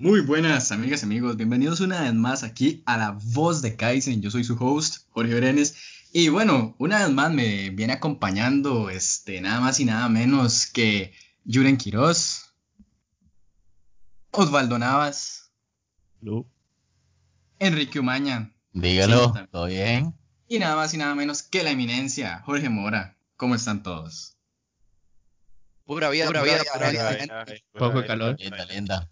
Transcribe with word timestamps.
Muy 0.00 0.20
buenas 0.20 0.70
amigas 0.70 1.02
y 1.02 1.06
amigos, 1.06 1.36
bienvenidos 1.36 1.80
una 1.80 2.02
vez 2.02 2.14
más 2.14 2.44
aquí 2.44 2.84
a 2.86 2.96
la 2.96 3.18
voz 3.20 3.62
de 3.62 3.74
Kaizen. 3.74 4.22
Yo 4.22 4.30
soy 4.30 4.44
su 4.44 4.54
host, 4.54 5.08
Jorge 5.10 5.34
Brenes. 5.34 5.76
Y 6.12 6.28
bueno, 6.28 6.76
una 6.78 7.00
vez 7.00 7.10
más 7.10 7.32
me 7.32 7.70
viene 7.70 7.94
acompañando 7.94 8.90
este, 8.90 9.40
nada 9.40 9.60
más 9.60 9.80
y 9.80 9.86
nada 9.86 10.08
menos 10.08 10.66
que 10.66 11.12
Yuren 11.42 11.76
Quiroz, 11.76 12.54
Osvaldo 14.30 14.78
Navas, 14.78 15.50
Enrique 17.58 17.98
Umaña. 17.98 18.54
Dígalo, 18.72 19.32
¿todo 19.50 19.66
bien? 19.66 20.14
Y 20.46 20.60
nada 20.60 20.76
más 20.76 20.94
y 20.94 20.98
nada 20.98 21.16
menos 21.16 21.42
que 21.42 21.64
la 21.64 21.72
eminencia, 21.72 22.40
Jorge 22.46 22.68
Mora. 22.68 23.18
¿Cómo 23.36 23.56
están 23.56 23.82
todos? 23.82 24.36
Pura 25.84 26.08
vida, 26.08 26.26
pura, 26.26 26.44
vida, 26.44 26.62
pura 26.72 26.90
vida. 26.92 27.44
Poco 27.72 28.06
calor. 28.06 28.36
Linda, 28.38 28.64
linda. 28.66 29.10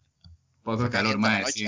Poco 0.67 0.91
calor, 0.91 1.17
mae. 1.17 1.45
Sí. 1.53 1.65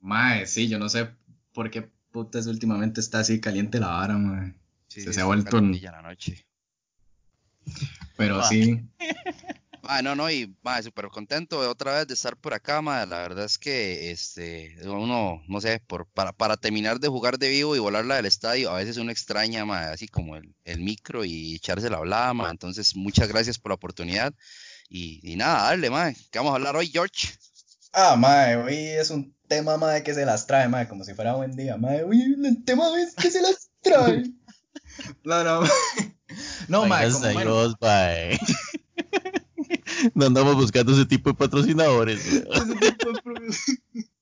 Mae, 0.00 0.46
sí, 0.46 0.68
yo 0.68 0.78
no 0.78 0.90
sé 0.90 1.08
por 1.54 1.70
qué 1.70 1.90
putas 2.10 2.46
últimamente 2.46 3.00
está 3.00 3.20
así 3.20 3.40
caliente 3.40 3.80
la 3.80 3.86
vara, 3.86 4.18
mae. 4.18 4.54
se, 4.88 5.18
ha 5.18 5.24
vuelto. 5.24 5.58
la 5.58 6.02
noche. 6.02 6.46
Pero 8.16 8.42
sí. 8.44 8.78
Ah, 9.84 10.00
no, 10.00 10.14
no, 10.14 10.30
y 10.30 10.56
súper 10.84 11.08
contento 11.08 11.60
de 11.60 11.66
otra 11.66 11.96
vez 11.98 12.06
de 12.06 12.14
estar 12.14 12.36
por 12.36 12.54
acá, 12.54 12.80
ma. 12.80 13.04
La 13.04 13.18
verdad 13.18 13.44
es 13.46 13.58
que 13.58 14.12
este, 14.12 14.76
uno, 14.84 15.42
no 15.48 15.60
sé, 15.60 15.80
por, 15.80 16.06
para, 16.06 16.32
para 16.32 16.56
terminar 16.56 17.00
de 17.00 17.08
jugar 17.08 17.36
de 17.36 17.48
vivo 17.48 17.74
y 17.74 17.80
volarla 17.80 18.14
del 18.14 18.26
estadio, 18.26 18.70
a 18.70 18.76
veces 18.76 18.96
uno 18.96 19.10
extraña, 19.10 19.64
ma, 19.64 19.90
así 19.90 20.06
como 20.06 20.36
el, 20.36 20.54
el 20.64 20.80
micro 20.80 21.24
y 21.24 21.56
echarse 21.56 21.90
la 21.90 21.96
hablada, 21.96 22.32
ma. 22.32 22.48
Entonces, 22.48 22.94
muchas 22.94 23.26
gracias 23.26 23.58
por 23.58 23.70
la 23.70 23.74
oportunidad. 23.74 24.32
Y, 24.88 25.18
y 25.28 25.34
nada, 25.34 25.64
dale, 25.64 25.90
ma. 25.90 26.12
¿Qué 26.12 26.38
vamos 26.38 26.52
a 26.52 26.56
hablar 26.56 26.76
hoy, 26.76 26.86
George? 26.86 27.32
Ah, 27.92 28.16
mae, 28.16 28.56
hoy 28.56 28.74
es 28.74 29.10
un 29.10 29.34
tema, 29.48 29.76
mae, 29.76 30.02
que 30.02 30.14
se 30.14 30.24
las 30.24 30.46
trae, 30.46 30.66
mae, 30.66 30.88
como 30.88 31.04
si 31.04 31.12
fuera 31.12 31.34
buen 31.34 31.54
día, 31.54 31.76
mae. 31.76 32.02
Hoy 32.04 32.22
el 32.22 32.64
tema 32.64 32.84
es 32.98 33.14
que 33.14 33.30
se 33.30 33.42
las 33.42 33.70
trae. 33.82 34.24
no, 35.24 35.44
no, 35.44 35.60
No, 36.68 36.86
mae, 36.86 37.10
como, 37.10 37.28
Dios, 37.28 37.74
mae. 37.80 38.38
No 40.14 40.26
andamos 40.26 40.56
buscando 40.56 40.92
ese 40.92 41.04
tipo 41.04 41.30
de 41.30 41.36
patrocinadores. 41.36 42.44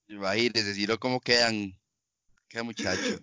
Imagínese, 0.08 0.74
si 0.74 0.86
no, 0.86 0.98
¿cómo 0.98 1.20
quedan? 1.20 1.78
Queda 2.48 2.64
muchacho. 2.64 3.20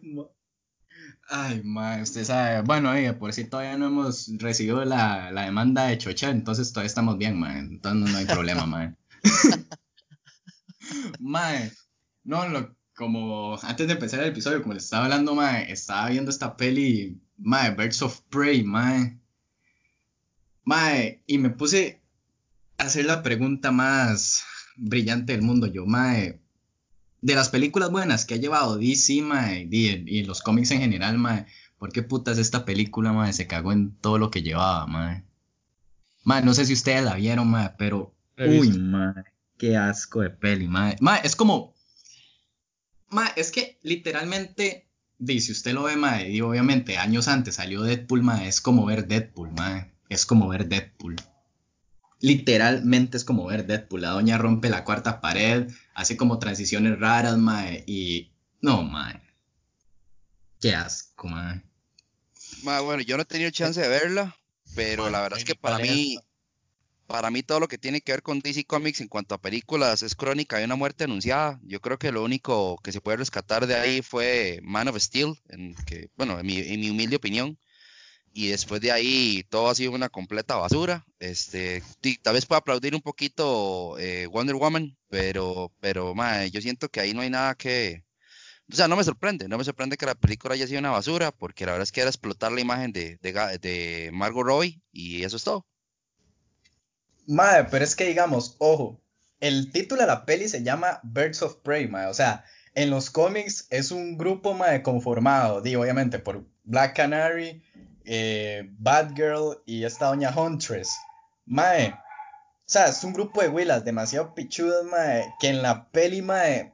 Ay, 1.29 1.61
mae, 1.63 2.01
usted 2.01 2.23
sabe. 2.23 2.61
Bueno, 2.61 2.91
oye, 2.91 3.13
por 3.13 3.33
si 3.33 3.43
todavía 3.43 3.77
no 3.77 3.87
hemos 3.87 4.31
recibido 4.37 4.83
la, 4.85 5.29
la 5.31 5.43
demanda 5.43 5.87
de 5.87 5.97
Chocha, 5.97 6.29
entonces 6.29 6.71
todavía 6.71 6.87
estamos 6.87 7.17
bien, 7.17 7.37
mae. 7.37 7.59
Entonces 7.59 8.11
no, 8.11 8.17
hay 8.17 8.25
problema, 8.25 8.65
mae. 8.65 8.95
Mae, 11.19 11.71
no, 12.23 12.47
lo, 12.49 12.75
como 12.97 13.57
antes 13.61 13.87
de 13.87 13.93
empezar 13.93 14.21
el 14.21 14.29
episodio, 14.29 14.61
como 14.61 14.73
les 14.73 14.85
estaba 14.85 15.05
hablando, 15.05 15.35
mae, 15.35 15.71
estaba 15.71 16.09
viendo 16.09 16.31
esta 16.31 16.57
peli, 16.57 17.21
mae, 17.37 17.71
Birds 17.71 18.01
of 18.01 18.21
Prey, 18.29 18.63
mae. 18.63 19.19
Mae, 20.65 21.23
y 21.27 21.37
me 21.37 21.51
puse 21.51 22.01
hacer 22.77 23.05
la 23.05 23.21
pregunta 23.21 23.71
más 23.71 24.43
brillante 24.75 25.33
del 25.33 25.43
mundo, 25.43 25.67
yo, 25.67 25.85
mae. 25.85 26.41
De 27.21 27.35
las 27.35 27.49
películas 27.49 27.91
buenas 27.91 28.25
que 28.25 28.33
ha 28.33 28.37
llevado 28.37 28.77
DC, 28.77 29.21
mae, 29.21 29.67
y, 29.71 30.23
los 30.23 30.41
cómics 30.41 30.71
en 30.71 30.81
general, 30.81 31.19
mae, 31.19 31.45
¿por 31.77 31.91
qué 31.91 32.01
putas 32.01 32.39
esta 32.39 32.65
película, 32.65 33.13
mae, 33.13 33.31
se 33.31 33.47
cagó 33.47 33.73
en 33.73 33.91
todo 33.91 34.17
lo 34.17 34.31
que 34.31 34.41
llevaba, 34.41 34.87
mae? 34.87 35.23
Mae, 36.23 36.43
no 36.43 36.55
sé 36.55 36.65
si 36.65 36.73
ustedes 36.73 37.03
la 37.03 37.15
vieron, 37.15 37.49
mae, 37.49 37.71
pero... 37.77 38.13
Uy, 38.37 38.71
mae, 38.71 39.23
qué 39.57 39.77
asco 39.77 40.21
de 40.21 40.29
peli, 40.29 40.67
mae. 40.67 40.95
Mae, 41.01 41.21
es 41.23 41.35
como... 41.35 41.75
Mae, 43.09 43.31
es 43.35 43.51
que 43.51 43.79
literalmente, 43.83 44.89
si 45.25 45.51
usted 45.51 45.73
lo 45.73 45.83
ve, 45.83 45.95
mae, 45.95 46.29
y 46.29 46.41
obviamente 46.41 46.97
años 46.97 47.27
antes 47.27 47.55
salió 47.55 47.81
Deadpool, 47.81 48.23
mae, 48.23 48.47
es 48.47 48.61
como 48.61 48.85
ver 48.85 49.07
Deadpool, 49.07 49.51
mae. 49.51 49.91
Es 50.09 50.25
como 50.25 50.47
ver 50.47 50.67
Deadpool 50.67 51.15
literalmente 52.19 53.17
es 53.17 53.23
como 53.23 53.45
ver 53.45 53.65
Deadpool. 53.65 54.01
La 54.01 54.09
doña 54.09 54.37
rompe 54.37 54.69
la 54.69 54.83
cuarta 54.83 55.21
pared, 55.21 55.69
hace 55.93 56.17
como 56.17 56.39
transiciones 56.39 56.99
raras, 56.99 57.37
mae, 57.37 57.83
y... 57.87 58.31
No, 58.61 58.83
mae. 58.83 59.21
Qué 60.59 60.73
asco, 60.73 61.27
mae. 61.27 61.61
bueno, 62.63 63.01
yo 63.03 63.17
no 63.17 63.23
he 63.23 63.25
tenido 63.25 63.51
chance 63.51 63.79
de 63.79 63.87
verla, 63.87 64.35
pero 64.75 65.09
la 65.09 65.21
verdad 65.21 65.39
es 65.39 65.45
que 65.45 65.55
para 65.55 65.77
mí... 65.77 66.17
Para 67.07 67.31
mí 67.31 67.41
todo 67.41 67.61
lo 67.61 67.69
que 67.69 67.77
tiene 67.77 68.01
que 68.01 68.11
ver 68.11 68.21
con 68.21 68.41
DC 68.41 68.65
Comics 68.65 68.99
en 68.99 69.07
cuanto 69.07 69.33
a 69.33 69.41
películas 69.41 70.03
es 70.03 70.13
crónica 70.15 70.57
de 70.57 70.65
una 70.65 70.75
muerte 70.75 71.05
anunciada. 71.05 71.59
Yo 71.63 71.79
creo 71.79 71.97
que 71.97 72.11
lo 72.11 72.21
único 72.23 72.77
que 72.83 72.91
se 72.91 72.99
puede 72.99 73.17
rescatar 73.17 73.65
de 73.65 73.75
ahí 73.75 74.01
fue 74.01 74.59
Man 74.61 74.89
of 74.89 74.97
Steel, 74.99 75.35
en 75.47 75.73
que, 75.85 76.09
bueno, 76.17 76.37
en 76.39 76.45
mi, 76.45 76.89
humilde 76.89 77.15
opinión 77.15 77.57
y 78.33 78.49
después 78.49 78.81
de 78.81 78.91
ahí 78.91 79.45
todo 79.49 79.69
ha 79.69 79.75
sido 79.75 79.93
una 79.93 80.09
completa 80.09 80.57
basura. 80.57 81.05
Este, 81.19 81.81
tal 82.23 82.33
vez 82.35 82.45
pueda 82.45 82.59
aplaudir 82.59 82.93
un 82.95 83.01
poquito 83.01 83.97
eh, 83.99 84.27
Wonder 84.27 84.55
Woman, 84.55 84.97
pero, 85.09 85.73
pero 85.79 86.13
yo 86.51 86.61
siento 86.61 86.89
que 86.89 86.99
ahí 86.99 87.13
no 87.13 87.21
hay 87.21 87.29
nada 87.29 87.55
que... 87.55 88.03
O 88.71 88.75
sea, 88.75 88.87
no 88.89 88.97
me 88.97 89.03
sorprende, 89.05 89.47
no 89.47 89.57
me 89.57 89.63
sorprende 89.63 89.97
que 89.97 90.05
la 90.05 90.15
película 90.15 90.55
haya 90.55 90.67
sido 90.67 90.79
una 90.79 90.91
basura, 90.91 91.31
porque 91.31 91.65
la 91.65 91.71
verdad 91.73 91.83
es 91.83 91.91
que 91.93 92.01
era 92.01 92.09
explotar 92.09 92.51
la 92.51 92.61
imagen 92.61 92.91
de, 92.91 93.17
de, 93.21 93.59
de 93.59 94.11
Margot 94.13 94.45
Robbie 94.45 94.81
y 94.91 95.23
eso 95.23 95.37
es 95.37 95.43
todo. 95.43 95.65
Madre, 97.27 97.67
pero 97.69 97.83
es 97.83 97.95
que 97.95 98.05
digamos, 98.05 98.55
ojo, 98.57 99.01
el 99.39 99.71
título 99.71 100.01
de 100.01 100.07
la 100.07 100.25
peli 100.25 100.47
se 100.47 100.63
llama 100.63 100.99
Birds 101.03 101.41
of 101.41 101.57
Prey, 101.57 101.87
madre. 101.87 102.07
O 102.07 102.13
sea, 102.13 102.45
en 102.73 102.89
los 102.89 103.09
cómics 103.09 103.67
es 103.69 103.91
un 103.91 104.17
grupo, 104.17 104.53
madre, 104.53 104.81
conformado, 104.81 105.61
digo, 105.61 105.81
obviamente, 105.81 106.19
por 106.19 106.45
Black 106.63 106.95
Canary, 106.95 107.63
eh, 108.05 108.69
Batgirl 108.79 109.61
y 109.65 109.83
esta 109.83 110.07
doña 110.07 110.33
Huntress. 110.35 110.89
Mae. 111.45 111.89
O 111.89 112.69
sea, 112.69 112.87
es 112.87 113.03
un 113.03 113.13
grupo 113.13 113.41
de 113.41 113.49
huilas 113.49 113.83
demasiado 113.83 114.33
pichudas, 114.33 114.85
mae, 114.85 115.33
que 115.39 115.49
en 115.49 115.61
la 115.61 115.89
peli, 115.89 116.21
mae, 116.21 116.73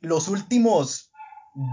los 0.00 0.28
últimos 0.28 1.10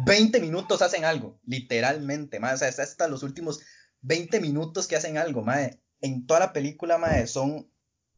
20 0.05 0.39
minutos 0.39 0.81
hacen 0.81 1.05
algo, 1.05 1.39
literalmente, 1.45 2.39
mae. 2.39 2.55
O 2.55 2.57
sea, 2.57 2.69
es 2.69 2.79
hasta 2.79 3.07
los 3.07 3.23
últimos 3.23 3.61
20 4.01 4.39
minutos 4.39 4.87
que 4.87 4.95
hacen 4.95 5.17
algo, 5.17 5.43
mae. 5.43 5.79
En 6.01 6.25
toda 6.25 6.39
la 6.39 6.53
película, 6.53 6.97
mae, 6.97 7.27
son 7.27 7.69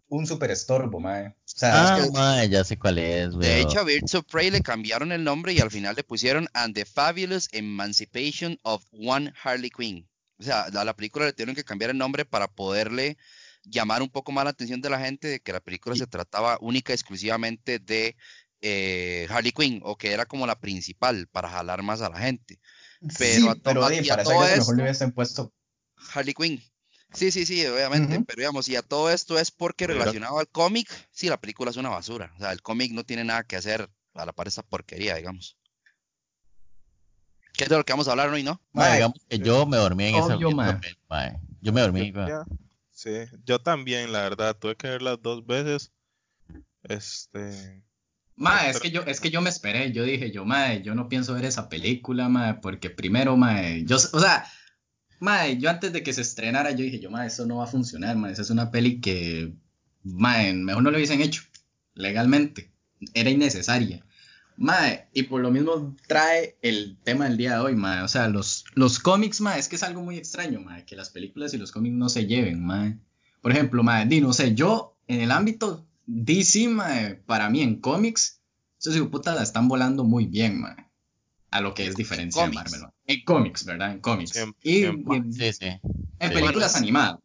un 0.10 0.26
super 0.26 0.52
estorbo, 0.52 1.00
mae. 1.00 1.28
O 1.28 1.34
sea, 1.46 1.96
ah, 1.96 2.08
mae, 2.14 2.50
ya 2.50 2.64
sé 2.64 2.78
cuál 2.78 2.98
es, 3.00 3.32
güey. 3.32 3.48
De 3.48 3.62
hecho, 3.62 3.80
a 3.80 3.84
Birds 3.84 4.16
of 4.16 4.26
Prey 4.26 4.50
le 4.50 4.62
cambiaron 4.62 5.12
el 5.12 5.24
nombre 5.24 5.54
y 5.54 5.60
al 5.60 5.72
final 5.72 5.96
le 5.96 6.04
pusieron 6.04 6.48
And 6.54 6.74
the 6.74 6.86
Fabulous 6.86 7.50
Emancipation 7.52 8.60
of 8.64 8.86
One 8.92 9.34
Harley 9.44 9.70
Quinn. 9.70 10.08
O 10.40 10.44
sea, 10.44 10.64
a 10.64 10.86
la 10.86 10.96
película 10.96 11.26
le 11.26 11.34
tuvieron 11.34 11.56
que 11.56 11.64
cambiar 11.64 11.92
el 11.92 11.98
nombre 11.98 12.26
para 12.26 12.48
poderle 12.48 13.18
llamar 13.64 14.02
un 14.02 14.10
poco 14.10 14.32
más 14.32 14.46
la 14.46 14.52
atención 14.52 14.82
de 14.82 14.90
la 14.90 15.00
gente 15.00 15.28
de 15.28 15.40
que 15.40 15.52
la 15.52 15.60
película 15.60 15.96
se 15.96 16.08
trataba 16.08 16.58
única 16.62 16.94
y 16.94 16.96
exclusivamente 16.96 17.80
de 17.80 18.16
eh, 18.62 19.28
Harley 19.30 19.52
Quinn 19.52 19.82
o 19.84 19.98
que 19.98 20.12
era 20.12 20.26
como 20.26 20.48
la 20.48 20.60
principal 20.60 21.28
para 21.28 21.50
jalar 21.50 21.84
más 21.84 22.02
a 22.02 22.10
la 22.10 22.20
gente. 22.20 22.60
Pero, 23.18 23.54
sí, 23.54 23.62
pero 23.64 23.92
y 23.92 24.08
para 24.08 24.24
todo 24.24 24.44
esto, 24.46 24.58
mejor 24.58 24.78
le 24.78 24.84
hubiesen 24.84 25.12
puesto 25.12 25.54
Harley 26.14 26.34
Quinn. 26.34 26.64
Sí, 27.14 27.32
sí, 27.32 27.46
sí, 27.46 27.66
obviamente, 27.66 28.22
pero 28.28 28.42
digamos, 28.42 28.68
y 28.68 28.76
a 28.76 28.82
todo 28.82 29.10
esto 29.10 29.40
es 29.40 29.50
porque 29.50 29.88
relacionado 29.88 30.40
al 30.40 30.48
cómic, 30.50 30.88
sí, 31.12 31.30
la 31.30 31.40
película 31.40 31.72
es 31.72 31.78
una 31.78 31.90
basura. 31.90 32.34
O 32.36 32.40
sea, 32.40 32.52
el 32.52 32.62
cómic 32.62 32.92
no 32.92 33.04
tiene 33.04 33.24
nada 33.24 33.44
que 33.44 33.56
hacer 33.56 33.90
a 34.14 34.26
la 34.26 34.34
par 34.34 34.46
de 34.46 34.50
esa 34.50 34.64
porquería, 34.64 35.16
digamos. 35.16 35.58
¿Qué 37.54 37.64
es 37.64 37.70
de 37.70 37.78
lo 37.78 37.84
que 37.84 37.94
vamos 37.94 38.08
a 38.08 38.12
hablar 38.12 38.30
hoy, 38.30 38.44
no? 38.44 38.62
digamos 38.74 39.26
que 39.28 39.40
yo 39.40 39.66
me 39.66 39.78
dormí 39.78 40.06
en 40.06 40.16
esa 40.16 40.36
yo, 40.36 40.52
yo 41.62 41.74
me 41.74 41.82
dormí. 41.82 42.14
sí, 42.92 43.12
yo 43.46 43.60
también, 43.60 44.12
la 44.12 44.22
verdad, 44.22 44.56
tuve 44.56 44.76
que 44.76 44.88
verlas 44.90 45.18
dos 45.22 45.46
veces. 45.46 45.92
Este. 46.84 47.84
Ma, 48.36 48.70
es 48.70 48.80
que 48.80 48.92
yo, 48.92 49.02
es 49.02 49.20
que 49.20 49.32
yo 49.32 49.42
me 49.42 49.50
esperé, 49.50 49.92
yo 49.92 50.04
dije, 50.04 50.30
yo, 50.30 50.46
mae, 50.46 50.84
yo 50.84 50.94
no 50.94 51.10
pienso 51.10 51.34
ver 51.34 51.46
esa 51.46 51.70
película, 51.70 52.30
mae, 52.30 52.54
porque 52.56 52.92
primero, 52.92 53.36
mae, 53.36 53.84
yo, 53.86 53.96
o 53.96 54.20
sea, 54.20 54.46
mae, 55.20 55.58
yo 55.58 55.70
antes 55.70 55.94
de 55.94 56.04
que 56.04 56.14
se 56.14 56.22
estrenara, 56.22 56.72
yo 56.72 56.84
dije, 56.84 57.00
yo, 57.00 57.10
mae, 57.10 57.28
eso 57.28 57.46
no 57.46 57.58
va 57.58 57.66
a 57.66 57.68
funcionar, 57.68 58.16
mae, 58.16 58.34
esa 58.34 58.42
es 58.42 58.50
una 58.50 58.72
peli 58.72 59.00
que, 59.02 59.54
mae, 60.04 60.54
mejor 60.54 60.84
no 60.84 60.92
lo 60.92 60.98
hubiesen 60.98 61.22
hecho, 61.22 61.44
legalmente, 61.94 62.72
era 63.14 63.30
innecesaria. 63.30 64.04
Mae, 64.58 65.08
y 65.14 65.24
por 65.24 65.42
lo 65.42 65.52
mismo 65.52 65.96
trae 66.08 66.58
el 66.64 66.98
tema 67.04 67.26
del 67.26 67.38
día 67.38 67.54
de 67.54 67.60
hoy, 67.60 67.76
mae. 67.76 68.02
O 68.02 68.08
sea, 68.08 68.28
los, 68.28 68.66
los 68.74 68.98
cómics, 68.98 69.40
mae, 69.40 69.60
es 69.60 69.68
que 69.68 69.76
es 69.76 69.84
algo 69.84 70.02
muy 70.02 70.18
extraño, 70.18 70.60
mae, 70.62 70.84
que 70.84 70.96
las 70.96 71.12
películas 71.12 71.54
y 71.54 71.58
los 71.58 71.72
cómics 71.72 71.96
no 71.96 72.10
se 72.10 72.26
lleven, 72.26 72.66
mae. 72.66 72.98
Por 73.42 73.52
ejemplo, 73.52 73.84
mae, 73.84 74.08
di, 74.08 74.20
no 74.20 74.34
sé, 74.34 74.56
yo 74.56 74.98
en 75.08 75.22
el 75.22 75.32
ámbito 75.32 75.88
DC, 76.08 76.70
mae, 76.70 77.16
para 77.16 77.52
mí 77.52 77.62
en 77.62 77.80
cómics, 77.80 78.42
esos 78.80 78.98
puta 79.10 79.36
la 79.36 79.44
están 79.44 79.68
volando 79.68 80.04
muy 80.04 80.26
bien, 80.26 80.60
mae. 80.60 80.87
A 81.50 81.62
lo 81.62 81.74
que 81.74 81.88
es 81.88 81.96
diferencia 81.96 82.48
de 82.48 82.54
Marvel, 82.54 82.82
En 83.06 83.24
cómics, 83.24 83.66
¿verdad? 83.66 83.92
En 83.94 84.00
cómics. 84.00 84.34
y, 84.64 84.84
en, 84.84 85.04
películas 86.20 86.76
animadas. 86.76 87.20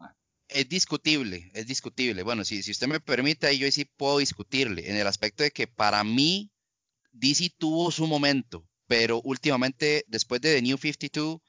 Es 0.49 0.69
discutible, 0.69 1.51
es 1.55 1.67
discutible. 1.67 2.23
Bueno, 2.23 2.45
si, 2.45 2.63
si 2.63 2.71
usted 2.71 2.87
me 2.87 3.01
permite, 3.01 3.57
yo 3.57 3.71
sí 3.73 3.85
puedo 3.85 4.19
discutirle 4.19 4.89
en 4.91 4.97
el 4.97 5.07
aspecto 5.07 5.43
de 5.43 5.51
que 5.51 5.67
para 5.67 6.05
mí 6.05 6.51
DC 7.13 7.55
tuvo 7.59 7.91
su 7.91 8.07
momento, 8.07 8.67
pero 8.87 9.21
últimamente, 9.23 10.05
después 10.09 10.41
de 10.41 10.55
The 10.55 10.63
New 10.63 10.79
52, 10.79 11.41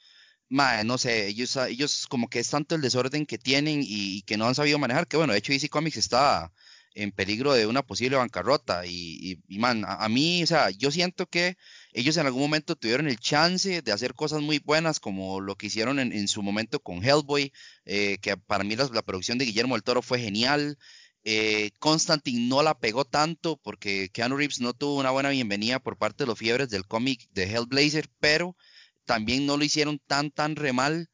no 0.49 0.97
sé, 0.97 1.27
ellos, 1.27 1.55
ellos 1.55 2.07
como 2.07 2.29
que 2.29 2.39
es 2.39 2.49
tanto 2.49 2.75
el 2.75 2.81
desorden 2.81 3.25
que 3.25 3.37
tienen 3.37 3.81
y, 3.83 4.21
que 4.23 4.37
no 4.37 4.47
han 4.47 4.55
sabido 4.55 4.79
manejar, 4.79 5.07
que 5.07 5.17
bueno, 5.17 5.33
de 5.33 5.39
hecho 5.39 5.51
DC 5.51 5.69
Comics 5.69 5.97
está 5.97 6.51
en 6.95 7.11
peligro 7.11 7.53
de 7.53 7.67
una 7.67 7.83
posible 7.83 8.17
bancarrota 8.17 8.85
y, 8.85 9.39
man, 9.49 9.83
a, 9.87 10.07
mí, 10.09 10.43
o 10.43 10.47
sea, 10.47 10.69
yo 10.69 10.91
siento 10.91 11.27
que 11.27 11.57
ellos 11.91 12.17
en 12.17 12.25
algún 12.25 12.41
momento 12.41 12.75
tuvieron 12.75 13.07
el 13.07 13.19
chance 13.19 13.81
de 13.81 13.91
hacer 13.91 14.13
cosas 14.13 14.41
muy 14.41 14.59
buenas 14.59 14.99
como 14.99 15.41
lo 15.41 15.55
que 15.55 15.67
hicieron 15.67 15.99
en, 15.99 16.27
su 16.27 16.43
momento 16.43 16.79
con 16.79 17.03
Hellboy, 17.03 17.51
eh, 17.85 18.17
que 18.21 18.37
para 18.37 18.63
mí 18.63 18.75
la, 18.75 19.01
producción 19.01 19.37
de 19.37 19.45
Guillermo 19.45 19.75
del 19.75 19.83
Toro 19.83 20.01
fue 20.01 20.19
genial. 20.19 20.77
Eh, 21.25 21.71
Constantine 21.79 22.47
no 22.47 22.63
la 22.63 22.77
pegó 22.77 23.05
tanto 23.05 23.57
porque 23.57 24.09
Keanu 24.11 24.35
Reeves 24.35 24.59
no 24.59 24.73
tuvo 24.73 24.99
una 24.99 25.11
buena 25.11 25.29
bienvenida 25.29 25.79
por 25.79 25.97
parte 25.97 26.23
de 26.23 26.27
los 26.27 26.37
fiebres 26.37 26.69
del 26.69 26.85
cómic 26.85 27.29
de 27.31 27.43
Hellblazer, 27.43 28.09
pero 28.19 28.57
también 29.05 29.45
no 29.45 29.57
lo 29.57 29.63
hicieron 29.63 29.99
tan, 29.99 30.31
tan 30.31 30.55
re 30.55 30.73
mal. 30.73 31.09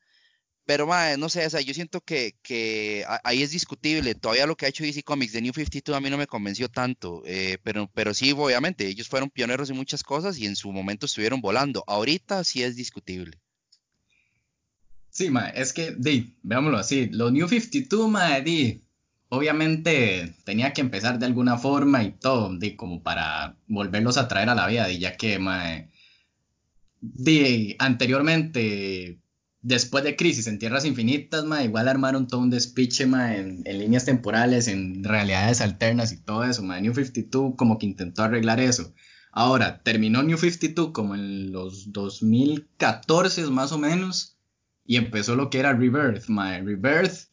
Pero, 0.70 0.88
no 1.18 1.30
sé, 1.30 1.50
yo 1.66 1.74
siento 1.74 2.00
que, 2.02 3.04
ahí 3.24 3.42
es 3.42 3.50
discutible. 3.50 4.14
Todavía 4.14 4.46
lo 4.46 4.56
que 4.56 4.68
ha 4.68 4.70
hecho 4.70 4.84
DC 4.84 5.02
Comics 5.02 5.34
de 5.34 5.42
New 5.42 5.52
52 5.52 5.98
a 5.98 6.00
mí 6.00 6.12
no 6.12 6.18
me 6.20 6.28
convenció 6.28 6.70
tanto. 6.70 7.24
Eh, 7.26 7.58
pero, 7.64 8.14
sí, 8.14 8.34
obviamente, 8.34 8.86
ellos 8.86 9.08
fueron 9.08 9.32
pioneros 9.32 9.72
en 9.72 9.78
muchas 9.78 10.04
cosas 10.04 10.38
y 10.38 10.46
en 10.46 10.56
su 10.56 10.72
momento 10.72 11.08
estuvieron 11.08 11.42
volando. 11.42 11.84
Ahorita 11.88 12.44
sí 12.44 12.62
es 12.62 12.76
discutible. 12.76 13.40
Sí, 15.10 15.32
ma, 15.32 15.50
es 15.50 15.74
que, 15.74 15.96
di, 15.98 16.36
veámoslo 16.44 16.78
así. 16.78 17.10
Los 17.10 17.32
New 17.32 17.48
52, 17.48 18.08
ma, 18.08 18.40
di, 18.40 18.84
obviamente 19.30 20.36
tenía 20.44 20.72
que 20.72 20.82
empezar 20.82 21.18
de 21.18 21.26
alguna 21.26 21.58
forma 21.58 22.04
y 22.04 22.12
todo, 22.12 22.56
di, 22.56 22.76
como 22.76 23.02
para 23.02 23.58
volverlos 23.66 24.18
a 24.18 24.28
traer 24.28 24.50
a 24.50 24.54
la 24.54 24.68
vida, 24.68 24.92
y 24.92 25.00
ya 25.00 25.18
que, 25.18 25.40
ma, 25.40 25.88
di, 27.02 27.76
anteriormente 27.80 29.18
después 29.62 30.04
de 30.04 30.16
Crisis 30.16 30.48
en 30.48 30.60
Tierras 30.60 30.86
Infinitas, 30.86 31.46
ma, 31.46 31.64
igual 31.64 31.88
armaron 31.88 32.28
todo 32.28 32.42
un 32.42 32.50
despiche, 32.50 33.06
ma, 33.06 33.36
en, 33.36 33.64
líneas 33.64 34.06
temporales, 34.06 34.68
en 34.68 35.04
realidades 35.04 35.62
alternas 35.62 36.12
y 36.12 36.18
todo 36.18 36.44
eso, 36.44 36.64
ma. 36.64 36.80
New 36.80 36.94
52 36.94 37.54
como 37.56 37.78
que 37.78 37.86
intentó 37.86 38.24
arreglar 38.24 38.60
eso. 38.60 38.94
Ahora, 39.32 39.82
terminó 39.84 40.24
New 40.24 40.38
52 40.38 40.92
como 40.92 41.16
en 41.16 41.52
los 41.52 41.92
2014 41.92 43.46
más 43.48 43.72
o 43.72 43.78
menos, 43.78 44.38
y 44.86 44.96
empezó 44.96 45.36
lo 45.36 45.50
que 45.50 45.60
era 45.60 45.74
Rebirth, 45.74 46.28
ma. 46.30 46.58
Rebirth 46.58 47.30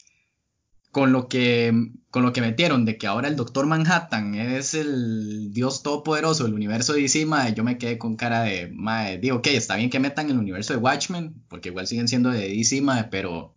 con 0.90 1.12
lo 1.12 1.29
que 1.29 1.90
con 2.17 2.23
lo 2.23 2.33
que 2.33 2.41
metieron 2.41 2.87
de 2.87 2.97
que 2.97 3.07
ahora 3.07 3.29
el 3.29 3.37
Doctor 3.37 3.67
Manhattan 3.67 4.37
es 4.37 4.73
el 4.73 5.53
dios 5.53 5.83
todopoderoso 5.83 6.45
del 6.45 6.55
universo 6.55 6.95
de 6.95 7.03
DC, 7.03 7.27
yo 7.55 7.63
me 7.63 7.77
quedé 7.77 7.99
con 7.99 8.17
cara 8.17 8.41
de, 8.41 8.69
madre, 8.73 9.19
digo, 9.19 9.37
ok, 9.37 9.49
está 9.49 9.77
bien 9.77 9.91
que 9.91 10.01
metan 10.01 10.31
el 10.31 10.39
universo 10.39 10.73
de 10.73 10.79
Watchmen, 10.79 11.45
porque 11.47 11.69
igual 11.69 11.87
siguen 11.87 12.09
siendo 12.09 12.31
de 12.31 12.49
DC, 12.49 12.83
pero, 13.11 13.55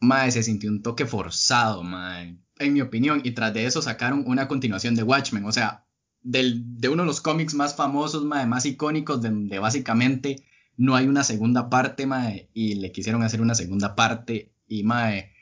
madre, 0.00 0.30
se 0.30 0.42
sintió 0.42 0.70
un 0.70 0.80
toque 0.80 1.04
forzado, 1.04 1.82
madre, 1.82 2.38
en 2.58 2.72
mi 2.72 2.80
opinión, 2.80 3.20
y 3.22 3.32
tras 3.32 3.52
de 3.52 3.66
eso 3.66 3.82
sacaron 3.82 4.24
una 4.26 4.48
continuación 4.48 4.94
de 4.94 5.02
Watchmen, 5.02 5.44
o 5.44 5.52
sea, 5.52 5.84
del, 6.22 6.62
de 6.80 6.88
uno 6.88 7.02
de 7.02 7.08
los 7.08 7.20
cómics 7.20 7.52
más 7.52 7.76
famosos, 7.76 8.24
madre, 8.24 8.46
más 8.46 8.64
icónicos, 8.64 9.20
de, 9.20 9.58
básicamente 9.58 10.42
no 10.78 10.96
hay 10.96 11.06
una 11.06 11.22
segunda 11.22 11.68
parte, 11.68 12.06
madre, 12.06 12.48
y 12.54 12.76
le 12.76 12.92
quisieron 12.92 13.22
hacer 13.22 13.42
una 13.42 13.54
segunda 13.54 13.94
parte, 13.94 14.54
y 14.66 14.84
madre, 14.84 15.33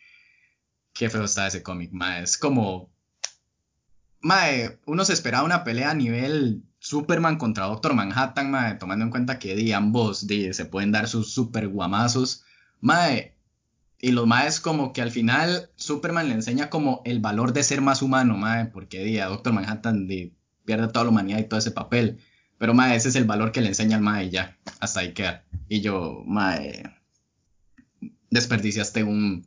Qué 0.93 1.09
feo 1.09 1.25
está 1.25 1.47
ese 1.47 1.63
cómic, 1.63 1.93
mae. 1.93 2.23
Es 2.23 2.37
como. 2.39 2.91
Mae, 4.21 4.79
uno 4.87 5.05
se 5.05 5.13
esperaba 5.15 5.45
una 5.45 5.65
pelea 5.65 5.91
a 5.91 5.95
nivel 5.95 6.65
Superman 6.79 7.39
contra 7.39 7.67
Doctor 7.67 7.95
Manhattan, 7.95 8.51
mae, 8.51 8.75
tomando 8.75 9.05
en 9.05 9.11
cuenta 9.11 9.39
que 9.39 9.57
di, 9.57 9.73
ambos 9.73 10.21
se 10.21 10.65
pueden 10.67 10.93
dar 10.93 11.09
sus 11.09 11.33
super 11.33 11.69
guamazos. 11.69 12.45
Mae, 12.81 13.37
y 14.01 14.13
los 14.13 14.27
maes 14.27 14.61
como 14.61 14.93
que 14.93 15.03
al 15.03 15.11
final 15.11 15.71
Superman 15.77 16.29
le 16.29 16.35
enseña 16.35 16.71
como 16.71 17.03
el 17.05 17.21
valor 17.21 17.53
de 17.53 17.63
ser 17.63 17.81
más 17.81 18.03
humano, 18.03 18.37
mae, 18.37 18.67
porque 18.67 19.05
di, 19.05 19.19
a 19.19 19.27
Doctor 19.27 19.53
Manhattan 19.53 20.09
pierde 20.65 20.89
toda 20.89 21.05
la 21.05 21.11
humanidad 21.11 21.39
y 21.39 21.45
todo 21.45 21.59
ese 21.59 21.71
papel. 21.71 22.21
Pero 22.59 22.75
mae, 22.75 22.97
ese 22.97 23.09
es 23.09 23.17
el 23.17 23.25
valor 23.25 23.53
que 23.53 23.61
le 23.61 23.69
enseña 23.69 23.97
al 23.97 24.03
mae 24.03 24.31
ya, 24.31 24.59
hasta 24.81 25.01
ahí 25.01 25.15
queda. 25.15 25.45
Y 25.69 25.81
yo, 25.81 26.23
mae, 26.27 26.83
desperdiciaste 28.31 29.05
un, 29.05 29.47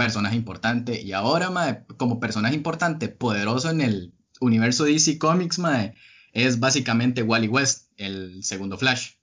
personaje 0.00 0.34
importante. 0.34 1.02
Y 1.02 1.12
ahora, 1.12 1.50
mae, 1.50 1.84
como 1.98 2.20
personaje 2.20 2.54
importante, 2.54 3.08
poderoso 3.08 3.68
en 3.68 3.82
el 3.82 4.14
universo 4.40 4.84
DC 4.84 5.18
Comics, 5.18 5.58
mae, 5.58 5.94
es 6.32 6.58
básicamente 6.58 7.22
Wally 7.22 7.48
West, 7.48 7.90
el 7.98 8.42
segundo 8.42 8.78
Flash. 8.78 9.16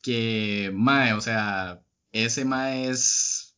Que, 0.00 0.70
mae, 0.72 1.14
o 1.14 1.20
sea, 1.20 1.82
ese 2.12 2.44
mae 2.44 2.90
es. 2.90 3.56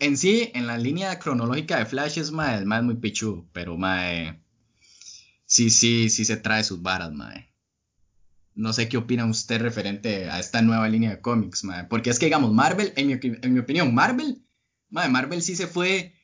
En 0.00 0.16
sí, 0.16 0.50
en 0.52 0.66
la 0.66 0.78
línea 0.78 1.20
cronológica 1.20 1.78
de 1.78 1.86
Flash 1.86 2.18
es 2.18 2.32
mae, 2.32 2.62
es 2.62 2.82
muy 2.82 2.96
pichu, 2.96 3.48
pero 3.52 3.76
mae. 3.76 4.42
Sí, 5.46 5.70
sí, 5.70 6.10
sí 6.10 6.24
se 6.24 6.38
trae 6.38 6.64
sus 6.64 6.82
varas, 6.82 7.12
mae. 7.12 7.54
No 8.56 8.72
sé 8.72 8.88
qué 8.88 8.96
opina 8.96 9.26
usted 9.26 9.60
referente 9.60 10.28
a 10.28 10.40
esta 10.40 10.60
nueva 10.60 10.88
línea 10.88 11.10
de 11.10 11.20
cómics, 11.20 11.62
mae. 11.62 11.84
Porque 11.84 12.10
es 12.10 12.18
que, 12.18 12.26
digamos, 12.26 12.52
Marvel, 12.52 12.92
en 12.96 13.52
mi 13.54 13.60
opinión, 13.60 13.94
Marvel 13.94 14.42
Marvel 14.90 15.42
sí 15.42 15.56
se 15.56 15.66
fue 15.66 16.14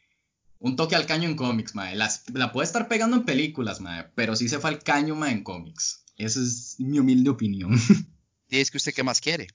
un 0.58 0.76
toque 0.76 0.96
al 0.96 1.06
caño 1.06 1.28
en 1.28 1.36
cómics, 1.36 1.74
mae. 1.74 1.96
la 1.96 2.52
puede 2.52 2.66
estar 2.66 2.88
pegando 2.88 3.16
en 3.16 3.24
películas, 3.24 3.80
mae, 3.80 4.04
pero 4.14 4.36
sí 4.36 4.48
se 4.48 4.58
fue 4.58 4.70
al 4.70 4.82
caño, 4.82 5.14
mae, 5.14 5.32
en 5.32 5.44
cómics. 5.44 6.04
Esa 6.16 6.40
es 6.40 6.76
mi 6.78 6.98
humilde 6.98 7.30
opinión. 7.30 7.72
¿Y 8.48 8.58
es 8.58 8.70
que 8.70 8.78
usted 8.78 8.94
qué 8.94 9.02
más 9.02 9.20
quiere? 9.20 9.48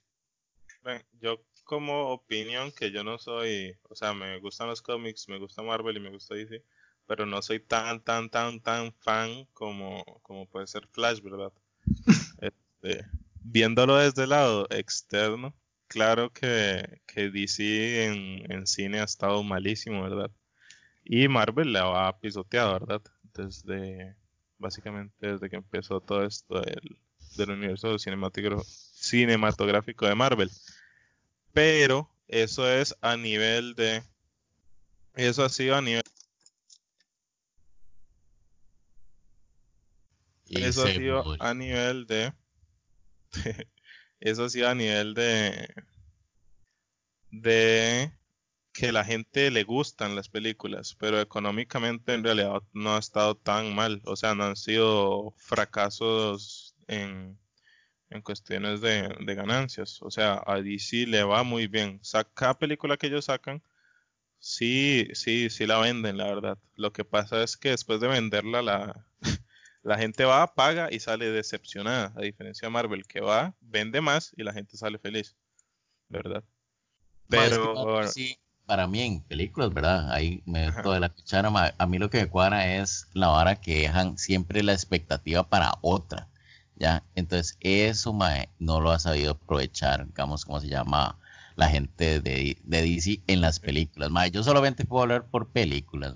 Bueno, 0.84 1.02
yo 1.20 1.44
como 1.64 2.10
opinión 2.12 2.72
que 2.72 2.92
yo 2.92 3.04
no 3.04 3.18
soy, 3.18 3.78
o 3.90 3.96
sea, 3.96 4.14
me 4.14 4.40
gustan 4.40 4.68
los 4.68 4.82
cómics, 4.82 5.30
me 5.30 5.40
gusta 5.40 5.62
Marvel 5.62 5.98
y 5.98 6.02
me 6.02 6.10
gusta 6.10 6.36
DC, 6.36 6.64
pero 7.08 7.26
no 7.26 7.42
soy 7.42 7.60
tan, 7.60 8.04
tan, 8.04 8.30
tan, 8.30 8.60
tan 8.62 8.94
fan 8.94 9.46
como, 9.54 10.04
como 10.22 10.48
puede 10.48 10.68
ser 10.68 10.88
Flash, 10.88 11.22
¿verdad? 11.22 11.54
este, 12.42 13.06
viéndolo 13.44 13.96
desde 13.96 14.24
el 14.24 14.30
lado 14.30 14.68
externo, 14.70 15.56
claro 15.92 16.32
que, 16.32 17.02
que 17.06 17.30
DC 17.30 18.06
en, 18.06 18.66
cine 18.66 19.02
ha 19.02 19.04
estado 19.04 19.44
malísimo, 19.44 20.04
¿verdad? 20.04 20.32
Y 21.04 21.28
Marvel 21.28 21.74
la 21.74 22.08
ha 22.08 22.18
pisoteado, 22.18 22.80
¿verdad? 22.80 23.02
Desde, 23.34 24.16
básicamente 24.58 25.34
desde 25.34 25.50
que 25.50 25.58
empezó 25.58 26.00
todo 26.00 26.26
esto 26.26 26.62
del, 26.62 26.98
del 27.36 27.50
universo 27.50 28.00
cinematográfico 28.00 30.08
de 30.08 30.16
Marvel. 30.16 30.50
Pero 31.52 32.10
eso 32.30 32.72
es 32.72 32.96
a 33.02 33.18
nivel 33.18 33.76
de... 33.76 34.02
Eso 35.16 35.44
ha 35.44 35.50
sido 35.50 35.76
a 35.76 35.82
nivel... 35.82 36.04
eso 40.52 40.84
ha 40.84 40.88
sido 40.88 41.42
a 41.42 41.54
nivel 41.54 42.06
de 42.08 42.34
eso 44.22 44.50
sí 44.50 44.64
a 44.64 44.76
nivel 44.76 45.14
de 45.14 45.68
de 47.32 48.12
que 48.74 48.92
la 48.92 49.04
gente 49.04 49.52
le 49.52 49.64
gustan 49.64 50.16
las 50.16 50.30
películas, 50.30 50.96
pero 51.00 51.20
económicamente 51.20 52.14
en 52.14 52.24
realidad 52.24 52.62
no 52.74 52.96
ha 52.96 53.00
estado 53.00 53.36
tan 53.36 53.76
mal, 53.76 54.02
o 54.06 54.16
sea, 54.16 54.36
no 54.36 54.46
han 54.46 54.56
sido 54.56 55.34
fracasos 55.38 56.76
en, 56.88 57.38
en 58.10 58.22
cuestiones 58.22 58.82
de, 58.82 59.10
ganancias, 59.36 60.02
o 60.02 60.12
sea, 60.12 60.42
a 60.46 60.62
DC 60.62 61.08
le 61.08 61.24
va 61.24 61.44
muy 61.44 61.68
bien, 61.68 62.02
cada 62.34 62.58
película 62.58 62.98
que 62.98 63.08
ellos 63.08 63.26
sacan, 63.26 63.64
sí, 64.40 65.08
sí, 65.14 65.50
sí 65.50 65.68
la 65.68 65.80
venden, 65.80 66.18
la 66.18 66.26
verdad, 66.28 66.58
lo 66.76 66.94
que 66.94 67.06
pasa 67.06 67.44
es 67.44 67.58
que 67.58 67.70
después 67.72 68.00
de 68.02 68.08
venderla 68.08 68.62
la, 68.62 69.08
la 69.84 69.98
gente 69.98 70.26
va, 70.26 70.54
paga 70.54 70.90
y 70.92 71.00
sale 71.00 71.32
decepcionada, 71.32 72.14
a 72.16 72.22
diferencia 72.22 72.68
de 72.68 72.72
Marvel, 72.72 73.06
que 73.08 73.22
va, 73.22 73.56
vende 73.62 74.02
más 74.02 74.34
y 74.38 74.44
la 74.44 74.54
gente 74.54 74.78
sale 74.78 75.00
feliz, 75.00 75.36
¿verdad? 76.10 76.44
Pero... 77.28 78.08
sí, 78.08 78.38
para 78.66 78.88
mí 78.88 79.02
en 79.02 79.22
películas, 79.22 79.74
¿verdad? 79.74 80.12
Ahí 80.12 80.44
me 80.46 80.72
de 80.72 81.00
la 81.00 81.10
cuchara, 81.10 81.52
a 81.78 81.88
mí 81.88 81.98
lo 81.98 82.10
que 82.10 82.22
me 82.22 82.30
cuadra 82.30 82.76
es 82.76 83.08
la 83.14 83.28
vara 83.28 83.56
que 83.56 83.82
dejan 83.82 84.18
siempre 84.18 84.64
la 84.64 84.74
expectativa 84.74 85.48
para 85.50 85.74
otra, 85.82 86.30
¿ya? 86.76 87.04
Entonces 87.16 87.58
eso, 87.60 88.18
no 88.60 88.82
lo 88.82 88.92
ha 88.92 89.00
sabido 89.00 89.32
aprovechar, 89.32 90.06
digamos, 90.08 90.46
como 90.46 90.60
se 90.60 90.68
llama 90.68 91.18
la 91.56 91.70
gente 91.70 92.22
de, 92.22 92.58
de 92.64 92.82
DC 92.82 93.22
en 93.28 93.42
las 93.42 93.60
películas, 93.60 94.10
Yo 94.32 94.44
solamente 94.44 94.86
puedo 94.86 95.04
hablar 95.04 95.26
por 95.30 95.52
películas, 95.52 96.14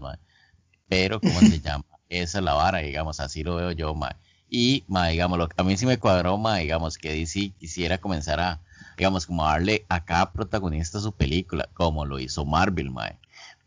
Pero, 0.88 1.20
¿cómo 1.20 1.40
se 1.40 1.60
llama? 1.62 1.95
Esa 2.10 2.38
es 2.40 2.44
la 2.44 2.54
vara, 2.54 2.80
digamos, 2.80 3.20
así 3.20 3.44
lo 3.44 3.56
veo 3.56 3.72
yo, 3.72 3.94
ma. 3.96 4.18
Y, 4.50 4.84
ma, 4.88 5.08
digamos, 5.08 5.38
lo, 5.38 5.50
a 5.58 5.64
mí 5.64 5.76
sí 5.78 5.86
me 5.86 5.98
cuadró, 6.00 6.38
ma, 6.38 6.58
digamos, 6.58 6.98
que 6.98 7.12
DC 7.12 7.54
quisiera 7.58 7.98
comenzar 7.98 8.40
a, 8.40 8.62
digamos, 8.98 9.26
como 9.26 9.44
darle 9.44 9.86
a 9.90 10.06
cada 10.06 10.32
protagonista 10.32 11.00
su 11.00 11.12
película, 11.14 11.70
como 11.74 12.06
lo 12.06 12.20
hizo 12.20 12.46
Marvel, 12.46 12.92
ma. 12.92 13.12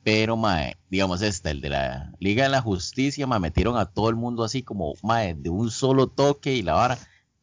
pero, 0.02 0.37
mae, 0.37 0.76
digamos, 0.90 1.21
este, 1.23 1.50
el 1.50 1.61
de 1.61 1.71
la 1.71 2.12
Liga 2.21 2.45
de 2.45 2.50
la 2.50 2.62
Justicia, 2.62 3.26
mae, 3.26 3.40
metieron 3.40 3.76
a 3.76 3.87
todo 3.87 4.09
el 4.09 4.16
mundo 4.16 4.45
así 4.45 4.62
como, 4.62 4.95
mae, 5.02 5.35
de 5.35 5.50
un 5.50 5.71
solo 5.71 6.07
toque 6.09 6.54
y 6.54 6.62
la 6.62 6.75
vara. 6.75 6.99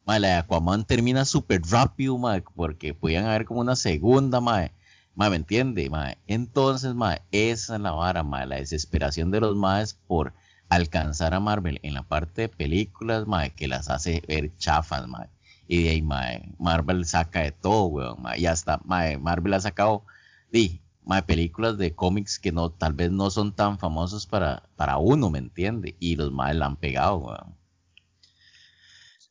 Mae, 0.06 0.20
la 0.20 0.28
de 0.28 0.34
Aquaman 0.34 0.84
termina 0.84 1.24
súper 1.24 1.62
rápido, 1.62 2.16
mae, 2.18 2.42
porque 2.54 2.94
podían 2.94 3.26
haber 3.26 3.44
como 3.44 3.60
una 3.60 3.76
segunda, 3.76 4.40
mae. 4.40 4.72
Mae, 5.14 5.30
¿me 5.30 5.36
entiende, 5.36 5.88
mae? 5.90 6.18
Entonces, 6.26 6.94
mae, 6.94 7.22
esa 7.32 7.76
es 7.76 7.80
la 7.80 7.92
vara, 7.92 8.22
mae, 8.22 8.46
la 8.46 8.56
desesperación 8.56 9.30
de 9.30 9.40
los 9.40 9.56
maes 9.56 9.94
por 9.94 10.32
alcanzar 10.68 11.34
a 11.34 11.40
Marvel 11.40 11.80
en 11.82 11.94
la 11.94 12.02
parte 12.02 12.42
de 12.42 12.48
películas, 12.48 13.26
mae, 13.26 13.50
que 13.50 13.68
las 13.68 13.88
hace 13.88 14.22
ver 14.26 14.56
chafas, 14.56 15.06
mae. 15.06 15.28
Y 15.68 15.84
de 15.84 15.90
ahí, 15.90 16.02
mae, 16.02 16.52
Marvel 16.58 17.04
saca 17.04 17.40
de 17.40 17.52
todo, 17.52 17.86
weón, 17.86 18.22
mae. 18.22 18.40
Y 18.40 18.46
hasta, 18.46 18.80
mae, 18.84 19.18
Marvel 19.18 19.54
ha 19.54 19.60
sacado, 19.60 20.04
di, 20.50 20.80
mae, 21.04 21.22
películas 21.22 21.78
de 21.78 21.94
cómics 21.94 22.38
que 22.38 22.52
no, 22.52 22.70
tal 22.70 22.92
vez 22.92 23.10
no 23.10 23.30
son 23.30 23.54
tan 23.54 23.78
famosos 23.78 24.26
para, 24.26 24.68
para 24.76 24.98
uno, 24.98 25.30
¿me 25.30 25.38
entiende? 25.38 25.96
Y 26.00 26.16
los 26.16 26.32
maes 26.32 26.56
la 26.56 26.66
han 26.66 26.76
pegado, 26.76 27.18
weón. 27.18 27.56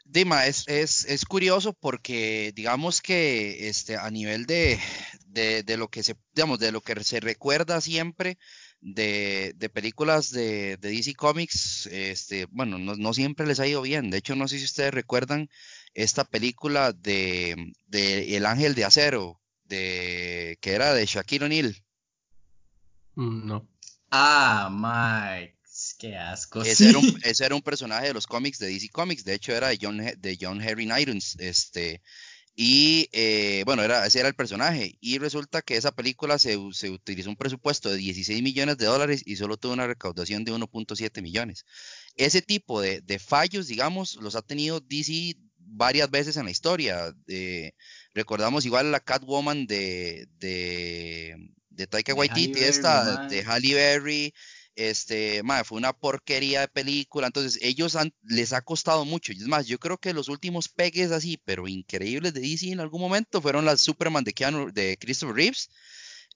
Dima, 0.06 0.46
es, 0.46 0.64
es, 0.68 1.04
es, 1.06 1.26
curioso 1.26 1.74
porque 1.74 2.54
digamos 2.56 3.02
que 3.02 3.68
este, 3.68 3.98
a 3.98 4.10
nivel 4.12 4.46
de, 4.46 4.80
de, 5.28 5.64
de, 5.64 5.76
lo 5.76 5.90
que 5.90 6.04
se, 6.04 6.16
digamos, 6.34 6.60
de 6.60 6.72
lo 6.72 6.80
que 6.80 7.04
se 7.04 7.20
recuerda 7.20 7.82
siempre 7.82 8.38
de, 8.86 9.54
de 9.56 9.70
películas 9.70 10.30
de, 10.30 10.78
de, 10.78 10.90
DC 10.92 11.16
Comics, 11.16 11.88
este, 11.88 12.46
bueno, 12.52 12.78
no, 12.78 12.96
no, 12.96 13.14
siempre 13.16 13.48
les 13.48 13.60
ha 13.60 13.66
ido 13.66 13.82
bien. 13.82 14.12
De 14.12 14.18
hecho, 14.18 14.36
no 14.36 14.48
sé 14.48 14.60
si 14.60 14.66
ustedes 14.66 14.94
recuerdan 14.94 15.50
esta 15.96 16.24
película 16.24 16.94
de, 16.94 17.74
de 17.88 18.38
El 18.38 18.46
Ángel 18.46 18.76
de 18.76 18.86
Acero, 18.86 19.42
de, 19.64 20.60
que 20.62 20.74
era 20.74 20.94
de 20.94 21.06
Shaquille 21.08 21.46
O'Neal. 21.46 21.84
Mm, 23.16 23.48
no. 23.48 23.68
Ah, 24.12 24.70
Mike, 24.72 25.58
qué 25.98 26.16
asco. 26.16 26.62
Ese, 26.62 26.76
sí. 26.76 26.90
era 26.90 27.00
un, 27.00 27.20
ese, 27.24 27.44
era 27.44 27.56
un, 27.56 27.64
personaje 27.64 28.08
de 28.08 28.14
los 28.14 28.28
cómics 28.28 28.60
de 28.60 28.68
DC 28.68 28.90
Comics, 28.90 29.26
de 29.26 29.34
hecho 29.34 29.52
era 29.52 29.70
de 29.70 29.80
John, 29.82 29.98
de 29.98 30.38
John 30.40 30.62
Henry 30.62 30.88
Irons, 31.02 31.38
este, 31.40 32.04
y 32.56 33.10
eh, 33.12 33.64
bueno, 33.66 33.84
era, 33.84 34.06
ese 34.06 34.20
era 34.20 34.30
el 34.30 34.36
personaje. 34.36 34.98
Y 35.02 35.18
resulta 35.18 35.62
que 35.62 35.76
esa 35.76 35.92
película 35.92 36.40
se, 36.40 36.58
se, 36.72 36.90
utilizó 36.90 37.30
un 37.30 37.36
presupuesto 37.36 37.90
de 37.90 37.98
16 37.98 38.42
millones 38.42 38.78
de 38.78 38.86
dólares 38.86 39.24
y 39.26 39.36
solo 39.36 39.58
tuvo 39.58 39.74
una 39.74 39.88
recaudación 39.88 40.46
de 40.46 40.54
1.7 40.54 41.22
millones. 41.22 41.66
Ese 42.16 42.42
tipo 42.42 42.80
de, 42.80 43.02
de, 43.02 43.20
fallos, 43.20 43.68
digamos, 43.68 44.16
los 44.22 44.36
ha 44.36 44.42
tenido 44.42 44.80
DC 44.80 45.36
varias 45.58 46.10
veces 46.10 46.38
en 46.38 46.46
la 46.46 46.52
historia. 46.52 47.14
Eh, 47.28 47.74
recordamos 48.14 48.66
igual 48.66 48.90
la 48.92 49.02
Catwoman 49.02 49.68
de, 49.68 50.28
de, 50.40 51.36
de 51.70 51.88
Taika 51.88 52.14
Waititi, 52.14 52.60
esta, 52.60 53.28
de 53.28 53.44
Halle 53.44 53.74
Berry. 53.74 54.34
Este, 54.76 55.42
madre, 55.44 55.64
fue 55.64 55.78
una 55.78 55.94
porquería 55.94 56.62
de 56.62 56.68
película. 56.68 57.28
Entonces, 57.28 57.60
ellos 57.62 57.96
han, 57.96 58.14
les 58.24 58.54
ha 58.54 58.62
costado 58.62 59.06
mucho. 59.06 59.32
Y 59.32 59.38
es 59.38 59.48
más, 59.48 59.68
yo 59.68 59.80
creo 59.80 59.98
que 59.98 60.14
los 60.14 60.28
últimos 60.28 60.68
pegues 60.70 61.12
así, 61.12 61.42
pero 61.46 61.68
increíbles 61.68 62.34
de 62.34 62.42
DC 62.42 62.72
en 62.72 62.82
algún 62.82 63.02
momento 63.02 63.42
fueron 63.42 63.66
las 63.66 63.82
Superman 63.82 64.24
de, 64.24 64.34
Keanu, 64.34 64.72
de 64.72 64.98
Christopher 65.00 65.36
Reeves. 65.36 65.70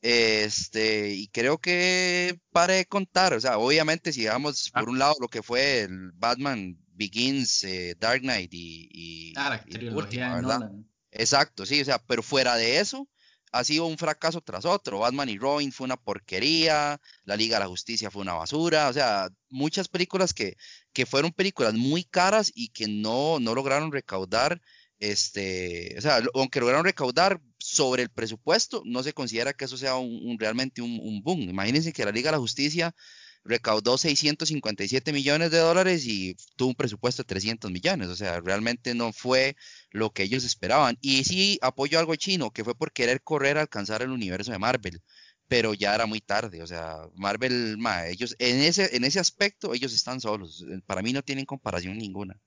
Este, 0.01 1.13
y 1.13 1.27
creo 1.27 1.58
que 1.58 2.39
para 2.51 2.75
de 2.75 2.86
contar, 2.86 3.34
o 3.34 3.41
sea, 3.41 3.58
obviamente 3.58 4.13
si 4.13 4.24
dejamos 4.24 4.69
por 4.69 4.88
un 4.88 4.98
lado 4.98 5.15
lo 5.19 5.27
que 5.27 5.43
fue 5.43 5.81
el 5.81 6.12
Batman 6.13 6.77
Begins, 6.93 7.63
eh, 7.65 7.96
Dark 8.00 8.22
Knight 8.22 8.53
y, 8.53 8.89
y, 8.91 9.34
Ah, 9.36 9.50
la 9.50 9.63
y 9.67 9.72
trilogía 9.72 9.98
última, 9.98 10.27
de 10.29 10.36
¿verdad? 10.36 10.60
Nolan. 10.60 10.89
Exacto, 11.12 11.65
sí, 11.65 11.81
o 11.81 11.86
sea, 11.86 12.00
pero 12.00 12.24
fuera 12.24 12.55
de 12.55 12.79
eso, 12.79 13.10
ha 13.51 13.63
sido 13.63 13.86
un 13.86 13.98
fracaso 13.98 14.41
tras 14.41 14.65
otro. 14.65 15.00
Batman 15.00 15.29
y 15.29 15.38
Robin 15.38 15.72
fue 15.72 15.86
una 15.86 15.98
porquería, 15.98 17.00
La 17.24 17.36
Liga 17.36 17.58
de 17.58 17.63
la 17.65 17.70
Justicia 17.70 18.12
fue 18.12 18.22
una 18.22 18.34
basura, 18.36 18.89
o 18.89 18.94
sea, 18.94 19.29
muchas 19.50 19.88
películas 19.88 20.34
que, 20.34 20.56
que 20.94 21.06
fueron 21.06 21.32
películas 21.32 21.74
muy 21.74 22.03
caras 22.03 22.51
y 22.56 22.70
que 22.70 22.88
no, 22.88 23.39
no 23.39 23.56
lograron 23.56 23.91
recaudar, 23.91 24.62
este, 25.00 25.96
o 25.98 26.01
sea, 26.01 26.22
aunque 26.34 26.60
lograron 26.60 26.84
recaudar 26.86 27.41
sobre 27.58 28.03
el 28.03 28.10
presupuesto, 28.10 28.82
no 28.86 29.01
se 29.03 29.13
considera 29.13 29.53
que 29.53 29.65
eso 29.65 29.77
sea 29.77 29.96
un, 29.96 30.20
un- 30.27 30.39
realmente 30.39 30.82
un, 30.82 31.00
un 31.01 31.22
boom. 31.24 31.41
Imagínense 31.50 31.94
que 31.94 32.06
la 32.06 32.12
Liga 32.12 32.29
de 32.32 32.34
la 32.38 32.39
Justicia 32.41 32.94
recaudó 33.43 33.98
657 33.98 35.13
millones 35.13 35.51
de 35.51 35.58
dólares 35.60 36.05
y 36.05 36.36
tuvo 36.55 36.69
un 36.69 36.75
presupuesto 36.75 37.24
de 37.24 37.27
300 37.27 37.72
millones, 37.72 38.08
o 38.10 38.15
sea, 38.15 38.39
realmente 38.41 38.93
no 38.96 39.13
fue 39.13 39.55
lo 39.91 40.12
que 40.12 40.24
ellos 40.24 40.43
esperaban. 40.43 40.98
Y 41.01 41.24
sí 41.24 41.58
apoyo 41.62 42.00
algo 42.00 42.15
chino, 42.15 42.51
que 42.51 42.63
fue 42.63 42.75
por 42.75 42.91
querer 42.93 43.22
correr 43.24 43.58
a 43.58 43.62
alcanzar 43.62 44.01
el 44.01 44.12
universo 44.12 44.51
de 44.51 44.60
Marvel, 44.60 45.01
pero 45.48 45.74
ya 45.74 45.96
era 45.96 46.05
muy 46.05 46.22
tarde, 46.22 46.62
o 46.62 46.67
sea, 46.67 46.98
Marvel, 47.15 47.77
ma, 47.77 48.08
ellos 48.08 48.36
en 48.39 48.60
ese, 48.62 48.96
en 48.96 49.03
ese 49.03 49.19
aspecto, 49.19 49.74
ellos 49.74 49.93
están 49.93 50.22
solos, 50.22 50.63
eh, 50.69 50.79
para 50.86 51.01
mí 51.01 51.12
no 51.13 51.24
tienen 51.24 51.46
comparación 51.46 51.98
ninguna. 51.98 52.39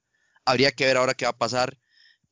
Habría 0.45 0.73
que 0.73 0.87
ver 0.87 0.97
ahora 0.97 1.15
qué 1.15 1.25
va 1.27 1.31
a 1.33 1.39
pasar, 1.39 1.79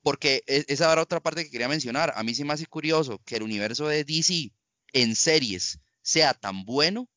porque 0.02 0.42
e- 0.46 0.64
esa 0.68 0.92
era 0.92 1.02
otra 1.02 1.20
parte 1.20 1.44
que 1.44 1.50
quería 1.50 1.68
mencionar. 1.68 2.12
A 2.16 2.22
mí 2.22 2.34
sí 2.34 2.44
me 2.44 2.52
hace 2.54 2.66
curioso 2.66 3.20
que 3.24 3.36
el 3.36 3.42
universo 3.42 3.88
de 3.88 4.04
DC 4.04 4.52
en 4.92 5.14
series 5.16 5.80
sea 6.02 6.34
tan 6.34 6.64
bueno 6.64 7.08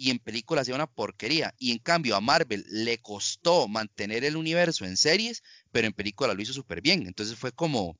y 0.00 0.10
en 0.10 0.18
películas 0.18 0.64
sea 0.66 0.74
una 0.74 0.86
porquería. 0.86 1.54
Y 1.58 1.72
en 1.72 1.78
cambio 1.78 2.16
a 2.16 2.22
Marvel 2.22 2.64
le 2.70 2.96
costó 3.02 3.68
mantener 3.68 4.24
el 4.24 4.34
universo 4.34 4.86
en 4.86 4.96
series, 4.96 5.42
pero 5.72 5.86
en 5.86 5.92
películas 5.92 6.34
lo 6.34 6.40
hizo 6.40 6.54
súper 6.54 6.80
bien. 6.80 7.06
Entonces 7.06 7.38
fue 7.38 7.52
como 7.52 7.98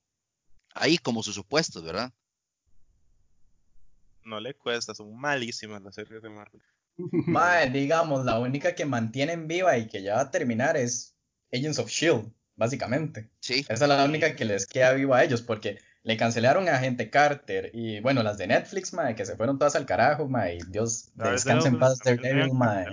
ahí, 0.73 0.97
como 0.97 1.23
sus 1.23 1.35
supuestos, 1.35 1.85
¿verdad? 1.85 2.11
No 4.25 4.41
le 4.41 4.55
cuesta, 4.55 4.95
son 4.95 5.15
malísimas 5.15 5.83
las 5.83 5.95
series 5.95 6.23
de 6.23 6.31
Marvel. 6.31 6.63
Mae, 6.97 7.69
digamos, 7.69 8.25
la 8.25 8.39
única 8.39 8.75
que 8.75 8.87
mantienen 8.87 9.47
viva 9.47 9.77
y 9.77 9.87
que 9.87 10.03
ya 10.03 10.15
va 10.15 10.23
a 10.23 10.31
terminar 10.31 10.79
es 10.79 11.15
Agents 11.53 11.81
of 11.81 11.91
Shield, 11.91 12.33
básicamente. 12.57 13.29
Sí, 13.41 13.61
Esa 13.69 13.75
es 13.75 13.89
la 13.89 14.07
única 14.07 14.35
que 14.35 14.47
les 14.47 14.67
queda 14.67 14.95
viva 14.95 15.19
a 15.19 15.25
ellos, 15.25 15.43
porque 15.43 15.79
le 16.03 16.17
cancelaron 16.17 16.69
a 16.69 16.77
Agente 16.77 17.11
Carter 17.11 17.71
y 17.75 18.01
bueno, 18.01 18.23
las 18.23 18.39
de 18.39 18.47
Netflix, 18.47 18.93
mae, 18.93 19.15
que 19.15 19.27
se 19.27 19.37
fueron 19.37 19.59
todas 19.59 19.77
al 19.77 19.87
carajo, 19.87 20.29
mae, 20.29 20.57
y 20.57 20.61
Dios 20.69 21.11
descanse 21.15 21.69
en 21.69 21.79
Daredevil 21.79 21.79
paz, 21.79 21.99
Daredevil, 21.99 22.53
mae. 22.55 22.87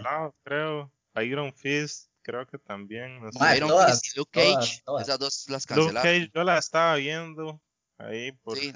creo. 0.43 0.91
Iron 1.23 1.51
Fist, 1.53 2.11
creo 2.21 2.45
que 2.45 2.57
también. 2.59 3.21
No 3.21 3.31
sé. 3.31 3.39
Mae, 3.39 3.57
Iron 3.57 3.69
todas, 3.69 4.01
Fist 4.01 4.15
y 4.15 4.19
Luke 4.19 4.31
todas, 4.33 4.55
Cage, 4.67 4.81
todas. 4.85 5.07
esas 5.07 5.19
dos 5.19 5.45
las 5.49 5.69
Luke 5.69 5.75
cancelaron. 5.81 6.19
Cage, 6.21 6.31
yo 6.33 6.43
la 6.43 6.57
estaba 6.57 6.95
viendo 6.95 7.61
ahí 7.97 8.31
por 8.33 8.57
Sí, 8.57 8.73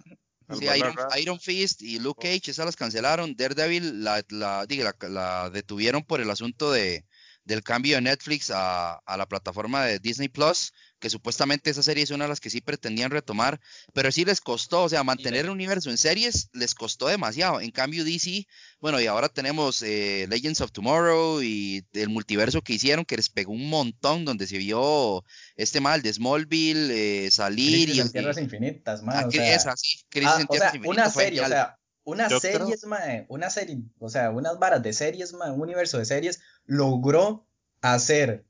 Sí, 0.59 0.65
Iron. 0.75 0.95
Iron 1.17 1.39
Fist 1.39 1.81
y 1.81 1.99
Luke 1.99 2.27
Cage, 2.27 2.51
esas 2.51 2.65
las 2.65 2.75
cancelaron. 2.75 3.35
Daredevil 3.37 4.03
la, 4.03 4.21
la, 4.29 4.65
diga, 4.65 4.93
la, 5.01 5.09
la 5.09 5.49
detuvieron 5.49 6.03
por 6.03 6.19
el 6.19 6.29
asunto 6.29 6.71
de, 6.71 7.05
del 7.43 7.63
cambio 7.63 7.95
de 7.95 8.01
Netflix 8.01 8.51
a, 8.51 8.95
a 8.95 9.17
la 9.17 9.27
plataforma 9.27 9.85
de 9.85 9.99
Disney 9.99 10.29
Plus, 10.29 10.73
que 11.01 11.09
supuestamente 11.09 11.69
esa 11.69 11.83
serie 11.83 12.03
es 12.03 12.11
una 12.11 12.25
de 12.25 12.29
las 12.29 12.39
que 12.39 12.49
sí 12.49 12.61
pretendían 12.61 13.11
retomar, 13.11 13.59
pero 13.93 14.11
sí 14.11 14.23
les 14.23 14.39
costó, 14.39 14.83
o 14.83 14.89
sea, 14.89 15.03
mantener 15.03 15.45
el 15.45 15.51
universo 15.51 15.89
en 15.89 15.97
series 15.97 16.49
les 16.53 16.75
costó 16.75 17.07
demasiado. 17.07 17.59
En 17.59 17.71
cambio, 17.71 18.05
DC, 18.05 18.47
bueno, 18.79 19.01
y 19.01 19.07
ahora 19.07 19.27
tenemos 19.27 19.81
eh, 19.81 20.27
Legends 20.29 20.61
of 20.61 20.71
Tomorrow 20.71 21.41
y 21.41 21.83
el 21.93 22.09
multiverso 22.09 22.61
que 22.61 22.73
hicieron, 22.73 23.03
que 23.03 23.17
les 23.17 23.29
pegó 23.29 23.51
un 23.51 23.67
montón, 23.67 24.23
donde 24.23 24.47
se 24.47 24.59
vio 24.59 25.25
este 25.55 25.81
mal 25.81 26.01
de 26.03 26.13
Smallville 26.13 27.25
eh, 27.25 27.31
salir 27.31 27.85
Crisis 27.85 27.97
y, 27.97 28.01
en 28.01 28.11
Tierras 28.11 28.37
Infinitas, 28.37 29.01
a 29.01 29.03
mae, 29.03 29.25
o 29.25 29.31
sea, 29.31 29.55
esa, 29.55 29.75
sí, 29.75 30.05
Crisis 30.09 30.31
ah, 30.35 30.41
en 30.41 30.45
o 30.47 30.51
Tierras 30.51 30.71
sea, 30.71 30.77
Infinitas 30.77 30.97
una 30.97 31.09
serie, 31.09 31.41
o 31.41 31.47
sea, 31.47 31.77
unas 32.03 32.31
Yo 32.31 32.39
creo- 32.39 32.59
series, 32.59 32.85
mae, 32.85 33.25
una 33.29 33.49
serie, 33.49 33.77
o 33.99 34.09
sea, 34.09 34.31
unas 34.31 34.57
varas 34.59 34.81
de 34.83 34.93
series, 34.93 35.33
mae, 35.33 35.51
un 35.51 35.61
universo 35.61 35.97
de 35.97 36.05
series, 36.05 36.41
logró 36.65 37.45
hacer 37.81 38.45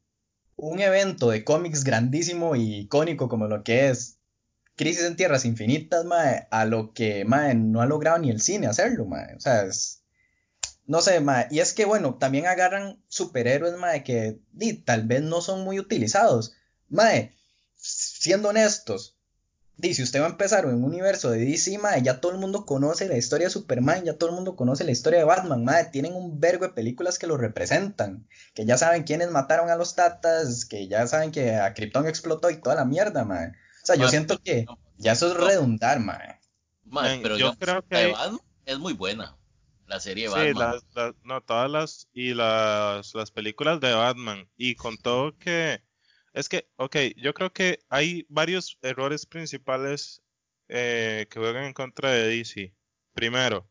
un 0.55 0.79
evento 0.79 1.29
de 1.29 1.43
cómics 1.43 1.83
grandísimo 1.83 2.55
y 2.55 2.81
icónico 2.81 3.27
como 3.29 3.47
lo 3.47 3.63
que 3.63 3.89
es 3.89 4.17
Crisis 4.75 5.03
en 5.03 5.15
Tierras 5.15 5.45
Infinitas, 5.45 6.05
mae, 6.05 6.47
a 6.51 6.65
lo 6.65 6.93
que, 6.93 7.25
mae, 7.25 7.55
no 7.55 7.81
ha 7.81 7.85
logrado 7.85 8.19
ni 8.19 8.29
el 8.29 8.41
cine 8.41 8.67
hacerlo, 8.67 9.05
mae, 9.05 9.35
o 9.35 9.39
sea, 9.39 9.63
es, 9.63 10.03
no 10.85 11.01
sé, 11.01 11.19
mae, 11.19 11.47
y 11.51 11.59
es 11.59 11.73
que, 11.73 11.85
bueno, 11.85 12.15
también 12.15 12.47
agarran 12.47 13.03
superhéroes, 13.07 13.77
mae, 13.77 14.03
que 14.03 14.39
di, 14.51 14.73
tal 14.73 15.05
vez 15.07 15.21
no 15.21 15.41
son 15.41 15.63
muy 15.63 15.79
utilizados, 15.79 16.53
mae, 16.89 17.33
siendo 17.75 18.49
honestos, 18.49 19.17
Dice, 19.77 19.95
si 19.95 20.03
usted 20.03 20.21
va 20.21 20.25
a 20.27 20.29
empezar 20.29 20.65
en 20.65 20.75
un 20.75 20.83
universo 20.83 21.31
de 21.31 21.39
DC, 21.39 21.77
mae, 21.79 22.03
ya 22.03 22.19
todo 22.21 22.31
el 22.33 22.37
mundo 22.37 22.65
conoce 22.67 23.07
la 23.07 23.17
historia 23.17 23.47
de 23.47 23.51
Superman, 23.53 24.03
ya 24.03 24.15
todo 24.15 24.29
el 24.29 24.35
mundo 24.35 24.55
conoce 24.55 24.83
la 24.83 24.91
historia 24.91 25.19
de 25.19 25.25
Batman, 25.25 25.63
mae, 25.63 25.85
tienen 25.85 26.13
un 26.13 26.39
vergo 26.39 26.67
de 26.67 26.73
películas 26.73 27.17
que 27.17 27.25
lo 27.25 27.35
representan, 27.37 28.27
que 28.53 28.65
ya 28.65 28.77
saben 28.77 29.03
quiénes 29.03 29.31
mataron 29.31 29.69
a 29.71 29.75
los 29.75 29.95
Tatas, 29.95 30.65
que 30.65 30.87
ya 30.87 31.07
saben 31.07 31.31
que 31.31 31.55
a 31.55 31.73
Krypton 31.73 32.07
explotó 32.07 32.51
y 32.51 32.61
toda 32.61 32.75
la 32.75 32.85
mierda, 32.85 33.25
mae. 33.25 33.47
O 33.81 33.85
sea, 33.85 33.95
yo 33.95 34.07
siento 34.07 34.37
que 34.39 34.65
no, 34.65 34.77
ya 34.97 35.13
eso 35.13 35.29
es 35.31 35.33
no. 35.39 35.47
redundar. 35.47 35.99
Mae, 35.99 36.37
Men, 36.85 37.21
pero 37.23 37.37
yo 37.37 37.55
creo 37.57 37.81
que 37.81 37.95
la 37.95 37.99
de 38.01 38.05
hay- 38.05 38.11
Batman 38.11 38.39
es 38.65 38.77
muy 38.77 38.93
buena. 38.93 39.35
La 39.87 39.99
serie 39.99 40.29
de 40.29 40.35
Sí, 40.35 40.53
Batman. 40.53 40.73
las, 40.73 40.83
las- 40.93 41.15
no, 41.23 41.41
todas 41.41 41.69
las, 41.71 42.07
y 42.13 42.33
las, 42.35 43.13
las 43.15 43.31
películas 43.31 43.79
de 43.79 43.93
Batman, 43.93 44.47
y 44.57 44.75
con 44.75 44.97
todo 44.97 45.35
que, 45.37 45.81
es 46.33 46.49
que, 46.49 46.69
ok, 46.77 46.95
yo 47.17 47.33
creo 47.33 47.51
que 47.53 47.79
hay 47.89 48.25
varios 48.29 48.77
errores 48.81 49.25
principales 49.25 50.21
eh, 50.69 51.27
que 51.29 51.39
juegan 51.39 51.65
en 51.65 51.73
contra 51.73 52.11
de 52.11 52.27
DC. 52.27 52.73
Primero, 53.13 53.69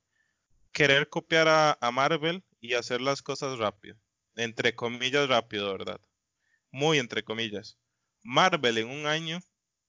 querer 0.73 1.09
copiar 1.09 1.49
a, 1.49 1.90
Marvel 1.93 2.45
y 2.61 2.75
hacer 2.75 3.00
las 3.00 3.23
cosas 3.23 3.59
rápido. 3.59 3.97
Entre 4.37 4.75
comillas 4.75 5.29
rápido, 5.29 5.73
¿verdad? 5.73 6.00
Muy 6.71 6.99
entre 6.99 7.25
comillas. 7.25 7.79
Marvel 8.23 8.79
en 8.79 8.88
un 8.88 9.07
año, 9.07 9.40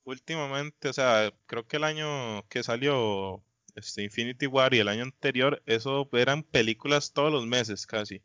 últimamente, 0.03 0.89
o 0.89 0.93
sea, 0.93 1.33
creo 1.47 1.67
que 1.67 1.77
el 1.77 1.83
año 1.83 2.47
que 2.49 2.63
salió 2.63 3.43
este, 3.75 4.03
Infinity 4.03 4.47
War 4.47 4.73
y 4.73 4.79
el 4.79 4.87
año 4.87 5.03
anterior, 5.03 5.61
eso 5.65 6.09
eran 6.13 6.43
películas 6.43 7.13
todos 7.13 7.31
los 7.31 7.45
meses 7.45 7.85
casi, 7.85 8.21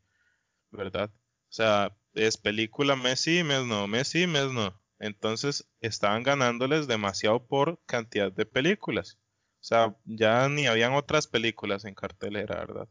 ¿verdad? 0.70 1.10
O 1.48 1.52
sea, 1.52 1.96
es 2.16 2.36
película 2.36 2.96
mes 2.96 3.20
sí, 3.20 3.44
mes 3.44 3.64
no, 3.64 3.86
mes 3.86 4.08
sí, 4.08 4.26
mes 4.26 4.50
no. 4.50 4.80
Entonces 4.98 5.68
estaban 5.80 6.22
ganándoles 6.22 6.86
demasiado 6.86 7.46
por 7.46 7.80
cantidad 7.86 8.32
de 8.32 8.46
películas. 8.46 9.18
O 9.60 9.64
sea, 9.64 9.96
ya 10.04 10.48
ni 10.48 10.66
habían 10.66 10.94
otras 10.94 11.26
películas 11.26 11.84
en 11.84 11.94
cartelera, 11.94 12.56
¿verdad? 12.56 12.88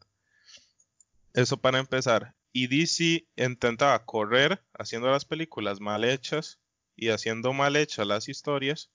Eso 1.33 1.57
para 1.57 1.79
empezar. 1.79 2.35
Y 2.51 2.67
DC 2.67 3.27
intentaba 3.35 4.05
correr 4.05 4.63
haciendo 4.73 5.09
las 5.09 5.25
películas 5.25 5.81
mal 5.81 6.03
hechas 6.05 6.59
y 6.95 7.09
haciendo 7.09 7.53
mal 7.53 7.75
hechas 7.75 8.07
las 8.07 8.29
historias. 8.29 8.91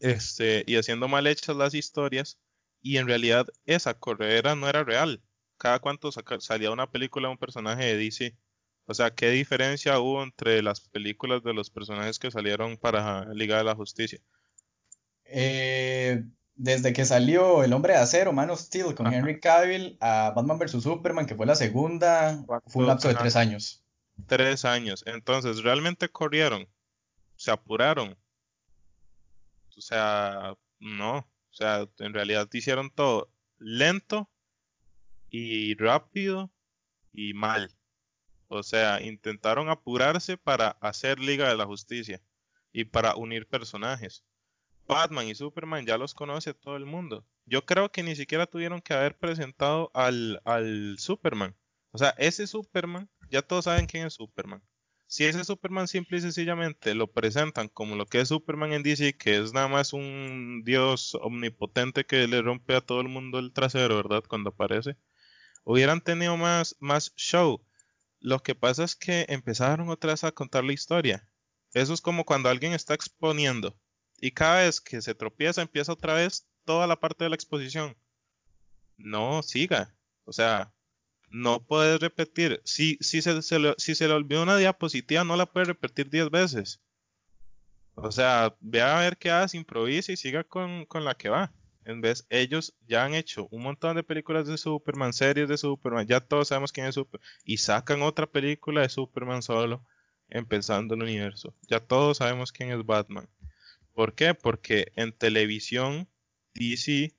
Este, 0.00 0.64
y 0.66 0.76
haciendo 0.76 1.08
mal 1.08 1.26
hechas 1.26 1.56
las 1.56 1.74
historias. 1.74 2.38
Y 2.80 2.96
en 2.96 3.06
realidad 3.06 3.46
esa 3.66 3.94
corredera 3.94 4.54
no 4.54 4.68
era 4.68 4.82
real. 4.84 5.22
Cada 5.58 5.78
cuanto 5.78 6.10
salía 6.12 6.70
una 6.70 6.90
película 6.90 7.28
de 7.28 7.32
un 7.32 7.38
personaje 7.38 7.84
de 7.84 7.96
DC. 7.96 8.36
O 8.86 8.94
sea, 8.94 9.10
¿qué 9.10 9.30
diferencia 9.30 9.98
hubo 9.98 10.22
entre 10.22 10.62
las 10.62 10.80
películas 10.80 11.42
de 11.42 11.54
los 11.54 11.70
personajes 11.70 12.18
que 12.18 12.30
salieron 12.30 12.76
para 12.76 13.24
Liga 13.32 13.56
de 13.56 13.64
la 13.64 13.74
Justicia? 13.74 14.20
Eh, 15.24 16.22
desde 16.54 16.92
que 16.92 17.04
salió 17.04 17.64
El 17.64 17.72
Hombre 17.72 17.94
de 17.94 18.00
Acero, 18.00 18.32
Man 18.32 18.50
of 18.50 18.60
Steel, 18.60 18.94
con 18.94 19.12
Henry 19.12 19.40
Cavill, 19.40 19.96
a 20.00 20.32
Batman 20.36 20.58
vs. 20.58 20.82
Superman, 20.82 21.26
que 21.26 21.34
fue 21.34 21.46
la 21.46 21.56
segunda, 21.56 22.44
fue 22.66 22.82
un 22.82 22.88
lapso 22.88 23.08
de 23.08 23.14
tres 23.14 23.36
años. 23.36 23.82
Tres 24.26 24.64
años. 24.64 25.02
Entonces, 25.06 25.62
¿realmente 25.62 26.08
corrieron? 26.08 26.68
¿Se 27.36 27.50
apuraron? 27.50 28.16
O 29.76 29.80
sea, 29.80 30.54
no. 30.78 31.18
O 31.18 31.56
sea, 31.56 31.88
en 31.98 32.14
realidad 32.14 32.48
hicieron 32.52 32.90
todo 32.90 33.30
lento 33.58 34.28
y 35.30 35.74
rápido 35.74 36.50
y 37.12 37.32
mal. 37.34 37.74
O 38.58 38.62
sea, 38.62 39.02
intentaron 39.02 39.68
apurarse 39.68 40.36
para 40.36 40.70
hacer 40.80 41.18
Liga 41.18 41.48
de 41.48 41.56
la 41.56 41.66
Justicia 41.66 42.20
y 42.72 42.84
para 42.84 43.16
unir 43.16 43.46
personajes. 43.46 44.24
Batman 44.86 45.28
y 45.28 45.34
Superman 45.34 45.86
ya 45.86 45.96
los 45.96 46.14
conoce 46.14 46.54
todo 46.54 46.76
el 46.76 46.86
mundo. 46.86 47.26
Yo 47.46 47.64
creo 47.64 47.90
que 47.90 48.02
ni 48.02 48.16
siquiera 48.16 48.46
tuvieron 48.46 48.80
que 48.80 48.94
haber 48.94 49.16
presentado 49.16 49.90
al, 49.94 50.40
al 50.44 50.96
Superman. 50.98 51.56
O 51.90 51.98
sea, 51.98 52.10
ese 52.18 52.46
Superman, 52.46 53.08
ya 53.30 53.42
todos 53.42 53.66
saben 53.66 53.86
quién 53.86 54.06
es 54.06 54.14
Superman. 54.14 54.62
Si 55.06 55.24
ese 55.24 55.44
Superman 55.44 55.86
simple 55.86 56.18
y 56.18 56.20
sencillamente 56.22 56.94
lo 56.94 57.12
presentan 57.12 57.68
como 57.68 57.94
lo 57.94 58.06
que 58.06 58.20
es 58.20 58.28
Superman 58.28 58.72
en 58.72 58.82
DC, 58.82 59.16
que 59.16 59.36
es 59.38 59.52
nada 59.52 59.68
más 59.68 59.92
un 59.92 60.62
dios 60.64 61.14
omnipotente 61.22 62.04
que 62.04 62.26
le 62.26 62.42
rompe 62.42 62.74
a 62.74 62.80
todo 62.80 63.00
el 63.00 63.08
mundo 63.08 63.38
el 63.38 63.52
trasero, 63.52 63.96
¿verdad? 63.96 64.24
Cuando 64.28 64.50
aparece, 64.50 64.96
hubieran 65.62 66.00
tenido 66.00 66.36
más, 66.36 66.76
más 66.80 67.14
show. 67.16 67.64
Lo 68.24 68.42
que 68.42 68.54
pasa 68.54 68.84
es 68.84 68.96
que 68.96 69.26
empezaron 69.28 69.90
otra 69.90 70.12
vez 70.12 70.24
a 70.24 70.32
contar 70.32 70.64
la 70.64 70.72
historia. 70.72 71.28
Eso 71.74 71.92
es 71.92 72.00
como 72.00 72.24
cuando 72.24 72.48
alguien 72.48 72.72
está 72.72 72.94
exponiendo 72.94 73.78
y 74.18 74.30
cada 74.30 74.62
vez 74.62 74.80
que 74.80 75.02
se 75.02 75.14
tropieza 75.14 75.60
empieza 75.60 75.92
otra 75.92 76.14
vez 76.14 76.48
toda 76.64 76.86
la 76.86 76.98
parte 76.98 77.24
de 77.24 77.28
la 77.28 77.36
exposición. 77.36 77.94
No, 78.96 79.42
siga. 79.42 79.94
O 80.24 80.32
sea, 80.32 80.72
no 81.28 81.66
puedes 81.66 82.00
repetir. 82.00 82.62
Si, 82.64 82.96
si, 83.02 83.20
se, 83.20 83.58
le, 83.58 83.74
si 83.76 83.94
se 83.94 84.06
olvidó 84.10 84.42
una 84.42 84.56
diapositiva, 84.56 85.22
no 85.22 85.36
la 85.36 85.44
puedes 85.44 85.68
repetir 85.68 86.08
10 86.08 86.30
veces. 86.30 86.80
O 87.94 88.10
sea, 88.10 88.56
vea 88.58 88.96
a 88.96 89.00
ver 89.02 89.18
qué 89.18 89.32
hace, 89.32 89.58
improvisa 89.58 90.12
y 90.12 90.16
siga 90.16 90.44
con, 90.44 90.86
con 90.86 91.04
la 91.04 91.14
que 91.14 91.28
va. 91.28 91.52
En 91.84 92.00
vez, 92.00 92.26
ellos 92.30 92.74
ya 92.86 93.04
han 93.04 93.14
hecho 93.14 93.46
un 93.50 93.62
montón 93.62 93.96
de 93.96 94.02
películas 94.02 94.46
de 94.46 94.56
Superman, 94.56 95.12
series 95.12 95.48
de 95.48 95.58
Superman, 95.58 96.06
ya 96.06 96.20
todos 96.20 96.48
sabemos 96.48 96.72
quién 96.72 96.86
es 96.86 96.94
Superman, 96.94 97.28
y 97.44 97.58
sacan 97.58 98.02
otra 98.02 98.26
película 98.26 98.82
de 98.82 98.88
Superman 98.88 99.42
solo, 99.42 99.84
empezando 100.28 100.94
el 100.94 101.02
universo. 101.02 101.54
Ya 101.68 101.80
todos 101.80 102.18
sabemos 102.18 102.52
quién 102.52 102.70
es 102.70 102.84
Batman. 102.84 103.28
¿Por 103.92 104.14
qué? 104.14 104.34
Porque 104.34 104.92
en 104.96 105.12
televisión 105.12 106.08
DC 106.54 107.14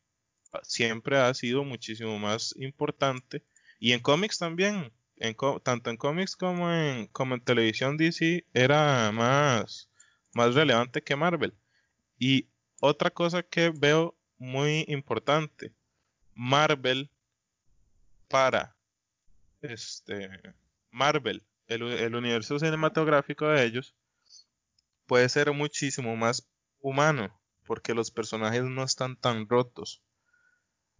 siempre 0.63 1.17
ha 1.17 1.33
sido 1.33 1.63
muchísimo 1.63 2.17
más 2.19 2.55
importante 2.57 3.43
y 3.79 3.91
en 3.91 3.99
cómics 3.99 4.39
también, 4.39 4.91
tanto 5.63 5.89
en 5.89 5.97
cómics 5.97 6.35
como 6.35 6.71
en, 6.71 7.07
como 7.07 7.35
en 7.35 7.41
televisión 7.41 7.97
DC 7.97 8.45
era 8.53 9.11
más, 9.11 9.89
más 10.33 10.55
relevante 10.55 11.01
que 11.01 11.15
Marvel. 11.15 11.53
Y 12.17 12.49
otra 12.81 13.11
cosa 13.11 13.43
que 13.43 13.69
veo 13.69 14.17
muy 14.37 14.85
importante. 14.87 15.73
Marvel 16.33 17.09
para 18.27 18.75
este 19.61 20.29
Marvel, 20.91 21.43
el, 21.67 21.83
el, 21.83 22.15
universo 22.15 22.59
cinematográfico 22.59 23.47
de 23.47 23.65
ellos 23.65 23.95
puede 25.05 25.29
ser 25.29 25.51
muchísimo 25.53 26.15
más 26.15 26.47
humano 26.79 27.39
porque 27.65 27.93
los 27.93 28.11
personajes 28.11 28.63
no 28.63 28.83
están 28.83 29.15
tan 29.15 29.47
rotos. 29.47 30.01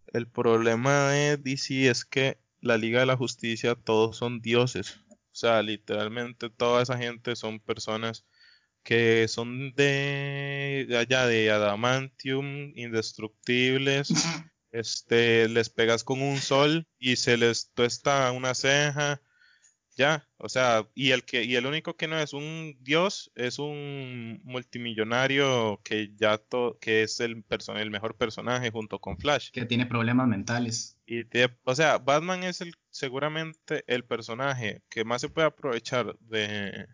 El 0.08 0.28
problema 0.28 1.10
de 1.10 1.36
DC 1.36 1.88
es 1.88 2.04
que 2.04 2.38
la 2.60 2.76
Liga 2.76 3.00
de 3.00 3.06
la 3.06 3.16
Justicia 3.16 3.74
todos 3.74 4.16
son 4.16 4.40
dioses. 4.40 5.00
O 5.10 5.38
sea, 5.38 5.62
literalmente 5.62 6.50
toda 6.50 6.82
esa 6.82 6.96
gente 6.96 7.36
son 7.36 7.60
personas 7.60 8.24
que 8.86 9.26
son 9.26 9.74
de, 9.74 10.86
allá 10.96 11.26
de 11.26 11.50
adamantium, 11.50 12.72
indestructibles. 12.76 14.14
este, 14.70 15.48
les 15.48 15.70
pegas 15.70 16.04
con 16.04 16.22
un 16.22 16.36
sol 16.38 16.86
y 16.96 17.16
se 17.16 17.36
les 17.36 17.72
tuesta 17.74 18.30
una 18.30 18.54
ceja. 18.54 19.20
Ya, 19.96 20.28
o 20.36 20.48
sea, 20.48 20.86
y 20.94 21.10
el 21.10 21.24
que 21.24 21.42
y 21.42 21.56
el 21.56 21.66
único 21.66 21.96
que 21.96 22.06
no 22.06 22.18
es 22.18 22.32
un 22.34 22.76
dios 22.80 23.32
es 23.34 23.58
un 23.58 24.40
multimillonario 24.44 25.80
que 25.82 26.12
ya 26.14 26.36
to, 26.38 26.78
que 26.80 27.02
es 27.02 27.18
el 27.18 27.44
el 27.76 27.90
mejor 27.90 28.16
personaje 28.16 28.70
junto 28.70 29.00
con 29.00 29.18
Flash. 29.18 29.50
Que 29.50 29.64
tiene 29.64 29.86
problemas 29.86 30.28
mentales. 30.28 30.96
Y 31.06 31.22
o 31.64 31.74
sea, 31.74 31.98
Batman 31.98 32.44
es 32.44 32.60
el 32.60 32.74
seguramente 32.90 33.82
el 33.88 34.04
personaje 34.04 34.82
que 34.90 35.04
más 35.04 35.22
se 35.22 35.30
puede 35.30 35.48
aprovechar 35.48 36.16
de 36.20 36.86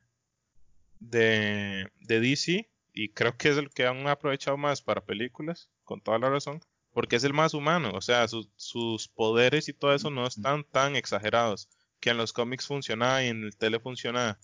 de, 1.08 1.88
de 2.00 2.20
DC 2.20 2.70
y 2.92 3.08
creo 3.10 3.36
que 3.36 3.48
es 3.48 3.56
el 3.56 3.70
que 3.70 3.86
han 3.86 4.06
aprovechado 4.06 4.56
más 4.56 4.82
para 4.82 5.04
películas, 5.04 5.70
con 5.84 6.00
toda 6.00 6.18
la 6.18 6.30
razón, 6.30 6.60
porque 6.92 7.16
es 7.16 7.24
el 7.24 7.32
más 7.32 7.54
humano, 7.54 7.92
o 7.94 8.00
sea, 8.00 8.26
sus 8.28 9.08
poderes 9.08 9.68
y 9.68 9.72
todo 9.72 9.94
eso 9.94 10.10
no 10.10 10.26
están 10.26 10.64
tan 10.64 10.96
exagerados, 10.96 11.68
que 12.00 12.10
en 12.10 12.18
los 12.18 12.32
cómics 12.32 12.66
funcionaba 12.66 13.24
y 13.24 13.28
en 13.28 13.44
el 13.44 13.56
tele 13.56 13.80
funcionaba, 13.80 14.38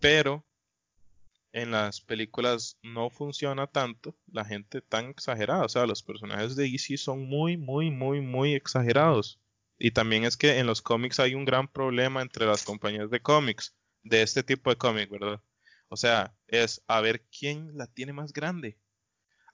pero 0.00 0.44
en 1.52 1.70
las 1.70 2.00
películas 2.00 2.78
no 2.82 3.10
funciona 3.10 3.66
tanto 3.66 4.14
la 4.26 4.44
gente 4.44 4.82
tan 4.82 5.06
exagerada, 5.06 5.64
o 5.64 5.68
sea, 5.68 5.86
los 5.86 6.02
personajes 6.02 6.54
de 6.54 6.70
DC 6.70 6.96
son 6.98 7.26
muy, 7.26 7.56
muy, 7.56 7.90
muy, 7.90 8.20
muy 8.20 8.54
exagerados. 8.54 9.40
Y 9.78 9.90
también 9.90 10.24
es 10.24 10.36
que 10.38 10.58
en 10.58 10.66
los 10.66 10.80
cómics 10.80 11.20
hay 11.20 11.34
un 11.34 11.44
gran 11.44 11.68
problema 11.68 12.22
entre 12.22 12.46
las 12.46 12.64
compañías 12.64 13.10
de 13.10 13.20
cómics 13.20 13.74
de 14.08 14.22
este 14.22 14.42
tipo 14.42 14.70
de 14.70 14.76
cómic, 14.76 15.10
¿verdad? 15.10 15.40
O 15.88 15.96
sea, 15.96 16.34
es 16.48 16.82
a 16.86 17.00
ver 17.00 17.24
quién 17.26 17.76
la 17.76 17.86
tiene 17.86 18.12
más 18.12 18.32
grande. 18.32 18.78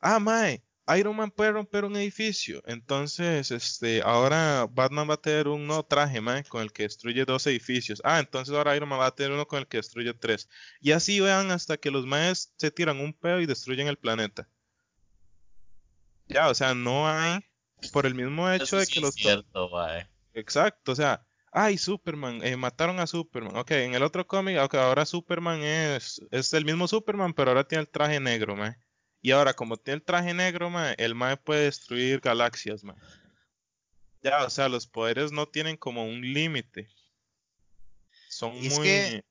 Ah, 0.00 0.18
Mae, 0.18 0.62
Iron 0.96 1.16
Man 1.16 1.30
puede 1.30 1.52
romper 1.52 1.84
un 1.84 1.96
edificio. 1.96 2.62
Entonces, 2.66 3.50
este, 3.50 4.02
ahora 4.02 4.66
Batman 4.70 5.08
va 5.08 5.14
a 5.14 5.20
tener 5.20 5.48
un 5.48 5.66
nuevo 5.66 5.84
traje, 5.84 6.20
Mae, 6.20 6.44
con 6.44 6.62
el 6.62 6.72
que 6.72 6.84
destruye 6.84 7.24
dos 7.24 7.46
edificios. 7.46 8.00
Ah, 8.04 8.18
entonces 8.18 8.54
ahora 8.54 8.76
Iron 8.76 8.88
Man 8.88 9.00
va 9.00 9.06
a 9.06 9.14
tener 9.14 9.32
uno 9.32 9.46
con 9.46 9.60
el 9.60 9.66
que 9.66 9.78
destruye 9.78 10.12
tres. 10.14 10.48
Y 10.80 10.92
así 10.92 11.20
vean 11.20 11.50
hasta 11.50 11.76
que 11.76 11.90
los 11.90 12.06
Maes 12.06 12.52
se 12.56 12.70
tiran 12.70 13.00
un 13.00 13.12
pedo 13.12 13.40
y 13.40 13.46
destruyen 13.46 13.88
el 13.88 13.96
planeta. 13.96 14.48
Ya, 16.28 16.48
o 16.48 16.54
sea, 16.54 16.74
no 16.74 17.08
hay, 17.08 17.40
por 17.92 18.06
el 18.06 18.14
mismo 18.14 18.50
hecho 18.50 18.78
de 18.78 18.86
que 18.86 19.00
los... 19.00 19.14
Cierto, 19.14 19.68
mae. 19.70 20.08
Exacto, 20.34 20.92
o 20.92 20.94
sea, 20.94 21.26
ay, 21.52 21.78
Superman, 21.78 22.40
eh, 22.42 22.56
mataron 22.56 22.98
a 22.98 23.06
Superman. 23.06 23.56
Ok, 23.56 23.70
en 23.72 23.94
el 23.94 24.02
otro 24.02 24.26
cómic, 24.26 24.56
ahora 24.56 25.04
Superman 25.06 25.62
es, 25.62 26.20
es 26.30 26.52
el 26.54 26.64
mismo 26.64 26.88
Superman, 26.88 27.34
pero 27.34 27.50
ahora 27.50 27.68
tiene 27.68 27.82
el 27.82 27.88
traje 27.88 28.18
negro, 28.18 28.56
man. 28.56 28.76
Y 29.20 29.30
ahora, 29.30 29.54
como 29.54 29.76
tiene 29.76 29.96
el 29.96 30.02
traje 30.02 30.34
negro, 30.34 30.70
man, 30.70 30.94
el 30.98 31.14
man 31.14 31.38
puede 31.44 31.64
destruir 31.64 32.20
galaxias, 32.20 32.82
man. 32.82 32.96
Ya, 34.22 34.44
o 34.44 34.50
sea, 34.50 34.68
los 34.68 34.86
poderes 34.86 35.30
no 35.30 35.46
tienen 35.46 35.76
como 35.76 36.04
un 36.04 36.20
límite. 36.20 36.88
Son 38.28 38.54
muy... 38.54 39.22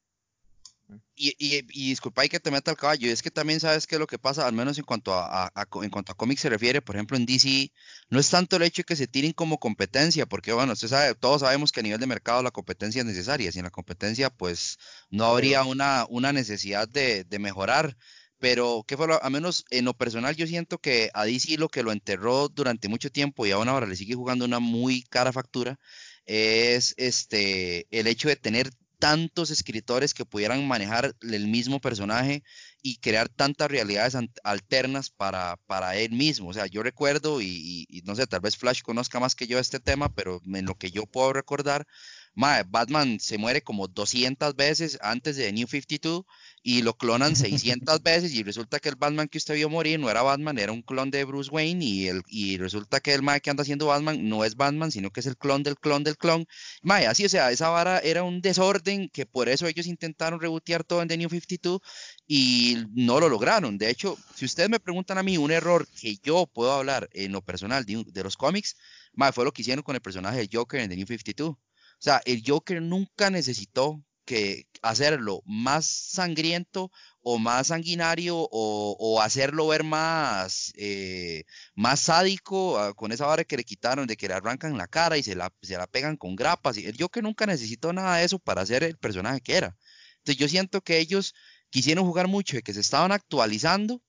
Y, 1.15 1.35
y, 1.37 1.59
y 1.69 1.89
disculpa 1.89 2.27
que 2.27 2.39
te 2.39 2.51
meta 2.51 2.71
al 2.71 2.77
caballo, 2.77 3.11
es 3.11 3.21
que 3.21 3.31
también 3.31 3.59
sabes 3.59 3.85
qué 3.87 3.95
es 3.95 3.99
lo 3.99 4.07
que 4.07 4.19
pasa, 4.19 4.47
al 4.47 4.53
menos 4.53 4.77
en 4.77 4.83
cuanto 4.83 5.13
a, 5.13 5.47
a, 5.47 5.67
en 5.83 5.89
cuanto 5.89 6.11
a 6.11 6.15
cómics 6.15 6.41
se 6.41 6.49
refiere, 6.49 6.81
por 6.81 6.95
ejemplo 6.95 7.15
en 7.17 7.25
DC, 7.25 7.71
no 8.09 8.19
es 8.19 8.29
tanto 8.29 8.55
el 8.55 8.63
hecho 8.63 8.81
de 8.81 8.85
que 8.85 8.95
se 8.95 9.07
tiren 9.07 9.31
como 9.33 9.59
competencia, 9.59 10.25
porque 10.25 10.51
bueno, 10.53 10.73
usted 10.73 10.87
sabe, 10.87 11.15
todos 11.15 11.41
sabemos 11.41 11.71
que 11.71 11.79
a 11.81 11.83
nivel 11.83 11.99
de 11.99 12.07
mercado 12.07 12.41
la 12.43 12.51
competencia 12.51 13.01
es 13.01 13.05
necesaria, 13.05 13.51
sin 13.51 13.63
la 13.63 13.69
competencia 13.69 14.29
pues 14.29 14.77
no 15.09 15.25
habría 15.25 15.63
una, 15.63 16.05
una 16.09 16.33
necesidad 16.33 16.87
de, 16.89 17.23
de 17.23 17.39
mejorar, 17.39 17.95
pero 18.39 18.83
¿qué 18.87 18.97
fue 18.97 19.07
lo, 19.07 19.23
a 19.23 19.29
menos 19.29 19.65
en 19.69 19.85
lo 19.85 19.93
personal 19.93 20.35
yo 20.35 20.47
siento 20.47 20.79
que 20.79 21.11
a 21.13 21.25
DC 21.25 21.57
lo 21.57 21.69
que 21.69 21.83
lo 21.83 21.91
enterró 21.91 22.49
durante 22.49 22.89
mucho 22.89 23.11
tiempo 23.11 23.45
y 23.45 23.51
aún 23.51 23.69
ahora 23.69 23.85
le 23.85 23.95
sigue 23.95 24.15
jugando 24.15 24.45
una 24.45 24.59
muy 24.59 25.03
cara 25.03 25.31
factura, 25.31 25.79
es 26.25 26.93
este 26.97 27.87
el 27.91 28.07
hecho 28.07 28.27
de 28.29 28.35
tener 28.35 28.71
tantos 29.01 29.49
escritores 29.49 30.13
que 30.13 30.25
pudieran 30.25 30.67
manejar 30.67 31.15
el 31.21 31.47
mismo 31.47 31.81
personaje 31.81 32.43
y 32.83 32.97
crear 32.97 33.29
tantas 33.29 33.71
realidades 33.71 34.15
alternas 34.43 35.09
para, 35.09 35.57
para 35.65 35.95
él 35.95 36.11
mismo. 36.11 36.49
O 36.49 36.53
sea, 36.53 36.67
yo 36.67 36.83
recuerdo, 36.83 37.41
y, 37.41 37.87
y, 37.89 38.01
no 38.03 38.15
sé, 38.15 38.27
tal 38.27 38.41
vez 38.41 38.57
Flash 38.57 38.83
conozca 38.83 39.19
más 39.19 39.33
que 39.33 39.47
yo 39.47 39.57
este 39.57 39.79
tema, 39.79 40.13
pero 40.13 40.39
en 40.45 40.65
lo 40.67 40.75
que 40.75 40.91
yo 40.91 41.07
puedo 41.07 41.33
recordar, 41.33 41.87
Batman 42.35 43.19
se 43.19 43.37
muere 43.37 43.61
como 43.61 43.87
200 43.87 44.55
veces 44.55 44.97
antes 45.01 45.35
de 45.35 45.51
New 45.51 45.67
52 45.67 46.23
y 46.63 46.81
lo 46.81 46.95
clonan 46.95 47.35
600 47.35 48.01
veces 48.03 48.33
y 48.33 48.43
resulta 48.43 48.79
que 48.79 48.89
el 48.89 48.95
Batman 48.95 49.27
que 49.27 49.37
usted 49.37 49.55
vio 49.55 49.69
morir 49.69 49.99
no 49.99 50.09
era 50.09 50.21
Batman, 50.21 50.57
era 50.57 50.71
un 50.71 50.81
clon 50.81 51.11
de 51.11 51.25
Bruce 51.25 51.49
Wayne 51.51 51.83
y, 51.83 52.07
el, 52.07 52.21
y 52.27 52.57
resulta 52.57 52.99
que 52.99 53.13
el 53.13 53.21
Mae 53.21 53.41
que 53.41 53.49
anda 53.49 53.63
haciendo 53.63 53.87
Batman 53.87 54.29
no 54.29 54.45
es 54.45 54.55
Batman, 54.55 54.91
sino 54.91 55.11
que 55.11 55.19
es 55.19 55.25
el 55.25 55.37
clon 55.37 55.63
del 55.63 55.77
clon 55.77 56.03
del 56.03 56.17
clon. 56.17 56.45
Mae, 56.81 57.05
así, 57.05 57.25
o 57.25 57.29
sea, 57.29 57.51
esa 57.51 57.69
vara 57.69 57.99
era 57.99 58.23
un 58.23 58.41
desorden 58.41 59.09
que 59.09 59.25
por 59.25 59.49
eso 59.49 59.67
ellos 59.67 59.87
intentaron 59.87 60.39
rebotear 60.39 60.83
todo 60.83 61.01
en 61.01 61.07
The 61.07 61.17
New 61.17 61.29
52 61.29 61.81
y 62.27 62.77
no 62.93 63.19
lo 63.19 63.29
lograron. 63.29 63.77
De 63.77 63.89
hecho, 63.89 64.17
si 64.35 64.45
ustedes 64.45 64.69
me 64.69 64.79
preguntan 64.79 65.17
a 65.17 65.23
mí 65.23 65.37
un 65.37 65.51
error 65.51 65.87
que 65.99 66.17
yo 66.23 66.47
puedo 66.47 66.71
hablar 66.71 67.09
en 67.13 67.33
lo 67.33 67.41
personal 67.41 67.85
de, 67.85 68.05
de 68.07 68.23
los 68.23 68.37
cómics, 68.37 68.77
mae, 69.13 69.33
fue 69.33 69.45
lo 69.45 69.51
que 69.51 69.63
hicieron 69.63 69.83
con 69.83 69.95
el 69.95 70.01
personaje 70.01 70.39
de 70.39 70.49
Joker 70.51 70.79
en 70.79 70.89
The 70.89 70.95
New 70.95 71.07
52 71.07 71.57
o 72.01 72.03
sea, 72.03 72.19
el 72.25 72.41
Joker 72.43 72.81
nunca 72.81 73.29
necesitó 73.29 74.03
que 74.25 74.65
hacerlo 74.81 75.43
más 75.45 75.85
sangriento 75.85 76.91
o 77.21 77.37
más 77.37 77.67
sanguinario 77.67 78.47
o, 78.51 79.21
hacerlo 79.21 79.67
ver 79.67 79.83
más, 79.83 80.73
eh, 80.77 81.43
más 81.75 81.99
sádico 81.99 82.79
ah, 82.79 82.95
con 82.95 83.11
esa 83.11 83.27
vara 83.27 83.43
que 83.43 83.55
le 83.55 83.63
quitaron 83.63 84.07
de 84.07 84.17
que 84.17 84.27
le 84.27 84.33
arrancan 84.33 84.79
la 84.79 84.87
cara 84.87 85.15
y 85.19 85.21
se 85.21 85.35
la, 85.35 85.53
se 85.61 85.77
la 85.77 85.85
pegan 85.85 86.17
con 86.17 86.35
grapas. 86.35 86.77
El 86.77 86.95
Joker 86.99 87.21
nunca 87.21 87.45
necesitó 87.45 87.93
nada 87.93 88.17
de 88.17 88.25
eso 88.25 88.39
para 88.39 88.65
ser 88.65 88.83
el 88.83 88.97
personaje 88.97 89.41
que 89.41 89.53
era. 89.57 89.77
Entonces 90.17 90.37
yo 90.37 90.47
siento 90.47 90.81
que 90.81 90.97
ellos 90.97 91.35
quisieron 91.69 92.05
jugar 92.05 92.27
mucho 92.27 92.55
de 92.55 92.63
que 92.63 92.73
se 92.73 92.79
estaban 92.79 93.11
actualizando 93.11 94.01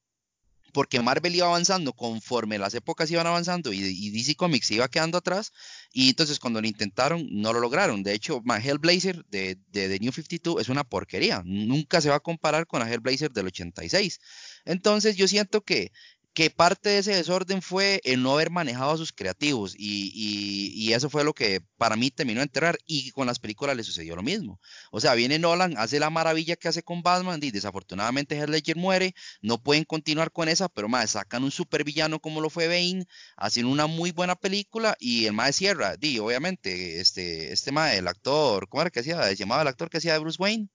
porque 0.73 1.01
Marvel 1.01 1.35
iba 1.35 1.47
avanzando 1.47 1.93
conforme 1.93 2.59
las 2.59 2.75
épocas 2.75 3.11
iban 3.11 3.27
avanzando 3.27 3.73
y, 3.73 4.11
DC 4.11 4.35
Comics 4.35 4.71
iba 4.71 4.89
quedando 4.89 5.19
atrás, 5.19 5.53
y 5.93 6.11
entonces 6.11 6.39
cuando 6.39 6.61
lo 6.61 6.67
intentaron 6.67 7.27
no 7.31 7.53
lo 7.53 7.61
lograron. 7.61 8.03
De 8.03 8.15
hecho, 8.15 8.43
Hellblazer 8.47 9.25
de, 9.27 9.59
de, 9.69 9.89
de 9.89 9.99
New 10.01 10.13
52 10.13 10.61
es 10.61 10.69
una 10.69 10.85
porquería, 10.85 11.43
nunca 11.45 12.01
se 12.01 12.09
va 12.09 12.17
a 12.17 12.21
comparar 12.21 12.67
con 12.67 12.81
la 12.81 12.91
Hellblazer 12.91 13.31
del 13.33 13.47
86. 13.47 14.21
Entonces 14.65 15.17
yo 15.17 15.29
siento 15.29 15.63
que 15.63 15.93
que 16.35 16.49
parte 16.51 16.89
de 16.89 16.99
ese 16.99 17.15
desorden 17.15 17.61
fue 17.61 18.01
el 18.05 18.23
no 18.23 18.33
haber 18.33 18.51
manejado 18.51 18.93
a 18.93 18.97
sus 18.97 19.13
creativos 19.13 19.75
y, 19.77 20.13
y, 20.15 20.93
eso 20.93 21.11
fue 21.11 21.25
lo 21.25 21.35
que 21.35 21.61
para 21.77 21.97
mí 21.97 22.11
terminó 22.11 22.41
de 22.41 22.45
enterrar 22.45 22.79
y 22.87 23.11
con 23.13 23.27
las 23.27 23.39
películas 23.39 23.77
le 23.77 23.83
sucedió 23.83 24.17
lo 24.17 24.23
mismo. 24.23 24.61
O 24.91 25.01
sea, 25.01 25.15
viene 25.15 25.39
Nolan, 25.39 25.75
hace 25.77 25.99
la 25.99 26.11
maravilla 26.11 26.57
que 26.57 26.69
hace 26.69 26.83
con 26.83 27.03
Batman 27.03 27.41
y 27.43 27.51
desafortunadamente 27.51 28.37
Heath 28.37 28.49
Ledger 28.49 28.77
muere, 28.77 29.15
no 29.41 29.63
pueden 29.63 29.85
continuar 29.85 30.33
con 30.33 30.49
esa, 30.49 30.69
pero 30.69 30.89
más 30.89 31.13
sacan 31.13 31.45
un 31.45 31.51
supervillano 31.51 32.21
como 32.21 32.41
lo 32.41 32.51
fue 32.51 32.67
Bane, 32.67 33.07
hacen 33.37 33.67
una 33.67 33.87
muy 33.87 34.11
buena 34.11 34.37
película 34.37 34.97
y 34.99 35.27
el 35.27 35.33
más 35.33 35.57
cierra, 35.57 35.97
di, 35.97 36.19
obviamente, 36.19 37.01
este, 37.01 37.53
este 37.53 37.73
más, 37.73 37.95
el 37.95 38.09
actor, 38.09 38.69
¿cómo 38.69 38.83
era 38.83 38.91
que 38.91 39.01
hacía? 39.01 39.23
Se 39.25 39.37
llamaba 39.37 39.63
el 39.63 39.69
actor 39.69 39.91
que 39.91 39.99
hacía 39.99 40.15
de 40.15 40.19
Bruce 40.19 40.41
Wayne. 40.41 40.69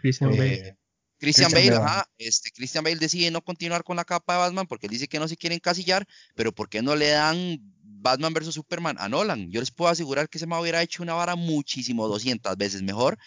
Christian 0.00 0.32
eh, 0.34 0.76
Christian, 1.22 1.52
Bale, 1.52 1.76
ajá, 1.76 2.04
este, 2.18 2.50
Christian 2.50 2.82
Bale 2.82 2.96
decide 2.96 3.30
no 3.30 3.42
continuar 3.42 3.84
con 3.84 3.94
la 3.94 4.04
capa 4.04 4.32
de 4.32 4.38
Batman 4.40 4.66
porque 4.66 4.86
él 4.86 4.90
dice 4.90 5.06
que 5.06 5.20
no 5.20 5.28
se 5.28 5.36
quiere 5.36 5.54
encasillar, 5.54 6.04
pero 6.34 6.50
¿por 6.50 6.68
qué 6.68 6.82
no 6.82 6.96
le 6.96 7.10
dan 7.10 7.60
Batman 7.80 8.34
vs. 8.34 8.52
Superman 8.52 8.96
a 8.98 9.08
Nolan? 9.08 9.48
Yo 9.48 9.60
les 9.60 9.70
puedo 9.70 9.88
asegurar 9.88 10.28
que 10.28 10.40
se 10.40 10.48
me 10.48 10.58
hubiera 10.58 10.82
hecho 10.82 11.00
una 11.00 11.14
vara 11.14 11.36
muchísimo 11.36 12.08
200 12.08 12.56
veces 12.56 12.82
mejor 12.82 13.18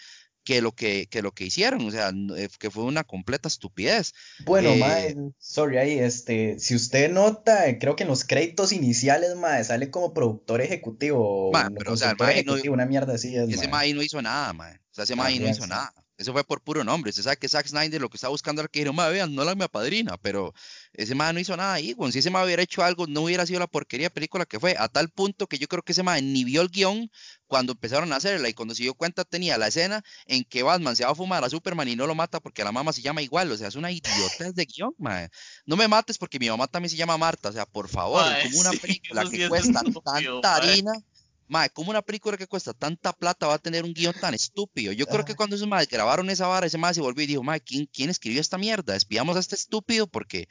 que 0.44 0.60
lo 0.60 0.72
que, 0.72 1.06
que 1.08 1.22
lo 1.22 1.32
que 1.32 1.46
hicieron, 1.46 1.88
o 1.88 1.90
sea, 1.90 2.12
eh, 2.36 2.50
que 2.60 2.70
fue 2.70 2.84
una 2.84 3.02
completa 3.02 3.48
estupidez. 3.48 4.12
Bueno, 4.44 4.68
eh, 4.68 5.16
sorry, 5.38 5.78
ahí, 5.78 5.98
este, 5.98 6.58
si 6.58 6.74
usted 6.74 7.10
nota, 7.10 7.64
creo 7.80 7.96
que 7.96 8.02
en 8.02 8.10
los 8.10 8.24
créditos 8.24 8.72
iniciales, 8.72 9.36
mae, 9.36 9.64
sale 9.64 9.90
como 9.90 10.12
productor 10.12 10.60
ejecutivo, 10.60 11.50
pero, 11.76 11.94
o 11.94 11.96
sea, 11.96 12.14
ejecutivo, 12.28 12.74
una 12.74 12.84
mierda 12.84 13.14
así 13.14 13.34
es, 13.34 13.48
Ese 13.48 13.68
mae 13.68 13.94
no 13.94 14.02
hizo 14.02 14.20
nada, 14.20 14.52
mae, 14.52 14.74
o 14.74 14.94
sea, 14.94 15.04
ese 15.04 15.14
ah, 15.14 15.16
mae 15.16 15.40
no 15.40 15.48
hizo 15.48 15.66
nada. 15.66 15.92
Eso 16.18 16.32
fue 16.32 16.44
por 16.44 16.62
puro 16.62 16.82
nombre. 16.82 17.10
Usted 17.10 17.22
sabe 17.22 17.36
que 17.36 17.48
Zack 17.48 17.66
Snyder 17.66 18.00
lo 18.00 18.08
que 18.08 18.16
está 18.16 18.28
buscando 18.28 18.62
era 18.62 18.68
que 18.68 18.80
dijeron, 18.80 18.96
vean, 18.96 19.34
no 19.34 19.44
la 19.44 19.54
me 19.54 19.64
apadrina, 19.64 20.16
pero 20.16 20.54
ese 20.94 21.14
man 21.14 21.34
no 21.34 21.40
hizo 21.40 21.54
nada 21.56 21.74
ahí, 21.74 21.92
bueno, 21.92 22.10
si 22.10 22.20
ese 22.20 22.30
man 22.30 22.44
hubiera 22.44 22.62
hecho 22.62 22.82
algo, 22.82 23.06
no 23.06 23.22
hubiera 23.22 23.44
sido 23.44 23.60
la 23.60 23.66
porquería 23.66 24.08
película 24.08 24.46
que 24.46 24.58
fue, 24.58 24.74
a 24.78 24.88
tal 24.88 25.10
punto 25.10 25.46
que 25.46 25.58
yo 25.58 25.68
creo 25.68 25.82
que 25.82 25.92
ese 25.92 26.02
man 26.02 26.32
ni 26.32 26.44
vio 26.44 26.62
el 26.62 26.68
guion 26.68 27.10
cuando 27.46 27.72
empezaron 27.72 28.12
a 28.12 28.16
hacerla 28.16 28.48
y 28.48 28.54
cuando 28.54 28.74
se 28.74 28.82
dio 28.82 28.94
cuenta 28.94 29.24
tenía 29.24 29.58
la 29.58 29.68
escena 29.68 30.02
en 30.26 30.44
que 30.44 30.62
Batman 30.62 30.96
se 30.96 31.04
va 31.04 31.10
a 31.10 31.14
fumar 31.14 31.44
a 31.44 31.50
Superman 31.50 31.88
y 31.88 31.96
no 31.96 32.06
lo 32.06 32.14
mata 32.14 32.40
porque 32.40 32.64
la 32.64 32.72
mamá 32.72 32.94
se 32.94 33.02
llama 33.02 33.20
igual, 33.20 33.52
o 33.52 33.56
sea, 33.56 33.68
es 33.68 33.76
una 33.76 33.90
idiotez 33.90 34.54
de 34.54 34.64
guion, 34.64 34.94
man. 34.98 35.28
No 35.66 35.76
me 35.76 35.86
mates 35.86 36.16
porque 36.16 36.38
mi 36.38 36.48
mamá 36.48 36.66
también 36.66 36.90
se 36.90 36.96
llama 36.96 37.18
Marta, 37.18 37.50
o 37.50 37.52
sea, 37.52 37.66
por 37.66 37.88
favor, 37.88 38.24
como 38.42 38.60
una 38.60 38.70
película 38.80 39.28
que 39.28 39.48
cuesta 39.48 39.82
tanta 40.02 40.56
harina 40.56 40.92
Mae, 41.48 41.70
¿cómo 41.70 41.90
una 41.90 42.02
película 42.02 42.36
que 42.36 42.46
cuesta 42.48 42.72
tanta 42.72 43.12
plata 43.12 43.46
va 43.46 43.54
a 43.54 43.58
tener 43.58 43.84
un 43.84 43.94
guion 43.94 44.14
tan 44.20 44.34
estúpido? 44.34 44.92
Yo 44.92 45.06
creo 45.06 45.24
que 45.24 45.36
cuando 45.36 45.54
esos 45.54 45.68
madres 45.68 45.88
grabaron 45.88 46.28
esa 46.28 46.48
vara, 46.48 46.66
ese 46.66 46.78
madre 46.78 46.94
se 46.94 47.00
volvió 47.00 47.22
y 47.22 47.28
dijo, 47.28 47.42
mae, 47.42 47.60
¿quién, 47.60 47.86
¿quién 47.86 48.10
escribió 48.10 48.40
esta 48.40 48.58
mierda? 48.58 48.94
Despidamos 48.94 49.36
a 49.36 49.40
este 49.40 49.54
estúpido 49.54 50.08
porque 50.08 50.48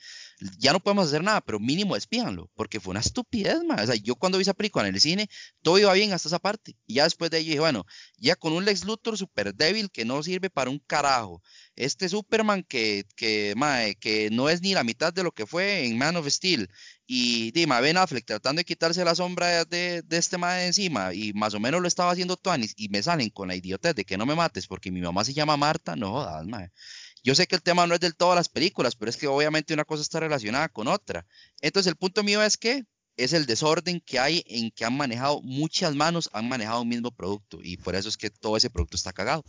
ya 0.60 0.74
no 0.74 0.80
podemos 0.80 1.08
hacer 1.08 1.24
nada, 1.24 1.42
pero 1.42 1.60
mínimo 1.60 1.96
despídanlo, 1.96 2.50
porque 2.56 2.80
fue 2.80 2.92
una 2.92 3.00
estupidez, 3.00 3.64
mae. 3.64 3.84
O 3.84 3.88
sea, 3.88 3.96
yo 3.96 4.16
cuando 4.16 4.38
vi 4.38 4.44
esa 4.44 4.54
película 4.54 4.88
en 4.88 4.96
el 4.96 5.02
cine, 5.02 5.30
todo 5.62 5.80
iba 5.80 5.94
bien 5.94 6.14
hasta 6.14 6.30
esa 6.30 6.40
parte. 6.40 6.76
Y 6.86 6.96
ya 6.96 7.04
después 7.06 7.32
de 7.32 7.40
ello 7.40 7.50
dije, 7.50 7.60
bueno, 7.60 7.86
ya 8.18 8.36
con 8.36 8.54
un 8.54 8.66
Lex 8.66 8.86
Luthor 8.86 9.18
súper 9.18 9.54
débil 9.56 9.90
que 9.92 10.06
no 10.06 10.22
sirve 10.24 10.50
para 10.50 10.70
un 10.70 10.80
carajo. 10.80 11.42
Este 11.76 12.10
Superman 12.10 12.64
que, 12.64 13.06
que, 13.16 13.54
mae, 13.56 13.96
que 13.96 14.30
no 14.32 14.50
es 14.50 14.62
ni 14.62 14.74
la 14.74 14.84
mitad 14.84 15.14
de 15.14 15.24
lo 15.24 15.32
que 15.32 15.46
fue 15.46 15.86
en 15.86 15.98
Man 15.98 16.16
of 16.18 16.28
Steel 16.28 16.70
y 17.08 17.52
Dima 17.52 17.80
Ben 17.82 17.98
Affleck 17.98 18.26
tratando 18.26 18.60
de 18.60 18.66
quitarse 18.66 19.06
la 19.06 19.16
sombra 19.16 19.66
de, 19.66 20.02
de 20.02 20.18
este 20.18 20.38
mae 20.38 20.62
de 20.62 20.68
encima 20.68 21.14
y 21.14 21.34
más 21.34 21.54
o 21.54 21.60
menos 21.60 21.82
lo 21.82 21.88
estaba 21.88 22.12
haciendo 22.12 22.36
Tuanis 22.36 22.74
y 22.78 22.90
me 22.90 23.04
salen 23.04 23.30
con 23.30 23.48
la 23.48 23.56
idiotez 23.56 23.96
de 23.96 24.06
que 24.06 24.18
no 24.18 24.26
me 24.26 24.36
mates 24.36 24.68
porque 24.68 24.92
mi 24.92 25.02
mamá 25.02 25.24
se 25.24 25.34
llama 25.34 25.58
Marta, 25.58 25.96
no 25.96 26.12
jodas, 26.12 26.46
mae. 26.48 26.72
Yo 27.26 27.34
sé 27.34 27.48
que 27.48 27.56
el 27.56 27.64
tema 27.64 27.88
no 27.88 27.96
es 27.96 28.00
del 28.00 28.16
todo 28.16 28.36
las 28.36 28.50
películas, 28.50 28.96
pero 28.96 29.10
es 29.10 29.18
que 29.18 29.26
obviamente 29.26 29.74
una 29.74 29.84
cosa 29.84 30.04
está 30.04 30.20
relacionada 30.20 30.70
con 30.70 30.88
otra. 30.88 31.26
Entonces 31.60 31.90
el 31.90 31.98
punto 31.98 32.22
mío 32.22 32.44
es 32.44 32.56
que 32.56 32.84
es 33.18 33.34
el 33.34 33.48
desorden 33.48 34.00
que 34.00 34.20
hay 34.20 34.44
en 34.46 34.70
que 34.70 34.86
han 34.86 34.96
manejado 34.96 35.42
muchas 35.42 35.96
manos, 35.96 36.30
han 36.34 36.48
manejado 36.48 36.84
un 36.84 36.90
mismo 36.90 37.10
producto 37.10 37.58
y 37.64 37.78
por 37.78 37.96
eso 37.96 38.10
es 38.10 38.18
que 38.18 38.30
todo 38.30 38.58
ese 38.58 38.70
producto 38.70 38.96
está 38.96 39.12
cagado. 39.12 39.44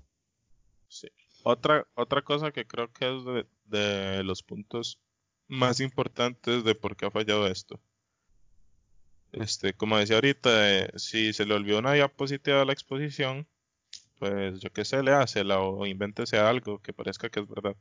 Sí. 0.89 1.09
Otra, 1.43 1.87
otra 1.95 2.23
cosa 2.23 2.51
que 2.51 2.67
creo 2.67 2.91
que 2.91 3.15
es 3.15 3.45
de, 3.67 4.25
los 4.25 4.43
puntos 4.43 4.99
más 5.47 5.81
importantes 5.81 6.65
de 6.65 6.75
por 6.75 6.97
qué 6.97 7.05
ha 7.05 7.11
fallado 7.11 7.47
esto. 7.47 7.79
Este, 9.33 9.75
como 9.75 9.99
decía 9.99 10.17
ahorita, 10.17 10.79
eh, 10.79 10.91
si 10.97 11.35
se 11.35 11.45
le 11.45 11.53
olvidó 11.53 11.81
una 11.81 11.93
diapositiva 11.93 12.61
de 12.61 12.65
la 12.65 12.73
exposición, 12.73 13.47
pues 14.19 14.61
yo 14.61 14.71
qué 14.73 14.85
sé, 14.85 15.03
le 15.03 15.13
hace 15.13 15.43
o 15.43 15.87
invéntese 15.87 16.39
algo 16.39 16.81
que 16.81 16.93
parezca 16.93 17.29
que 17.31 17.41
es 17.41 17.49
verdad. 17.49 17.77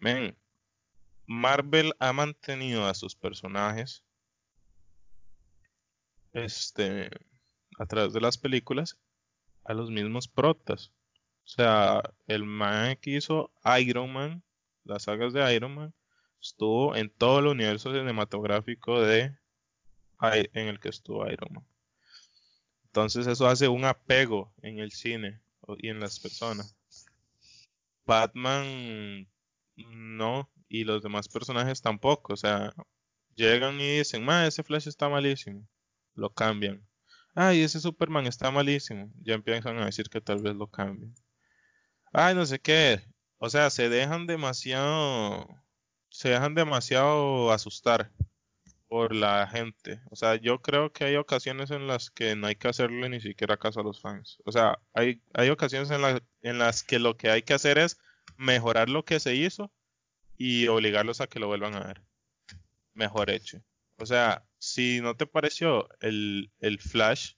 Men, 0.00 0.36
Marvel 1.26 1.94
ha 1.98 2.12
mantenido 2.12 2.86
a 2.86 2.94
sus 2.94 3.16
personajes 3.16 4.04
este, 6.32 7.10
a 7.78 7.86
través 7.86 8.12
de 8.12 8.20
las 8.20 8.38
películas 8.38 8.98
a 9.64 9.74
los 9.74 9.90
mismos 9.90 10.28
protas. 10.28 10.92
O 11.44 11.48
sea, 11.48 12.02
el 12.26 12.44
man 12.44 12.96
que 12.96 13.16
hizo 13.16 13.52
Iron 13.80 14.12
Man, 14.12 14.42
las 14.84 15.04
sagas 15.04 15.32
de 15.32 15.54
Iron 15.54 15.74
Man, 15.74 15.94
estuvo 16.40 16.94
en 16.96 17.10
todo 17.10 17.40
el 17.40 17.46
universo 17.46 17.92
cinematográfico 17.92 19.00
de 19.00 19.36
en 20.20 20.68
el 20.68 20.80
que 20.80 20.88
estuvo 20.88 21.28
Iron 21.30 21.52
Man. 21.52 21.66
Entonces 22.96 23.26
eso 23.26 23.46
hace 23.46 23.68
un 23.68 23.84
apego 23.84 24.54
en 24.62 24.78
el 24.78 24.90
cine 24.90 25.42
y 25.76 25.90
en 25.90 26.00
las 26.00 26.18
personas. 26.18 26.74
Batman 28.06 29.28
no, 29.76 30.50
y 30.70 30.84
los 30.84 31.02
demás 31.02 31.28
personajes 31.28 31.82
tampoco. 31.82 32.32
O 32.32 32.36
sea, 32.38 32.72
llegan 33.34 33.78
y 33.78 33.98
dicen, 33.98 34.24
ma, 34.24 34.46
ese 34.46 34.62
Flash 34.62 34.88
está 34.88 35.10
malísimo. 35.10 35.68
Lo 36.14 36.32
cambian. 36.32 36.88
Ay, 37.34 37.60
ese 37.60 37.80
Superman 37.80 38.26
está 38.26 38.50
malísimo. 38.50 39.12
Ya 39.22 39.34
empiezan 39.34 39.76
a 39.76 39.84
decir 39.84 40.08
que 40.08 40.22
tal 40.22 40.40
vez 40.40 40.56
lo 40.56 40.66
cambien. 40.66 41.14
Ay, 42.14 42.34
no 42.34 42.46
sé 42.46 42.58
qué 42.60 43.02
o 43.36 43.50
sea, 43.50 43.68
se 43.68 43.90
dejan 43.90 44.26
demasiado, 44.26 45.46
se 46.08 46.30
dejan 46.30 46.54
demasiado 46.54 47.52
asustar 47.52 48.10
por 48.88 49.14
la 49.14 49.46
gente. 49.48 50.00
O 50.10 50.16
sea, 50.16 50.36
yo 50.36 50.62
creo 50.62 50.92
que 50.92 51.04
hay 51.04 51.16
ocasiones 51.16 51.70
en 51.70 51.86
las 51.86 52.10
que 52.10 52.36
no 52.36 52.46
hay 52.46 52.54
que 52.56 52.68
hacerle 52.68 53.08
ni 53.08 53.20
siquiera 53.20 53.56
caso 53.56 53.80
a 53.80 53.82
los 53.82 54.00
fans. 54.00 54.38
O 54.44 54.52
sea, 54.52 54.78
hay, 54.94 55.20
hay 55.34 55.50
ocasiones 55.50 55.90
en, 55.90 56.02
la- 56.02 56.22
en 56.42 56.58
las 56.58 56.82
que 56.84 56.98
lo 56.98 57.16
que 57.16 57.30
hay 57.30 57.42
que 57.42 57.54
hacer 57.54 57.78
es 57.78 57.98
mejorar 58.36 58.88
lo 58.88 59.04
que 59.04 59.18
se 59.20 59.34
hizo 59.34 59.72
y 60.38 60.68
obligarlos 60.68 61.20
a 61.20 61.26
que 61.26 61.40
lo 61.40 61.48
vuelvan 61.48 61.74
a 61.74 61.80
ver. 61.86 62.02
Mejor 62.94 63.30
hecho. 63.30 63.60
O 63.98 64.06
sea, 64.06 64.44
si 64.58 65.00
no 65.00 65.16
te 65.16 65.26
pareció 65.26 65.88
el, 66.00 66.50
el 66.60 66.78
Flash, 66.78 67.32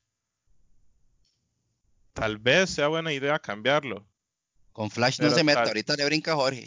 tal 2.12 2.38
vez 2.38 2.70
sea 2.70 2.88
buena 2.88 3.12
idea 3.12 3.38
cambiarlo. 3.38 4.06
Con 4.72 4.90
Flash 4.90 5.20
no 5.20 5.30
se 5.30 5.44
mete, 5.44 5.56
tal- 5.58 5.68
ahorita 5.68 5.96
le 5.96 6.04
brinca 6.04 6.34
Jorge. 6.34 6.66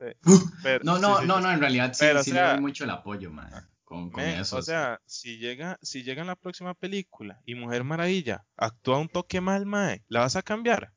No, 0.00 0.12
Pero- 0.62 0.84
no, 0.84 0.98
no, 0.98 1.20
sí, 1.20 1.26
no, 1.26 1.50
en 1.50 1.60
realidad 1.60 1.92
sí, 1.92 1.98
Pero, 2.00 2.20
o 2.20 2.22
le 2.22 2.24
sea- 2.24 2.52
doy 2.52 2.60
mucho 2.60 2.84
el 2.84 2.90
apoyo, 2.90 3.30
man, 3.30 3.50
con, 3.94 4.10
con 4.10 4.22
Men, 4.24 4.40
eso. 4.40 4.56
o 4.56 4.62
sea, 4.62 5.00
si 5.06 5.38
llega, 5.38 5.78
si 5.82 6.02
llega 6.02 6.20
en 6.22 6.26
la 6.28 6.36
próxima 6.36 6.74
película 6.74 7.40
y 7.46 7.54
Mujer 7.54 7.84
Maravilla 7.84 8.44
actúa 8.56 8.98
un 8.98 9.08
toque 9.08 9.40
mal, 9.40 9.66
mae, 9.66 10.02
¿la 10.08 10.20
vas 10.20 10.36
a 10.36 10.42
cambiar? 10.42 10.92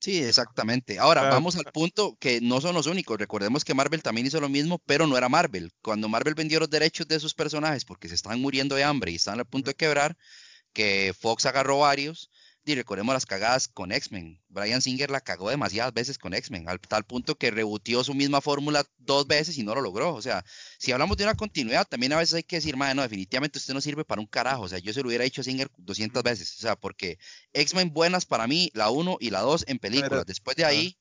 Sí, 0.00 0.22
exactamente. 0.22 0.98
Ahora, 0.98 1.22
Claro. 1.22 1.36
vamos 1.36 1.56
al 1.56 1.64
punto 1.72 2.16
que 2.20 2.42
no 2.42 2.60
son 2.60 2.74
los 2.74 2.86
únicos. 2.86 3.16
Recordemos 3.18 3.64
que 3.64 3.72
Marvel 3.72 4.02
también 4.02 4.26
hizo 4.26 4.38
lo 4.38 4.50
mismo, 4.50 4.78
pero 4.84 5.06
no 5.06 5.16
era 5.16 5.30
Marvel. 5.30 5.72
Cuando 5.80 6.10
Marvel 6.10 6.34
vendió 6.34 6.60
los 6.60 6.68
derechos 6.68 7.08
de 7.08 7.18
sus 7.18 7.32
personajes 7.32 7.86
porque 7.86 8.08
se 8.08 8.14
estaban 8.14 8.38
muriendo 8.40 8.74
de 8.74 8.84
hambre 8.84 9.12
y 9.12 9.14
estaban 9.14 9.40
a 9.40 9.44
punto 9.44 9.70
de 9.70 9.74
quebrar, 9.74 10.14
que 10.74 11.14
Fox 11.18 11.46
agarró 11.46 11.78
varios. 11.78 12.30
Y 12.66 12.74
recordemos 12.74 13.12
las 13.12 13.26
cagadas 13.26 13.68
con 13.68 13.92
X-Men. 13.92 14.40
Brian 14.48 14.80
Singer 14.80 15.10
la 15.10 15.20
cagó 15.20 15.50
demasiadas 15.50 15.92
veces 15.92 16.16
con 16.16 16.32
X-Men, 16.32 16.66
al 16.68 16.80
tal 16.80 17.04
punto 17.04 17.34
que 17.34 17.50
rebutió 17.50 18.02
su 18.02 18.14
misma 18.14 18.40
fórmula 18.40 18.86
dos 18.96 19.26
veces 19.26 19.58
y 19.58 19.62
no 19.62 19.74
lo 19.74 19.82
logró. 19.82 20.14
O 20.14 20.22
sea, 20.22 20.44
si 20.78 20.90
hablamos 20.90 21.18
de 21.18 21.24
una 21.24 21.34
continuidad, 21.34 21.86
también 21.86 22.14
a 22.14 22.16
veces 22.16 22.34
hay 22.34 22.42
que 22.42 22.56
decir, 22.56 22.76
madre, 22.76 22.94
no, 22.94 23.02
definitivamente 23.02 23.58
usted 23.58 23.74
no 23.74 23.82
sirve 23.82 24.06
para 24.06 24.22
un 24.22 24.26
carajo. 24.26 24.62
O 24.62 24.68
sea, 24.68 24.78
yo 24.78 24.94
se 24.94 25.02
lo 25.02 25.08
hubiera 25.08 25.24
dicho 25.24 25.42
a 25.42 25.44
Singer 25.44 25.70
200 25.76 26.22
veces. 26.22 26.56
O 26.56 26.62
sea, 26.62 26.76
porque 26.76 27.18
X-Men 27.52 27.92
buenas 27.92 28.24
para 28.24 28.46
mí, 28.46 28.70
la 28.72 28.88
1 28.88 29.18
y 29.20 29.28
la 29.28 29.40
2 29.40 29.64
en 29.68 29.78
películas. 29.78 30.24
Después 30.24 30.56
de 30.56 30.64
ah. 30.64 30.68
ahí, 30.68 30.96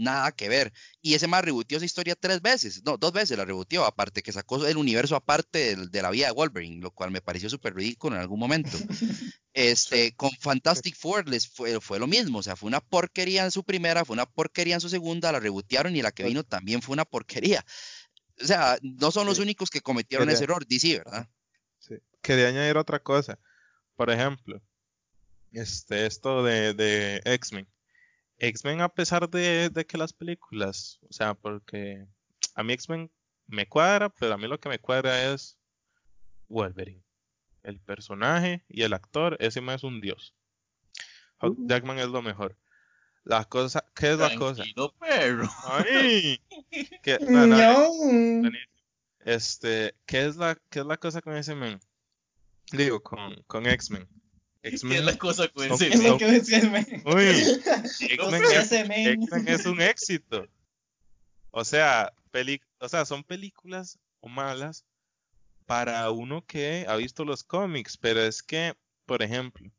nada 0.00 0.32
que 0.32 0.48
ver. 0.48 0.72
Y 1.02 1.14
ese 1.14 1.26
más 1.28 1.44
rebutió 1.44 1.76
esa 1.76 1.84
historia 1.86 2.16
tres 2.16 2.40
veces, 2.42 2.82
no, 2.84 2.96
dos 2.96 3.12
veces 3.12 3.36
la 3.38 3.44
rebutió, 3.44 3.84
aparte 3.84 4.22
que 4.22 4.32
sacó 4.32 4.64
el 4.66 4.76
universo 4.76 5.14
aparte 5.16 5.76
del- 5.76 5.90
de, 5.90 6.02
la 6.02 6.10
vida 6.10 6.26
de 6.26 6.32
Wolverine, 6.32 6.80
lo 6.80 6.90
cual 6.90 7.10
me 7.10 7.20
pareció 7.20 7.48
súper 7.50 7.74
ridículo 7.74 8.16
en 8.16 8.22
algún 8.22 8.38
momento. 8.40 8.70
Este, 9.52 10.14
con 10.14 10.30
Fantastic 10.38 10.96
Four 10.96 11.28
les 11.28 11.48
fue, 11.48 11.80
fue 11.80 11.98
lo 11.98 12.06
mismo, 12.06 12.38
o 12.38 12.42
sea, 12.42 12.54
fue 12.54 12.68
una 12.68 12.78
porquería 12.80 13.44
en 13.44 13.50
su 13.50 13.64
primera, 13.64 14.04
fue 14.04 14.14
una 14.14 14.24
porquería 14.24 14.74
en 14.76 14.80
su 14.80 14.88
segunda, 14.88 15.32
la 15.32 15.40
rebotearon 15.40 15.96
y 15.96 16.02
la 16.02 16.12
que 16.12 16.22
vino 16.22 16.44
también 16.44 16.80
fue 16.82 16.92
una 16.92 17.04
porquería. 17.04 17.64
O 18.40 18.46
sea, 18.46 18.78
no 18.80 19.10
son 19.10 19.26
los 19.26 19.36
Sí. 19.38 19.42
únicos 19.42 19.68
que 19.68 19.80
cometieron 19.80 20.26
Quería- 20.28 20.34
ese 20.36 20.44
error, 20.44 20.64
DC, 20.66 20.98
¿verdad? 20.98 21.28
Sí. 21.80 21.96
Quería 22.22 22.46
añadir 22.46 22.76
otra 22.76 23.00
cosa. 23.02 23.40
Por 23.96 24.08
ejemplo, 24.10 24.62
este, 25.52 26.06
esto 26.06 26.44
de, 26.44 26.72
de 26.74 27.20
X-Men. 27.24 27.66
X-Men, 28.40 28.80
a 28.80 28.88
pesar 28.88 29.28
de, 29.28 29.68
de 29.70 29.86
que 29.86 29.98
las 29.98 30.12
películas, 30.12 30.98
o 31.08 31.12
sea, 31.12 31.34
porque 31.34 32.06
a 32.54 32.62
mí 32.62 32.72
X-Men 32.72 33.10
me 33.46 33.68
cuadra, 33.68 34.08
pero 34.08 34.34
a 34.34 34.38
mí 34.38 34.46
lo 34.48 34.58
que 34.58 34.68
me 34.68 34.78
cuadra 34.78 35.32
es 35.32 35.58
Wolverine. 36.48 37.02
El 37.62 37.78
personaje 37.78 38.64
y 38.68 38.82
el 38.82 38.94
actor, 38.94 39.36
ese 39.40 39.60
más 39.60 39.76
es 39.76 39.84
un 39.84 40.00
dios. 40.00 40.34
Hugh 41.42 41.56
Jackman 41.68 41.98
es 41.98 42.08
lo 42.08 42.22
mejor. 42.22 42.56
La 43.24 43.44
cosa, 43.44 43.84
¿qué 43.94 44.12
es 44.12 44.18
la 44.18 44.34
cosa? 44.38 44.64
Perro. 44.98 45.48
¡Ay! 45.64 46.40
Que- 47.02 47.18
no, 47.20 47.90
buenísimo. 48.40 48.72
Este, 49.20 49.94
¿qué 50.06 50.24
es 50.24 50.36
la, 50.36 50.56
qué 50.70 50.80
es 50.80 50.86
la 50.86 50.96
cosa 50.96 51.20
con 51.20 51.36
ese 51.36 51.54
men? 51.54 51.78
Digo, 52.72 53.02
con, 53.02 53.34
con 53.46 53.66
X-Men. 53.66 54.08
¿Qué 54.62 54.68
es 54.68 54.74
X-Men 54.74 55.06
la 55.06 55.16
cosa 55.16 55.48
con 55.48 55.66
son- 55.68 55.74
ese 55.76 55.88
Es 55.88 56.02
lo 56.02 56.08
son- 56.10 56.18
que 56.18 56.26
decía 56.26 56.58
el 56.58 56.70
men. 56.70 56.86
Uy, 57.06 57.24
Los 57.24 58.00
X-Men 58.00 58.42
es, 58.44 58.52
ese 58.72 58.84
men. 58.84 59.22
X-Men 59.22 59.48
es 59.48 59.66
un 59.66 59.80
éxito. 59.80 60.46
O 61.50 61.64
sea, 61.64 62.12
peli, 62.30 62.60
o 62.78 62.88
sea, 62.88 63.04
son 63.04 63.24
películas 63.24 63.98
o 64.20 64.28
malas 64.28 64.84
para 65.66 66.10
uno 66.10 66.44
que 66.44 66.84
ha 66.88 66.96
visto 66.96 67.24
los 67.24 67.42
cómics, 67.42 67.96
pero 67.96 68.20
es 68.22 68.42
que, 68.42 68.74
por 69.06 69.22
ejemplo, 69.22 69.70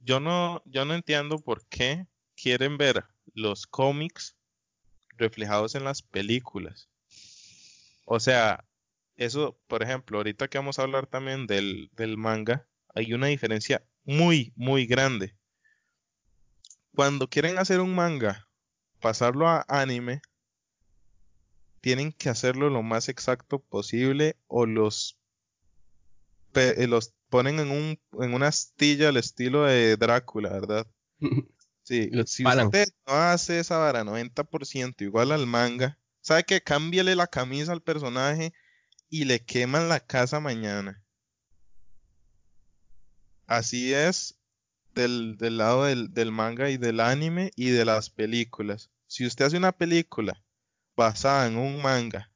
yo 0.00 0.20
no, 0.20 0.62
yo 0.66 0.84
no 0.84 0.94
entiendo 0.94 1.38
por 1.38 1.64
qué 1.66 2.06
quieren 2.36 2.76
ver 2.76 3.04
los 3.34 3.66
cómics 3.66 4.36
reflejados 5.16 5.74
en 5.74 5.84
las 5.84 6.02
películas. 6.02 6.88
O 8.04 8.20
sea, 8.20 8.64
eso, 9.16 9.58
por 9.66 9.82
ejemplo, 9.82 10.18
ahorita 10.18 10.48
que 10.48 10.58
vamos 10.58 10.78
a 10.78 10.82
hablar 10.82 11.06
también 11.06 11.46
del, 11.46 11.90
del 11.94 12.16
manga, 12.16 12.66
hay 12.94 13.12
una 13.12 13.26
diferencia 13.26 13.84
muy, 14.08 14.54
muy 14.56 14.86
grande. 14.86 15.36
Cuando 16.94 17.28
quieren 17.28 17.58
hacer 17.58 17.80
un 17.80 17.94
manga, 17.94 18.48
pasarlo 19.00 19.46
a 19.46 19.66
anime, 19.68 20.22
tienen 21.82 22.12
que 22.12 22.30
hacerlo 22.30 22.70
lo 22.70 22.82
más 22.82 23.10
exacto 23.10 23.58
posible 23.58 24.36
o 24.46 24.64
los, 24.64 25.18
eh, 26.54 26.86
los 26.88 27.12
ponen 27.28 27.60
en 27.60 27.70
un, 27.70 28.00
en 28.18 28.32
una 28.32 28.48
astilla 28.48 29.10
al 29.10 29.18
estilo 29.18 29.64
de 29.64 29.96
Drácula, 29.96 30.50
¿verdad? 30.50 30.86
Sí, 31.82 32.10
si 32.26 32.44
usted 32.44 32.86
no 33.06 33.14
hace 33.14 33.60
esa 33.60 33.78
vara 33.78 34.04
90% 34.04 35.00
igual 35.00 35.32
al 35.32 35.46
manga, 35.46 35.98
¿sabe 36.20 36.44
qué? 36.44 36.60
Cámbiale 36.60 37.16
la 37.16 37.26
camisa 37.26 37.72
al 37.72 37.80
personaje 37.80 38.52
y 39.08 39.24
le 39.24 39.42
queman 39.42 39.88
la 39.88 40.00
casa 40.00 40.38
mañana. 40.38 41.02
Así 43.48 43.94
es 43.94 44.38
del, 44.94 45.38
del 45.38 45.56
lado 45.56 45.84
del, 45.84 46.12
del 46.12 46.30
manga 46.30 46.68
y 46.68 46.76
del 46.76 47.00
anime 47.00 47.50
y 47.56 47.70
de 47.70 47.86
las 47.86 48.10
películas. 48.10 48.90
Si 49.06 49.26
usted 49.26 49.46
hace 49.46 49.56
una 49.56 49.72
película 49.72 50.44
basada 50.94 51.46
en 51.46 51.56
un 51.56 51.80
manga 51.80 52.30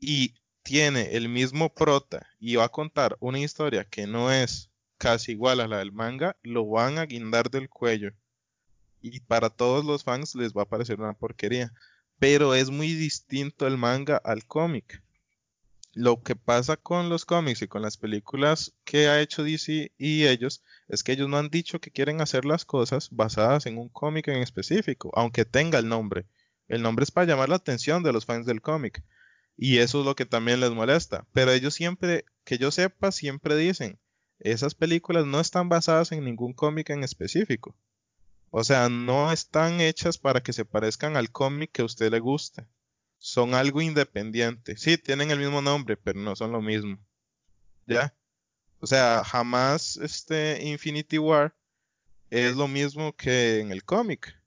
y 0.00 0.34
tiene 0.64 1.14
el 1.14 1.28
mismo 1.28 1.72
prota 1.72 2.26
y 2.40 2.56
va 2.56 2.64
a 2.64 2.70
contar 2.70 3.16
una 3.20 3.38
historia 3.38 3.84
que 3.84 4.08
no 4.08 4.32
es 4.32 4.68
casi 4.98 5.32
igual 5.32 5.60
a 5.60 5.68
la 5.68 5.78
del 5.78 5.92
manga, 5.92 6.36
lo 6.42 6.66
van 6.66 6.98
a 6.98 7.06
guindar 7.06 7.48
del 7.48 7.68
cuello. 7.68 8.10
Y 9.00 9.20
para 9.20 9.48
todos 9.48 9.84
los 9.84 10.02
fans 10.02 10.34
les 10.34 10.52
va 10.52 10.62
a 10.62 10.68
parecer 10.68 11.00
una 11.00 11.12
porquería. 11.12 11.72
Pero 12.18 12.54
es 12.54 12.68
muy 12.68 12.94
distinto 12.94 13.68
el 13.68 13.76
manga 13.76 14.16
al 14.16 14.44
cómic. 14.44 15.03
Lo 15.94 16.24
que 16.24 16.34
pasa 16.34 16.76
con 16.76 17.08
los 17.08 17.24
cómics 17.24 17.62
y 17.62 17.68
con 17.68 17.82
las 17.82 17.96
películas 17.96 18.74
que 18.84 19.06
ha 19.06 19.20
hecho 19.20 19.44
DC 19.44 19.92
y 19.96 20.26
ellos 20.26 20.64
es 20.88 21.04
que 21.04 21.12
ellos 21.12 21.28
no 21.28 21.38
han 21.38 21.50
dicho 21.50 21.80
que 21.80 21.92
quieren 21.92 22.20
hacer 22.20 22.44
las 22.44 22.64
cosas 22.64 23.10
basadas 23.12 23.66
en 23.66 23.78
un 23.78 23.88
cómic 23.88 24.26
en 24.26 24.42
específico, 24.42 25.12
aunque 25.14 25.44
tenga 25.44 25.78
el 25.78 25.88
nombre. 25.88 26.26
El 26.66 26.82
nombre 26.82 27.04
es 27.04 27.12
para 27.12 27.28
llamar 27.28 27.48
la 27.48 27.56
atención 27.56 28.02
de 28.02 28.12
los 28.12 28.26
fans 28.26 28.44
del 28.44 28.60
cómic. 28.60 29.04
Y 29.56 29.78
eso 29.78 30.00
es 30.00 30.06
lo 30.06 30.16
que 30.16 30.26
también 30.26 30.58
les 30.58 30.72
molesta. 30.72 31.26
Pero 31.32 31.52
ellos 31.52 31.74
siempre, 31.74 32.24
que 32.44 32.58
yo 32.58 32.72
sepa, 32.72 33.12
siempre 33.12 33.56
dicen, 33.56 34.00
esas 34.40 34.74
películas 34.74 35.26
no 35.26 35.38
están 35.38 35.68
basadas 35.68 36.10
en 36.10 36.24
ningún 36.24 36.54
cómic 36.54 36.90
en 36.90 37.04
específico. 37.04 37.76
O 38.50 38.64
sea, 38.64 38.88
no 38.88 39.30
están 39.30 39.80
hechas 39.80 40.18
para 40.18 40.40
que 40.40 40.52
se 40.52 40.64
parezcan 40.64 41.16
al 41.16 41.30
cómic 41.30 41.70
que 41.72 41.82
a 41.82 41.84
usted 41.84 42.10
le 42.10 42.18
gusta. 42.18 42.66
Son 43.24 43.54
algo 43.54 43.80
independiente. 43.80 44.76
Sí, 44.76 44.98
tienen 44.98 45.30
el 45.30 45.38
mismo 45.38 45.62
nombre, 45.62 45.96
pero 45.96 46.20
no 46.20 46.36
son 46.36 46.52
lo 46.52 46.60
mismo. 46.60 46.98
¿Ya? 47.86 48.14
O 48.80 48.86
sea, 48.86 49.24
jamás 49.24 49.96
este 49.96 50.62
Infinity 50.62 51.16
War 51.16 51.56
es 52.28 52.54
lo 52.54 52.68
mismo 52.68 53.16
que 53.16 53.60
en 53.60 53.72
el 53.72 53.82
cómic. 53.82 54.38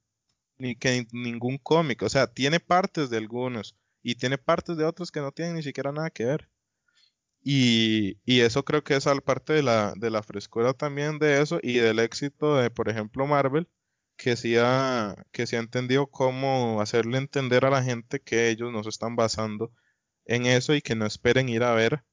Ni 0.59 0.75
que 0.75 0.95
en 0.95 1.07
ningún 1.11 1.57
cómic. 1.57 2.03
O 2.03 2.09
sea, 2.09 2.27
tiene 2.27 2.59
partes 2.59 3.09
de 3.09 3.17
algunos 3.17 3.75
y 4.03 4.13
tiene 4.13 4.37
partes 4.37 4.77
de 4.77 4.85
otros 4.85 5.11
que 5.11 5.21
no 5.21 5.31
tienen 5.31 5.55
ni 5.55 5.63
siquiera 5.63 5.91
nada 5.91 6.11
que 6.11 6.25
ver. 6.25 6.47
Y, 7.43 8.19
y 8.25 8.41
eso 8.41 8.63
creo 8.63 8.83
que 8.83 8.95
es 8.95 9.07
al 9.07 9.23
parte 9.23 9.53
de 9.53 9.63
la, 9.63 9.93
de 9.95 10.11
la 10.11 10.21
frescura 10.21 10.73
también 10.73 11.17
de 11.17 11.41
eso 11.41 11.59
y 11.63 11.79
del 11.79 11.97
éxito 11.97 12.57
de, 12.57 12.69
por 12.69 12.89
ejemplo, 12.89 13.25
Marvel, 13.25 13.67
que 14.17 14.35
sí 14.35 14.57
ha, 14.57 15.15
que 15.31 15.47
sí 15.47 15.55
ha 15.55 15.59
entendido 15.59 16.07
cómo 16.07 16.81
hacerle 16.81 17.19
entender 17.19 17.65
a 17.65 17.69
la 17.69 17.83
gente 17.83 18.19
que 18.19 18.49
ellos 18.49 18.71
no 18.71 18.83
se 18.83 18.89
están 18.89 19.15
basando 19.15 19.71
en 20.25 20.45
eso 20.45 20.73
y 20.75 20.81
que 20.81 20.95
no 20.95 21.05
esperen 21.05 21.47
ir 21.47 21.63
a 21.63 21.73
ver 21.73 22.03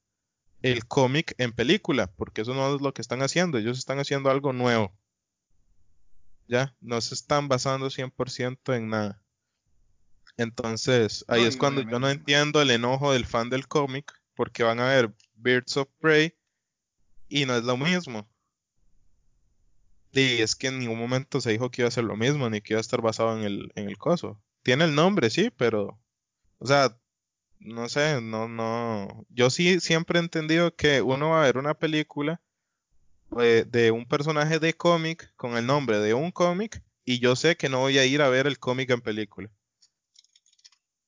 el 0.62 0.86
cómic 0.86 1.34
en 1.38 1.52
película, 1.52 2.06
porque 2.06 2.42
eso 2.42 2.54
no 2.54 2.74
es 2.74 2.80
lo 2.80 2.94
que 2.94 3.02
están 3.02 3.22
haciendo, 3.22 3.58
ellos 3.58 3.78
están 3.78 3.98
haciendo 3.98 4.30
algo 4.30 4.52
nuevo. 4.52 4.96
Ya, 6.46 6.76
no 6.80 7.00
se 7.00 7.14
están 7.14 7.48
basando 7.48 7.90
100% 7.90 8.74
en 8.74 8.88
nada. 8.90 9.20
Entonces, 10.36 11.24
ahí 11.28 11.42
No, 11.42 11.48
es 11.48 11.56
cuando 11.56 11.82
yo 11.82 11.98
no 11.98 12.08
entiendo 12.08 12.60
el 12.60 12.70
enojo 12.70 13.12
del 13.12 13.24
fan 13.24 13.50
del 13.50 13.66
cómic, 13.66 14.12
porque 14.34 14.62
van 14.62 14.80
a 14.80 14.88
ver 14.88 15.14
Birds 15.34 15.76
of 15.76 15.88
Prey 16.00 16.34
y 17.28 17.46
no 17.46 17.56
es 17.56 17.64
lo 17.64 17.76
mismo. 17.76 18.28
Y 20.14 20.42
es 20.42 20.54
que 20.54 20.68
en 20.68 20.78
ningún 20.78 20.98
momento 20.98 21.40
se 21.40 21.50
dijo 21.50 21.70
que 21.70 21.82
iba 21.82 21.88
a 21.88 21.92
ser 21.92 22.04
lo 22.04 22.16
mismo, 22.16 22.48
ni 22.48 22.60
que 22.60 22.74
iba 22.74 22.78
a 22.78 22.80
estar 22.80 23.00
basado 23.00 23.36
en 23.36 23.44
el, 23.44 23.72
en 23.74 23.88
el 23.88 23.98
coso. 23.98 24.40
Tiene 24.62 24.84
el 24.84 24.94
nombre, 24.94 25.30
sí, 25.30 25.50
pero, 25.56 25.98
o 26.58 26.66
sea, 26.66 26.96
no 27.58 27.88
sé, 27.88 28.20
no, 28.20 28.48
no. 28.48 29.26
Yo 29.30 29.50
sí 29.50 29.80
siempre 29.80 30.18
he 30.18 30.22
entendido 30.22 30.74
que 30.74 31.02
uno 31.02 31.30
va 31.30 31.42
a 31.42 31.46
ver 31.46 31.58
una 31.58 31.74
película 31.74 32.40
eh, 33.40 33.64
de 33.66 33.90
un 33.90 34.06
personaje 34.06 34.58
de 34.58 34.74
cómic 34.74 35.32
con 35.36 35.56
el 35.56 35.66
nombre 35.66 35.98
de 35.98 36.14
un 36.14 36.30
cómic 36.30 36.82
y 37.04 37.18
yo 37.18 37.36
sé 37.36 37.56
que 37.56 37.68
no 37.68 37.80
voy 37.80 37.98
a 37.98 38.04
ir 38.04 38.22
a 38.22 38.28
ver 38.28 38.46
el 38.46 38.58
cómic 38.58 38.90
en 38.90 39.00
película. 39.00 39.50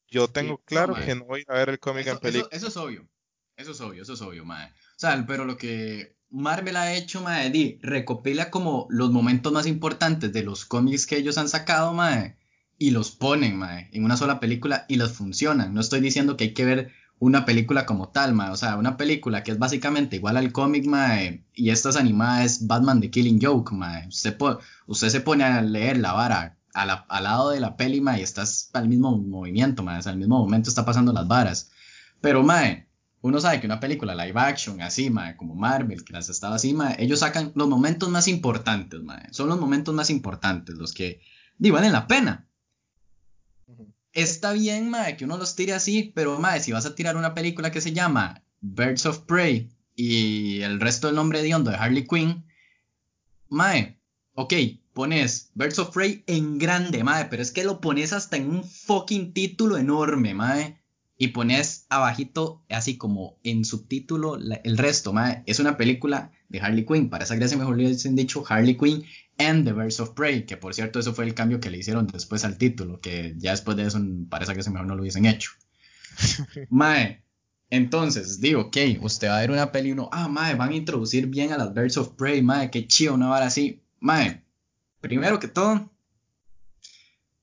Yo 0.08 0.28
tengo 0.28 0.58
claro 0.58 0.94
que 0.94 1.14
no 1.14 1.24
voy 1.24 1.44
a 1.46 1.54
ver 1.54 1.68
el 1.68 1.78
cómic 1.78 2.06
en 2.06 2.18
película. 2.18 2.48
Eso, 2.52 2.68
es 2.68 2.76
obvio. 2.76 3.08
Eso 3.56 3.72
es 3.72 3.80
obvio, 3.80 4.02
eso 4.02 4.14
es 4.14 4.20
obvio, 4.22 4.44
mae. 4.44 4.68
O 4.68 4.98
sea, 4.98 5.22
pero 5.26 5.44
lo 5.44 5.56
que 5.56 6.15
Marvel 6.30 6.76
ha 6.76 6.92
hecho, 6.94 7.22
mae, 7.22 7.50
di, 7.50 7.78
recopila 7.82 8.50
como 8.50 8.86
los 8.90 9.10
momentos 9.12 9.52
más 9.52 9.66
importantes 9.66 10.32
de 10.32 10.42
los 10.42 10.64
cómics 10.64 11.06
que 11.06 11.16
ellos 11.16 11.38
han 11.38 11.48
sacado, 11.48 11.94
mae, 11.94 12.36
y 12.78 12.90
los 12.90 13.10
ponen, 13.10 13.56
mae, 13.56 13.88
en 13.92 14.04
una 14.04 14.16
sola 14.16 14.40
película 14.40 14.84
y 14.88 14.96
los 14.96 15.12
funcionan. 15.12 15.72
No 15.72 15.80
estoy 15.80 16.00
diciendo 16.00 16.36
que 16.36 16.44
hay 16.44 16.54
que 16.54 16.64
ver 16.64 16.92
una 17.18 17.44
película 17.44 17.86
como 17.86 18.08
tal, 18.08 18.34
mae. 18.34 18.50
O 18.50 18.56
sea, 18.56 18.76
una 18.76 18.96
película 18.96 19.42
que 19.42 19.52
es 19.52 19.58
básicamente 19.58 20.16
igual 20.16 20.36
al 20.36 20.52
cómic, 20.52 20.86
mae, 20.86 21.44
y 21.54 21.70
esta 21.70 21.90
es 21.90 21.96
animada 21.96 22.44
es 22.44 22.66
Batman 22.66 23.00
The 23.00 23.10
Killing 23.10 23.40
Joke, 23.40 23.74
mae. 23.74 24.08
Usted, 24.08 24.36
usted 24.86 25.08
se 25.08 25.20
pone 25.20 25.44
a 25.44 25.62
leer 25.62 25.98
la 25.98 26.12
vara 26.12 26.58
al 26.74 27.22
lado 27.22 27.50
de 27.50 27.60
la 27.60 27.76
peli, 27.76 28.00
mae, 28.00 28.20
y 28.20 28.22
estás 28.22 28.70
al 28.74 28.88
mismo 28.88 29.16
movimiento, 29.16 29.82
mae. 29.82 30.00
O 30.04 30.08
al 30.08 30.18
mismo 30.18 30.38
momento 30.38 30.68
está 30.68 30.84
pasando 30.84 31.12
las 31.12 31.26
varas. 31.26 31.70
Pero, 32.20 32.42
mae, 32.42 32.88
uno 33.26 33.40
sabe 33.40 33.60
que 33.60 33.66
una 33.66 33.80
película 33.80 34.14
live 34.14 34.38
action, 34.38 34.80
así, 34.80 35.10
mae, 35.10 35.36
como 35.36 35.56
Marvel, 35.56 36.04
que 36.04 36.12
las 36.12 36.28
estaba 36.28 36.54
así, 36.54 36.72
mae, 36.74 36.94
ellos 37.02 37.18
sacan 37.18 37.50
los 37.56 37.68
momentos 37.68 38.08
más 38.08 38.28
importantes, 38.28 39.02
mae. 39.02 39.26
Son 39.32 39.48
los 39.48 39.58
momentos 39.58 39.92
más 39.94 40.10
importantes, 40.10 40.76
los 40.76 40.92
que, 40.92 41.20
valen 41.58 41.92
la 41.92 42.06
pena. 42.06 42.46
Está 44.12 44.52
bien, 44.52 44.90
mae, 44.90 45.16
que 45.16 45.24
uno 45.24 45.38
los 45.38 45.56
tire 45.56 45.72
así, 45.72 46.12
pero, 46.14 46.38
mae, 46.38 46.60
si 46.60 46.70
vas 46.70 46.86
a 46.86 46.94
tirar 46.94 47.16
una 47.16 47.34
película 47.34 47.72
que 47.72 47.80
se 47.80 47.92
llama 47.92 48.44
Birds 48.60 49.06
of 49.06 49.18
Prey 49.20 49.70
y 49.96 50.60
el 50.60 50.78
resto 50.78 51.08
del 51.08 51.16
nombre 51.16 51.42
de 51.42 51.52
hondo 51.52 51.72
de 51.72 51.78
Harley 51.78 52.06
Quinn, 52.06 52.44
mae, 53.48 53.98
ok, 54.34 54.54
pones 54.92 55.50
Birds 55.54 55.80
of 55.80 55.92
Prey 55.92 56.22
en 56.28 56.58
grande, 56.58 57.02
mae, 57.02 57.24
pero 57.24 57.42
es 57.42 57.50
que 57.50 57.64
lo 57.64 57.80
pones 57.80 58.12
hasta 58.12 58.36
en 58.36 58.48
un 58.48 58.62
fucking 58.62 59.32
título 59.32 59.78
enorme, 59.78 60.32
mae, 60.32 60.78
y 61.18 61.28
pones 61.28 61.86
abajito, 61.88 62.62
así 62.68 62.98
como 62.98 63.38
en 63.42 63.64
subtítulo, 63.64 64.36
el 64.36 64.78
resto, 64.78 65.12
mae, 65.12 65.42
es 65.46 65.60
una 65.60 65.76
película 65.76 66.32
de 66.48 66.60
Harley 66.60 66.84
Quinn, 66.84 67.08
para 67.08 67.24
esa 67.24 67.36
gracia 67.36 67.56
mejor 67.56 67.76
le 67.76 67.86
hubiesen 67.86 68.16
dicho 68.16 68.44
Harley 68.46 68.76
Quinn 68.76 69.04
and 69.38 69.64
the 69.64 69.72
Birds 69.72 69.98
of 70.00 70.10
Prey, 70.10 70.44
que 70.44 70.56
por 70.56 70.74
cierto 70.74 70.98
eso 70.98 71.14
fue 71.14 71.24
el 71.24 71.34
cambio 71.34 71.58
que 71.58 71.70
le 71.70 71.78
hicieron 71.78 72.06
después 72.06 72.44
al 72.44 72.58
título, 72.58 73.00
que 73.00 73.34
ya 73.38 73.52
después 73.52 73.76
de 73.76 73.86
eso 73.86 73.98
parece 74.28 74.52
que 74.52 74.60
ese 74.60 74.70
mejor 74.70 74.86
no 74.86 74.94
lo 74.94 75.02
hubiesen 75.02 75.24
hecho. 75.24 75.52
mae, 76.70 77.22
entonces, 77.70 78.40
digo, 78.40 78.62
ok, 78.62 78.76
usted 79.00 79.28
va 79.28 79.38
a 79.38 79.40
ver 79.40 79.50
una 79.50 79.72
peli 79.72 79.88
y 79.88 79.92
uno, 79.92 80.08
ah, 80.12 80.28
mae, 80.28 80.54
van 80.54 80.70
a 80.70 80.76
introducir 80.76 81.26
bien 81.26 81.52
a 81.52 81.58
las 81.58 81.72
Birds 81.72 81.96
of 81.96 82.10
Prey, 82.10 82.42
mae, 82.42 82.70
qué 82.70 82.86
chido 82.86 83.14
una 83.14 83.28
vara 83.28 83.46
así. 83.46 83.82
Mae, 84.00 84.42
primero 85.00 85.38
que 85.40 85.48
todo, 85.48 85.90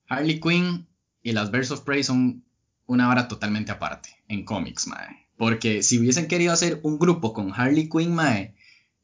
Harley 0.08 0.40
Quinn 0.40 0.88
y 1.24 1.32
las 1.32 1.52
Birds 1.52 1.72
of 1.72 1.82
Prey 1.82 2.04
son 2.04 2.43
una 2.86 3.08
vara 3.08 3.28
totalmente 3.28 3.72
aparte 3.72 4.10
en 4.28 4.46
cómics, 4.46 4.88
mae. 4.88 5.28
Porque 5.38 5.84
si 5.84 6.00
hubiesen 6.00 6.28
querido 6.28 6.54
hacer 6.54 6.80
un 6.84 7.00
grupo 7.00 7.34
con 7.34 7.52
Harley 7.54 7.89
Quinn, 7.89 8.13
mae, 8.13 8.56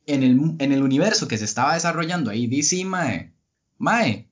en 0.05 0.23
el, 0.23 0.39
en 0.59 0.71
el 0.71 0.83
universo 0.83 1.27
que 1.27 1.37
se 1.37 1.45
estaba 1.45 1.73
desarrollando 1.73 2.31
ahí, 2.31 2.47
DC, 2.47 2.85
mae, 2.85 3.33
mae, 3.77 4.29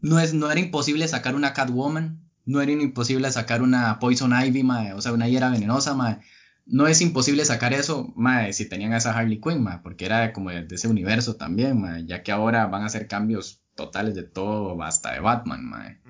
no, 0.00 0.18
es, 0.18 0.34
no 0.34 0.50
era 0.50 0.60
imposible 0.60 1.06
sacar 1.08 1.34
una 1.34 1.52
Catwoman, 1.52 2.20
no 2.44 2.60
era 2.60 2.72
imposible 2.72 3.30
sacar 3.30 3.62
una 3.62 3.98
Poison 3.98 4.32
Ivy, 4.32 4.62
mae, 4.62 4.92
o 4.92 5.00
sea, 5.00 5.12
una 5.12 5.28
hiera 5.28 5.50
venenosa, 5.50 5.94
mae. 5.94 6.18
No 6.64 6.86
es 6.86 7.00
imposible 7.00 7.44
sacar 7.44 7.72
eso, 7.72 8.12
mae, 8.16 8.52
si 8.52 8.68
tenían 8.68 8.92
a 8.92 8.98
esa 8.98 9.16
Harley 9.16 9.40
Quinn, 9.40 9.62
mae, 9.62 9.78
porque 9.82 10.06
era 10.06 10.32
como 10.32 10.50
de, 10.50 10.66
ese 10.70 10.88
universo 10.88 11.36
también, 11.36 11.80
mae, 11.80 12.06
ya 12.06 12.22
que 12.22 12.32
ahora 12.32 12.66
van 12.66 12.82
a 12.82 12.86
hacer 12.86 13.08
cambios 13.08 13.62
totales 13.74 14.14
de 14.14 14.22
todo, 14.22 14.80
hasta 14.82 15.12
de 15.12 15.20
Batman, 15.20 15.64
mae. 15.64 16.00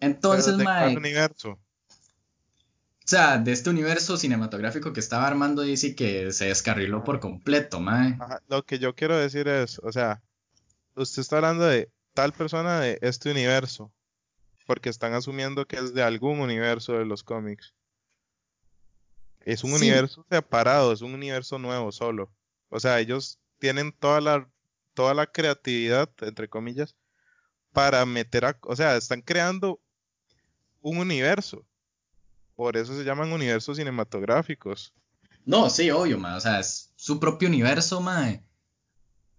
Entonces, 0.00 0.56
mae. 0.58 0.96
universo? 0.96 1.58
O 3.04 3.06
sea, 3.06 3.36
de 3.36 3.52
este 3.52 3.68
universo 3.68 4.16
cinematográfico 4.16 4.94
que 4.94 5.00
estaba 5.00 5.26
armando 5.26 5.60
DC 5.60 5.94
que 5.94 6.32
se 6.32 6.46
descarriló 6.46 7.04
por 7.04 7.20
completo, 7.20 7.78
mae. 7.78 8.16
lo 8.48 8.64
que 8.64 8.78
yo 8.78 8.94
quiero 8.94 9.14
decir 9.18 9.46
es, 9.46 9.78
o 9.80 9.92
sea, 9.92 10.22
usted 10.94 11.20
está 11.20 11.36
hablando 11.36 11.66
de 11.66 11.90
tal 12.14 12.32
persona 12.32 12.80
de 12.80 12.98
este 13.02 13.30
universo, 13.30 13.92
porque 14.66 14.88
están 14.88 15.12
asumiendo 15.12 15.66
que 15.66 15.76
es 15.76 15.92
de 15.92 16.02
algún 16.02 16.40
universo 16.40 16.94
de 16.94 17.04
los 17.04 17.22
cómics. 17.22 17.74
Es 19.40 19.64
un 19.64 19.74
universo 19.74 20.24
separado, 20.30 20.90
es 20.90 21.02
un 21.02 21.12
universo 21.12 21.58
nuevo 21.58 21.92
solo. 21.92 22.32
O 22.70 22.80
sea, 22.80 23.00
ellos 23.00 23.38
tienen 23.58 23.92
toda 23.92 24.22
la, 24.22 24.48
toda 24.94 25.12
la 25.12 25.26
creatividad, 25.26 26.08
entre 26.22 26.48
comillas, 26.48 26.96
para 27.70 28.06
meter 28.06 28.46
a, 28.46 28.58
o 28.62 28.74
sea, 28.74 28.96
están 28.96 29.20
creando 29.20 29.78
un 30.80 30.96
universo 30.96 31.66
por 32.56 32.76
eso 32.76 32.96
se 32.96 33.04
llaman 33.04 33.32
universos 33.32 33.76
cinematográficos. 33.76 34.92
No, 35.44 35.68
sí, 35.70 35.90
obvio, 35.90 36.18
ma. 36.18 36.36
O 36.36 36.40
sea, 36.40 36.60
es 36.60 36.92
su 36.96 37.20
propio 37.20 37.48
universo, 37.48 38.00
ma. 38.00 38.40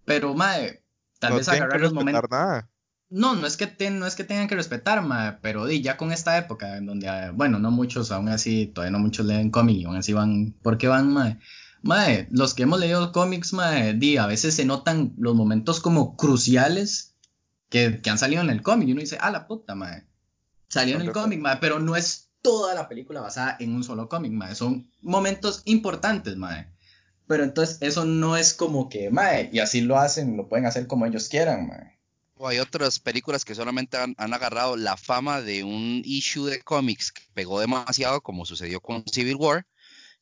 Pero, 0.04 0.34
ma, 0.34 0.54
tal 1.18 1.34
vez 1.34 1.48
agarrar 1.48 1.80
los 1.80 1.92
momentos. 1.92 2.30
Nada. 2.30 2.68
No, 3.08 3.36
no 3.36 3.46
es, 3.46 3.56
que 3.56 3.90
no 3.90 4.06
es 4.06 4.16
que 4.16 4.24
tengan 4.24 4.48
que 4.48 4.56
respetar, 4.56 5.00
ma, 5.00 5.38
pero 5.40 5.64
di, 5.66 5.80
ya 5.80 5.96
con 5.96 6.10
esta 6.10 6.36
época 6.38 6.76
en 6.76 6.86
donde, 6.86 7.08
ah, 7.08 7.30
bueno, 7.32 7.60
no 7.60 7.70
muchos, 7.70 8.10
aún 8.10 8.28
así, 8.28 8.66
todavía 8.66 8.90
no 8.90 8.98
muchos 8.98 9.26
leen 9.26 9.50
cómics 9.50 9.80
y 9.80 9.84
aún 9.84 9.96
así 9.96 10.12
van, 10.12 10.54
¿por 10.60 10.76
qué 10.76 10.88
van, 10.88 11.12
ma? 11.12 11.38
Mae, 11.82 12.26
los 12.32 12.52
que 12.54 12.64
hemos 12.64 12.80
leído 12.80 13.12
cómics, 13.12 13.52
mae, 13.52 13.94
di, 13.94 14.16
a 14.16 14.26
veces 14.26 14.56
se 14.56 14.64
notan 14.64 15.14
los 15.18 15.36
momentos 15.36 15.78
como 15.78 16.16
cruciales 16.16 17.14
que, 17.68 18.00
que 18.02 18.10
han 18.10 18.18
salido 18.18 18.42
en 18.42 18.50
el 18.50 18.62
cómic 18.62 18.88
y 18.88 18.92
uno 18.92 19.02
dice, 19.02 19.18
ah, 19.20 19.30
la 19.30 19.46
puta, 19.46 19.76
mae, 19.76 20.04
salió 20.66 20.96
en 20.96 21.02
el 21.02 21.12
cómic, 21.12 21.38
mae, 21.38 21.58
pero 21.60 21.78
no 21.78 21.94
es 21.94 22.25
toda 22.46 22.74
la 22.74 22.88
película 22.88 23.20
basada 23.20 23.56
en 23.58 23.74
un 23.74 23.82
solo 23.82 24.08
cómic, 24.08 24.30
mae. 24.30 24.54
Son 24.54 24.88
momentos 25.02 25.62
importantes, 25.64 26.36
mae. 26.36 26.68
Pero 27.26 27.42
entonces 27.42 27.78
eso 27.80 28.04
no 28.04 28.36
es 28.36 28.54
como 28.54 28.88
que, 28.88 29.10
mae, 29.10 29.50
y 29.52 29.58
así 29.58 29.80
lo 29.80 29.98
hacen, 29.98 30.36
lo 30.36 30.48
pueden 30.48 30.64
hacer 30.64 30.86
como 30.86 31.06
ellos 31.06 31.28
quieran, 31.28 31.66
mae. 31.66 31.98
O 32.36 32.46
hay 32.46 32.60
otras 32.60 33.00
películas 33.00 33.44
que 33.44 33.56
solamente 33.56 33.96
han, 33.96 34.14
agarrado 34.16 34.76
la 34.76 34.96
fama 34.96 35.40
de 35.40 35.64
un 35.64 36.02
issue 36.04 36.46
de 36.46 36.62
cómics 36.62 37.10
que 37.10 37.22
pegó 37.34 37.58
demasiado, 37.58 38.20
como 38.20 38.46
sucedió 38.46 38.80
con 38.80 39.02
Civil 39.10 39.34
War, 39.34 39.66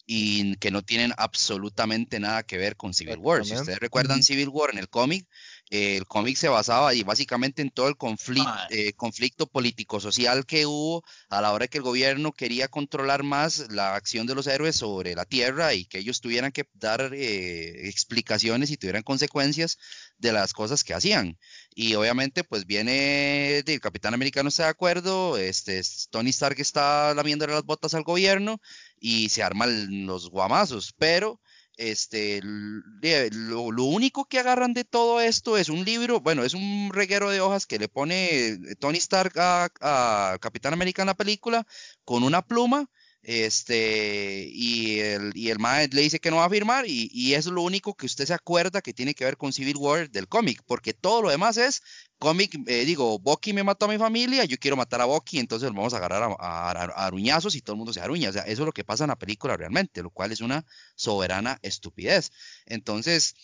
y 0.06 0.56
que 0.56 0.70
no 0.70 0.80
tienen 0.80 1.12
absolutamente 1.18 2.20
nada 2.20 2.42
que 2.42 2.56
ver 2.56 2.76
con 2.76 2.94
Civil 2.94 3.18
War. 3.18 3.44
Si 3.44 3.54
ustedes 3.54 3.80
recuerdan 3.80 4.22
Civil 4.22 4.48
War 4.48 4.70
en 4.72 4.78
el 4.78 4.88
cómic, 4.88 5.28
el 5.70 6.06
cómic 6.06 6.36
se 6.36 6.48
basaba 6.48 6.94
y 6.94 7.02
básicamente 7.02 7.62
en 7.62 7.70
todo 7.70 7.88
el 7.88 7.96
conflicto, 7.96 8.52
eh, 8.70 8.92
conflicto 8.92 9.46
político-social 9.46 10.46
que 10.46 10.66
hubo 10.66 11.02
a 11.30 11.40
la 11.40 11.52
hora 11.52 11.68
que 11.68 11.78
el 11.78 11.84
gobierno 11.84 12.32
quería 12.32 12.68
controlar 12.68 13.22
más 13.22 13.66
la 13.70 13.94
acción 13.96 14.26
de 14.26 14.34
los 14.34 14.46
héroes 14.46 14.76
sobre 14.76 15.14
la 15.14 15.24
tierra 15.24 15.74
y 15.74 15.86
que 15.86 15.98
ellos 15.98 16.20
tuvieran 16.20 16.52
que 16.52 16.68
dar 16.74 17.12
eh, 17.14 17.88
explicaciones 17.88 18.70
y 18.70 18.76
tuvieran 18.76 19.02
consecuencias 19.02 19.78
de 20.18 20.32
las 20.32 20.52
cosas 20.52 20.84
que 20.84 20.94
hacían. 20.94 21.38
Y 21.74 21.94
obviamente 21.94 22.44
pues 22.44 22.66
viene 22.66 23.58
el 23.58 23.80
Capitán 23.80 24.14
Americano 24.14 24.48
está 24.48 24.64
de 24.64 24.70
acuerdo, 24.70 25.38
este, 25.38 25.80
Tony 26.10 26.30
Stark 26.30 26.60
está 26.60 27.14
lamiéndole 27.14 27.52
las 27.52 27.64
botas 27.64 27.94
al 27.94 28.04
gobierno 28.04 28.60
y 29.00 29.28
se 29.30 29.42
arman 29.42 30.06
los 30.06 30.30
guamazos, 30.30 30.94
pero 30.98 31.40
este, 31.76 32.40
lo, 32.42 33.84
único 33.84 34.26
que 34.26 34.38
agarran 34.38 34.74
de 34.74 34.84
todo 34.84 35.20
esto 35.20 35.58
es 35.58 35.68
un 35.68 35.84
libro, 35.84 36.20
bueno, 36.20 36.44
es 36.44 36.54
un 36.54 36.90
reguero 36.92 37.30
de 37.30 37.40
hojas 37.40 37.66
que 37.66 37.78
le 37.78 37.88
pone 37.88 38.58
Tony 38.78 38.98
Stark 38.98 39.32
a, 39.36 40.38
Capitán 40.40 40.72
América 40.72 41.02
en 41.02 41.06
la 41.06 41.14
película 41.14 41.66
con 42.04 42.22
una 42.22 42.42
pluma, 42.42 42.88
este, 43.24 44.48
y 44.52 45.00
el, 45.00 45.32
y 45.34 45.50
el 45.50 45.58
le 45.90 46.02
dice 46.02 46.20
que 46.20 46.30
no 46.30 46.36
va 46.36 46.44
a 46.44 46.50
firmar, 46.50 46.86
y, 46.86 47.10
y 47.12 47.34
es 47.34 47.46
lo 47.46 47.62
único 47.62 47.94
que 47.94 48.06
usted 48.06 48.26
se 48.26 48.34
acuerda 48.34 48.82
que 48.82 48.94
tiene 48.94 49.14
que 49.14 49.24
ver 49.24 49.36
con 49.36 49.52
Civil 49.52 49.76
War 49.76 50.10
del 50.10 50.28
cómic, 50.28 50.62
porque 50.66 50.92
todo 50.92 51.22
lo 51.22 51.30
demás 51.30 51.56
es 51.56 51.82
cómic, 52.18 52.56
eh, 52.66 52.84
digo, 52.84 53.18
Bucky 53.18 53.52
me 53.52 53.62
mató 53.62 53.84
a 53.84 53.88
mi 53.88 53.98
familia, 53.98 54.44
yo 54.44 54.56
quiero 54.58 54.76
matar 54.76 55.00
a 55.02 55.04
Bucky, 55.04 55.38
entonces 55.38 55.68
vamos 55.70 55.92
a 55.94 55.98
agarrar 55.98 56.22
a, 56.38 56.70
aruñazos 57.06 57.54
y 57.54 57.60
todo 57.60 57.74
el 57.74 57.78
mundo 57.78 57.92
se 57.92 58.00
aruña. 58.00 58.30
O 58.30 58.32
sea, 58.32 58.42
eso 58.42 58.62
es 58.62 58.66
lo 58.66 58.72
que 58.72 58.84
pasa 58.84 59.04
en 59.04 59.08
la 59.08 59.18
película 59.18 59.56
realmente, 59.56 60.02
lo 60.02 60.10
cual 60.10 60.32
es 60.32 60.40
una 60.40 60.64
soberana 60.96 61.58
estupidez. 61.62 62.30
Entonces, 62.66 63.34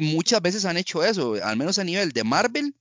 muchas 0.00 0.42
veces 0.42 0.64
han 0.64 0.76
hecho 0.76 1.04
eso, 1.04 1.34
al 1.42 1.56
menos 1.56 1.78
a 1.78 1.84
nivel 1.84 2.10
de 2.12 2.24
Marvel. 2.24 2.74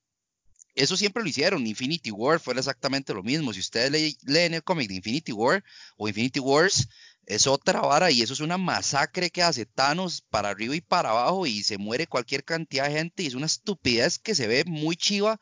Eso 0.76 0.97
siempre 0.97 1.23
lo 1.23 1.30
hicieron. 1.30 1.65
Infinity 1.65 2.11
War 2.11 2.39
fue 2.39 2.53
exactamente 2.53 3.13
lo 3.13 3.23
mismo. 3.23 3.53
Si 3.53 3.61
ustedes 3.61 4.17
leen 4.23 4.53
el 4.53 4.63
cómic 4.63 4.89
de 4.89 4.95
Infinity 4.95 5.32
War 5.32 5.63
o 5.97 6.07
Infinity 6.07 6.39
Wars, 6.39 6.88
es 7.26 7.47
otra 7.47 7.82
vara 7.82 8.11
y 8.11 8.21
eso 8.21 8.34
es 8.34 8.39
una 8.39 8.57
masacre 8.57 9.30
que 9.30 9.41
hace 9.41 9.65
Thanos 9.65 10.21
para 10.30 10.49
arriba 10.49 10.76
y 10.76 10.82
para 10.82 11.09
abajo 11.09 11.47
y 11.47 11.63
se 11.63 11.78
muere 11.78 12.07
cualquier 12.07 12.43
cantidad 12.43 12.86
de 12.88 12.91
gente 12.91 13.23
y 13.23 13.28
es 13.28 13.34
una 13.34 13.47
estupidez 13.47 14.19
que 14.19 14.36
se 14.36 14.47
ve 14.47 14.63
muy 14.65 14.95
chiva 14.95 15.39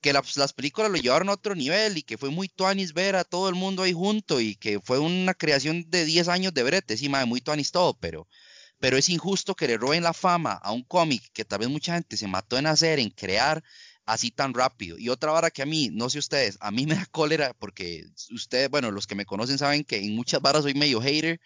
que 0.00 0.12
las, 0.12 0.36
las 0.36 0.52
películas 0.52 0.90
lo 0.90 0.98
llevaron 0.98 1.28
a 1.28 1.32
otro 1.32 1.54
nivel 1.54 1.98
y 1.98 2.02
que 2.02 2.16
fue 2.16 2.30
muy 2.30 2.48
tuanis 2.48 2.92
ver 2.92 3.16
a 3.16 3.24
todo 3.24 3.48
el 3.48 3.54
mundo 3.54 3.82
ahí 3.82 3.92
junto 3.92 4.40
y 4.40 4.54
que 4.56 4.80
fue 4.80 4.98
una 4.98 5.34
creación 5.34 5.84
de 5.88 6.04
10 6.04 6.28
años 6.28 6.54
de 6.54 6.62
brete, 6.62 6.96
sí, 6.96 7.08
madre, 7.08 7.26
muy 7.26 7.40
tuanis 7.40 7.72
todo, 7.72 7.98
pero, 7.98 8.28
pero 8.78 8.96
es 8.96 9.08
injusto 9.08 9.54
que 9.54 9.66
le 9.66 9.78
roben 9.78 10.02
la 10.02 10.12
fama 10.12 10.52
a 10.52 10.72
un 10.72 10.84
cómic 10.84 11.30
que 11.32 11.44
tal 11.44 11.60
vez 11.60 11.68
mucha 11.68 11.94
gente 11.94 12.16
se 12.16 12.28
mató 12.28 12.56
en 12.58 12.66
hacer, 12.66 12.98
en 12.98 13.10
crear 13.10 13.64
así 14.06 14.30
tan 14.30 14.54
rápido. 14.54 14.98
Y 14.98 15.08
otra 15.10 15.32
vara 15.32 15.50
que 15.50 15.62
a 15.62 15.66
mí, 15.66 15.90
no 15.92 16.08
sé 16.10 16.18
ustedes, 16.18 16.56
a 16.60 16.70
mí 16.70 16.86
me 16.86 16.94
da 16.94 17.06
cólera 17.06 17.52
porque 17.54 18.04
ustedes, 18.30 18.70
bueno, 18.70 18.90
los 18.90 19.06
que 19.06 19.14
me 19.14 19.26
conocen 19.26 19.58
saben 19.58 19.84
que 19.84 19.98
en 19.98 20.14
muchas 20.14 20.40
varas 20.40 20.62
soy 20.62 20.74
medio 20.74 21.00
hater. 21.00 21.40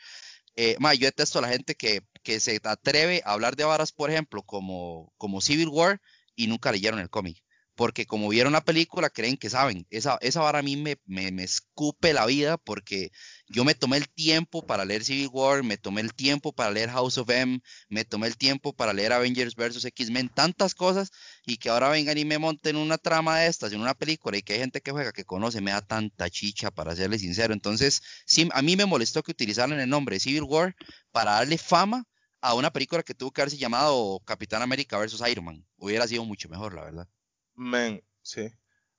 Eh, 0.56 0.76
yo 0.80 1.06
detesto 1.06 1.38
a 1.38 1.42
la 1.42 1.48
gente 1.48 1.74
que, 1.74 2.02
que, 2.22 2.40
se 2.40 2.60
atreve 2.64 3.22
a 3.24 3.32
hablar 3.32 3.56
de 3.56 3.64
varas, 3.64 3.92
por 3.92 4.10
ejemplo, 4.10 4.42
como, 4.42 5.12
como 5.16 5.40
Civil 5.40 5.68
War 5.68 6.00
y 6.36 6.46
nunca 6.48 6.72
leyeron 6.72 7.00
el 7.00 7.10
cómic 7.10 7.42
porque 7.80 8.04
como 8.04 8.28
vieron 8.28 8.52
la 8.52 8.60
película 8.60 9.08
creen 9.08 9.38
que 9.38 9.48
saben. 9.48 9.86
Esa, 9.88 10.18
esa 10.20 10.42
vara 10.42 10.58
a 10.58 10.62
mí 10.62 10.76
me, 10.76 10.98
escupe 11.42 12.12
la 12.12 12.26
vida 12.26 12.58
porque 12.58 13.10
yo 13.48 13.64
me 13.64 13.74
tomé 13.74 13.96
el 13.96 14.06
tiempo 14.06 14.66
para 14.66 14.84
leer 14.84 15.02
Civil 15.02 15.30
War, 15.32 15.62
me 15.62 15.78
tomé 15.78 16.02
el 16.02 16.12
tiempo 16.12 16.52
para 16.52 16.70
leer 16.70 16.90
House 16.90 17.16
of 17.16 17.30
M, 17.30 17.62
me 17.88 18.04
tomé 18.04 18.26
el 18.26 18.36
tiempo 18.36 18.74
para 18.74 18.92
leer 18.92 19.14
Avengers 19.14 19.54
vs. 19.56 19.86
X-Men, 19.86 20.28
tantas 20.28 20.74
cosas, 20.74 21.10
y 21.46 21.56
que 21.56 21.70
ahora 21.70 21.88
vengan 21.88 22.18
y 22.18 22.26
me 22.26 22.38
monten 22.38 22.76
una 22.76 22.98
trama 22.98 23.38
de 23.38 23.46
estas 23.46 23.72
en 23.72 23.80
una 23.80 23.94
película 23.94 24.36
y 24.36 24.42
que 24.42 24.52
hay 24.52 24.58
gente 24.58 24.82
que 24.82 24.90
juega 24.90 25.12
que 25.12 25.24
conoce, 25.24 25.62
me 25.62 25.70
da 25.70 25.80
tanta 25.80 26.28
chicha, 26.28 26.70
para 26.70 26.94
serle 26.94 27.18
sincero. 27.18 27.54
Entonces, 27.54 28.02
sí, 28.26 28.46
a 28.52 28.60
mí 28.60 28.76
me 28.76 28.84
molestó 28.84 29.22
que 29.22 29.30
utilizaran 29.30 29.80
el 29.80 29.88
nombre 29.88 30.20
Civil 30.20 30.42
War 30.42 30.76
para 31.12 31.30
darle 31.32 31.56
fama 31.56 32.04
a 32.42 32.52
una 32.52 32.70
película 32.70 33.02
que 33.02 33.14
tuvo 33.14 33.30
que 33.30 33.40
haberse 33.40 33.56
llamado 33.56 34.20
Capitán 34.26 34.60
América 34.60 34.98
vs. 34.98 35.22
Iron 35.30 35.46
Man. 35.46 35.66
Hubiera 35.78 36.06
sido 36.06 36.26
mucho 36.26 36.50
mejor, 36.50 36.74
la 36.74 36.84
verdad. 36.84 37.08
Men, 37.54 38.02
sí. 38.22 38.50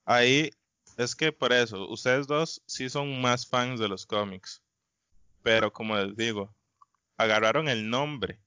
Ahí 0.05 0.51
es 0.97 1.15
que 1.15 1.31
por 1.31 1.53
eso, 1.53 1.89
ustedes 1.89 2.27
dos 2.27 2.61
sí 2.65 2.89
son 2.89 3.21
más 3.21 3.47
fans 3.47 3.79
de 3.79 3.87
los 3.87 4.05
cómics. 4.05 4.61
Pero 5.43 5.73
como 5.73 5.95
les 5.97 6.15
digo, 6.15 6.55
agarraron 7.17 7.67
el 7.67 7.89
nombre. 7.89 8.39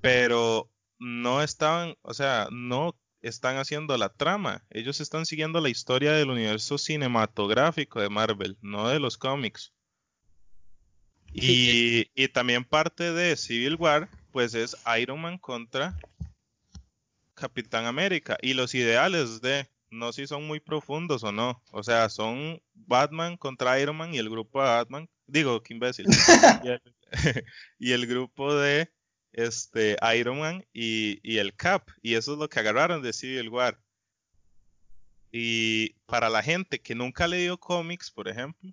Pero 0.00 0.70
no 0.98 1.42
estaban, 1.42 1.96
o 2.02 2.14
sea, 2.14 2.48
no 2.50 2.98
están 3.22 3.58
haciendo 3.58 3.96
la 3.96 4.08
trama. 4.08 4.64
Ellos 4.70 5.00
están 5.00 5.26
siguiendo 5.26 5.60
la 5.60 5.68
historia 5.68 6.12
del 6.12 6.30
universo 6.30 6.78
cinematográfico 6.78 8.00
de 8.00 8.08
Marvel, 8.08 8.56
no 8.62 8.88
de 8.88 8.98
los 8.98 9.18
cómics. 9.18 9.72
Y, 11.32 12.10
y 12.14 12.28
también 12.28 12.64
parte 12.64 13.12
de 13.12 13.36
Civil 13.36 13.76
War, 13.76 14.08
pues 14.32 14.54
es 14.54 14.76
Iron 14.98 15.20
Man 15.20 15.38
contra 15.38 15.96
Capitán 17.40 17.86
América 17.86 18.36
y 18.42 18.52
los 18.52 18.74
ideales 18.74 19.40
de 19.40 19.66
no 19.90 20.12
si 20.12 20.26
son 20.26 20.46
muy 20.46 20.60
profundos 20.60 21.24
o 21.24 21.32
no. 21.32 21.62
O 21.72 21.82
sea, 21.82 22.08
son 22.08 22.62
Batman 22.74 23.36
contra 23.36 23.80
Iron 23.80 23.96
Man 23.96 24.14
y 24.14 24.18
el 24.18 24.30
grupo 24.30 24.60
de 24.62 24.68
Batman, 24.68 25.08
digo, 25.26 25.62
qué 25.62 25.74
imbécil. 25.74 26.06
y, 27.78 27.92
el, 27.92 28.06
grupo 28.06 28.54
de 28.54 28.92
este 29.32 29.96
Iron 30.16 30.38
Man 30.38 30.64
y, 30.72 31.38
el 31.38 31.54
Cap. 31.56 31.88
Y 32.02 32.14
eso 32.14 32.34
es 32.34 32.38
lo 32.38 32.48
que 32.48 32.60
agarraron 32.60 33.02
de 33.02 33.12
Civil 33.12 33.48
War. 33.48 33.80
Y 35.32 35.94
para 36.06 36.28
la 36.28 36.42
gente 36.42 36.80
que 36.80 36.94
nunca 36.94 37.24
ha 37.24 37.28
leído 37.28 37.58
cómics, 37.58 38.10
por 38.10 38.28
ejemplo, 38.28 38.72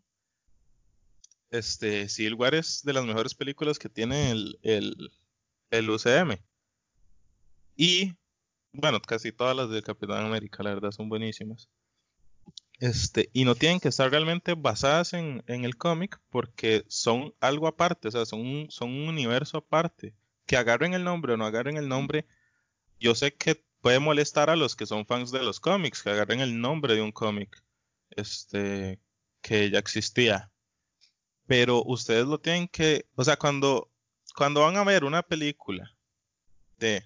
este 1.50 2.10
Civil 2.10 2.34
War 2.34 2.54
es 2.54 2.84
de 2.84 2.94
las 2.94 3.06
mejores 3.06 3.34
películas 3.34 3.80
que 3.80 3.90
tiene 3.90 4.32
el, 4.32 4.60
el, 4.62 5.12
el 5.72 5.90
UCM. 5.90 6.38
Y 7.76 8.16
bueno, 8.78 9.02
casi 9.02 9.32
todas 9.32 9.56
las 9.56 9.70
de 9.70 9.82
Capitán 9.82 10.26
América, 10.26 10.64
la 10.64 10.74
verdad, 10.74 10.92
son 10.92 11.10
buenísimas. 11.10 11.68
Este, 12.80 13.30
y 13.34 13.44
no 13.44 13.56
tienen 13.56 13.80
que 13.80 13.88
estar 13.88 14.12
realmente 14.12 14.54
basadas 14.54 15.14
en, 15.14 15.44
el 15.48 15.78
cómic 15.78 16.22
porque 16.30 16.86
son 16.88 17.34
algo 17.40 17.68
aparte, 17.68 18.08
o 18.08 18.12
sea, 18.12 18.26
son 18.26 18.42
un, 18.42 18.72
son 18.72 18.92
un 18.92 19.10
universo 19.10 19.58
aparte. 19.58 20.14
Que 20.46 20.58
agarren 20.58 20.94
el 20.94 21.04
nombre 21.04 21.34
o 21.34 21.38
no 21.38 21.46
agarren 21.46 21.76
el 21.78 21.90
nombre, 21.90 22.26
yo 23.00 23.16
sé 23.16 23.34
que 23.34 23.64
puede 23.82 24.00
molestar 24.00 24.50
a 24.50 24.56
los 24.56 24.76
que 24.76 24.86
son 24.86 25.06
fans 25.06 25.32
de 25.32 25.44
los 25.44 25.60
cómics, 25.60 26.04
que 26.04 26.12
agarren 26.12 26.40
el 26.40 26.62
nombre 26.62 26.96
de 26.96 27.02
un 27.02 27.12
cómic 27.12 27.64
este, 28.12 29.00
que 29.42 29.70
ya 29.72 29.80
existía. 29.80 30.52
Pero 31.48 31.84
ustedes 31.84 32.26
lo 32.28 32.40
tienen 32.40 32.68
que, 32.68 33.08
o 33.16 33.24
sea, 33.24 33.38
cuando, 33.38 33.92
cuando 34.36 34.62
van 34.62 34.78
a 34.78 34.84
ver 34.84 35.04
una 35.04 35.24
película 35.24 35.96
de 36.78 37.04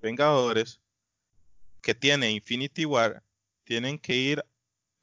Vengadores, 0.00 0.80
que 1.86 1.94
tiene 1.94 2.32
Infinity 2.32 2.84
War, 2.84 3.22
tienen 3.62 4.00
que 4.00 4.16
ir 4.16 4.44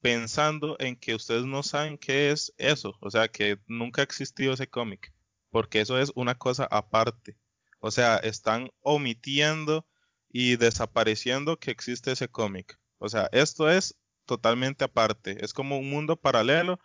pensando 0.01 0.75
en 0.79 0.97
que 0.97 1.15
ustedes 1.15 1.45
no 1.45 1.63
saben 1.63 1.97
qué 1.97 2.29
es 2.29 2.53
eso, 2.57 2.97
o 2.99 3.09
sea, 3.09 3.29
que 3.29 3.57
nunca 3.67 4.01
ha 4.01 4.03
existido 4.03 4.51
ese 4.51 4.67
cómic, 4.67 5.13
porque 5.49 5.79
eso 5.79 5.97
es 5.97 6.11
una 6.13 6.37
cosa 6.37 6.67
aparte. 6.69 7.37
O 7.79 7.89
sea, 7.89 8.17
están 8.17 8.69
omitiendo 8.81 9.87
y 10.27 10.57
desapareciendo 10.57 11.57
que 11.57 11.71
existe 11.71 12.11
ese 12.11 12.27
cómic. 12.27 12.77
O 12.97 13.07
sea, 13.07 13.29
esto 13.31 13.69
es 13.69 13.97
totalmente 14.25 14.83
aparte, 14.83 15.37
es 15.41 15.53
como 15.53 15.79
un 15.79 15.89
mundo 15.89 16.17
paralelo 16.17 16.81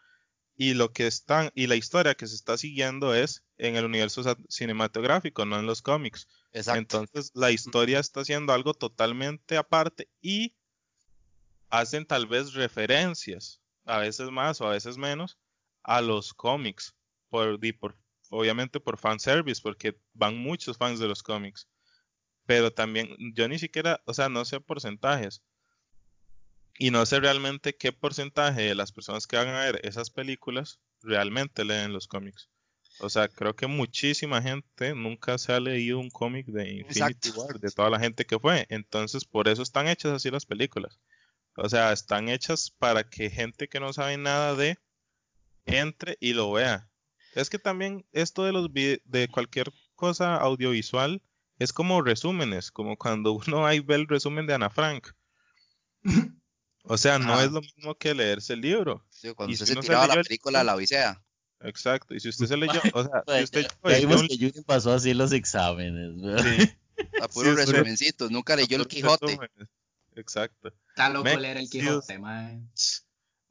y 0.55 0.75
lo 0.75 0.93
que 0.93 1.09
están 1.09 1.51
y 1.57 1.67
la 1.67 1.75
historia 1.75 2.15
que 2.15 2.29
se 2.29 2.37
está 2.37 2.57
siguiendo 2.57 3.17
es 3.17 3.45
en 3.57 3.75
el 3.75 3.85
universo 3.85 4.23
cinematográfico, 4.49 5.45
no 5.45 5.59
en 5.59 5.67
los 5.67 5.83
cómics. 5.83 6.29
Entonces 6.53 7.31
la 7.35 7.51
historia 7.51 8.01
está 8.01 8.21
haciendo 8.21 8.53
algo 8.53 8.75
totalmente 8.75 9.57
aparte 9.57 10.09
y 10.21 10.55
hacen 11.71 12.07
tal 12.07 12.27
vez 12.27 12.55
referencias, 12.55 13.61
a 13.85 13.99
veces 13.99 14.31
más 14.31 14.61
o 14.61 14.67
a 14.67 14.73
veces 14.73 14.97
menos, 14.97 15.39
a 15.83 16.01
los 16.01 16.33
cómics, 16.35 16.95
por, 17.29 17.59
por, 17.79 17.97
obviamente 18.31 18.81
por 18.81 18.99
fanservice, 18.99 19.61
porque 19.63 20.01
van 20.15 20.37
muchos 20.37 20.77
fans 20.77 20.99
de 20.99 21.09
los 21.09 21.23
cómics. 21.23 21.69
Pero 22.47 22.73
también, 22.73 23.15
yo 23.35 23.47
ni 23.49 23.59
siquiera, 23.59 24.03
o 24.07 24.15
sea, 24.15 24.29
no 24.29 24.45
sé 24.45 24.61
porcentajes. 24.61 25.43
Y 26.79 26.91
no 26.91 27.05
sé 27.05 27.21
realmente 27.21 27.77
qué 27.77 27.93
porcentaje 27.93 28.63
de 28.63 28.75
las 28.75 28.93
personas 28.93 29.27
que 29.27 29.37
van 29.37 29.49
a 29.49 29.61
ver 29.61 29.81
esas 29.85 30.11
películas 30.11 30.81
realmente 31.03 31.65
leen 31.65 31.93
los 31.93 32.07
cómics. 32.07 32.49
O 33.01 33.09
sea, 33.09 33.29
creo 33.29 33.55
que 33.55 33.67
muchísima 33.67 34.43
gente 34.43 34.95
nunca 34.95 35.39
se 35.39 35.53
ha 35.53 35.61
leído 35.61 35.99
un 35.99 36.11
cómic 36.11 36.47
de 36.47 36.71
Infinity 36.71 37.31
War, 37.31 37.61
de 37.61 37.71
toda 37.71 37.91
la 37.91 38.01
gente 38.01 38.25
que 38.25 38.39
fue. 38.39 38.67
Entonces, 38.71 39.25
por 39.25 39.49
eso 39.49 39.63
están 39.63 39.89
hechas 39.89 40.13
así 40.13 40.31
las 40.31 40.47
películas. 40.47 40.99
O 41.57 41.69
sea, 41.69 41.93
están 41.93 42.29
hechas 42.29 42.71
para 42.71 43.09
que 43.09 43.31
gente 43.31 43.69
que 43.69 43.81
no 43.81 43.93
sabe 43.93 44.17
nada 44.17 44.55
de 44.55 44.79
entre 45.67 46.17
y 46.21 46.33
lo 46.33 46.53
vea. 46.53 46.91
Es 47.35 47.51
que 47.51 47.59
también 47.59 48.07
esto 48.13 48.45
de 48.45 48.53
los 48.53 48.69
de 48.73 49.29
cualquier 49.31 49.73
cosa 49.95 50.37
audiovisual 50.37 51.23
es 51.59 51.73
como 51.73 52.03
resúmenes, 52.03 52.71
como 52.71 52.97
cuando 52.97 53.33
uno 53.47 53.67
ahí 53.67 53.81
ve 53.81 53.97
el 53.97 54.09
resumen 54.09 54.47
de 54.47 54.55
Ana 54.55 54.71
Frank. 54.71 55.09
O 56.91 56.97
sea, 56.97 57.19
no 57.19 57.39
es 57.39 57.53
lo 57.53 57.61
mismo 57.61 57.95
que 57.97 58.15
leerse 58.15 58.55
el 58.55 58.63
libro. 58.63 59.05
Sí, 59.11 59.35
cuando 59.35 59.53
usted 59.53 59.67
se, 59.67 59.77
tiraba 59.77 60.07
la 60.07 60.23
película 60.23 60.61
de 60.61 60.65
La 60.65 60.75
Odisea. 60.75 61.23
Exacto, 61.61 62.15
y 62.15 62.21
si 62.21 62.29
usted 62.29 62.47
se 62.47 62.57
leyó, 62.57 62.81
o 62.93 63.05
sea, 63.05 63.25
si 63.39 63.45
usted 63.45 63.67
ya, 63.85 63.99
vimos 63.99 64.23
que 64.29 64.37
Yuri 64.37 64.63
pasó 64.63 64.93
así 64.93 65.15
los 65.15 65.33
exámenes, 65.33 66.15
Sí. 66.43 66.71
A 67.23 67.29
puros 67.29 67.55
sí, 67.55 67.73
resumencitos, 67.73 68.31
nunca 68.31 68.57
leyó 68.57 68.77
el 68.77 68.89
Quijote. 68.89 69.39
Exacto. 70.17 70.73
Está 70.89 71.09
loco 71.09 71.29
leer 71.29 71.59
el 71.59 71.71
Quijote, 71.71 72.15
si 72.15 72.19
mae. 72.19 72.61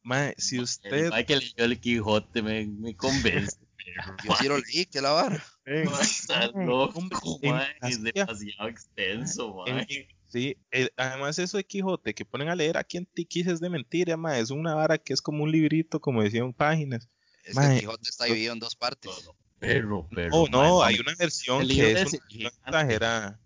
Mae, 0.03 0.35
si 0.37 0.59
usted. 0.59 1.09
Mae 1.09 1.25
que 1.25 1.37
leyó 1.37 1.63
el 1.63 1.79
Quijote 1.79 2.41
me, 2.41 2.65
me 2.65 2.95
convence. 2.95 3.57
Yo 4.43 4.49
lo 4.49 4.57
leí, 4.57 4.85
que 4.85 4.99
la 4.99 5.11
vara. 5.11 5.43
Está 5.65 6.47
loco, 6.47 7.01
mae, 7.43 7.75
es 7.83 8.03
demasiado 8.03 8.67
extenso, 8.67 9.53
mae. 9.65 10.09
Sí, 10.27 10.57
además 10.97 11.39
eso 11.39 11.55
de 11.55 11.63
Quijote 11.63 12.13
que 12.13 12.25
ponen 12.25 12.49
a 12.49 12.55
leer 12.55 12.77
aquí 12.77 12.97
en 12.97 13.05
Tiquis 13.05 13.61
de 13.61 13.69
mentira, 13.69 14.17
mae, 14.17 14.41
es 14.41 14.51
una 14.51 14.75
vara 14.75 14.97
que 14.97 15.13
es 15.13 15.21
como 15.21 15.43
un 15.43 15.51
librito, 15.51 16.01
como 16.01 16.21
decían 16.21 16.51
páginas. 16.51 17.07
Es 17.47 17.57
que 17.57 17.65
el 17.65 17.79
Quijote 17.79 18.09
está 18.09 18.25
dividido 18.25 18.53
en 18.53 18.59
dos 18.59 18.75
partes. 18.75 19.11
Perro, 19.59 20.07
perro. 20.09 20.29
Oh, 20.33 20.47
no, 20.49 20.83
hay 20.83 20.99
una 20.99 21.15
versión 21.17 21.67
que 21.67 21.93
es 21.93 22.19
una 22.35 22.49
exagerada. 22.49 23.39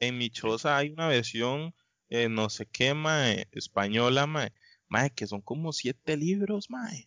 en 0.00 0.18
mi 0.18 0.30
choza 0.30 0.76
hay 0.76 0.90
una 0.90 1.08
versión, 1.08 1.74
eh, 2.10 2.28
no 2.28 2.50
sé 2.50 2.66
qué, 2.66 2.94
mae, 2.94 3.48
española, 3.52 4.26
mae, 4.26 4.52
mae, 4.88 5.10
que 5.10 5.26
son 5.26 5.40
como 5.40 5.72
siete 5.72 6.16
libros, 6.16 6.68
mae. 6.70 7.06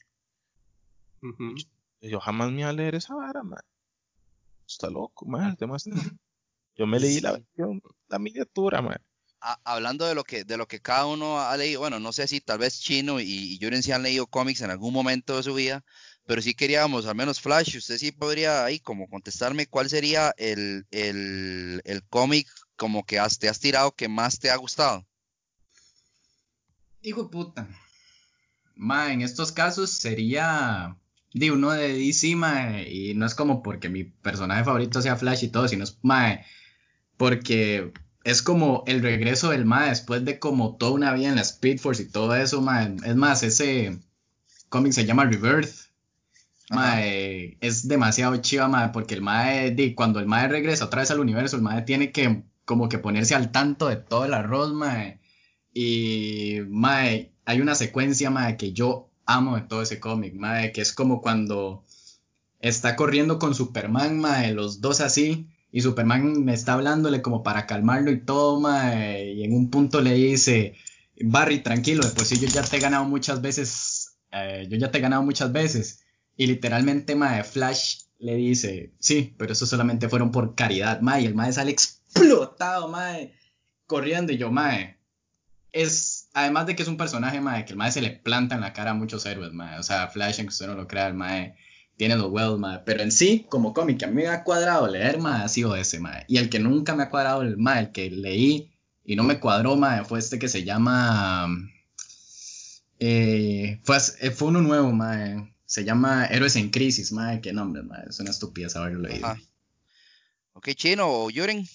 yo, 2.01 2.19
jamás 2.19 2.51
me 2.51 2.61
iba 2.61 2.69
a 2.69 2.73
leer 2.73 2.95
esa 2.95 3.13
vara, 3.13 3.43
mae. 3.43 3.61
Está 4.67 4.89
loco, 4.89 5.25
mae, 5.25 5.55
Yo 6.75 6.87
me 6.87 6.99
leí 6.99 7.19
la 7.19 7.33
versión, 7.33 7.81
la 8.07 8.17
miniatura, 8.17 8.81
hablando 9.63 10.05
de 10.05 10.15
lo 10.15 10.23
que 10.23 10.43
de 10.43 10.57
lo 10.57 10.67
que 10.67 10.79
cada 10.81 11.05
uno 11.07 11.39
ha 11.39 11.55
leído, 11.57 11.81
bueno, 11.81 11.99
no 11.99 12.13
sé 12.13 12.27
si 12.27 12.41
tal 12.41 12.59
vez 12.59 12.79
Chino 12.79 13.19
y, 13.19 13.25
y 13.25 13.57
Yuren 13.57 13.83
sí 13.83 13.91
han 13.91 14.03
leído 14.03 14.27
cómics 14.27 14.61
en 14.61 14.71
algún 14.71 14.93
momento 14.93 15.37
de 15.37 15.43
su 15.43 15.53
vida, 15.53 15.83
pero 16.25 16.41
sí 16.41 16.53
queríamos, 16.53 17.05
al 17.05 17.15
menos 17.15 17.41
Flash, 17.41 17.77
usted 17.77 17.97
sí 17.97 18.11
podría 18.11 18.63
ahí 18.63 18.79
como 18.79 19.07
contestarme 19.07 19.67
cuál 19.67 19.89
sería 19.89 20.33
el, 20.37 20.85
el, 20.91 21.81
el 21.83 22.03
cómic 22.03 22.47
como 22.75 23.05
que 23.05 23.19
has, 23.19 23.39
te 23.39 23.49
has 23.49 23.59
tirado 23.59 23.95
que 23.95 24.07
más 24.07 24.39
te 24.39 24.49
ha 24.49 24.55
gustado. 24.55 25.05
Hijo 27.01 27.23
de 27.23 27.29
puta. 27.29 27.67
Ma, 28.75 29.11
en 29.11 29.21
estos 29.21 29.51
casos 29.51 29.91
sería 29.91 30.97
de 31.33 31.51
uno 31.51 31.71
de 31.71 31.93
DC, 31.93 32.35
ma, 32.35 32.81
y 32.81 33.13
no 33.15 33.25
es 33.25 33.35
como 33.35 33.63
porque 33.63 33.89
mi 33.89 34.03
personaje 34.03 34.63
favorito 34.63 35.01
sea 35.01 35.15
Flash 35.15 35.43
y 35.43 35.49
todo, 35.49 35.67
sino 35.67 35.83
es 35.83 35.97
ma, 36.01 36.39
porque 37.17 37.91
es 38.23 38.41
como 38.41 38.83
el 38.87 39.01
regreso 39.01 39.49
del 39.49 39.65
ma 39.65 39.87
después 39.87 40.23
de 40.25 40.39
como 40.39 40.75
toda 40.75 40.91
una 40.91 41.13
vida 41.13 41.29
en 41.29 41.35
la 41.35 41.41
Speed 41.41 41.79
Force 41.79 42.03
y 42.03 42.07
todo 42.07 42.35
eso, 42.35 42.61
ma. 42.61 42.83
Es 42.83 43.15
más, 43.15 43.43
ese 43.43 43.99
cómic 44.69 44.93
se 44.93 45.05
llama 45.05 45.25
Rebirth. 45.25 45.91
Ma, 46.69 47.01
es 47.03 47.87
demasiado 47.87 48.37
chiva, 48.37 48.67
ma, 48.69 48.91
porque 48.93 49.15
el 49.15 49.21
mae, 49.21 49.71
de, 49.71 49.93
cuando 49.93 50.19
el 50.19 50.25
mae 50.27 50.47
regresa 50.47 50.85
otra 50.85 51.01
vez 51.01 51.11
al 51.11 51.19
universo, 51.19 51.57
el 51.57 51.61
mae 51.63 51.81
tiene 51.81 52.11
que 52.11 52.43
como 52.63 52.87
que 52.87 52.97
ponerse 52.97 53.35
al 53.35 53.51
tanto 53.51 53.89
de 53.89 53.97
todo 53.97 54.25
el 54.25 54.33
arroz, 54.33 54.71
ma. 54.73 55.19
Y, 55.73 56.59
mae, 56.69 57.33
hay 57.45 57.61
una 57.61 57.75
secuencia, 57.75 58.29
mae, 58.29 58.55
que 58.57 58.71
yo 58.71 59.09
amo 59.25 59.55
de 59.55 59.63
todo 59.63 59.81
ese 59.81 59.99
cómic, 59.99 60.33
mae, 60.35 60.71
que 60.71 60.81
es 60.81 60.93
como 60.93 61.21
cuando 61.21 61.83
está 62.59 62.95
corriendo 62.95 63.39
con 63.39 63.55
Superman, 63.55 64.19
mae, 64.19 64.53
los 64.53 64.79
dos 64.81 65.01
así, 65.01 65.47
y 65.71 65.81
Superman 65.81 66.43
me 66.43 66.53
está 66.53 66.73
hablándole 66.73 67.21
como 67.21 67.43
para 67.43 67.65
calmarlo 67.65 68.11
y 68.11 68.19
todo, 68.23 68.59
mae, 68.59 69.33
y 69.33 69.43
en 69.43 69.53
un 69.53 69.69
punto 69.69 70.01
le 70.01 70.13
dice, 70.13 70.75
Barry, 71.21 71.59
tranquilo, 71.59 72.03
pues 72.15 72.27
sí, 72.27 72.39
yo 72.39 72.47
ya 72.47 72.61
te 72.61 72.77
he 72.77 72.79
ganado 72.79 73.05
muchas 73.05 73.41
veces, 73.41 74.17
eh, 74.31 74.67
yo 74.69 74.77
ya 74.77 74.91
te 74.91 74.97
he 74.97 75.01
ganado 75.01 75.23
muchas 75.23 75.51
veces, 75.51 76.03
y 76.35 76.47
literalmente, 76.47 77.15
mae, 77.15 77.43
Flash 77.43 78.01
le 78.19 78.35
dice, 78.35 78.93
sí, 78.99 79.33
pero 79.37 79.53
eso 79.53 79.65
solamente 79.65 80.09
fueron 80.09 80.31
por 80.31 80.55
caridad, 80.55 81.01
mae, 81.01 81.21
y 81.21 81.25
el 81.25 81.35
mae 81.35 81.53
sale 81.53 81.71
explotado, 81.71 82.89
mae, 82.89 83.33
corriendo, 83.87 84.33
y 84.33 84.37
yo, 84.37 84.51
mae, 84.51 84.97
es, 85.71 86.29
además 86.33 86.65
de 86.65 86.75
que 86.75 86.83
es 86.83 86.89
un 86.89 86.97
personaje, 86.97 87.39
mae, 87.39 87.63
que 87.65 87.71
el 87.71 87.77
mae 87.77 87.91
se 87.91 88.01
le 88.01 88.11
planta 88.11 88.55
en 88.55 88.61
la 88.61 88.73
cara 88.73 88.91
a 88.91 88.95
muchos 88.95 89.25
héroes, 89.25 89.53
mae. 89.53 89.79
O 89.79 89.83
sea, 89.83 90.09
Flash, 90.09 90.39
en 90.39 90.47
que 90.47 90.49
usted 90.49 90.67
no 90.67 90.75
lo 90.75 90.87
crea, 90.87 91.07
el 91.07 91.13
mae 91.13 91.55
tiene 92.01 92.15
los 92.15 92.31
huevos, 92.31 92.57
mae. 92.57 92.79
Pero 92.83 93.03
en 93.03 93.11
sí, 93.11 93.45
como 93.47 93.75
cómic, 93.75 94.01
a 94.01 94.07
mí 94.07 94.23
me 94.23 94.27
ha 94.27 94.43
cuadrado 94.43 94.87
leer, 94.87 95.19
mae, 95.19 95.43
ha 95.43 95.47
sido 95.47 95.75
ese, 95.75 95.99
mae. 95.99 96.25
Y 96.27 96.37
el 96.37 96.49
que 96.49 96.57
nunca 96.57 96.95
me 96.95 97.03
ha 97.03 97.09
cuadrado, 97.11 97.43
el 97.43 97.57
mae, 97.57 97.79
el 97.79 97.91
que 97.91 98.09
leí 98.09 98.71
y 99.05 99.15
no 99.15 99.21
me 99.21 99.39
cuadró, 99.39 99.75
mae, 99.75 100.03
fue 100.03 100.17
este 100.17 100.39
que 100.39 100.49
se 100.49 100.63
llama... 100.63 101.47
Eh, 102.97 103.79
fue, 103.83 103.99
fue 103.99 104.47
uno 104.47 104.63
nuevo, 104.63 104.91
mae. 104.91 105.53
Se 105.65 105.83
llama 105.83 106.25
Héroes 106.25 106.55
en 106.55 106.71
Crisis, 106.71 107.11
mae. 107.11 107.39
Qué 107.39 107.53
nombre, 107.53 107.83
mae. 107.83 108.09
Es 108.09 108.19
una 108.19 108.31
estupidez 108.31 108.75
haberlo 108.75 109.01
leído. 109.01 109.27
Ajá. 109.27 109.39
Ok, 110.53 110.69
Chino 110.69 111.05
o 111.07 111.29
Yuren. 111.29 111.67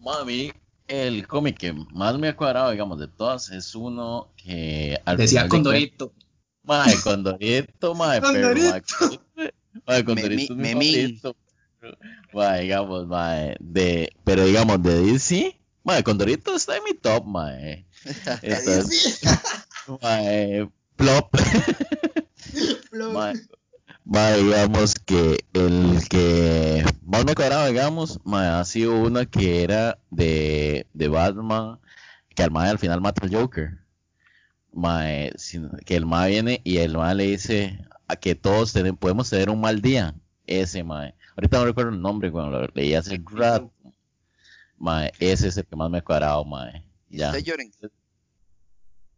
Mami, 0.00 0.52
el 0.88 1.28
cómic 1.28 1.58
que 1.58 1.72
más 1.72 2.18
me 2.18 2.26
ha 2.26 2.36
cuadrado, 2.36 2.72
digamos, 2.72 2.98
de 2.98 3.06
todas, 3.06 3.50
es 3.50 3.76
uno 3.76 4.32
que... 4.36 5.00
Al 5.04 5.16
Decía 5.16 5.46
Condorito. 5.46 6.12
Mae, 6.68 7.00
Condorito, 7.00 7.94
mae, 7.94 8.20
pero... 8.20 8.52
Mae, 9.86 10.04
Condorito 10.04 10.54
me, 10.54 10.74
me, 10.74 11.18
Mae, 12.34 12.60
digamos, 12.60 13.06
mae, 13.06 13.56
de... 13.58 14.12
Pero 14.24 14.44
digamos, 14.44 14.82
de 14.82 15.00
DC, 15.00 15.58
mae, 15.82 16.02
Condorito 16.04 16.54
está 16.54 16.76
en 16.76 16.84
mi 16.84 16.92
top, 16.92 17.24
mae. 17.24 17.86
Entonces, 18.42 19.22
mae, 20.02 20.68
plop. 20.96 21.30
plop. 22.90 23.12
Mae, 23.14 23.34
mae, 24.04 24.42
digamos 24.42 24.94
que 24.96 25.38
el 25.54 26.06
que 26.10 26.84
más 27.02 27.24
me 27.24 27.34
cuadraba, 27.34 27.68
digamos, 27.68 28.20
mae, 28.24 28.46
ha 28.46 28.64
sido 28.66 28.92
una 29.00 29.24
que 29.24 29.62
era 29.62 29.98
de, 30.10 30.86
de 30.92 31.08
Batman, 31.08 31.80
que 32.34 32.50
mae 32.50 32.68
al 32.68 32.78
final 32.78 33.00
mata 33.00 33.24
al 33.24 33.34
Joker. 33.34 33.87
Mae, 34.72 35.32
que 35.84 35.96
el 35.96 36.06
mae 36.06 36.30
viene 36.30 36.60
y 36.64 36.78
el 36.78 36.96
mae 36.96 37.14
le 37.14 37.24
dice 37.24 37.78
a 38.06 38.16
que 38.16 38.34
todos 38.34 38.72
tenemos, 38.72 38.98
podemos 38.98 39.28
tener 39.30 39.50
un 39.50 39.60
mal 39.60 39.80
día. 39.80 40.14
Ese 40.46 40.82
mae. 40.82 41.14
Ahorita 41.36 41.58
no 41.58 41.64
recuerdo 41.66 41.90
el 41.90 42.00
nombre 42.00 42.30
cuando 42.30 42.60
lo 42.60 42.68
leí 42.74 42.94
hace 42.94 43.20
rato. 43.30 43.72
Mae, 44.78 45.12
ese 45.18 45.48
es 45.48 45.56
el 45.56 45.66
que 45.66 45.76
más 45.76 45.90
me 45.90 45.98
ha 45.98 46.02
cuadrado, 46.02 46.44
mae. 46.44 46.84
Ya. 47.10 47.32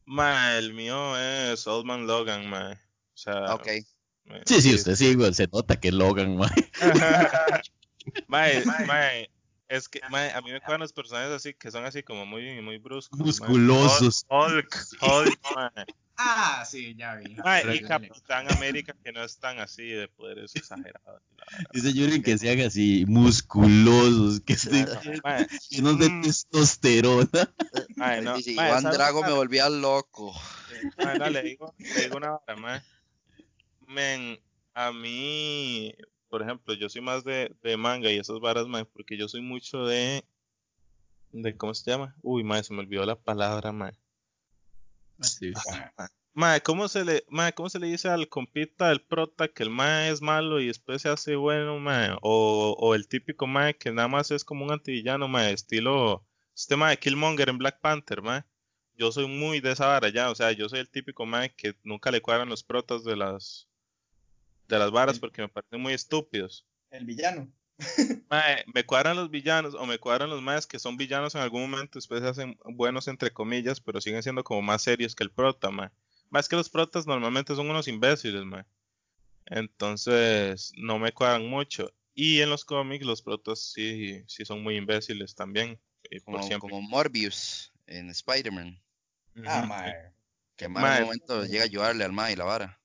Mae, 0.06 0.58
el 0.58 0.72
mío 0.72 1.16
es 1.18 1.66
Old 1.66 1.86
Man 1.86 2.06
Logan, 2.06 2.48
mae. 2.48 2.72
O 2.74 2.78
sea, 3.14 3.54
Ok. 3.54 3.66
mae, 4.24 4.42
Sí, 4.46 4.60
sí, 4.62 4.74
usted 4.74 4.94
sí, 4.96 5.14
güey, 5.14 5.32
se 5.34 5.48
nota 5.52 5.78
que 5.78 5.88
es 5.88 5.94
Logan, 5.94 6.36
mae. 6.36 6.50
Mae, 8.28 8.64
mae, 8.86 9.30
es 9.70 9.88
que 9.88 10.00
mae, 10.10 10.30
a 10.32 10.40
mí 10.42 10.50
me 10.52 10.60
cuadran 10.60 10.80
los 10.80 10.92
personajes 10.92 11.30
así 11.32 11.54
que 11.54 11.70
son 11.70 11.84
así 11.86 12.02
como 12.02 12.26
muy, 12.26 12.60
muy 12.60 12.76
bruscos. 12.78 13.18
mae. 13.18 13.26
Musculosos. 13.26 14.26
Hulk, 14.28 14.76
Hulk, 15.00 15.40
mae. 15.56 15.86
Ah, 16.22 16.64
sí, 16.68 16.94
ya 16.98 17.14
vi. 17.14 17.34
Mae, 17.36 17.76
y 17.76 17.80
Capitán 17.80 18.46
América 18.52 18.94
que 19.02 19.10
no 19.10 19.24
es 19.24 19.38
tan 19.38 19.58
así 19.58 19.84
de 19.88 20.06
poderes 20.08 20.54
exagerados. 20.54 21.22
Dice 21.72 21.94
Yuri 21.94 22.20
que 22.20 22.36
sean 22.36 22.60
así 22.60 23.06
musculosos, 23.08 24.40
que 24.40 24.52
estén 24.52 24.86
Mae, 25.24 25.46
llenos 25.70 25.98
de 25.98 26.10
Mm. 26.10 26.22
testosterona. 26.22 27.54
mae, 27.96 28.20
no, 28.20 28.36
Dice, 28.36 28.52
mae, 28.54 28.68
Iván 28.68 28.82
¿sabes 28.82 28.98
Drago 28.98 29.22
me 29.22 29.32
volvía 29.32 29.70
loco. 29.70 30.34
Mae, 30.98 31.18
no, 31.18 31.30
le 31.30 31.42
digo, 31.42 31.74
le 31.78 32.02
digo 32.02 32.16
una 32.18 32.30
vara, 32.32 32.56
mae. 32.60 32.82
Men, 33.86 34.38
a 34.74 34.92
mí, 34.92 35.94
por 36.30 36.42
ejemplo, 36.42 36.72
yo 36.74 36.88
soy 36.88 37.02
más 37.02 37.24
de, 37.24 37.54
de 37.62 37.76
manga 37.76 38.10
y 38.10 38.18
esas 38.18 38.38
varas, 38.40 38.66
mae, 38.68 38.84
porque 38.84 39.18
yo 39.18 39.28
soy 39.28 39.42
mucho 39.42 39.84
de, 39.84 40.24
de, 41.32 41.56
¿cómo 41.56 41.74
se 41.74 41.90
llama? 41.90 42.14
Uy, 42.22 42.44
mae, 42.44 42.62
se 42.62 42.72
me 42.72 42.80
olvidó 42.80 43.04
la 43.04 43.16
palabra, 43.16 43.72
mae. 43.72 43.92
Sí. 45.20 45.52
Mae, 46.32 46.62
¿cómo 46.62 46.88
se 46.88 47.04
le, 47.04 47.24
mae, 47.28 47.52
¿cómo 47.52 47.68
se 47.68 47.80
le 47.80 47.88
dice 47.88 48.08
al 48.08 48.28
compita 48.28 48.88
del 48.88 49.02
prota 49.02 49.48
que 49.48 49.64
el 49.64 49.70
mae 49.70 50.10
es 50.10 50.22
malo 50.22 50.60
y 50.60 50.68
después 50.68 51.02
se 51.02 51.08
hace 51.08 51.34
bueno, 51.34 51.80
mae? 51.80 52.16
O, 52.22 52.76
o 52.78 52.94
el 52.94 53.08
típico 53.08 53.48
mae 53.48 53.76
que 53.76 53.90
nada 53.90 54.08
más 54.08 54.30
es 54.30 54.44
como 54.44 54.64
un 54.64 54.72
antivillano, 54.72 55.26
mae, 55.26 55.52
estilo, 55.52 56.24
este 56.54 56.76
mae 56.76 56.98
Killmonger 56.98 57.48
en 57.48 57.58
Black 57.58 57.80
Panther, 57.80 58.22
mae. 58.22 58.44
Yo 58.96 59.10
soy 59.10 59.26
muy 59.26 59.60
de 59.60 59.72
esa 59.72 59.86
vara 59.86 60.10
ya, 60.10 60.30
o 60.30 60.34
sea, 60.34 60.52
yo 60.52 60.68
soy 60.68 60.78
el 60.78 60.90
típico 60.90 61.26
mae 61.26 61.54
que 61.54 61.74
nunca 61.82 62.10
le 62.12 62.22
cuadran 62.22 62.48
los 62.48 62.62
protas 62.62 63.02
de 63.02 63.16
las, 63.16 63.69
de 64.70 64.78
las 64.78 64.90
varas 64.90 65.18
porque 65.18 65.42
me 65.42 65.48
parecen 65.48 65.80
muy 65.80 65.92
estúpidos. 65.92 66.66
El 66.90 67.04
villano. 67.04 67.52
Mae, 68.30 68.64
me 68.74 68.84
cuadran 68.84 69.16
los 69.16 69.30
villanos 69.30 69.74
o 69.74 69.86
me 69.86 69.98
cuadran 69.98 70.30
los 70.30 70.42
maes 70.42 70.66
que 70.66 70.78
son 70.78 70.96
villanos 70.96 71.34
en 71.34 71.40
algún 71.40 71.70
momento, 71.70 71.98
después 71.98 72.20
se 72.20 72.28
hacen 72.28 72.58
buenos 72.64 73.08
entre 73.08 73.32
comillas, 73.32 73.80
pero 73.80 74.00
siguen 74.00 74.22
siendo 74.22 74.44
como 74.44 74.62
más 74.62 74.82
serios 74.82 75.14
que 75.14 75.24
el 75.24 75.30
prota, 75.30 75.70
mae. 75.70 75.90
Más 76.28 76.48
que 76.48 76.56
los 76.56 76.68
protas 76.68 77.06
normalmente 77.06 77.54
son 77.54 77.70
unos 77.70 77.88
imbéciles, 77.88 78.44
mae. 78.44 78.64
Entonces, 79.46 80.72
no 80.76 80.98
me 80.98 81.12
cuadran 81.12 81.46
mucho. 81.46 81.92
Y 82.14 82.40
en 82.40 82.50
los 82.50 82.64
cómics 82.64 83.04
los 83.04 83.22
protas 83.22 83.60
sí, 83.60 84.22
sí 84.26 84.44
son 84.44 84.62
muy 84.62 84.76
imbéciles 84.76 85.34
también. 85.34 85.80
Por 86.02 86.22
Como, 86.24 86.42
siempre. 86.42 86.70
como 86.70 86.82
Morbius 86.82 87.72
en 87.86 88.10
Spider-Man. 88.10 88.80
Ah, 89.46 89.64
mae. 89.66 90.12
Que 90.56 90.66
en 90.66 90.72
Mae, 90.72 91.02
momento 91.02 91.44
llega 91.44 91.62
a 91.62 91.66
ayudarle 91.66 92.04
al 92.04 92.12
Mae 92.12 92.32
y 92.32 92.36
la 92.36 92.44
vara. 92.44 92.79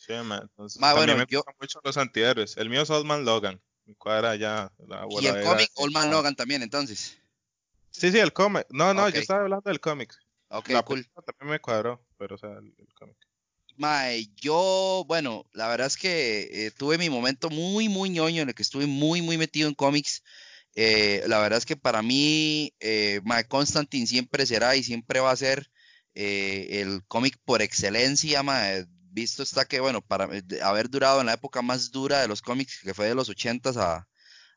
Sí, 0.00 0.14
mae, 0.24 0.40
entonces, 0.40 0.80
también 0.80 0.96
bueno, 0.96 1.16
me 1.18 1.26
yo- 1.28 1.40
gustan 1.40 1.54
mucho 1.60 1.80
los 1.84 1.96
antihéroes. 1.98 2.56
El 2.56 2.70
mío 2.70 2.80
es 2.82 2.90
Old 2.90 3.04
Man 3.04 3.26
Logan. 3.26 3.60
Me 3.84 3.94
cuadra 3.96 4.34
ya 4.34 4.72
la 4.88 5.06
Y 5.20 5.26
el 5.26 5.42
cómic, 5.42 5.70
Old 5.74 5.92
Man 5.92 6.10
Logan 6.10 6.34
también, 6.34 6.62
entonces. 6.62 7.18
Sí, 7.90 8.10
sí, 8.10 8.18
el 8.18 8.32
cómic. 8.32 8.66
No, 8.70 8.94
no, 8.94 9.08
yo 9.10 9.20
estaba 9.20 9.42
hablando 9.42 9.68
del 9.68 9.80
cómic. 9.80 10.14
Ok, 10.48 10.70
la 10.70 10.82
cool. 10.82 11.06
también 11.26 11.50
me 11.50 11.60
cuadró, 11.60 12.02
pero 12.16 12.36
o 12.36 12.38
sea, 12.38 12.50
el, 12.50 12.74
el 12.78 12.94
cómic. 12.94 13.16
Mae, 13.76 14.26
yo, 14.36 15.04
bueno, 15.06 15.44
la 15.52 15.68
verdad 15.68 15.86
es 15.86 15.96
que 15.96 16.66
eh, 16.66 16.70
tuve 16.70 16.96
mi 16.98 17.10
momento 17.10 17.50
muy, 17.50 17.88
muy 17.88 18.08
ñoño 18.10 18.42
en 18.42 18.48
el 18.48 18.54
que 18.54 18.62
estuve 18.62 18.86
muy, 18.86 19.20
muy 19.20 19.36
metido 19.36 19.68
en 19.68 19.74
cómics. 19.74 20.22
Eh, 20.74 21.24
la 21.26 21.40
verdad 21.40 21.58
es 21.58 21.66
que 21.66 21.76
para 21.76 22.00
mí, 22.00 22.74
eh, 22.80 23.20
Mae, 23.24 23.46
Constantine 23.46 24.06
siempre 24.06 24.46
será 24.46 24.76
y 24.76 24.82
siempre 24.82 25.20
va 25.20 25.30
a 25.30 25.36
ser 25.36 25.70
eh, 26.14 26.80
el 26.80 27.04
cómic 27.06 27.38
por 27.44 27.60
excelencia, 27.60 28.42
Mae. 28.42 28.86
Visto 29.12 29.42
está 29.42 29.64
que, 29.64 29.80
bueno, 29.80 30.00
para 30.02 30.28
eh, 30.36 30.42
haber 30.62 30.88
durado 30.88 31.20
en 31.20 31.26
la 31.26 31.34
época 31.34 31.62
más 31.62 31.90
dura 31.90 32.20
de 32.20 32.28
los 32.28 32.42
cómics, 32.42 32.80
que 32.82 32.94
fue 32.94 33.06
de 33.06 33.14
los 33.14 33.28
80s 33.28 33.76
a, 33.76 34.08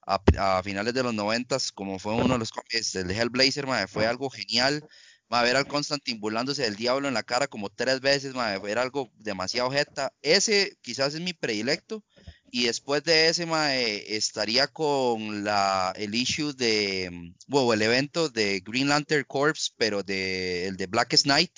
a, 0.06 0.64
finales 0.64 0.94
de 0.94 1.04
los 1.04 1.14
90s, 1.14 1.72
como 1.74 2.00
fue 2.00 2.14
uno 2.14 2.34
de 2.34 2.40
los 2.40 2.52
cómics, 2.52 2.96
el 2.96 3.08
de 3.08 3.16
Hellblazer, 3.16 3.68
Mae, 3.68 3.88
fue 3.88 4.06
algo 4.06 4.30
genial. 4.30 4.88
Ma, 5.30 5.42
ver 5.42 5.56
al 5.56 5.68
Constantine 5.68 6.20
burlándose 6.20 6.64
del 6.64 6.76
diablo 6.76 7.08
en 7.08 7.14
la 7.16 7.24
cara 7.24 7.48
como 7.48 7.70
tres 7.70 8.02
veces, 8.02 8.36
ma, 8.36 8.54
era 8.54 8.82
algo 8.82 9.12
demasiado 9.16 9.72
jeta. 9.72 10.14
Ese 10.22 10.78
quizás 10.82 11.16
es 11.16 11.22
mi 11.22 11.34
predilecto. 11.34 12.04
Y 12.52 12.66
después 12.66 13.04
de 13.04 13.30
ese, 13.30 13.48
mae, 13.48 14.16
estaría 14.16 14.68
con 14.68 15.44
la, 15.44 15.92
el 15.96 16.14
issue 16.14 16.54
de, 16.54 17.34
bueno, 17.48 17.74
el 17.74 17.82
evento 17.82 18.30
de 18.30 18.60
Green 18.64 18.90
Lantern 18.90 19.26
Corps, 19.28 19.74
pero 19.76 20.04
de, 20.04 20.68
el 20.68 20.78
de 20.78 20.86
Blackest 20.86 21.26
Night, 21.26 21.52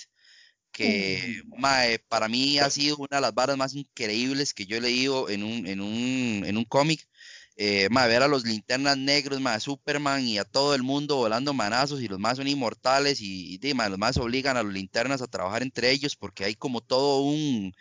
que 0.76 1.42
mae, 1.56 1.98
para 2.00 2.28
mí 2.28 2.58
ha 2.58 2.68
sido 2.68 2.96
una 2.98 3.16
de 3.16 3.20
las 3.22 3.34
varas 3.34 3.56
más 3.56 3.74
increíbles 3.74 4.52
que 4.52 4.66
yo 4.66 4.76
he 4.76 4.80
leído 4.80 5.30
en 5.30 5.42
un, 5.42 5.66
en 5.66 5.80
un, 5.80 6.44
en 6.46 6.56
un 6.58 6.64
cómic. 6.64 7.08
Eh, 7.56 7.88
mae, 7.90 8.08
ver 8.08 8.22
a 8.22 8.28
los 8.28 8.44
linternas 8.44 8.98
negros, 8.98 9.40
mae, 9.40 9.58
Superman 9.60 10.22
y 10.28 10.36
a 10.38 10.44
todo 10.44 10.74
el 10.74 10.82
mundo 10.82 11.16
volando 11.16 11.54
manazos 11.54 12.02
y 12.02 12.08
los 12.08 12.18
más 12.18 12.36
son 12.36 12.48
inmortales 12.48 13.20
y, 13.22 13.58
y 13.62 13.74
mae, 13.74 13.88
los 13.88 13.98
más 13.98 14.18
obligan 14.18 14.58
a 14.58 14.62
los 14.62 14.74
linternas 14.74 15.22
a 15.22 15.26
trabajar 15.26 15.62
entre 15.62 15.90
ellos 15.90 16.16
porque 16.16 16.44
hay 16.44 16.54
como 16.54 16.82
todo 16.82 17.22
un 17.22 17.72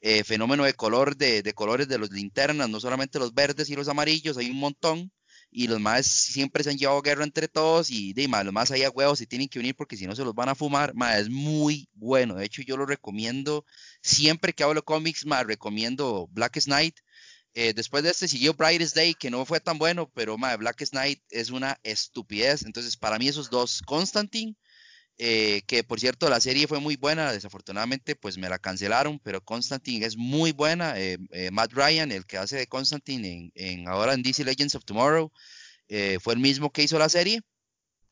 eh, 0.00 0.24
fenómeno 0.24 0.64
de 0.64 0.72
color, 0.74 1.16
de, 1.16 1.42
de, 1.42 1.52
colores 1.54 1.88
de 1.88 1.98
los 1.98 2.10
linternas, 2.10 2.70
no 2.70 2.80
solamente 2.80 3.18
los 3.18 3.34
verdes 3.34 3.68
y 3.68 3.76
los 3.76 3.88
amarillos, 3.88 4.38
hay 4.38 4.50
un 4.50 4.58
montón, 4.58 5.12
y 5.50 5.66
los 5.66 5.80
más 5.80 6.06
siempre 6.06 6.62
se 6.62 6.70
han 6.70 6.78
llevado 6.78 7.02
guerra 7.02 7.24
entre 7.24 7.48
todos, 7.48 7.90
y 7.90 8.12
de, 8.12 8.28
los 8.28 8.52
más 8.52 8.70
ahí 8.70 8.82
a 8.82 8.90
huevos 8.90 9.18
se 9.18 9.26
tienen 9.26 9.48
que 9.48 9.58
unir 9.58 9.74
porque 9.74 9.96
si 9.96 10.06
no 10.06 10.14
se 10.14 10.24
los 10.24 10.34
van 10.34 10.48
a 10.48 10.54
fumar, 10.54 10.94
ma, 10.94 11.18
es 11.18 11.28
muy 11.30 11.88
bueno, 11.94 12.34
de 12.36 12.44
hecho 12.44 12.62
yo 12.62 12.76
lo 12.76 12.86
recomiendo, 12.86 13.64
siempre 14.02 14.52
que 14.52 14.62
hablo 14.62 14.84
cómics, 14.84 15.24
ma, 15.26 15.42
recomiendo 15.44 16.28
Blackest 16.32 16.68
Night, 16.68 16.96
eh, 17.54 17.72
después 17.74 18.02
de 18.04 18.10
este 18.10 18.28
siguió 18.28 18.54
Brightest 18.54 18.94
Day, 18.94 19.14
que 19.14 19.30
no 19.30 19.44
fue 19.46 19.60
tan 19.60 19.78
bueno, 19.78 20.10
pero 20.14 20.36
ma, 20.38 20.56
Blackest 20.56 20.94
Night 20.94 21.22
es 21.30 21.50
una 21.50 21.78
estupidez, 21.82 22.62
entonces 22.62 22.96
para 22.96 23.18
mí 23.18 23.28
esos 23.28 23.50
dos, 23.50 23.82
Constantine, 23.86 24.54
eh, 25.20 25.62
que 25.66 25.82
por 25.82 25.98
cierto 25.98 26.30
la 26.30 26.40
serie 26.40 26.68
fue 26.68 26.78
muy 26.78 26.94
buena, 26.94 27.32
desafortunadamente 27.32 28.14
pues 28.14 28.38
me 28.38 28.48
la 28.48 28.60
cancelaron, 28.60 29.18
pero 29.18 29.40
Constantine 29.44 30.06
es 30.06 30.16
muy 30.16 30.52
buena, 30.52 30.96
eh, 30.96 31.18
eh, 31.32 31.50
Matt 31.50 31.72
Ryan, 31.72 32.12
el 32.12 32.24
que 32.24 32.38
hace 32.38 32.56
de 32.56 32.68
Constantine 32.68 33.50
en, 33.54 33.88
ahora 33.88 34.14
en 34.14 34.22
DC 34.22 34.44
Legends 34.44 34.76
of 34.76 34.84
Tomorrow, 34.84 35.32
fue 36.20 36.34
el 36.34 36.38
mismo 36.38 36.70
que 36.70 36.84
hizo 36.84 36.98
la 37.00 37.08
serie, 37.08 37.40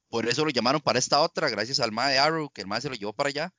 por 0.08 0.28
eso 0.28 0.44
lo 0.44 0.50
llamaron 0.50 0.80
para 0.80 0.98
esta 0.98 1.20
otra, 1.20 1.48
gracias 1.48 1.78
al 1.78 1.92
Ma 1.92 2.08
de 2.08 2.18
Arrow, 2.18 2.50
que 2.50 2.62
el 2.62 2.66
Ma 2.66 2.80
se 2.80 2.88
lo 2.88 2.96
llevó 2.96 3.12
para 3.12 3.28
allá, 3.28 3.54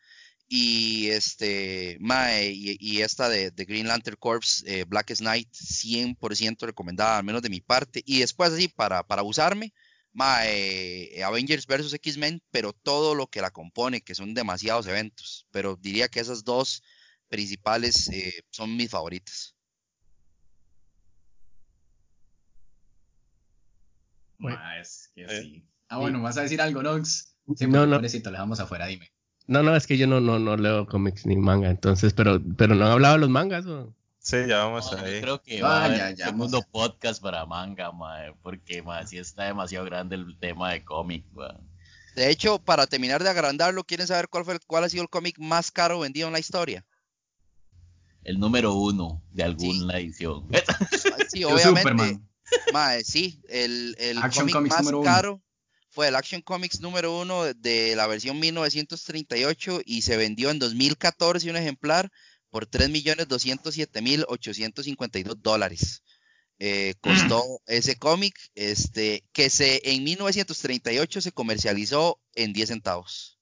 y 0.50 1.08
este 1.10 1.98
Mae 2.02 2.52
y, 2.52 2.78
y, 2.80 3.02
esta 3.02 3.30
de, 3.30 3.52
de, 3.52 3.66
Green 3.66 3.88
Lantern 3.88 4.18
Corps 4.20 4.66
Blackest 4.88 5.22
Night 5.22 5.50
100% 5.54 6.66
recomendada 6.66 7.18
al 7.18 7.24
menos 7.24 7.42
de 7.42 7.50
mi 7.50 7.62
parte 7.62 8.02
y 8.06 8.20
después 8.20 8.52
así 8.52 8.68
para, 8.68 9.04
para 9.04 9.24
usarme 9.24 9.74
Mae, 10.14 11.22
Avengers 11.24 11.68
versus 11.68 11.94
X-Men, 11.94 12.42
pero 12.52 12.74
todo 12.74 13.14
lo 13.16 13.28
que 13.28 13.42
la 13.42 13.52
compone, 13.52 14.02
que 14.02 14.16
son 14.16 14.34
demasiados 14.34 14.88
eventos. 14.88 15.48
Pero 15.52 15.76
diría 15.76 16.08
que 16.08 16.20
esas 16.20 16.44
dos 16.44 16.82
principales 17.30 18.10
eh, 18.10 18.44
son 18.50 18.76
mis 18.76 18.90
favoritas. 18.90 19.56
Ma, 24.40 24.80
es 24.80 25.12
que 25.16 25.24
eh, 25.24 25.42
sí. 25.42 25.68
Ah, 25.90 25.98
bueno, 25.98 26.22
¿vas 26.22 26.38
a 26.38 26.42
decir 26.42 26.62
algo, 26.62 26.84
Nox? 26.84 27.36
No, 27.62 27.86
no. 27.86 28.00
le 28.00 28.10
dejamos 28.10 28.60
afuera, 28.60 28.88
dime. 28.88 29.12
No, 29.48 29.64
no, 29.64 29.76
es 29.76 29.88
que 29.88 29.98
yo 29.98 30.08
no, 30.08 30.20
no, 30.20 30.40
no 30.40 30.58
leo 30.58 30.86
cómics 30.86 31.26
ni 31.26 31.38
manga, 31.38 31.70
entonces, 31.70 32.14
pero, 32.14 32.42
pero 32.58 32.76
no 32.76 32.86
han 32.86 32.92
hablado 32.92 33.16
de 33.16 33.22
los 33.22 33.30
mangas, 33.30 33.66
¿o? 33.66 33.96
Sí, 34.28 34.36
ya 34.46 34.66
vamos 34.66 34.92
no, 34.92 34.98
ahí. 34.98 35.16
Yo 35.16 35.22
creo 35.22 35.42
que 35.42 35.62
va 35.62 35.84
a 35.84 35.86
haber 35.86 36.16
ya, 36.18 36.26
segundo 36.26 36.62
podcast 36.62 37.22
para 37.22 37.46
manga, 37.46 37.94
mae, 37.94 38.34
porque 38.44 38.82
mae, 38.82 39.08
sí 39.08 39.18
está 39.18 39.46
demasiado 39.46 39.86
grande 39.86 40.18
el 40.18 40.38
tema 40.38 40.74
de 40.74 40.84
cómic, 40.84 41.24
mae. 41.32 41.56
De 42.14 42.30
hecho, 42.30 42.60
para 42.60 42.88
terminar 42.88 43.24
de 43.24 43.30
agrandarlo, 43.30 43.86
¿quieren 43.86 44.06
saber 44.06 44.28
cuál 44.28 44.44
fue 44.44 44.60
cuál 44.68 44.84
ha 44.84 44.90
sido 44.90 45.04
el 45.04 45.10
cómic 45.10 45.40
más 45.40 45.72
caro 45.72 46.02
vendido 46.02 46.28
en 46.28 46.34
la 46.34 46.40
historia? 46.40 46.86
El 48.26 48.38
número 48.38 48.74
uno 48.74 49.24
de 49.32 49.44
alguna 49.44 49.94
sí. 49.94 50.00
edición. 50.00 50.46
Sí, 51.30 51.44
obviamente. 51.46 52.20
Mae, 52.74 53.06
sí, 53.06 53.42
el, 53.48 53.96
el 53.98 54.20
cómic 54.30 54.56
más 54.56 54.92
caro 55.06 55.36
uno. 55.36 55.44
fue 55.90 56.10
el 56.10 56.16
Action 56.16 56.42
Comics 56.42 56.82
número 56.82 57.18
uno 57.18 57.46
de 57.46 57.96
la 57.96 58.08
versión 58.08 58.38
1938 58.42 59.84
y 59.86 60.02
se 60.02 60.18
vendió 60.18 60.50
en 60.50 60.60
2014 60.60 61.50
un 61.50 61.56
ejemplar 61.56 62.12
por 62.58 62.66
3.207.852 62.68 65.38
dólares. 65.44 66.02
Eh, 66.58 66.96
costó 67.02 67.44
ese 67.68 67.98
cómic, 67.98 68.34
este, 68.56 69.24
que 69.32 69.52
se 69.52 69.92
en 69.92 70.04
1938 70.04 71.22
se 71.22 71.32
comercializó 71.32 72.20
en 72.34 72.54
10 72.54 72.70
centavos. 72.70 73.38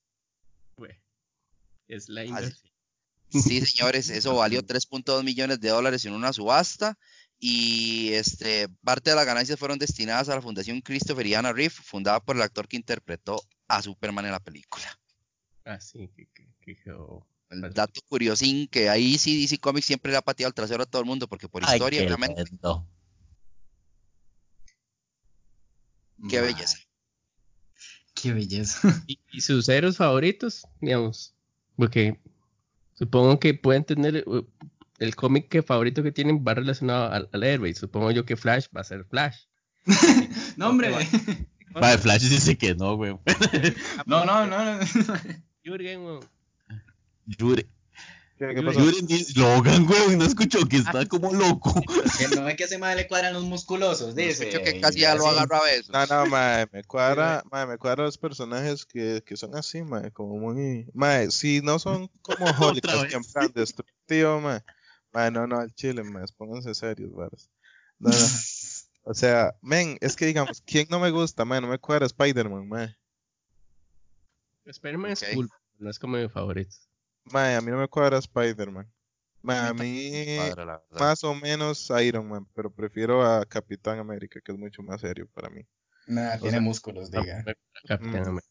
Es 1.88 2.10
la 2.10 2.26
inversión. 2.26 2.74
Sí, 3.30 3.66
señores, 3.66 4.10
eso 4.10 4.36
valió 4.36 4.62
3.2 4.68 5.24
millones 5.24 5.62
de 5.62 5.70
dólares 5.70 6.04
en 6.04 6.12
una 6.12 6.34
subasta 6.34 7.00
y 7.40 8.12
este, 8.12 8.68
parte 8.84 9.12
de 9.12 9.16
las 9.16 9.26
ganancias 9.26 9.58
fueron 9.58 9.80
destinadas 9.80 10.28
a 10.28 10.36
la 10.36 10.42
Fundación 10.42 10.82
Christopher 10.82 11.26
y 11.26 11.36
Anna 11.36 11.54
Reeve, 11.54 11.70
fundada 11.70 12.20
por 12.20 12.36
el 12.36 12.42
actor 12.42 12.68
que 12.68 12.76
interpretó 12.76 13.42
a 13.70 13.82
Superman 13.82 14.26
en 14.26 14.34
la 14.34 14.42
película. 14.42 15.00
Ah, 15.64 15.80
sí, 15.80 16.10
que, 16.10 16.28
que, 16.34 16.50
que 16.60 16.76
el 17.50 17.74
dato 17.74 18.02
curiosín 18.08 18.68
que 18.68 18.90
ahí 18.90 19.18
sí 19.18 19.42
DC 19.42 19.60
Comics 19.60 19.86
siempre 19.86 20.12
le 20.12 20.18
ha 20.18 20.22
pateado 20.22 20.50
el 20.50 20.54
trasero 20.54 20.84
a 20.84 20.86
todo 20.86 21.02
el 21.02 21.08
mundo 21.08 21.28
porque 21.28 21.48
por 21.48 21.64
Ay, 21.66 21.74
historia 21.74 22.00
qué 22.00 22.06
obviamente 22.08 22.44
lindo. 22.46 22.88
qué 26.30 26.42
belleza 26.42 26.78
qué 28.14 28.34
belleza 28.34 29.04
¿Y, 29.08 29.20
y 29.32 29.42
sus 29.42 29.70
héroes 29.70 29.98
favoritos 29.98 30.66
digamos 30.82 31.34
porque 31.76 32.20
supongo 32.94 33.40
que 33.40 33.54
pueden 33.54 33.84
tener 33.84 34.24
uh, 34.28 34.46
el 35.00 35.16
cómic 35.16 35.50
que 35.50 35.62
favorito 35.62 36.02
que 36.04 36.12
tienen 36.12 36.44
va 36.46 36.54
relacionado 36.54 37.12
al, 37.12 37.30
al 37.32 37.44
héroe 37.44 37.70
y 37.70 37.76
supongo 37.76 38.12
yo 38.12 38.26
que 38.26 38.38
Flash 38.38 38.68
va 38.76 38.82
a 38.82 38.86
ser 38.86 39.06
Flash 39.06 39.46
no 40.58 40.70
hombre 40.70 40.92
Va, 41.76 41.98
Flash 41.98 42.30
dice 42.30 42.58
que 42.58 42.74
no, 42.74 42.96
güey. 42.96 43.18
no, 44.06 44.24
no, 44.24 44.48
no. 44.48 44.78
no. 44.78 44.80
Jürgen, 45.62 46.22
güey. 47.26 47.38
Jure. 47.38 47.70
¿Qué, 48.38 48.54
qué 48.54 48.62
pasó? 48.64 48.82
Juren 48.82 49.08
dice 49.08 49.40
Logan, 49.40 49.86
güey, 49.86 50.18
no 50.18 50.26
escuchó 50.26 50.66
que 50.68 50.78
está 50.78 51.06
como 51.06 51.34
loco. 51.34 51.74
Que 52.18 52.36
no 52.36 52.44
ve 52.44 52.58
que 52.58 52.66
ese 52.66 52.78
madre 52.78 53.04
le 53.04 53.08
cuadran 53.08 53.34
los 53.34 53.44
musculosos, 53.44 54.14
dice. 54.14 54.50
Escucho 54.50 54.62
que 54.62 54.82
casi 54.82 55.00
ya 55.00 55.16
lo 55.16 55.26
agarro 55.28 55.56
a 55.56 55.64
besos. 55.64 55.90
No, 55.90 56.06
no, 56.06 56.26
mae, 56.26 56.68
me 56.74 56.84
cuadra, 56.84 57.44
mae, 57.50 57.66
me 57.66 57.78
cuadra 57.78 58.04
los 58.04 58.18
personajes 58.18 58.86
que, 58.86 59.24
que 59.26 59.38
son 59.38 59.56
así, 59.56 59.84
mae, 59.84 60.12
como 60.12 60.38
muy, 60.38 60.86
mae, 60.94 61.32
si 61.32 61.62
no 61.62 61.80
son 61.80 62.10
como 62.22 62.46
Holikas, 62.60 63.06
que 63.06 63.16
en 63.16 63.24
plan 63.24 63.52
destructivo, 63.56 64.42
mae, 64.42 64.62
mae, 65.14 65.32
no, 65.32 65.48
no, 65.48 65.58
al 65.58 65.74
chile, 65.74 66.04
mae, 66.04 66.26
pónganse 66.36 66.76
serios, 66.76 67.14
varas. 67.14 67.50
No, 68.00 68.10
no. 68.10 68.16
O 69.08 69.14
sea, 69.14 69.56
men, 69.62 70.00
es 70.02 70.16
que 70.16 70.26
digamos, 70.26 70.64
¿quién 70.66 70.88
no 70.90 71.00
me 71.00 71.12
gusta, 71.12 71.46
mae? 71.46 71.62
No 71.62 71.68
me 71.68 71.78
cuadra 71.78 72.08
Spider-Man, 72.08 72.68
mae. 72.68 72.98
Spider-Man 74.66 75.12
Ok. 75.12 75.22
es 75.22 75.36
cool, 75.36 75.50
no 75.78 75.90
es 75.92 76.00
como 76.00 76.18
mi 76.18 76.28
favorito. 76.28 76.76
Mae, 77.32 77.56
a 77.56 77.62
mí 77.62 77.72
no 77.72 77.78
me 77.78 77.88
cuadra 77.88 78.18
Spider-Man. 78.18 78.92
Mae, 79.42 79.58
a 79.70 79.74
mí 79.74 80.26
más 81.00 81.24
o 81.24 81.36
menos 81.36 81.92
Iron 82.02 82.28
Man, 82.28 82.48
pero 82.54 82.72
prefiero 82.72 83.24
a 83.26 83.46
Capitán 83.46 84.00
América, 84.00 84.40
que 84.44 84.52
es 84.52 84.58
mucho 84.58 84.82
más 84.84 85.02
serio 85.02 85.28
para 85.34 85.50
mí. 85.50 85.62
Nah, 86.08 86.38
tiene 86.38 86.60
músculos, 86.60 87.12
diga. 87.12 87.44
Capitán 87.88 88.22
Mm. 88.22 88.28
América. 88.28 88.48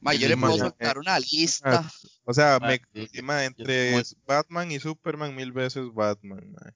Ma, 0.00 0.14
yo 0.14 0.28
le 0.28 0.36
Ma, 0.36 0.48
puedo 0.48 0.58
soltar 0.58 0.98
una 0.98 1.18
lista 1.18 1.82
O 2.24 2.32
sea, 2.32 2.58
Ma, 2.60 2.68
me, 2.68 3.06
sí, 3.08 3.22
ma, 3.22 3.44
entre 3.44 4.02
Batman 4.26 4.70
y 4.70 4.78
Superman, 4.78 5.34
mil 5.34 5.52
veces 5.52 5.92
Batman, 5.92 6.52
mae. 6.52 6.72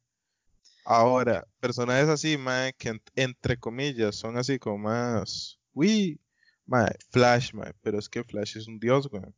Ahora, 0.84 1.46
personajes 1.60 2.08
así, 2.08 2.36
mae, 2.36 2.72
que 2.74 2.90
en- 2.90 3.02
entre 3.14 3.56
comillas 3.58 4.16
son 4.16 4.36
así 4.36 4.58
como 4.58 4.78
más. 4.78 5.58
Uy, 5.72 6.20
mae, 6.66 6.92
Flash, 7.10 7.54
mae, 7.54 7.72
pero 7.80 7.98
es 7.98 8.08
que 8.08 8.24
Flash 8.24 8.58
es 8.58 8.66
un 8.68 8.78
dios, 8.78 9.08
weón. 9.10 9.34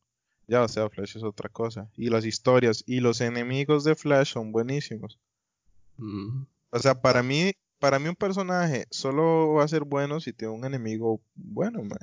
Ya, 0.49 0.63
o 0.63 0.69
sea, 0.69 0.89
Flash 0.89 1.17
es 1.17 1.23
otra 1.23 1.49
cosa. 1.49 1.91
Y 1.97 2.09
las 2.09 2.25
historias 2.25 2.85
y 2.87 3.01
los 3.01 3.21
enemigos 3.21 3.85
de 3.85 3.97
Flash 3.97 4.33
son 4.33 4.53
buenísimos. 4.53 5.19
Mm. 5.97 6.45
O 6.71 6.79
sea, 6.79 7.01
para 7.01 7.23
mí, 7.23 7.53
para 7.79 7.99
mí 7.99 8.09
un 8.09 8.17
personaje 8.17 8.87
solo 8.91 9.55
va 9.55 9.65
a 9.65 9.69
ser 9.69 9.85
bueno 9.85 10.21
si 10.21 10.33
tiene 10.33 10.55
un 10.55 10.65
enemigo 10.65 11.21
bueno, 11.35 11.83
mae. 11.83 11.99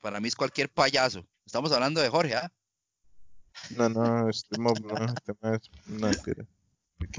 para 0.00 0.20
mí 0.20 0.28
es 0.28 0.36
cualquier 0.36 0.68
payaso 0.70 1.26
estamos 1.44 1.72
hablando 1.72 2.00
de 2.00 2.08
Jorge 2.08 2.34
¿ah? 2.36 2.52
No, 3.76 3.88
no, 3.88 4.28
este 4.30 4.58
mob, 4.58 4.78
no, 4.80 6.10
este 6.10 6.32
es- 6.40 6.46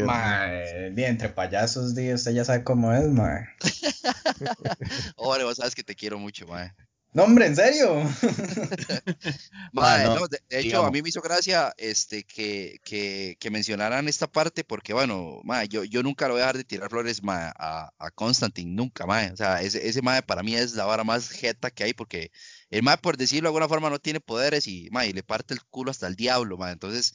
Mae, 0.05 0.87
entre 1.07 1.29
payasos, 1.29 1.95
di, 1.95 2.13
usted 2.13 2.31
ya 2.33 2.43
sabe 2.43 2.65
cómo 2.65 2.91
es, 2.91 3.07
mae. 3.07 3.47
Hombre, 5.15 5.45
vos 5.45 5.55
sabes 5.55 5.73
que 5.73 5.83
te 5.83 5.95
quiero 5.95 6.19
mucho, 6.19 6.45
mae. 6.47 6.73
No, 7.11 7.23
hombre, 7.23 7.47
¿en 7.47 7.55
serio? 7.55 8.03
Mae, 9.73 10.03
no, 10.05 10.15
no, 10.19 10.27
de, 10.27 10.39
de 10.47 10.59
hecho, 10.59 10.85
a 10.85 10.91
mí 10.91 11.01
me 11.01 11.09
hizo 11.09 11.21
gracia 11.21 11.73
este, 11.77 12.23
que, 12.23 12.79
que, 12.83 13.35
que 13.39 13.49
mencionaran 13.49 14.07
esta 14.07 14.27
parte 14.27 14.63
porque, 14.63 14.93
bueno, 14.93 15.41
mae, 15.43 15.67
yo, 15.67 15.83
yo 15.83 16.03
nunca 16.03 16.27
lo 16.27 16.35
voy 16.35 16.41
a 16.41 16.45
dejar 16.45 16.57
de 16.57 16.63
tirar 16.65 16.89
flores 16.89 17.19
a, 17.27 17.91
a 17.97 18.11
Constantine, 18.11 18.71
nunca, 18.75 19.07
mae. 19.07 19.31
O 19.31 19.35
sea, 19.35 19.61
ese, 19.63 19.87
ese 19.87 20.03
mae 20.03 20.21
para 20.21 20.43
mí 20.43 20.55
es 20.55 20.73
la 20.73 20.85
vara 20.85 21.03
más 21.03 21.29
jeta 21.31 21.71
que 21.71 21.83
hay 21.83 21.93
porque 21.93 22.31
el 22.69 22.83
mae, 22.83 22.97
por 22.97 23.17
decirlo 23.17 23.47
de 23.47 23.49
alguna 23.49 23.67
forma, 23.67 23.89
no 23.89 23.97
tiene 23.99 24.19
poderes 24.19 24.67
y, 24.67 24.89
mae, 24.91 25.11
le 25.11 25.23
parte 25.23 25.55
el 25.55 25.63
culo 25.63 25.89
hasta 25.89 26.05
el 26.05 26.15
diablo, 26.15 26.57
mae. 26.57 26.73
Entonces, 26.73 27.13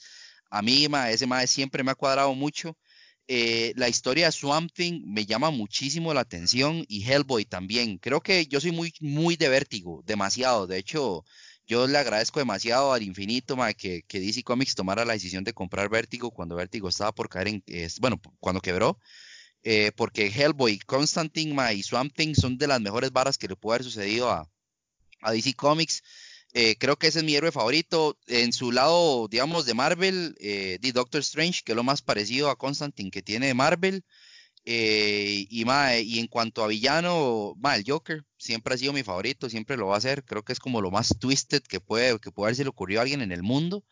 a 0.49 0.61
mí, 0.61 0.89
mae, 0.89 1.13
ese 1.13 1.25
mae 1.25 1.47
siempre 1.47 1.83
me 1.83 1.91
ha 1.91 1.95
cuadrado 1.95 2.33
mucho. 2.35 2.77
Eh, 3.27 3.73
la 3.75 3.89
historia 3.89 4.27
de 4.27 4.31
Swamp 4.31 4.71
Thing 4.71 5.01
me 5.05 5.25
llama 5.25 5.49
muchísimo 5.49 6.13
la 6.13 6.21
atención 6.21 6.85
y 6.87 7.03
Hellboy 7.03 7.45
también. 7.45 7.97
Creo 7.97 8.21
que 8.21 8.45
yo 8.45 8.61
soy 8.61 8.71
muy, 8.71 8.93
muy 8.99 9.35
de 9.35 9.49
vértigo, 9.49 10.03
demasiado. 10.05 10.67
De 10.67 10.77
hecho, 10.77 11.25
yo 11.65 11.87
le 11.87 11.97
agradezco 11.97 12.39
demasiado 12.39 12.93
al 12.93 13.01
infinito 13.01 13.57
que, 13.77 14.03
que, 14.03 14.19
DC 14.19 14.43
Comics 14.43 14.75
tomara 14.75 15.05
la 15.05 15.13
decisión 15.13 15.43
de 15.43 15.53
comprar 15.53 15.89
Vértigo 15.89 16.29
cuando 16.31 16.55
Vértigo 16.55 16.89
estaba 16.89 17.13
por 17.13 17.27
caer 17.29 17.47
en, 17.47 17.63
bueno, 17.99 18.21
cuando 18.39 18.61
quebró. 18.61 18.99
Eh, 19.63 19.91
porque 19.95 20.27
Hellboy, 20.27 20.77
Constantine 20.79 21.73
y 21.73 21.81
Swamp 21.81 22.13
Thing 22.15 22.35
son 22.35 22.57
de 22.57 22.67
las 22.67 22.79
mejores 22.81 23.11
varas 23.11 23.37
que 23.39 23.47
le 23.47 23.55
puede 23.55 23.77
haber 23.77 23.85
sucedido 23.85 24.29
a, 24.29 24.47
a 25.21 25.31
DC 25.31 25.55
Comics. 25.55 26.03
Eh, 26.57 26.77
creo 26.77 26.97
que 26.97 27.07
ese 27.07 27.19
es 27.19 27.25
mi 27.25 27.35
héroe 27.35 27.51
favorito. 27.51 28.17
En 28.27 28.53
su 28.53 28.71
lado, 28.71 29.27
digamos, 29.27 29.65
de 29.65 29.73
Marvel, 29.73 30.37
eh, 30.39 30.79
The 30.81 30.93
Doctor 30.93 31.19
Strange, 31.19 31.61
que 31.65 31.73
es 31.73 31.75
lo 31.75 31.83
más 31.83 32.01
parecido 32.01 32.49
a 32.49 32.57
Constantine 32.57 33.11
que 33.11 33.21
tiene 33.21 33.47
de 33.47 33.53
Marvel. 33.53 34.05
Eh, 34.63 35.47
y, 35.49 35.65
y 35.65 36.19
en 36.19 36.27
cuanto 36.27 36.63
a 36.63 36.67
villano, 36.67 37.55
el 37.75 37.83
Joker 37.85 38.23
siempre 38.37 38.73
ha 38.73 38.77
sido 38.77 38.93
mi 38.93 39.03
favorito, 39.03 39.49
siempre 39.49 39.75
lo 39.75 39.87
va 39.87 39.97
a 39.97 40.01
ser. 40.01 40.23
Creo 40.23 40.43
que 40.43 40.53
es 40.53 40.59
como 40.59 40.79
lo 40.79 40.91
más 40.91 41.17
twisted 41.19 41.61
que 41.61 41.81
puede, 41.81 42.19
que 42.19 42.31
puede 42.31 42.47
haberse 42.47 42.63
le 42.63 42.69
ocurrido 42.69 43.01
a 43.01 43.03
alguien 43.03 43.21
en 43.21 43.33
el 43.33 43.43
mundo. 43.43 43.83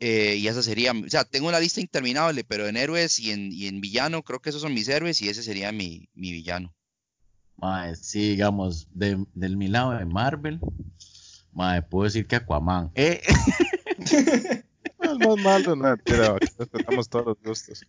y 0.00 0.46
esa 0.48 0.62
sería, 0.62 0.92
o 0.92 1.10
sea, 1.10 1.24
tengo 1.24 1.48
una 1.48 1.60
lista 1.60 1.82
interminable, 1.82 2.44
pero 2.44 2.66
en 2.66 2.78
héroes 2.78 3.20
y 3.20 3.30
en, 3.32 3.52
y 3.52 3.66
en 3.66 3.82
villano, 3.82 4.22
creo 4.22 4.40
que 4.40 4.48
esos 4.48 4.62
son 4.62 4.72
mis 4.72 4.88
héroes 4.88 5.20
y 5.20 5.28
ese 5.28 5.42
sería 5.42 5.70
mi, 5.70 6.08
mi 6.14 6.32
villano. 6.32 6.74
sí, 8.00 8.30
digamos, 8.30 8.88
de, 8.94 9.22
del 9.34 9.58
mi 9.58 9.68
lado 9.68 9.90
de 9.92 10.06
Marvel, 10.06 10.60
Madre, 11.52 11.82
puedo 11.82 12.04
decir 12.04 12.26
que 12.26 12.36
Aquaman. 12.36 12.90
Eh. 12.94 13.20
el 15.00 15.18
más 15.18 15.36
malo, 15.38 15.76
no, 15.76 15.96
tira, 15.98 16.36
respetamos 16.38 17.08
todos 17.08 17.26
los 17.26 17.42
gustos. 17.42 17.86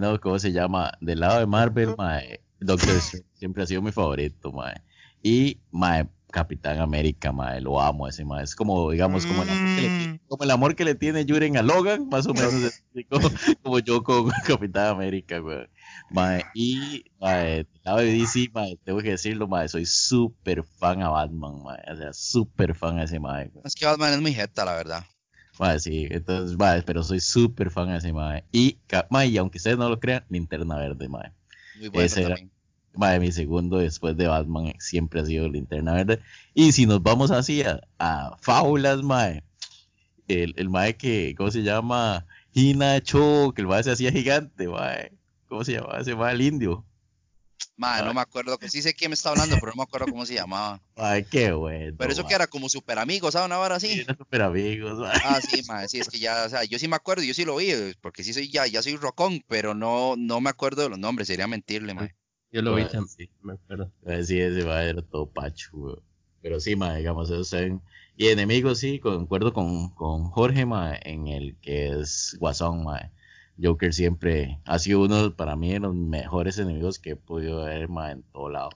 no, 0.00 0.20
¿cómo 0.20 0.38
se 0.38 0.52
llama? 0.52 0.92
Del 1.00 1.20
lado 1.20 1.40
de 1.40 1.46
Marvel, 1.46 1.94
madre, 1.96 2.42
Doctor 2.60 2.94
siempre 3.34 3.62
ha 3.62 3.66
sido 3.66 3.82
mi 3.82 3.92
favorito, 3.92 4.52
madre. 4.52 4.82
Y, 5.22 5.60
madre, 5.70 6.08
Capitán 6.32 6.80
América, 6.80 7.30
madre, 7.30 7.60
lo 7.60 7.80
amo 7.80 8.08
ese 8.08 8.24
madre. 8.24 8.44
Es 8.44 8.56
como, 8.56 8.90
digamos, 8.90 9.26
como 9.26 9.42
el 9.42 9.50
amor 9.50 9.54
que 9.54 9.64
le 9.64 9.80
tiene, 9.80 10.08
mm. 10.08 10.18
como 10.26 10.44
el 10.44 10.50
amor 10.50 10.74
que 10.74 10.84
le 10.84 10.94
tiene 10.94 11.26
Juren 11.28 11.56
a 11.58 11.62
Logan, 11.62 12.08
más 12.08 12.26
o 12.26 12.32
menos 12.32 12.82
como, 13.62 13.78
yo 13.80 14.02
con 14.02 14.30
Capitán 14.46 14.86
América, 14.88 15.38
güey. 15.38 15.68
Mae, 16.12 16.44
y 16.54 17.04
mae, 17.18 17.66
lado 17.84 17.98
de 17.98 18.12
DC, 18.12 18.50
mae, 18.52 18.78
tengo 18.84 19.00
que 19.00 19.10
decirlo, 19.10 19.48
mae, 19.48 19.68
soy 19.68 19.86
súper 19.86 20.62
fan 20.62 21.02
a 21.02 21.08
Batman, 21.08 21.62
mae, 21.62 21.80
o 21.90 21.96
sea, 21.96 22.12
súper 22.12 22.74
fan 22.74 22.98
a 22.98 23.04
ese 23.04 23.18
mae. 23.18 23.50
Es 23.64 23.74
que 23.74 23.86
Batman 23.86 24.12
es 24.12 24.20
muy 24.20 24.34
jeta, 24.34 24.64
la 24.66 24.74
verdad. 24.74 25.04
Mae, 25.58 25.80
sí, 25.80 26.08
entonces, 26.10 26.58
mae, 26.58 26.82
pero 26.82 27.02
soy 27.02 27.20
súper 27.20 27.70
fan 27.70 27.88
a 27.88 27.96
ese 27.96 28.12
mae. 28.12 28.44
Y, 28.52 28.78
mae, 29.08 29.28
y 29.28 29.38
aunque 29.38 29.56
ustedes 29.56 29.78
no 29.78 29.88
lo 29.88 29.98
crean, 29.98 30.24
Linterna 30.28 30.76
Verde, 30.76 31.08
mae. 31.08 31.32
Muy 31.78 31.88
bueno 31.88 32.04
ese 32.04 32.22
también. 32.22 32.50
Era, 32.50 32.98
mae, 32.98 33.18
mi 33.18 33.32
segundo 33.32 33.78
después 33.78 34.14
de 34.14 34.26
Batman 34.26 34.74
siempre 34.78 35.20
ha 35.20 35.24
sido 35.24 35.48
Linterna 35.48 35.94
Verde. 35.94 36.20
Y 36.52 36.72
si 36.72 36.84
nos 36.84 37.02
vamos 37.02 37.30
así 37.30 37.62
a, 37.62 37.80
a 37.98 38.36
fábulas, 38.38 39.02
mae, 39.02 39.44
el, 40.28 40.52
el 40.58 40.68
mae 40.68 40.94
que, 40.94 41.34
¿cómo 41.38 41.50
se 41.50 41.62
llama? 41.62 42.26
Hina 42.52 43.00
Cho, 43.00 43.54
que 43.54 43.62
el 43.62 43.68
mae 43.68 43.82
se 43.82 43.92
hacía 43.92 44.12
gigante, 44.12 44.68
mae 44.68 45.21
¿Cómo 45.52 45.64
se 45.64 45.72
llamaba? 45.72 46.02
Se 46.02 46.12
llamaba 46.12 46.32
el 46.32 46.40
indio. 46.40 46.82
Madre, 47.76 48.06
no 48.06 48.14
me 48.14 48.22
acuerdo, 48.22 48.58
sí 48.68 48.80
sé 48.80 48.94
quién 48.94 49.10
me 49.10 49.14
está 49.14 49.28
hablando, 49.28 49.54
pero 49.60 49.72
no 49.72 49.76
me 49.76 49.82
acuerdo 49.82 50.06
cómo 50.06 50.24
se 50.24 50.32
llamaba. 50.32 50.80
Ay, 50.96 51.26
qué 51.30 51.52
bueno. 51.52 51.94
Pero 51.98 52.10
eso 52.10 52.26
que 52.26 52.32
era 52.32 52.46
como 52.46 52.70
super 52.70 52.98
amigos, 52.98 53.34
¿sabes? 53.34 53.48
Una 53.48 53.58
vara 53.58 53.74
así. 53.74 53.88
Sí, 53.88 54.00
era 54.00 54.16
super 54.16 54.40
amigos. 54.40 55.06
Ah, 55.22 55.42
sí, 55.42 55.62
madre, 55.68 55.88
sí, 55.90 56.00
es 56.00 56.08
que 56.08 56.18
ya, 56.18 56.46
o 56.46 56.48
sea, 56.48 56.64
yo 56.64 56.78
sí 56.78 56.88
me 56.88 56.96
acuerdo, 56.96 57.22
yo 57.22 57.34
sí 57.34 57.44
lo 57.44 57.56
vi, 57.56 57.70
porque 58.00 58.24
sí 58.24 58.32
soy 58.32 58.48
ya, 58.48 58.66
ya 58.66 58.82
soy 58.82 58.96
rocón, 58.96 59.44
pero 59.46 59.74
no, 59.74 60.14
no 60.16 60.40
me 60.40 60.48
acuerdo 60.48 60.84
de 60.84 60.88
los 60.88 60.98
nombres, 60.98 61.28
sería 61.28 61.46
mentirle, 61.46 61.92
madre. 61.92 62.16
Yo 62.50 62.62
lo 62.62 62.74
vi 62.74 62.84
también, 62.84 63.08
sí, 63.08 63.28
me 63.42 63.52
acuerdo. 63.52 63.92
Sí, 64.24 64.40
ese 64.40 64.64
va 64.64 64.84
era 64.84 65.02
todo 65.02 65.30
pacho, 65.30 65.68
güey. 65.72 65.96
Pero 66.40 66.60
sí, 66.60 66.76
madre, 66.76 67.00
digamos, 67.00 67.28
esos 67.28 67.48
son... 67.48 67.82
Y 68.16 68.28
enemigos, 68.28 68.78
sí, 68.78 69.00
concuerdo 69.00 69.52
con, 69.52 69.90
con 69.90 70.30
Jorge, 70.30 70.64
madre, 70.64 71.00
en 71.04 71.28
el 71.28 71.58
que 71.60 72.00
es 72.00 72.38
Guasón, 72.40 72.84
madre 72.84 73.10
Joker 73.60 73.92
siempre 73.92 74.60
ha 74.64 74.78
sido 74.78 75.02
uno 75.02 75.36
para 75.36 75.56
mí 75.56 75.72
de 75.72 75.80
los 75.80 75.94
mejores 75.94 76.58
enemigos 76.58 76.98
que 76.98 77.10
he 77.10 77.16
podido 77.16 77.64
ver 77.64 77.88
en 78.10 78.22
todo 78.32 78.48
lado. 78.48 78.70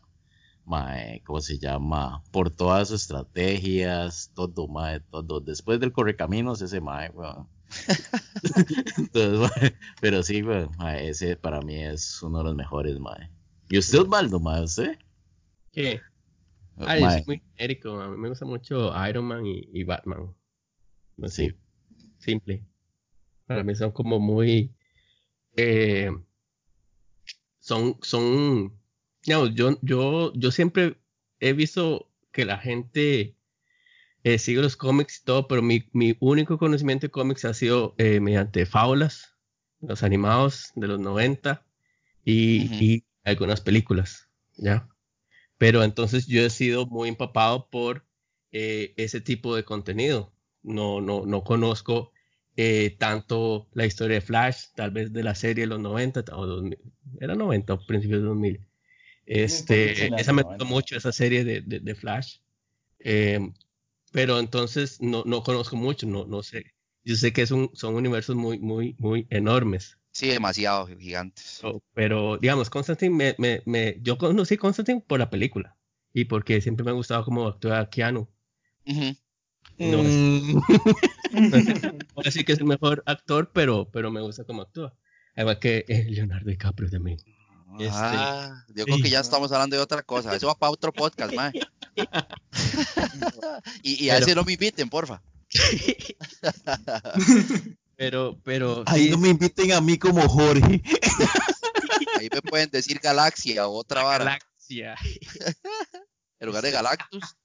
Mae, 0.64 1.22
¿cómo 1.24 1.40
se 1.40 1.58
llama? 1.58 2.24
Por 2.32 2.50
todas 2.50 2.88
sus 2.88 3.02
estrategias, 3.02 4.32
todo, 4.34 4.66
mae, 4.66 5.00
todo. 5.00 5.40
Después 5.40 5.78
del 5.78 5.92
correcaminos, 5.92 6.60
ese 6.60 6.80
mae, 6.80 7.10
weón. 7.10 7.48
Entonces, 8.98 9.74
pero 10.00 10.22
sí, 10.22 10.42
weón, 10.42 10.70
ese 10.98 11.36
para 11.36 11.60
mí 11.60 11.84
es 11.84 12.20
uno 12.22 12.38
de 12.38 12.44
los 12.44 12.56
mejores, 12.56 12.98
mae. 12.98 13.30
¿Y 13.68 13.78
usted, 13.78 14.00
Osvaldo, 14.00 14.40
mae, 14.40 14.64
usted? 14.64 14.98
¿Qué? 15.70 16.00
Ah, 16.78 16.98
yo 16.98 17.10
soy 17.10 17.22
muy 17.26 17.42
genérico, 17.54 18.00
a 18.00 18.08
mí 18.08 18.16
me 18.16 18.28
gusta 18.28 18.44
mucho 18.44 18.92
Iron 19.08 19.24
Man 19.24 19.44
y, 19.46 19.84
Batman. 19.84 20.34
sí. 21.28 21.54
Simple. 22.18 22.62
Para 23.46 23.62
mí 23.62 23.74
son 23.74 23.92
como 23.92 24.18
muy... 24.18 24.74
Eh, 25.56 26.10
son, 27.60 27.98
son, 28.02 28.78
yo, 29.22 29.48
yo, 29.82 30.32
yo 30.34 30.50
siempre 30.50 30.98
he 31.40 31.52
visto 31.52 32.10
que 32.32 32.44
la 32.44 32.58
gente 32.58 33.36
eh, 34.24 34.38
sigue 34.38 34.60
los 34.60 34.76
cómics 34.76 35.20
y 35.20 35.24
todo, 35.24 35.48
pero 35.48 35.62
mi, 35.62 35.88
mi, 35.92 36.16
único 36.20 36.58
conocimiento 36.58 37.06
de 37.06 37.10
cómics 37.10 37.44
ha 37.44 37.54
sido 37.54 37.94
eh, 37.98 38.20
mediante 38.20 38.66
fábulas, 38.66 39.34
los 39.80 40.02
animados 40.02 40.72
de 40.74 40.88
los 40.88 41.00
90 41.00 41.64
y, 42.24 42.84
y, 42.84 43.04
algunas 43.24 43.60
películas, 43.60 44.28
¿ya? 44.56 44.88
Pero 45.58 45.82
entonces 45.82 46.26
yo 46.26 46.42
he 46.42 46.50
sido 46.50 46.86
muy 46.86 47.08
empapado 47.08 47.68
por 47.70 48.04
ese 48.52 49.20
tipo 49.20 49.54
de 49.54 49.64
contenido. 49.64 50.32
No, 50.62 51.00
no, 51.00 51.26
no 51.26 51.42
conozco 51.44 52.12
eh, 52.56 52.96
tanto 52.98 53.68
la 53.72 53.86
historia 53.86 54.16
de 54.16 54.20
Flash, 54.20 54.66
tal 54.74 54.90
vez 54.90 55.12
de 55.12 55.22
la 55.22 55.34
serie 55.34 55.64
de 55.64 55.68
los 55.68 55.80
90 55.80 56.24
o 56.32 56.46
2000, 56.46 56.78
era 57.20 57.34
90 57.34 57.74
o 57.74 57.86
principios 57.86 58.20
de 58.20 58.26
2000. 58.26 58.66
Este, 59.26 60.06
esa 60.20 60.32
me 60.32 60.42
gustó 60.42 60.64
mucho, 60.64 60.96
esa 60.96 61.12
serie 61.12 61.44
de, 61.44 61.60
de, 61.60 61.94
Flash. 61.94 62.38
Eh, 63.00 63.40
pero 64.12 64.38
entonces 64.38 65.00
no, 65.02 65.24
no 65.26 65.42
conozco 65.42 65.76
mucho, 65.76 66.06
no, 66.06 66.24
no 66.24 66.42
sé. 66.42 66.72
Yo 67.04 67.16
sé 67.16 67.32
que 67.32 67.42
es 67.42 67.50
un, 67.50 67.70
son 67.74 67.94
universos 67.94 68.36
muy, 68.36 68.58
muy, 68.58 68.94
muy 68.98 69.26
enormes. 69.30 69.98
Sí, 70.12 70.28
demasiado 70.28 70.86
gigantes. 70.86 71.60
pero, 71.92 72.38
digamos, 72.38 72.70
Constantine, 72.70 73.14
me, 73.14 73.34
me, 73.36 73.62
me, 73.66 73.98
yo 74.00 74.16
conocí 74.16 74.56
Constantine 74.56 75.02
por 75.06 75.18
la 75.18 75.28
película 75.28 75.76
y 76.14 76.24
porque 76.24 76.62
siempre 76.62 76.84
me 76.84 76.90
ha 76.90 76.94
gustado 76.94 77.24
cómo 77.24 77.46
actúa 77.46 77.90
Keanu. 77.90 78.26
No, 79.78 80.02
mm. 80.02 80.62
voy 81.50 81.95
a 82.24 82.28
decir 82.28 82.44
que 82.44 82.52
es 82.52 82.58
el 82.58 82.64
mejor 82.64 83.02
actor, 83.06 83.50
pero, 83.52 83.90
pero 83.90 84.10
me 84.10 84.20
gusta 84.20 84.44
cómo 84.44 84.62
actúa. 84.62 84.94
Igual 85.36 85.58
que 85.58 85.84
eh, 85.88 86.06
Leonardo 86.08 86.48
DiCaprio 86.48 86.88
también. 86.88 87.18
Ah, 87.90 88.64
este, 88.66 88.80
yo 88.80 88.86
creo 88.86 88.98
que 89.02 89.10
ya 89.10 89.20
estamos 89.20 89.52
hablando 89.52 89.76
de 89.76 89.82
otra 89.82 90.02
cosa. 90.02 90.34
Eso 90.34 90.46
va 90.46 90.54
para 90.54 90.72
otro 90.72 90.92
podcast, 90.92 91.34
man. 91.34 91.52
y, 93.82 94.04
y 94.04 94.10
a 94.10 94.18
ese 94.18 94.34
no 94.34 94.44
me 94.44 94.54
inviten, 94.54 94.88
porfa. 94.88 95.22
pero, 97.96 98.38
pero. 98.42 98.82
Ahí 98.86 99.10
no 99.10 99.18
me 99.18 99.28
inviten 99.28 99.72
a 99.72 99.80
mí 99.80 99.98
como 99.98 100.26
Jorge. 100.28 100.82
Ahí 102.18 102.28
me 102.32 102.42
pueden 102.42 102.70
decir 102.70 102.98
Galaxia 103.00 103.66
o 103.66 103.78
otra 103.78 104.02
vara. 104.02 104.24
Galaxia. 104.24 104.96
en 106.40 106.46
lugar 106.46 106.62
de 106.62 106.70
Galactus. 106.70 107.36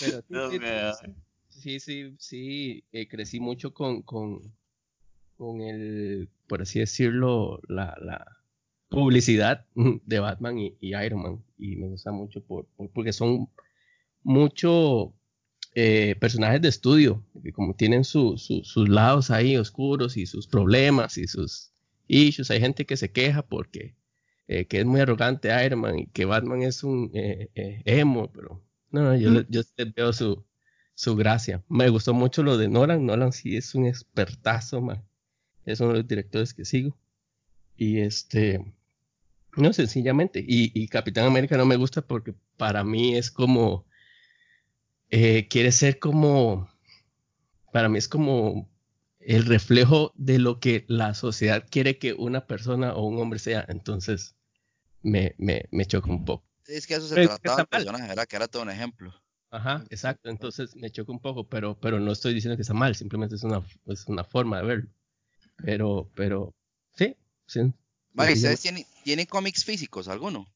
Pero 0.00 0.50
sí, 1.64 1.80
sí, 1.80 2.14
sí, 2.18 2.84
eh, 2.92 3.08
crecí 3.08 3.40
mucho 3.40 3.72
con, 3.72 4.02
con, 4.02 4.52
con 5.38 5.62
el, 5.62 6.28
por 6.46 6.60
así 6.60 6.78
decirlo, 6.78 7.62
la, 7.68 7.96
la 8.02 8.36
publicidad 8.90 9.64
de 9.74 10.18
Batman 10.18 10.58
y, 10.58 10.76
Iron 10.80 11.22
Man. 11.22 11.44
Y 11.56 11.76
me 11.76 11.88
gusta 11.88 12.12
mucho 12.12 12.42
por, 12.42 12.66
porque 12.92 13.14
son 13.14 13.48
muchos 14.22 15.12
eh, 15.74 16.16
personajes 16.20 16.60
de 16.60 16.68
estudio, 16.68 17.24
que 17.42 17.52
como 17.52 17.74
tienen 17.74 18.04
sus 18.04 18.76
lados 18.76 19.30
ahí 19.30 19.56
oscuros 19.56 20.18
y 20.18 20.26
sus 20.26 20.46
problemas 20.46 21.16
y 21.16 21.26
sus 21.26 21.72
issues. 22.08 22.50
Hay 22.50 22.60
gente 22.60 22.84
que 22.84 22.98
se 22.98 23.10
queja 23.10 23.40
porque 23.40 23.94
eh, 24.48 24.66
que 24.66 24.80
es 24.80 24.84
muy 24.84 25.00
arrogante 25.00 25.48
Iron 25.64 25.80
Man 25.80 25.98
y 26.00 26.06
que 26.08 26.26
Batman 26.26 26.60
es 26.62 26.84
un 26.84 27.10
emo, 27.14 28.30
pero 28.30 28.62
no, 28.90 29.16
yo, 29.16 29.42
yo 29.48 29.62
veo 29.96 30.12
su, 30.12 30.44
su 30.94 31.16
gracia. 31.16 31.62
Me 31.68 31.88
gustó 31.88 32.14
mucho 32.14 32.42
lo 32.42 32.56
de 32.56 32.68
Nolan. 32.68 33.06
Nolan 33.06 33.32
sí 33.32 33.56
es 33.56 33.74
un 33.74 33.86
expertazo, 33.86 34.80
man. 34.80 35.04
Es 35.64 35.80
uno 35.80 35.90
de 35.92 35.98
los 35.98 36.08
directores 36.08 36.54
que 36.54 36.64
sigo. 36.64 36.96
Y 37.76 38.00
este, 38.00 38.74
no, 39.56 39.72
sencillamente. 39.72 40.44
Y, 40.46 40.88
Capitán 40.88 41.26
América 41.26 41.56
no 41.56 41.66
me 41.66 41.76
gusta 41.76 42.02
porque 42.02 42.34
para 42.56 42.84
mí 42.84 43.16
es 43.16 43.30
como, 43.30 43.86
eh, 45.10 45.48
quiere 45.48 45.72
ser 45.72 45.98
como, 45.98 46.68
para 47.72 47.88
mí 47.88 47.98
es 47.98 48.08
como 48.08 48.70
el 49.18 49.46
reflejo 49.46 50.12
de 50.16 50.38
lo 50.38 50.60
que 50.60 50.84
la 50.88 51.14
sociedad 51.14 51.66
quiere 51.68 51.98
que 51.98 52.12
una 52.12 52.46
persona 52.46 52.94
o 52.94 53.06
un 53.06 53.18
hombre 53.20 53.38
sea. 53.38 53.64
Entonces, 53.68 54.36
me, 55.02 55.34
me, 55.38 55.64
me 55.70 55.86
choca 55.86 56.10
un 56.10 56.24
poco. 56.24 56.44
Es 56.66 56.86
que 56.86 56.94
eso 56.94 57.08
se 57.08 57.26
trataba 57.26 57.56
del 57.58 57.66
personaje, 57.66 58.08
¿verdad? 58.08 58.26
Que 58.26 58.36
era 58.36 58.48
todo 58.48 58.62
un 58.62 58.70
ejemplo. 58.70 59.12
Ajá, 59.54 59.84
exacto. 59.88 60.28
Entonces 60.28 60.74
me 60.74 60.90
choca 60.90 61.12
un 61.12 61.20
poco, 61.20 61.48
pero, 61.48 61.78
pero 61.78 62.00
no 62.00 62.10
estoy 62.10 62.34
diciendo 62.34 62.56
que 62.56 62.62
está 62.62 62.74
mal, 62.74 62.96
simplemente 62.96 63.36
es 63.36 63.44
una, 63.44 63.62
es 63.86 64.04
una 64.08 64.24
forma 64.24 64.58
de 64.58 64.64
verlo. 64.64 64.90
Pero, 65.58 66.10
pero, 66.16 66.52
sí, 66.96 67.14
sí. 67.46 67.60
Vale, 68.12 68.32
¿ustedes 68.32 68.60
tienen, 68.60 68.84
tienen 69.04 69.26
cómics 69.26 69.64
físicos, 69.64 70.08
alguno? 70.08 70.52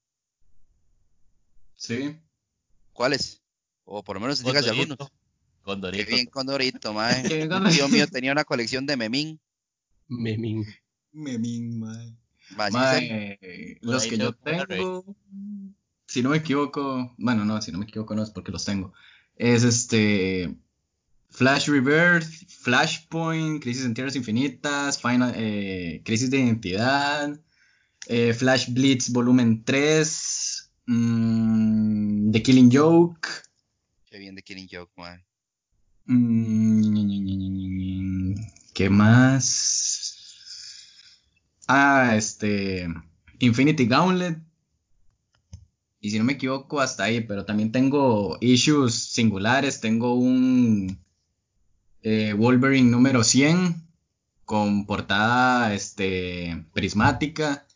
Sí. 1.76 2.18
¿Cuáles? 2.92 3.40
O 3.84 4.03
por 4.03 4.16
lo 4.16 4.20
menos 4.20 4.42
digas 4.42 4.64
de 4.64 4.72
algunos. 4.72 4.99
Condorito. 5.62 6.05
Qué 6.05 6.12
bien 6.12 6.26
Condorito, 6.26 6.92
mae. 6.92 7.22
Un 7.53 7.70
tío 7.70 7.88
mío 7.88 8.09
tenía 8.09 8.32
una 8.32 8.44
colección 8.44 8.84
de 8.84 8.96
Memín. 8.96 9.38
Memín. 10.09 10.66
Memín, 11.12 11.78
mae. 11.78 12.16
Mae, 12.57 13.78
los 13.80 14.07
que 14.07 14.18
yo 14.18 14.32
tengo, 14.32 15.05
si 16.18 16.22
no 16.24 16.30
me 16.30 16.38
equivoco, 16.38 17.14
bueno, 17.16 17.44
no, 17.44 17.62
si 17.62 17.70
no 17.70 17.78
me 17.78 17.84
equivoco 17.84 18.12
no 18.16 18.24
es 18.24 18.30
porque 18.30 18.50
los 18.50 18.64
tengo. 18.64 18.92
Es 19.36 19.62
este 19.62 20.52
Flash 21.30 21.68
Rebirth, 21.68 22.24
Flashpoint, 22.48 23.62
Crisis 23.62 23.84
en 23.84 23.94
Tierras 23.94 24.16
Infinitas, 24.16 25.00
Final, 25.00 25.32
eh, 25.36 26.02
Crisis 26.04 26.28
de 26.28 26.38
Identidad, 26.40 27.38
eh, 28.08 28.34
Flash 28.34 28.72
Blitz 28.72 29.12
Volumen 29.12 29.62
3, 29.62 30.72
mm, 30.86 32.32
The 32.32 32.42
Killing 32.42 32.70
Joke, 32.72 33.28
Qué 34.10 34.18
bien 34.18 34.34
de 34.34 34.42
Killing 34.42 34.66
Joke, 34.68 34.90
mae. 34.96 35.24
mm, 36.06 38.34
¿qué 38.74 38.90
más? 38.90 40.16
Ah, 41.68 42.14
este 42.16 42.88
Infinity 43.38 43.86
Gauntlet. 43.86 44.47
Y 46.01 46.11
si 46.11 46.18
no 46.18 46.24
me 46.24 46.34
equivoco, 46.34 46.80
hasta 46.80 47.05
ahí, 47.05 47.20
pero 47.22 47.44
también 47.44 47.72
tengo 47.72 48.38
issues 48.40 48.94
singulares. 48.94 49.80
Tengo 49.80 50.14
un 50.14 50.99
eh, 52.03 52.32
Wolverine 52.34 52.88
número 52.90 53.24
100 53.24 53.82
con 54.44 54.86
portada 54.86 55.74
este, 55.74 56.64
prismática. 56.72 57.66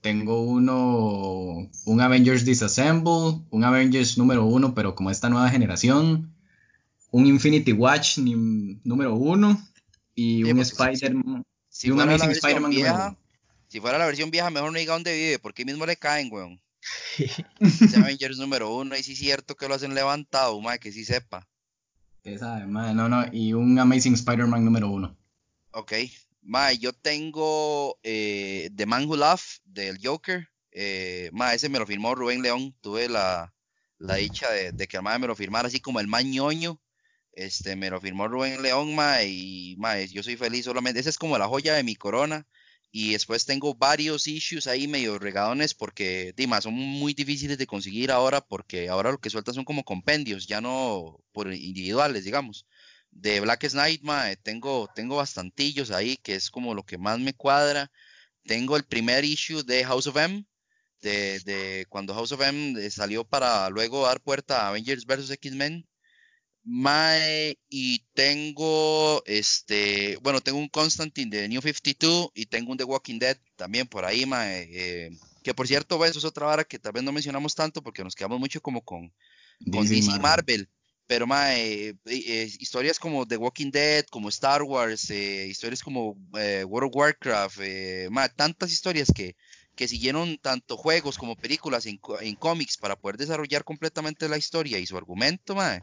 Tengo 0.00 0.42
uno, 0.42 1.68
un 1.84 2.00
Avengers 2.00 2.44
Disassemble, 2.44 3.40
un 3.50 3.64
Avengers 3.64 4.16
número 4.18 4.44
1, 4.44 4.74
pero 4.74 4.94
como 4.94 5.10
esta 5.10 5.28
nueva 5.28 5.48
generación. 5.50 6.32
Un 7.10 7.26
Infinity 7.26 7.72
Watch 7.72 8.18
ni- 8.18 8.80
número 8.84 9.14
1 9.14 9.60
y 10.14 10.36
Sí, 10.36 10.42
un 10.44 10.48
porque 10.50 10.64
si- 10.64 10.70
Spider-Man. 10.72 11.44
Si 11.68 11.90
un 11.90 11.96
fuera 11.98 12.16
la 12.18 12.26
versión 12.26 12.70
vieja, 12.70 13.06
1. 13.08 13.16
si 13.68 13.80
fuera 13.80 13.98
la 13.98 14.06
versión 14.06 14.30
vieja, 14.30 14.50
mejor 14.50 14.72
no 14.72 14.78
diga 14.78 14.92
dónde 14.94 15.14
vive, 15.14 15.38
porque 15.38 15.62
ahí 15.62 15.66
mismo 15.66 15.84
le 15.86 15.96
caen, 15.96 16.28
weón. 16.32 16.60
Ese 17.60 17.96
Avengers 17.96 18.38
número 18.38 18.74
uno, 18.74 18.96
y 18.96 19.02
sí 19.02 19.12
es 19.12 19.18
cierto 19.18 19.54
que 19.54 19.68
lo 19.68 19.74
hacen 19.74 19.94
levantado, 19.94 20.60
mae, 20.60 20.78
que 20.78 20.92
sí 20.92 21.04
sepa. 21.04 21.48
Esa, 22.24 22.66
madre, 22.66 22.94
no, 22.94 23.08
no, 23.08 23.24
y 23.32 23.52
un 23.52 23.78
Amazing 23.78 24.14
Spider-Man 24.14 24.64
número 24.64 24.88
1. 24.90 25.16
Ok. 25.72 25.92
Mae, 26.42 26.78
yo 26.78 26.92
tengo 26.92 27.98
eh, 28.02 28.70
The 28.74 28.86
Man 28.86 29.06
Who 29.06 29.16
Laughed 29.16 29.62
del 29.64 29.98
Joker. 30.02 30.48
Eh, 30.70 31.30
mae, 31.32 31.56
ese 31.56 31.68
me 31.68 31.78
lo 31.78 31.86
firmó 31.86 32.14
Rubén 32.14 32.42
León. 32.42 32.74
Tuve 32.80 33.08
la, 33.08 33.54
la 33.98 34.16
dicha 34.16 34.50
de, 34.50 34.72
de 34.72 34.86
que 34.86 34.96
el 34.96 35.02
mae 35.02 35.18
me 35.18 35.26
lo 35.26 35.36
firmara 35.36 35.68
así 35.68 35.80
como 35.80 36.00
el 36.00 36.08
ñoño. 36.08 36.80
Este, 37.32 37.76
me 37.76 37.90
lo 37.90 38.00
firmó 38.00 38.28
Rubén 38.28 38.62
León, 38.62 38.94
mae, 38.94 39.28
y 39.28 39.76
mae, 39.78 40.06
yo 40.08 40.22
soy 40.22 40.36
feliz 40.36 40.64
solamente. 40.64 41.00
Esa 41.00 41.10
es 41.10 41.18
como 41.18 41.38
la 41.38 41.48
joya 41.48 41.74
de 41.74 41.84
mi 41.84 41.96
corona. 41.96 42.46
Y 42.94 43.12
después 43.12 43.46
tengo 43.46 43.74
varios 43.74 44.26
issues 44.28 44.66
ahí 44.66 44.86
medio 44.86 45.18
regadones 45.18 45.72
porque, 45.74 46.34
Dima, 46.36 46.60
son 46.60 46.74
muy 46.74 47.14
difíciles 47.14 47.56
de 47.56 47.66
conseguir 47.66 48.10
ahora 48.12 48.42
porque 48.42 48.90
ahora 48.90 49.10
lo 49.10 49.18
que 49.18 49.30
sueltan 49.30 49.54
son 49.54 49.64
como 49.64 49.82
compendios, 49.82 50.46
ya 50.46 50.60
no 50.60 51.18
por 51.32 51.52
individuales, 51.52 52.24
digamos. 52.24 52.66
De 53.10 53.40
Black 53.40 53.70
Knight, 53.70 54.02
mae, 54.02 54.36
tengo, 54.36 54.88
tengo 54.94 55.16
bastantillos 55.16 55.90
ahí, 55.90 56.18
que 56.18 56.34
es 56.34 56.50
como 56.50 56.74
lo 56.74 56.84
que 56.84 56.98
más 56.98 57.18
me 57.18 57.34
cuadra. 57.34 57.90
Tengo 58.44 58.76
el 58.76 58.84
primer 58.84 59.24
issue 59.24 59.62
de 59.64 59.84
House 59.84 60.06
of 60.06 60.16
M, 60.18 60.44
de, 61.00 61.40
de 61.40 61.86
cuando 61.88 62.14
House 62.14 62.32
of 62.32 62.42
M 62.42 62.90
salió 62.90 63.24
para 63.24 63.70
luego 63.70 64.04
dar 64.06 64.20
puerta 64.20 64.62
a 64.62 64.68
Avengers 64.68 65.06
vs. 65.06 65.30
X-Men. 65.30 65.86
Mae, 66.64 67.58
y 67.68 68.04
tengo 68.14 69.22
este, 69.26 70.16
bueno, 70.22 70.40
tengo 70.40 70.58
un 70.58 70.68
Constantine 70.68 71.36
de 71.36 71.48
New 71.48 71.60
52 71.60 72.30
y 72.34 72.46
tengo 72.46 72.70
un 72.70 72.78
The 72.78 72.84
Walking 72.84 73.18
Dead 73.18 73.36
también 73.56 73.88
por 73.88 74.04
ahí, 74.04 74.26
mae, 74.26 74.68
eh, 74.70 75.10
que 75.42 75.54
por 75.54 75.66
cierto, 75.66 76.04
eso 76.04 76.18
es 76.18 76.24
otra 76.24 76.46
vara 76.46 76.64
que 76.64 76.78
tal 76.78 76.92
vez 76.92 77.02
no 77.02 77.12
mencionamos 77.12 77.54
tanto 77.54 77.82
porque 77.82 78.04
nos 78.04 78.14
quedamos 78.14 78.38
mucho 78.38 78.60
como 78.60 78.82
con, 78.82 79.12
con 79.70 79.88
DC, 79.88 80.18
Marvel. 80.20 80.68
Pero, 81.06 81.26
mae, 81.26 81.88
eh, 81.88 81.94
eh, 82.06 82.50
historias 82.60 82.98
como 82.98 83.26
The 83.26 83.36
Walking 83.36 83.70
Dead, 83.70 84.04
como 84.06 84.28
Star 84.28 84.62
Wars, 84.62 85.10
eh, 85.10 85.46
historias 85.48 85.82
como 85.82 86.16
eh, 86.38 86.64
World 86.64 86.90
of 86.90 86.96
Warcraft, 86.96 87.58
eh, 87.60 88.08
mae, 88.10 88.28
tantas 88.30 88.72
historias 88.72 89.10
que, 89.14 89.36
que 89.74 89.88
siguieron 89.88 90.38
tanto 90.38 90.76
juegos 90.76 91.18
como 91.18 91.36
películas 91.36 91.86
en, 91.86 92.00
en 92.20 92.34
cómics 92.36 92.76
para 92.76 92.96
poder 92.96 93.16
desarrollar 93.16 93.64
completamente 93.64 94.28
la 94.28 94.38
historia 94.38 94.78
y 94.78 94.86
su 94.86 94.96
argumento, 94.96 95.54
mae. 95.56 95.82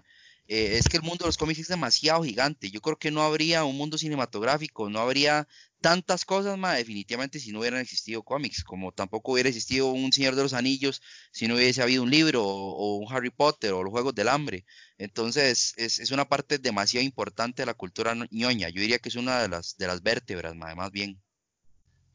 Eh, 0.52 0.80
es 0.80 0.90
que 0.90 0.98
el 0.98 1.04
mundo 1.04 1.26
de 1.26 1.28
los 1.28 1.38
cómics 1.38 1.60
es 1.60 1.68
demasiado 1.68 2.24
gigante. 2.24 2.72
Yo 2.72 2.82
creo 2.82 2.98
que 2.98 3.12
no 3.12 3.22
habría 3.22 3.66
un 3.66 3.78
mundo 3.78 4.00
cinematográfico, 4.00 4.90
no 4.90 5.00
habría 5.00 5.48
tantas 5.80 6.26
cosas, 6.26 6.58
ma, 6.58 6.74
definitivamente 6.74 7.40
si 7.40 7.52
no 7.52 7.60
hubieran 7.60 7.82
existido 7.82 8.24
cómics, 8.24 8.64
como 8.64 8.92
tampoco 8.92 9.34
hubiera 9.34 9.50
existido 9.50 9.92
un 9.92 10.12
Señor 10.12 10.34
de 10.36 10.42
los 10.42 10.54
Anillos 10.54 11.04
si 11.32 11.48
no 11.48 11.54
hubiese 11.54 11.84
habido 11.84 12.02
un 12.02 12.10
libro 12.10 12.44
o, 12.44 12.98
un 12.98 13.14
Harry 13.14 13.30
Potter 13.30 13.74
o 13.74 13.84
los 13.84 13.92
Juegos 13.92 14.16
del 14.16 14.28
Hambre. 14.28 14.66
Entonces, 14.98 15.76
es, 15.78 16.10
una 16.10 16.28
parte 16.28 16.58
demasiado 16.58 17.06
importante 17.06 17.62
de 17.62 17.68
la 17.68 17.76
cultura 17.76 18.16
ñoña. 18.32 18.70
Yo 18.70 18.82
diría 18.82 18.98
que 18.98 19.10
es 19.10 19.16
una 19.16 19.44
de 19.44 19.50
las, 19.50 19.78
de 19.78 19.86
las 19.86 20.02
vértebras, 20.02 20.56
más 20.56 20.92
bien. 20.92 21.22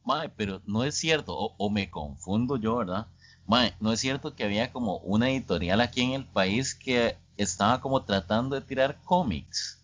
Mae, 0.03 0.27
pero 0.27 0.61
no 0.65 0.83
es 0.83 0.95
cierto, 0.95 1.33
o, 1.37 1.55
o 1.57 1.69
me 1.69 1.89
confundo 1.89 2.57
yo, 2.57 2.75
¿verdad? 2.75 3.07
Mae, 3.47 3.75
no 3.79 3.93
es 3.93 4.01
cierto 4.01 4.35
que 4.35 4.43
había 4.43 4.73
como 4.73 4.97
una 4.97 5.29
editorial 5.29 5.79
aquí 5.79 6.01
en 6.01 6.11
el 6.11 6.25
país 6.25 6.75
que 6.75 7.15
estaba 7.37 7.81
como 7.81 8.03
tratando 8.03 8.55
de 8.55 8.61
tirar 8.61 8.99
cómics. 9.03 9.81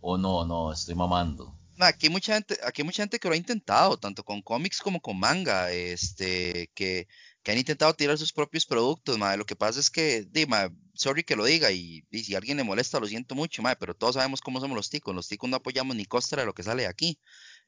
O 0.00 0.18
no, 0.18 0.44
no, 0.44 0.72
estoy 0.72 0.94
mamando. 0.94 1.54
Ma, 1.76 1.88
Aquí 1.88 2.06
hay 2.06 2.12
mucha 2.12 2.34
gente, 2.34 2.58
aquí 2.64 2.82
hay 2.82 2.86
mucha 2.86 3.02
gente 3.02 3.18
que 3.18 3.28
lo 3.28 3.34
ha 3.34 3.36
intentado, 3.36 3.96
tanto 3.96 4.24
con 4.24 4.42
cómics 4.42 4.80
como 4.80 5.00
con 5.00 5.18
manga, 5.18 5.72
este, 5.72 6.70
que, 6.74 7.08
que 7.42 7.52
han 7.52 7.58
intentado 7.58 7.94
tirar 7.94 8.16
sus 8.18 8.32
propios 8.32 8.66
productos, 8.66 9.18
ma. 9.18 9.36
Lo 9.36 9.44
que 9.46 9.56
pasa 9.56 9.80
es 9.80 9.90
que, 9.90 10.24
di, 10.30 10.46
ma, 10.46 10.70
sorry 10.94 11.24
que 11.24 11.36
lo 11.36 11.44
diga, 11.44 11.72
y, 11.72 12.04
si 12.12 12.34
alguien 12.34 12.56
le 12.58 12.64
molesta, 12.64 13.00
lo 13.00 13.06
siento 13.06 13.34
mucho, 13.34 13.62
ma, 13.62 13.74
pero 13.74 13.94
todos 13.94 14.14
sabemos 14.14 14.40
cómo 14.40 14.60
somos 14.60 14.76
los 14.76 14.90
ticos. 14.90 15.14
Los 15.14 15.28
ticos 15.28 15.50
no 15.50 15.56
apoyamos 15.56 15.96
ni 15.96 16.04
costra 16.04 16.42
de 16.42 16.46
lo 16.46 16.54
que 16.54 16.62
sale 16.62 16.82
de 16.82 16.88
aquí. 16.88 17.18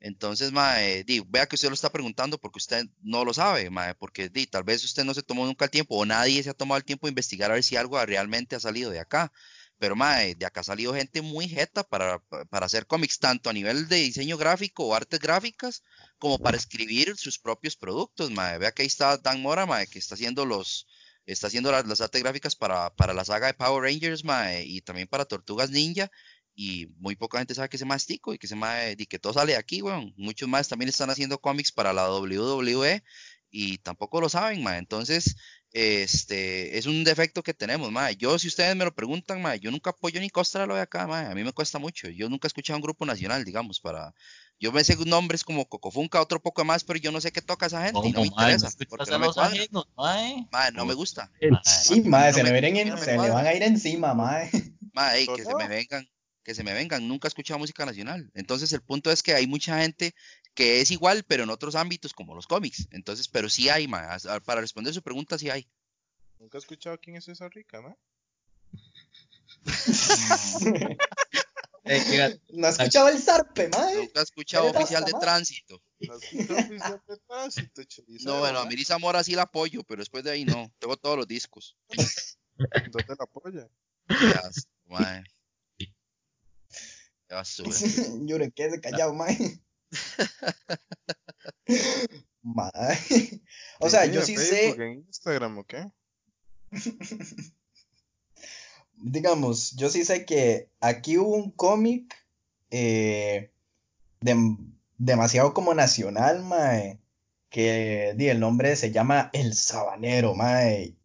Entonces, 0.00 0.52
ma, 0.52 0.82
eh, 0.82 1.04
di, 1.04 1.20
vea 1.26 1.46
que 1.46 1.56
usted 1.56 1.68
lo 1.68 1.74
está 1.74 1.90
preguntando 1.90 2.38
porque 2.38 2.58
usted 2.58 2.86
no 3.02 3.24
lo 3.24 3.32
sabe, 3.34 3.70
ma, 3.70 3.94
porque 3.94 4.28
di, 4.28 4.46
tal 4.46 4.62
vez 4.64 4.84
usted 4.84 5.04
no 5.04 5.14
se 5.14 5.22
tomó 5.22 5.46
nunca 5.46 5.64
el 5.64 5.70
tiempo 5.70 5.96
o 5.96 6.04
nadie 6.06 6.42
se 6.42 6.50
ha 6.50 6.54
tomado 6.54 6.78
el 6.78 6.84
tiempo 6.84 7.06
de 7.06 7.10
investigar 7.10 7.50
a 7.50 7.54
ver 7.54 7.62
si 7.64 7.76
algo 7.76 8.04
realmente 8.04 8.56
ha 8.56 8.60
salido 8.60 8.90
de 8.90 9.00
acá. 9.00 9.32
Pero 9.78 9.94
mae, 9.94 10.34
de 10.34 10.46
acá 10.46 10.60
ha 10.60 10.64
salido 10.64 10.94
gente 10.94 11.20
muy 11.20 11.48
jeta 11.48 11.82
para, 11.84 12.18
para 12.50 12.66
hacer 12.66 12.86
cómics, 12.86 13.18
tanto 13.18 13.50
a 13.50 13.52
nivel 13.52 13.88
de 13.88 13.96
diseño 13.96 14.38
gráfico 14.38 14.86
o 14.86 14.94
artes 14.94 15.20
gráficas, 15.20 15.82
como 16.18 16.38
para 16.38 16.56
escribir 16.56 17.16
sus 17.16 17.38
propios 17.38 17.76
productos, 17.76 18.30
mae. 18.30 18.58
Vea 18.58 18.72
que 18.72 18.82
ahí 18.82 18.88
está 18.88 19.18
Dan 19.18 19.42
Mora, 19.42 19.66
mae, 19.66 19.86
que 19.86 19.98
está 19.98 20.14
haciendo 20.14 20.46
los, 20.46 20.86
está 21.26 21.48
haciendo 21.48 21.70
las, 21.72 21.86
las 21.86 22.00
artes 22.00 22.22
gráficas 22.22 22.56
para, 22.56 22.94
para 22.94 23.12
la 23.12 23.24
saga 23.24 23.48
de 23.48 23.54
Power 23.54 23.82
Rangers, 23.82 24.24
mae, 24.24 24.64
y 24.64 24.80
también 24.80 25.08
para 25.08 25.26
Tortugas 25.26 25.70
Ninja. 25.70 26.10
Y 26.58 26.86
muy 26.96 27.16
poca 27.16 27.36
gente 27.38 27.54
sabe 27.54 27.68
que 27.68 27.76
se 27.76 27.84
más 27.84 28.06
tico 28.06 28.32
y 28.32 28.38
que 28.38 28.46
se 28.46 28.56
y 28.96 29.06
que 29.06 29.18
todo 29.18 29.34
sale 29.34 29.52
de 29.52 29.58
aquí, 29.58 29.82
weón. 29.82 30.14
Muchos 30.16 30.48
más 30.48 30.66
también 30.68 30.88
están 30.88 31.10
haciendo 31.10 31.38
cómics 31.38 31.70
para 31.70 31.92
la 31.92 32.10
WWE 32.10 33.02
y 33.50 33.78
tampoco 33.78 34.22
lo 34.22 34.30
saben, 34.30 34.62
mae. 34.62 34.78
Entonces, 34.78 35.36
este, 35.72 36.78
es 36.78 36.86
un 36.86 37.04
defecto 37.04 37.42
que 37.42 37.52
tenemos, 37.52 37.92
mae. 37.92 38.16
Yo, 38.16 38.38
si 38.38 38.48
ustedes 38.48 38.74
me 38.74 38.86
lo 38.86 38.94
preguntan, 38.94 39.42
mae, 39.42 39.60
yo 39.60 39.70
nunca 39.70 39.90
apoyo 39.90 40.18
ni 40.18 40.30
costra 40.30 40.64
lo 40.66 40.74
de 40.74 40.80
acá, 40.80 41.06
mae. 41.06 41.26
A 41.26 41.34
mí 41.34 41.44
me 41.44 41.52
cuesta 41.52 41.78
mucho. 41.78 42.08
Yo 42.08 42.30
nunca 42.30 42.46
he 42.46 42.48
escuchado 42.48 42.78
un 42.78 42.82
grupo 42.82 43.04
nacional, 43.04 43.44
digamos, 43.44 43.78
para... 43.80 44.14
Yo 44.58 44.72
me 44.72 44.82
sé 44.82 44.96
nombres 45.04 45.44
como 45.44 45.68
Cocofunca, 45.68 46.22
otro 46.22 46.40
poco 46.40 46.64
más, 46.64 46.82
pero 46.82 46.98
yo 46.98 47.12
no 47.12 47.20
sé 47.20 47.30
qué 47.30 47.42
toca 47.42 47.66
esa 47.66 47.84
gente 47.84 48.00
y 48.08 48.12
no 48.12 48.22
me 48.22 48.28
interesa, 48.28 48.70
porque 48.88 49.10
a 49.10 49.18
no 49.18 49.18
me 49.18 49.26
no 50.72 50.86
me 50.86 50.94
gusta. 50.94 51.30
Sí, 51.62 52.00
madre, 52.00 52.30
no 52.30 52.34
se, 52.38 52.42
me- 52.42 52.50
no 52.84 52.94
me 52.96 53.04
se 53.04 53.10
le 53.10 53.16
cuadra. 53.16 53.34
van 53.34 53.46
a 53.46 53.52
ir 53.52 53.62
encima, 53.62 54.14
madre. 54.14 54.50
Mae, 54.94 55.18
ey, 55.18 55.26
que 55.26 55.44
se 55.44 55.54
me 55.54 55.68
vengan, 55.68 56.08
que 56.46 56.54
se 56.54 56.62
me 56.62 56.72
vengan. 56.72 57.06
Nunca 57.08 57.26
he 57.26 57.30
escuchado 57.30 57.58
música 57.58 57.84
nacional. 57.84 58.30
Entonces, 58.32 58.72
el 58.72 58.80
punto 58.80 59.10
es 59.10 59.20
que 59.24 59.34
hay 59.34 59.48
mucha 59.48 59.80
gente 59.80 60.14
que 60.54 60.80
es 60.80 60.92
igual, 60.92 61.24
pero 61.24 61.42
en 61.42 61.50
otros 61.50 61.74
ámbitos, 61.74 62.14
como 62.14 62.36
los 62.36 62.46
cómics. 62.46 62.86
Entonces, 62.92 63.26
pero 63.26 63.50
sí 63.50 63.68
hay, 63.68 63.88
mae. 63.88 64.06
As- 64.06 64.28
Para 64.44 64.60
responder 64.60 64.94
su 64.94 65.02
pregunta, 65.02 65.36
sí 65.38 65.50
hay. 65.50 65.68
Nunca 66.38 66.56
he 66.56 66.60
escuchado 66.60 66.98
quién 66.98 67.16
es 67.16 67.26
esa 67.26 67.48
rica, 67.48 67.82
¿no? 67.82 67.98
no 72.52 72.66
ha 72.66 72.70
escuchado 72.70 73.08
el 73.08 73.18
zarpe, 73.18 73.68
mae. 73.68 73.96
Nunca 73.96 74.20
ha 74.20 74.22
escuchado 74.22 74.70
oficial 74.70 75.04
de 75.04 75.12
tránsito. 75.20 75.82
No, 78.24 78.38
bueno, 78.38 78.58
a 78.60 78.66
Miri 78.66 78.84
Zamora 78.84 79.24
sí 79.24 79.32
la 79.34 79.42
apoyo, 79.42 79.82
pero 79.82 80.00
después 80.00 80.22
de 80.22 80.30
ahí 80.30 80.44
no. 80.44 80.72
Tengo 80.78 80.96
todos 80.96 81.16
los 81.16 81.26
discos. 81.26 81.76
¿Dónde 82.56 83.04
la 83.18 83.24
apoya? 83.24 83.68
Ya, 84.08 84.42
sube. 87.44 87.70
Yure, 88.26 88.50
quédese 88.50 88.80
callado, 88.80 89.14
mae. 89.14 89.60
mae. 92.42 92.98
O 93.78 93.90
sea, 93.90 94.06
yo 94.06 94.22
sí 94.22 94.36
sé. 94.36 94.70
¿En 94.70 95.04
Instagram 95.06 95.58
o 95.58 95.64
qué? 95.64 95.90
digamos, 98.96 99.72
yo 99.76 99.90
sí 99.90 100.04
sé 100.04 100.24
que 100.24 100.70
aquí 100.80 101.18
hubo 101.18 101.34
un 101.34 101.50
cómic 101.50 102.16
eh, 102.70 103.50
demasiado 104.96 105.52
como 105.52 105.74
nacional, 105.74 106.42
mae, 106.42 107.00
que 107.50 108.14
di, 108.16 108.28
el 108.28 108.40
nombre 108.40 108.74
se 108.76 108.92
llama 108.92 109.28
El 109.34 109.54
Sabanero, 109.54 110.34
mae. 110.34 110.96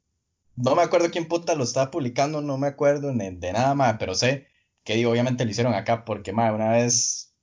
No 0.56 0.76
me 0.76 0.82
acuerdo 0.82 1.12
quién 1.12 1.28
puta 1.28 1.56
lo 1.56 1.66
estaba 1.66 1.92
publicando, 1.92 2.42
no 2.42 2.58
me 2.58 2.68
acuerdo 2.68 3.14
de 3.14 3.52
nada, 3.52 3.76
mae, 3.76 3.96
pero 3.96 4.16
sé 4.16 4.48
que 4.84 4.96
di, 4.96 5.06
obviamente 5.06 5.46
lo 5.46 5.52
hicieron 5.52 5.74
acá 5.74 6.06
porque, 6.06 6.34
mae, 6.34 6.52
una 6.52 6.72
vez 6.72 7.34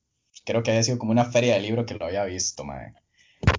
creo 0.44 0.62
que 0.62 0.70
había 0.70 0.82
sido 0.82 0.98
como 0.98 1.12
una 1.12 1.24
feria 1.26 1.54
de 1.54 1.60
libro 1.60 1.86
que 1.86 1.94
lo 1.94 2.06
había 2.06 2.24
visto, 2.24 2.64
mae. 2.64 2.94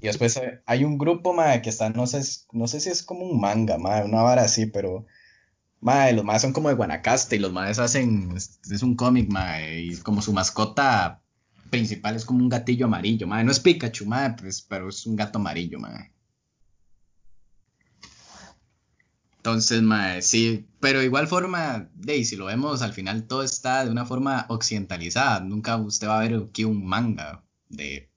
Y 0.02 0.08
después 0.08 0.38
eh, 0.38 0.62
hay 0.66 0.84
un 0.84 0.98
grupo, 0.98 1.34
mae, 1.34 1.62
que 1.62 1.70
está, 1.70 1.90
no 1.90 2.08
sé, 2.08 2.22
no 2.54 2.68
sé 2.68 2.80
si 2.80 2.90
es 2.90 3.04
como 3.04 3.26
un 3.26 3.40
manga, 3.40 3.78
mae, 3.78 4.04
una 4.06 4.22
vara 4.22 4.44
así, 4.44 4.66
pero 4.68 5.06
Mae, 5.82 6.14
los 6.14 6.26
maes 6.26 6.42
son 6.42 6.52
como 6.54 6.70
de 6.70 6.76
Guanacaste 6.76 7.38
y 7.38 7.40
los 7.40 7.54
maes 7.54 7.80
hacen. 7.80 8.36
Es, 8.36 8.84
un 8.84 8.96
cómic, 8.96 9.30
mae. 9.30 9.82
Y 9.82 9.98
como 9.98 10.22
su 10.22 10.34
mascota 10.34 11.22
principal 11.70 12.16
es 12.16 12.26
como 12.26 12.40
un 12.40 12.50
gatillo 12.50 12.86
amarillo, 12.86 13.28
mae. 13.28 13.44
No 13.44 13.52
es 13.52 13.60
Pikachu, 13.60 14.06
mae, 14.06 14.32
pues, 14.34 14.62
pero 14.62 14.90
es 14.90 15.06
un 15.06 15.16
gato 15.16 15.40
amarillo, 15.40 15.80
mae. 15.80 16.12
Entonces, 19.40 19.82
mae, 19.82 20.22
sí. 20.22 20.68
Pero 20.82 21.02
igual 21.02 21.28
forma, 21.28 21.90
de 21.96 22.26
si 22.26 22.36
lo 22.36 22.46
vemos, 22.46 22.82
al 22.82 22.92
final 22.92 23.26
todo 23.26 23.44
está 23.44 23.86
de 23.86 23.92
una 23.92 24.06
forma 24.06 24.46
occidentalizada. 24.50 25.40
Nunca 25.40 25.78
usted 25.78 26.08
va 26.10 26.20
a 26.20 26.28
ver 26.28 26.44
aquí 26.50 26.66
un 26.66 26.86
manga 26.86 27.42
de. 27.70 28.10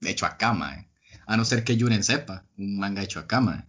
De 0.00 0.10
hecho 0.10 0.26
acá, 0.26 0.52
mae. 0.52 0.88
A 1.26 1.36
no 1.36 1.44
ser 1.44 1.62
que 1.62 1.76
Yuren 1.76 2.02
sepa, 2.02 2.44
un 2.58 2.78
manga 2.80 3.02
hecho 3.02 3.20
acá, 3.20 3.40
mae. 3.40 3.64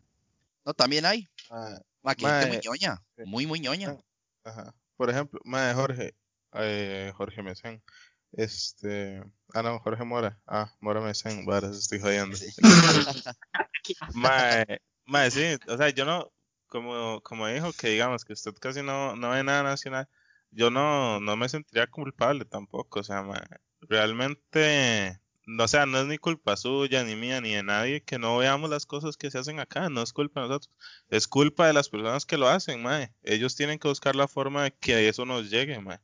No, 0.66 0.74
también 0.74 1.06
hay. 1.06 1.30
Ah, 1.52 1.80
Aquí 2.04 2.26
mae, 2.26 2.48
muy 2.48 2.60
ñoña, 2.64 3.04
muy, 3.26 3.46
muy 3.46 3.60
ñoña. 3.60 3.96
Ajá. 4.44 4.74
Por 4.98 5.12
ejemplo, 5.12 5.40
mae, 5.46 5.74
Jorge, 5.76 6.16
eh, 6.54 7.12
Jorge 7.16 7.44
Mesén. 7.44 7.84
Este. 8.32 9.24
Ah, 9.54 9.62
no, 9.62 9.80
Jorge 9.82 10.04
Mora. 10.04 10.40
Ah, 10.48 10.74
Mora 10.80 11.00
Mesén, 11.00 11.46
vale, 11.46 11.68
estoy 11.70 12.00
jodiendo. 12.00 12.36
mae, 14.16 14.82
mae, 15.06 15.32
sí, 15.32 15.58
o 15.68 15.78
sea, 15.78 15.90
yo 15.90 16.06
no, 16.06 16.32
como, 16.68 17.22
como 17.22 17.48
dijo 17.48 17.72
que 17.74 17.90
digamos 17.90 18.26
que 18.26 18.34
usted 18.34 18.54
casi 18.60 18.82
no, 18.82 19.16
no 19.16 19.32
ve 19.32 19.44
nada 19.44 19.64
nacional, 19.64 20.08
yo 20.52 20.70
no, 20.70 21.20
no 21.20 21.36
me 21.36 21.50
sentiría 21.50 21.88
culpable 21.88 22.46
tampoco, 22.46 23.00
o 23.00 23.04
sea, 23.04 23.24
mae, 23.24 23.42
realmente 23.82 25.20
o 25.60 25.68
sea, 25.68 25.86
no 25.86 26.00
es 26.00 26.08
ni 26.08 26.18
culpa 26.18 26.56
suya, 26.56 27.04
ni 27.04 27.16
mía, 27.16 27.42
ni 27.42 27.54
de 27.54 27.64
nadie 27.64 28.02
que 28.02 28.18
no 28.18 28.38
veamos 28.38 28.70
las 28.70 28.86
cosas 28.86 29.18
que 29.18 29.30
se 29.30 29.40
hacen 29.40 29.60
acá, 29.60 29.90
no 29.90 30.02
es 30.02 30.14
culpa 30.14 30.42
de 30.42 30.48
nosotros, 30.48 30.74
es 31.10 31.28
culpa 31.28 31.68
de 31.68 31.74
las 31.74 31.90
personas 31.90 32.26
que 32.26 32.38
lo 32.38 32.48
hacen, 32.48 32.82
mae. 32.82 33.14
Ellos 33.24 33.56
tienen 33.56 33.78
que 33.78 33.90
buscar 33.90 34.16
la 34.16 34.28
forma 34.28 34.64
de 34.64 34.72
que 34.72 35.08
eso 35.10 35.26
nos 35.26 35.50
llegue, 35.50 35.80
mae. 35.80 36.00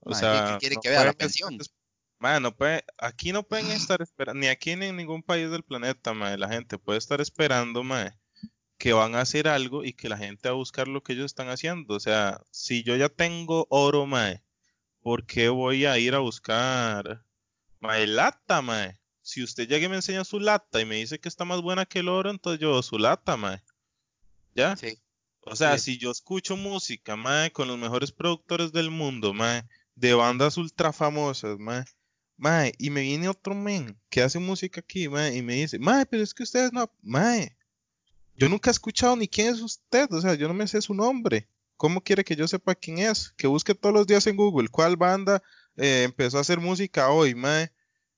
O 0.00 0.14
sea, 0.14 0.52
¿qué 0.52 0.58
quiere 0.58 0.76
que 0.82 0.90
vea 0.90 1.04
la 1.04 1.12
pensión? 1.12 1.56
No 2.18 2.54
puede, 2.56 2.84
aquí 2.98 3.32
no 3.32 3.44
pueden 3.44 3.70
estar 3.70 4.02
esperando, 4.02 4.40
ni 4.40 4.48
aquí 4.48 4.74
ni 4.76 4.86
en 4.86 4.96
ningún 4.96 5.22
país 5.22 5.50
del 5.50 5.62
planeta, 5.62 6.12
mae, 6.12 6.36
la 6.36 6.48
gente 6.48 6.76
puede 6.76 6.98
estar 6.98 7.20
esperando, 7.20 7.84
mae, 7.84 8.12
que 8.80 8.94
van 8.94 9.14
a 9.14 9.20
hacer 9.20 9.46
algo 9.46 9.84
y 9.84 9.92
que 9.92 10.08
la 10.08 10.16
gente 10.16 10.48
va 10.48 10.54
a 10.54 10.56
buscar 10.56 10.88
lo 10.88 11.02
que 11.02 11.12
ellos 11.12 11.26
están 11.26 11.50
haciendo. 11.50 11.94
O 11.94 12.00
sea, 12.00 12.42
si 12.50 12.82
yo 12.82 12.96
ya 12.96 13.10
tengo 13.10 13.66
oro, 13.68 14.06
mae, 14.06 14.42
¿por 15.02 15.26
qué 15.26 15.50
voy 15.50 15.84
a 15.84 15.98
ir 15.98 16.14
a 16.14 16.18
buscar 16.20 17.22
Mae, 17.80 18.06
lata, 18.06 18.60
mae. 18.62 18.98
Si 19.22 19.42
usted 19.42 19.68
llega 19.68 19.86
y 19.86 19.88
me 19.88 19.96
enseña 19.96 20.24
su 20.24 20.38
lata 20.40 20.80
y 20.80 20.84
me 20.84 20.96
dice 20.96 21.18
que 21.18 21.28
está 21.28 21.44
más 21.44 21.60
buena 21.62 21.86
que 21.86 22.00
el 22.00 22.08
oro, 22.08 22.30
entonces 22.30 22.60
yo 22.60 22.82
su 22.82 22.98
lata, 22.98 23.36
mae. 23.36 23.62
¿Ya? 24.54 24.76
Sí. 24.76 24.98
O 25.42 25.56
sea, 25.56 25.78
si 25.78 25.96
yo 25.98 26.10
escucho 26.10 26.56
música, 26.56 27.16
mae, 27.16 27.50
con 27.52 27.68
los 27.68 27.78
mejores 27.78 28.12
productores 28.12 28.72
del 28.72 28.90
mundo, 28.90 29.32
mae, 29.32 29.64
de 29.94 30.14
bandas 30.14 30.56
ultra 30.58 30.92
famosas, 30.92 31.58
mae, 31.58 31.84
mae, 32.36 32.72
y 32.78 32.90
me 32.90 33.02
viene 33.02 33.28
otro 33.28 33.54
men 33.54 33.98
que 34.10 34.22
hace 34.22 34.38
música 34.38 34.80
aquí, 34.80 35.08
mae, 35.08 35.36
y 35.36 35.42
me 35.42 35.54
dice, 35.54 35.78
mae, 35.78 36.04
pero 36.06 36.22
es 36.22 36.34
que 36.34 36.42
ustedes 36.42 36.72
no, 36.72 36.92
mae, 37.02 37.56
yo 38.40 38.48
nunca 38.48 38.70
he 38.70 38.72
escuchado 38.72 39.14
ni 39.16 39.28
quién 39.28 39.52
es 39.52 39.60
usted, 39.60 40.10
o 40.10 40.18
sea, 40.18 40.32
yo 40.32 40.48
no 40.48 40.54
me 40.54 40.66
sé 40.66 40.80
su 40.80 40.94
nombre. 40.94 41.46
¿Cómo 41.76 42.00
quiere 42.00 42.24
que 42.24 42.34
yo 42.34 42.48
sepa 42.48 42.74
quién 42.74 42.98
es? 42.98 43.34
Que 43.36 43.46
busque 43.46 43.74
todos 43.74 43.94
los 43.94 44.06
días 44.06 44.26
en 44.26 44.36
Google 44.36 44.68
cuál 44.68 44.96
banda 44.96 45.42
eh, 45.76 46.04
empezó 46.04 46.38
a 46.38 46.40
hacer 46.40 46.58
música 46.58 47.10
hoy, 47.10 47.34
mae, 47.34 47.70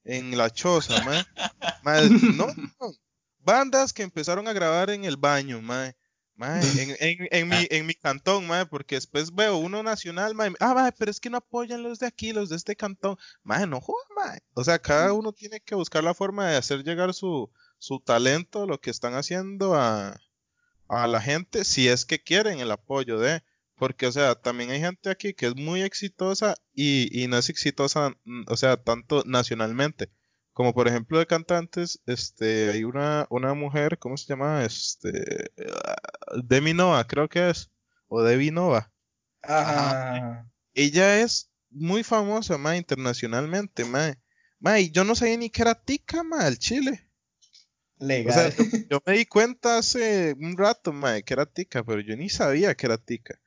en 0.05 0.39
la 0.39 0.49
choza, 0.49 1.03
mae. 1.83 2.09
no, 2.37 2.47
bandas 3.41 3.93
que 3.93 4.05
empezaron 4.05 4.47
a 4.47 4.53
grabar 4.53 4.91
en 4.91 5.05
el 5.05 5.17
baño, 5.17 5.61
mae. 5.61 5.97
Mae, 6.37 6.61
en, 6.81 6.97
en, 7.01 7.29
en, 7.33 7.49
mi, 7.49 7.67
en 7.69 7.85
mi 7.87 7.95
cantón, 7.95 8.47
mae, 8.47 8.65
porque 8.67 8.95
después 8.95 9.35
veo 9.35 9.57
uno 9.57 9.83
nacional, 9.83 10.37
mae, 10.37 10.53
ah, 10.61 10.75
mae, 10.75 10.93
pero 10.93 11.11
es 11.11 11.19
que 11.19 11.31
no 11.31 11.39
apoyan 11.39 11.83
los 11.83 11.99
de 11.99 12.07
aquí, 12.07 12.33
los 12.33 12.49
de 12.49 12.55
este 12.55 12.77
cantón, 12.77 13.17
mae, 13.43 13.67
no 13.67 13.81
joda, 13.81 14.07
mae. 14.15 14.39
O 14.55 14.63
sea, 14.63 14.79
cada 14.79 15.13
uno 15.15 15.33
tiene 15.33 15.59
que 15.59 15.75
buscar 15.75 16.05
la 16.05 16.15
forma 16.15 16.49
de 16.49 16.59
hacer 16.59 16.85
llegar 16.85 17.13
su, 17.13 17.51
su 17.83 17.99
talento, 17.99 18.65
lo 18.65 18.81
que 18.81 18.91
están 18.91 19.15
haciendo 19.15 19.75
a, 19.75 20.21
a 20.87 21.07
la 21.09 21.21
gente, 21.21 21.65
si 21.65 21.89
es 21.89 22.05
que 22.05 22.23
quieren 22.23 22.61
el 22.61 22.71
apoyo 22.71 23.19
de, 23.19 23.43
porque, 23.75 24.07
o 24.07 24.13
sea, 24.13 24.37
también 24.37 24.71
hay 24.71 24.79
gente 24.79 25.11
aquí 25.11 25.35
que 25.35 25.47
es 25.47 25.57
muy 25.57 25.83
exitosa 25.83 26.55
y, 26.73 27.27
no 27.29 27.39
es 27.39 27.49
exitosa, 27.49 28.11
mm, 28.25 28.45
o 28.47 28.57
sea, 28.57 28.77
tanto 28.77 29.25
nacionalmente. 29.27 30.13
Como 30.53 30.75
por 30.75 30.87
ejemplo 30.87 31.19
de 31.19 31.27
cantantes, 31.27 32.01
este, 32.07 32.71
hay 32.71 32.85
una, 32.85 33.27
una 33.31 33.53
mujer, 33.55 33.99
¿cómo 33.99 34.17
se 34.17 34.27
llama? 34.27 34.65
Este, 34.65 35.51
ah, 35.85 35.97
Demi 36.45 36.75
Nova, 36.75 37.05
creo 37.09 37.29
que 37.29 37.51
es, 37.51 37.69
o 38.07 38.23
Debbie 38.23 38.53
Nova. 38.53 38.93
Ajá. 39.43 40.49
Ella 40.73 41.19
es 41.19 41.51
muy 41.69 42.05
famosa, 42.05 42.59
más 42.59 42.77
internacionalmente, 42.77 43.85
más. 43.85 44.17
Ma, 44.61 44.79
y 44.79 44.93
yo 44.93 45.03
no 45.03 45.17
sabía 45.17 45.37
ni 45.37 45.51
que 45.51 45.63
era 45.63 45.75
tica, 45.75 46.23
ma, 46.23 46.47
el 46.47 46.61
chile. 46.61 47.09
Legal. 48.03 48.49
O 48.49 48.65
sea, 48.65 48.85
yo, 48.91 49.03
me 49.07 49.13
di 49.13 49.27
cuenta 49.27 49.79
hace 49.79 50.35
un 50.41 50.57
rato, 50.57 50.93
ma, 50.93 51.21
que 51.23 51.35
era 51.35 51.47
tica, 51.47 51.85
pero 51.85 52.01
yo 52.01 52.17
ni 52.17 52.29
sabía 52.29 52.75
que 52.75 52.87
era 52.87 52.99
tica. 52.99 53.39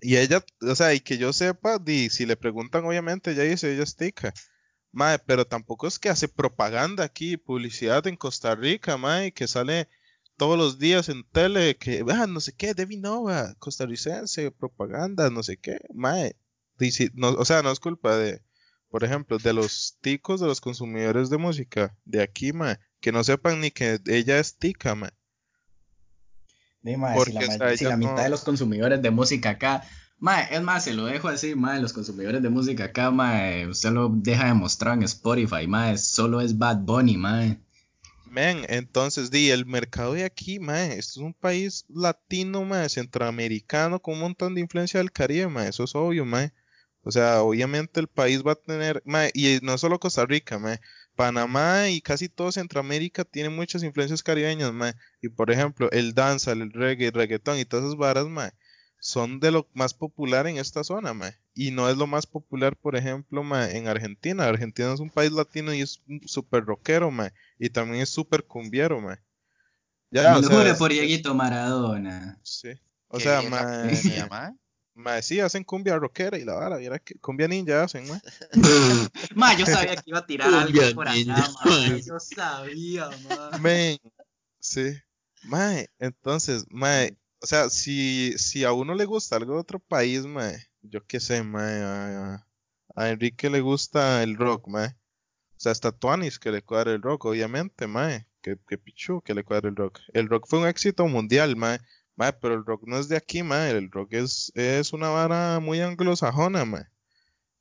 Y 0.00 0.16
ella, 0.16 0.44
o 0.62 0.74
sea, 0.76 0.94
y 0.94 1.00
que 1.00 1.18
yo 1.18 1.32
sepa, 1.32 1.78
di, 1.78 2.10
si 2.10 2.26
le 2.26 2.36
preguntan, 2.36 2.84
obviamente, 2.84 3.32
ella 3.32 3.42
dice, 3.42 3.72
ella 3.72 3.82
es 3.82 3.96
tica. 3.96 4.32
Mae, 4.92 5.18
pero 5.18 5.46
tampoco 5.46 5.88
es 5.88 5.98
que 5.98 6.08
hace 6.08 6.28
propaganda 6.28 7.04
aquí, 7.04 7.36
publicidad 7.36 8.06
en 8.06 8.16
Costa 8.16 8.54
Rica, 8.54 8.96
mae, 8.96 9.32
que 9.32 9.48
sale 9.48 9.88
todos 10.36 10.56
los 10.56 10.78
días 10.78 11.08
en 11.08 11.24
tele, 11.24 11.76
que, 11.76 12.04
ah, 12.08 12.26
no 12.28 12.38
sé 12.38 12.54
qué, 12.54 12.72
Debbie 12.72 12.98
Nova, 12.98 13.54
costarricense, 13.58 14.52
propaganda, 14.52 15.28
no 15.28 15.42
sé 15.42 15.56
qué, 15.56 15.80
mae. 15.92 16.36
Dice, 16.78 17.10
no, 17.14 17.30
o 17.30 17.44
sea, 17.44 17.62
no 17.62 17.72
es 17.72 17.80
culpa 17.80 18.16
de, 18.16 18.42
por 18.90 19.02
ejemplo, 19.02 19.38
de 19.38 19.52
los 19.52 19.98
ticos, 20.00 20.40
de 20.40 20.46
los 20.46 20.60
consumidores 20.60 21.30
de 21.30 21.38
música 21.38 21.96
de 22.04 22.22
aquí, 22.22 22.52
mae, 22.52 22.78
que 23.00 23.12
no 23.12 23.24
sepan 23.24 23.60
ni 23.60 23.70
que 23.70 23.98
ella 24.06 24.38
es 24.38 24.56
tica, 24.56 24.94
mae. 24.94 25.10
Porque, 27.14 27.76
si 27.76 27.84
la, 27.84 27.96
mitad 27.96 28.22
de 28.22 28.30
los 28.30 28.42
consumidores 28.42 29.02
de 29.02 29.10
música 29.10 29.50
acá, 29.50 29.84
mae, 30.18 30.48
es 30.50 30.62
más, 30.62 30.84
se 30.84 30.94
lo 30.94 31.04
dejo 31.04 31.28
así, 31.28 31.54
mae, 31.54 31.80
los 31.80 31.92
consumidores 31.92 32.42
de 32.42 32.48
música 32.48 32.84
acá, 32.84 33.10
mae, 33.10 33.66
usted 33.66 33.90
lo 33.90 34.08
deja 34.08 34.46
de 34.46 34.54
mostrar 34.54 34.94
en 34.94 35.02
Spotify, 35.02 35.66
mae, 35.66 35.98
solo 35.98 36.40
es 36.40 36.56
Bad 36.56 36.78
Bunny, 36.78 37.16
mae. 37.18 37.60
Men, 38.30 38.64
entonces, 38.68 39.30
di, 39.30 39.50
el 39.50 39.66
mercado 39.66 40.14
de 40.14 40.24
aquí, 40.24 40.58
mae, 40.58 40.98
esto 40.98 41.20
es 41.20 41.26
un 41.26 41.34
país 41.34 41.84
latino, 41.88 42.64
mae, 42.64 42.88
centroamericano, 42.88 44.00
con 44.00 44.14
un 44.14 44.20
montón 44.20 44.54
de 44.54 44.60
influencia 44.60 45.00
del 45.00 45.12
Caribe, 45.12 45.48
mae, 45.48 45.68
eso 45.68 45.84
es 45.84 45.94
obvio, 45.94 46.24
mae. 46.24 46.52
O 47.02 47.10
sea, 47.10 47.42
obviamente 47.42 47.98
el 47.98 48.08
país 48.08 48.42
va 48.46 48.52
a 48.52 48.56
tener, 48.56 49.02
mae, 49.04 49.30
y 49.34 49.58
no 49.62 49.76
solo 49.76 49.98
Costa 49.98 50.24
Rica, 50.24 50.58
mae, 50.58 50.80
Panamá 51.16 51.88
y 51.88 52.00
casi 52.00 52.28
todo 52.28 52.52
Centroamérica 52.52 53.24
tiene 53.24 53.48
muchas 53.48 53.82
influencias 53.82 54.22
caribeñas, 54.22 54.72
mae. 54.72 54.94
Y 55.20 55.28
por 55.28 55.50
ejemplo, 55.50 55.90
el 55.90 56.14
danza, 56.14 56.52
el 56.52 56.72
reggae, 56.72 57.08
el 57.08 57.12
reggaetón 57.12 57.58
y 57.58 57.64
todas 57.64 57.86
esas 57.86 57.96
varas, 57.96 58.26
mae, 58.26 58.52
son 58.98 59.40
de 59.40 59.50
lo 59.50 59.68
más 59.74 59.94
popular 59.94 60.46
en 60.46 60.58
esta 60.58 60.84
zona, 60.84 61.12
mae. 61.14 61.36
Y 61.54 61.70
no 61.72 61.88
es 61.90 61.96
lo 61.96 62.06
más 62.06 62.26
popular, 62.26 62.76
por 62.76 62.96
ejemplo, 62.96 63.42
mae, 63.42 63.76
en 63.76 63.88
Argentina. 63.88 64.46
Argentina 64.46 64.92
es 64.92 65.00
un 65.00 65.10
país 65.10 65.32
latino 65.32 65.74
y 65.74 65.82
es 65.82 66.00
súper 66.26 66.64
rockero, 66.64 67.10
mae. 67.10 67.32
Y 67.58 67.70
también 67.70 68.02
es 68.02 68.10
súper 68.10 68.44
cumbiero, 68.44 69.00
mae. 69.00 69.18
Ya, 70.10 70.36
o 70.36 70.42
sea, 70.42 70.74
por 70.76 70.90
Dieguito 70.90 71.34
Maradona. 71.34 72.38
Sí. 72.42 72.70
O 73.08 73.20
sea, 73.20 73.42
mae. 73.42 74.54
Mae, 75.00 75.22
sí, 75.22 75.40
hacen 75.40 75.64
cumbia 75.64 75.98
rockera 75.98 76.38
y 76.38 76.44
la 76.44 76.54
vara, 76.54 76.76
viera 76.76 76.98
que 76.98 77.14
cumbia 77.14 77.48
ninja 77.48 77.82
hacen, 77.82 78.06
mae. 78.08 78.20
mae, 79.34 79.56
yo 79.56 79.66
sabía 79.66 79.96
que 79.96 80.02
iba 80.06 80.18
a 80.18 80.26
tirar 80.26 80.52
algo 80.52 80.80
por 80.94 81.08
allá, 81.08 81.36
mae. 81.64 82.02
Yo 82.02 82.20
sabía, 82.20 83.10
mae. 83.60 83.98
sí. 84.60 84.92
Mae, 85.44 85.88
entonces, 85.98 86.66
mae, 86.68 87.16
o 87.40 87.46
sea, 87.46 87.70
si, 87.70 88.34
si 88.36 88.64
a 88.64 88.72
uno 88.72 88.94
le 88.94 89.06
gusta 89.06 89.36
algo 89.36 89.54
de 89.54 89.60
otro 89.60 89.78
país, 89.78 90.26
mae, 90.26 90.58
yo 90.82 91.04
qué 91.06 91.18
sé, 91.18 91.42
mae, 91.42 91.82
a, 91.82 92.46
a 92.94 93.08
Enrique 93.10 93.48
le 93.48 93.60
gusta 93.60 94.22
el 94.22 94.36
rock, 94.36 94.68
mae. 94.68 94.88
O 94.88 95.62
sea, 95.62 95.72
hasta 95.72 95.92
Tuanis 95.92 96.38
que 96.38 96.52
le 96.52 96.62
cuadra 96.62 96.92
el 96.92 97.02
rock, 97.02 97.26
obviamente, 97.26 97.86
mae. 97.86 98.26
Que, 98.42 98.56
que 98.66 98.78
pichu 98.78 99.20
que 99.20 99.34
le 99.34 99.44
cuadra 99.44 99.68
el 99.68 99.76
rock. 99.76 100.00
El 100.14 100.28
rock 100.28 100.46
fue 100.48 100.60
un 100.60 100.66
éxito 100.66 101.06
mundial, 101.06 101.56
mae. 101.56 101.80
Mae, 102.20 102.34
pero 102.34 102.52
el 102.52 102.66
rock 102.66 102.82
no 102.86 102.98
es 102.98 103.08
de 103.08 103.16
aquí, 103.16 103.42
mae. 103.42 103.70
El 103.70 103.90
rock 103.90 104.12
es, 104.12 104.52
es 104.54 104.92
una 104.92 105.08
vara 105.08 105.58
muy 105.58 105.80
anglosajona, 105.80 106.66
mae. 106.66 106.84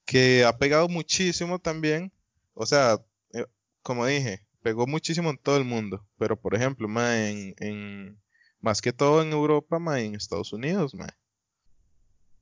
Que 0.03 0.43
ha 0.43 0.57
pegado 0.57 0.89
muchísimo 0.89 1.59
también. 1.59 2.11
O 2.55 2.65
sea, 2.65 2.99
eh, 3.31 3.45
como 3.81 4.05
dije, 4.05 4.45
pegó 4.61 4.85
muchísimo 4.85 5.29
en 5.29 5.37
todo 5.37 5.55
el 5.55 5.63
mundo. 5.63 6.05
Pero, 6.17 6.35
por 6.35 6.55
ejemplo, 6.55 6.89
mae, 6.89 7.29
en, 7.29 7.55
en 7.59 8.21
más 8.59 8.81
que 8.81 8.91
todo 8.91 9.21
en 9.21 9.31
Europa, 9.31 9.79
mae, 9.79 10.03
en 10.03 10.15
Estados 10.15 10.51
Unidos, 10.51 10.93
mae. 10.93 11.11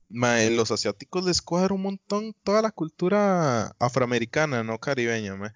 Mae, 0.09 0.49
los 0.49 0.71
asiáticos 0.71 1.23
les 1.23 1.43
cuadra 1.43 1.75
un 1.75 1.83
montón 1.83 2.33
toda 2.43 2.63
la 2.63 2.71
cultura 2.71 3.75
afroamericana, 3.77 4.63
no 4.63 4.79
caribeña, 4.79 5.35
mae. 5.35 5.51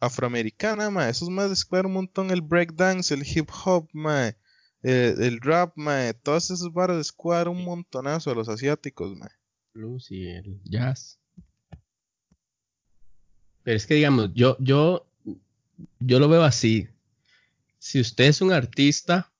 Afroamericana, 0.00 0.88
mae, 0.88 1.10
esos 1.10 1.28
más 1.28 1.50
les 1.50 1.68
un 1.70 1.92
montón 1.92 2.30
el 2.30 2.40
breakdance, 2.40 3.12
el 3.12 3.26
hip 3.26 3.50
hop, 3.62 3.90
mae. 3.92 4.38
Eh, 4.82 5.14
el 5.18 5.40
rap, 5.40 5.72
mae, 5.76 6.12
todas 6.14 6.50
esas 6.50 6.72
barras 6.72 6.96
les 6.96 7.12
cuadra 7.12 7.50
un 7.50 7.64
montonazo 7.64 8.30
a 8.30 8.34
los 8.34 8.48
asiáticos, 8.48 9.16
mae. 9.16 9.30
Blues 9.74 10.10
y 10.10 10.26
el 10.26 10.60
jazz. 10.64 11.18
Pero 13.62 13.76
es 13.76 13.86
que 13.86 13.94
digamos, 13.94 14.30
yo, 14.34 14.56
yo, 14.58 15.06
yo 16.00 16.18
lo 16.18 16.28
veo 16.28 16.42
así. 16.42 16.88
Si 17.78 18.00
usted 18.00 18.24
es 18.24 18.40
un 18.40 18.52
artista, 18.52 19.32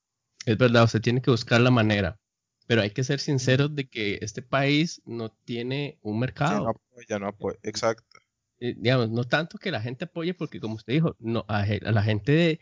es 0.47 0.57
verdad, 0.57 0.85
usted 0.85 1.01
tiene 1.01 1.21
que 1.21 1.31
buscar 1.31 1.61
la 1.61 1.71
manera. 1.71 2.19
Pero 2.67 2.83
hay 2.83 2.91
que 2.91 3.05
ser 3.05 3.19
sinceros 3.19 3.75
de 3.75 3.89
que 3.89 4.19
este 4.23 4.43
país 4.43 5.03
no 5.05 5.31
tiene 5.31 5.99
un 6.03 6.21
mercado. 6.21 6.65
no 6.65 6.71
apoya, 6.71 7.19
no 7.19 7.27
apoya. 7.27 7.59
Exacto. 7.63 8.21
Eh, 8.61 8.75
digamos, 8.79 9.11
no 9.11 9.25
tanto 9.25 9.59
que 9.59 9.73
la 9.73 9.81
gente 9.81 10.05
apoye, 10.05 10.35
porque 10.35 10.61
como 10.61 10.77
usted 10.77 10.93
dijo, 10.93 11.17
no, 11.19 11.45
a, 11.49 11.67
la 11.67 12.03
gente 12.03 12.33
de, 12.33 12.61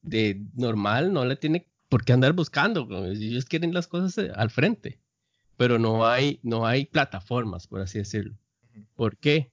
de, 0.00 0.42
normal 0.54 1.12
no 1.12 1.26
le 1.26 1.36
tiene 1.36 1.66
por 1.92 2.06
qué 2.06 2.14
andar 2.14 2.32
buscando. 2.32 2.88
Ellos 3.04 3.44
quieren 3.44 3.74
las 3.74 3.86
cosas 3.86 4.16
eh, 4.16 4.32
al 4.34 4.48
frente. 4.48 4.98
Pero 5.58 5.78
no 5.78 6.06
hay, 6.06 6.40
no 6.42 6.66
hay 6.66 6.86
plataformas, 6.86 7.66
por 7.66 7.82
así 7.82 7.98
decirlo. 7.98 8.34
¿Por 8.94 9.18
qué? 9.18 9.52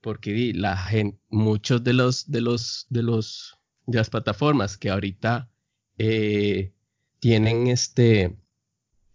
Porque 0.00 0.52
la 0.54 0.76
gente, 0.76 1.18
muchos 1.30 1.82
de 1.82 1.92
los, 1.92 2.30
de 2.30 2.42
los, 2.42 2.86
de 2.90 3.02
los, 3.02 3.58
de 3.86 3.98
las 3.98 4.08
plataformas 4.08 4.78
que 4.78 4.88
ahorita 4.88 5.50
eh, 5.98 6.72
tienen 7.18 7.66
este 7.66 8.36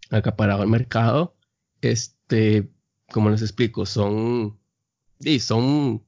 acaparado 0.10 0.62
el 0.62 0.70
mercado, 0.70 1.38
este, 1.80 2.70
como 3.10 3.30
les 3.30 3.42
explico, 3.42 3.86
son, 3.86 4.60
y 5.22 5.40
son, 5.40 6.06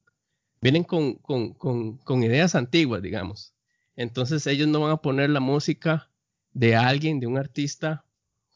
vienen 0.59 0.83
con, 0.83 1.13
con, 1.13 1.53
con, 1.53 1.95
con, 1.99 2.23
ideas 2.23 2.55
antiguas, 2.55 3.01
digamos. 3.01 3.53
Entonces 3.95 4.45
ellos 4.47 4.67
no 4.67 4.81
van 4.81 4.91
a 4.91 5.01
poner 5.01 5.29
la 5.29 5.39
música 5.39 6.11
de 6.57 6.75
alguien, 6.75 7.19
de 7.19 7.27
un 7.27 7.37
artista 7.37 8.05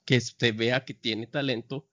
que 0.05 0.19
se 0.19 0.51
vea 0.51 0.85
que 0.85 0.93
tiene 0.93 1.27
talento, 1.27 1.87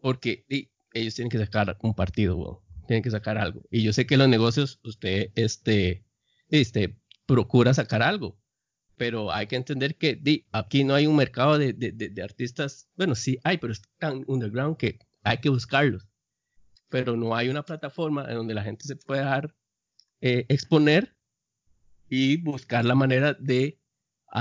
porque 0.00 0.44
ellos 0.92 1.14
tienen 1.14 1.30
que 1.30 1.38
sacar 1.38 1.76
un 1.82 1.94
partido, 1.94 2.62
tienen 2.86 3.02
que 3.02 3.10
sacar 3.10 3.38
algo. 3.38 3.62
Y 3.70 3.82
yo 3.82 3.92
sé 3.92 4.06
que 4.06 4.18
los 4.18 4.28
negocios, 4.28 4.80
usted, 4.84 5.30
este, 5.34 6.04
este, 6.50 6.98
procura 7.26 7.72
sacar 7.72 8.02
algo 8.02 8.38
pero 8.96 9.32
hay 9.32 9.46
que 9.46 9.56
entender 9.56 9.96
que 9.96 10.44
aquí 10.52 10.84
no 10.84 10.94
hay 10.94 11.06
un 11.06 11.16
mercado 11.16 11.58
de, 11.58 12.22
artistas, 12.22 12.88
bueno, 12.96 13.14
sí 13.14 13.38
hay, 13.44 13.58
pero 13.58 13.72
es 13.72 13.82
tan 13.98 14.24
underground 14.26 14.76
que 14.76 14.98
hay 15.22 15.38
que 15.38 15.48
buscarlos. 15.48 16.08
Pero 16.88 17.16
no 17.16 17.34
hay 17.34 17.48
una 17.48 17.64
plataforma 17.64 18.26
en 18.28 18.36
donde 18.36 18.54
la 18.54 18.62
gente 18.62 18.86
se 18.86 18.96
pueda 18.96 19.52
eh, 20.20 20.46
exponer 20.48 21.16
y 22.08 22.36
buscar 22.36 22.84
la 22.84 22.94
manera 22.94 23.34
de 23.34 23.80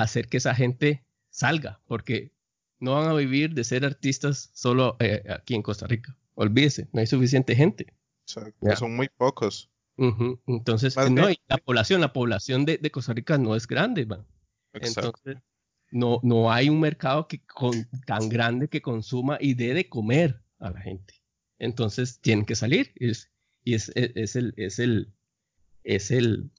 hacer 0.02 0.28
que 0.28 0.38
esa 0.38 0.56
gente 0.56 1.06
salga, 1.30 1.80
porque 1.88 2.34
no 2.80 2.94
van 2.94 3.08
a 3.08 3.14
vivir 3.14 3.54
de 3.54 3.64
ser 3.64 3.86
artistas 3.86 4.50
solo 4.54 4.98
eh, 5.00 5.24
aquí 5.30 5.56
en 5.56 5.62
Costa 5.62 5.88
Rica. 5.88 6.18
Olvídese, 6.36 6.90
no 6.92 7.00
hay 7.00 7.08
suficiente 7.08 7.56
gente. 7.56 7.94
son 8.26 8.96
muy 8.96 9.08
pocos. 9.10 9.70
Entonces, 10.48 10.98
no, 10.98 11.28
la 11.48 11.58
población, 11.58 12.02
la 12.02 12.12
población 12.12 12.66
de, 12.66 12.80
Costa 12.92 13.14
Rica 13.14 13.38
no 13.38 13.56
es 13.56 13.68
grande, 13.68 14.06
man. 14.06 14.26
Entonces, 14.74 15.38
no, 15.92 16.20
no 16.24 16.52
hay 16.52 16.70
un 16.70 16.80
mercado 16.80 17.28
que 17.28 17.44
con, 17.46 17.88
tan 18.08 18.28
grande 18.28 18.68
que 18.68 18.82
consuma 18.82 19.38
y 19.40 19.54
dé 19.54 19.76
de 19.76 19.88
comer 19.88 20.42
a 20.60 20.72
la 20.72 20.82
gente. 20.82 21.14
Entonces, 21.60 22.20
tienen 22.20 22.46
que 22.46 22.56
salir. 22.56 22.92
y 22.96 23.12
es, 23.12 23.92
es, 23.96 24.36
el, 24.36 24.54
es 24.58 24.80
el, 24.80 25.14
es 25.84 26.12
el, 26.12 26.50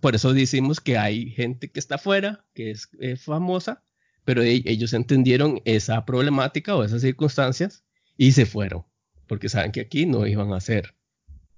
por 0.00 0.14
eso 0.14 0.32
decimos 0.32 0.80
que 0.80 0.98
hay 0.98 1.30
gente 1.30 1.70
que 1.70 1.80
está 1.80 1.96
afuera, 1.96 2.44
que 2.54 2.70
es, 2.70 2.88
famosa, 3.22 3.82
pero 4.24 4.42
e, 4.42 4.62
ellos 4.66 4.92
entendieron 4.92 5.60
esa 5.64 6.04
problemática 6.04 6.76
o 6.76 6.84
esas 6.84 7.02
circunstancias 7.02 7.84
y 8.16 8.32
se 8.32 8.46
fueron, 8.46 8.84
porque 9.26 9.48
saben 9.48 9.72
que 9.72 9.80
aquí 9.80 10.06
no 10.06 10.26
iban 10.26 10.52
a 10.52 10.56
hacer 10.56 10.94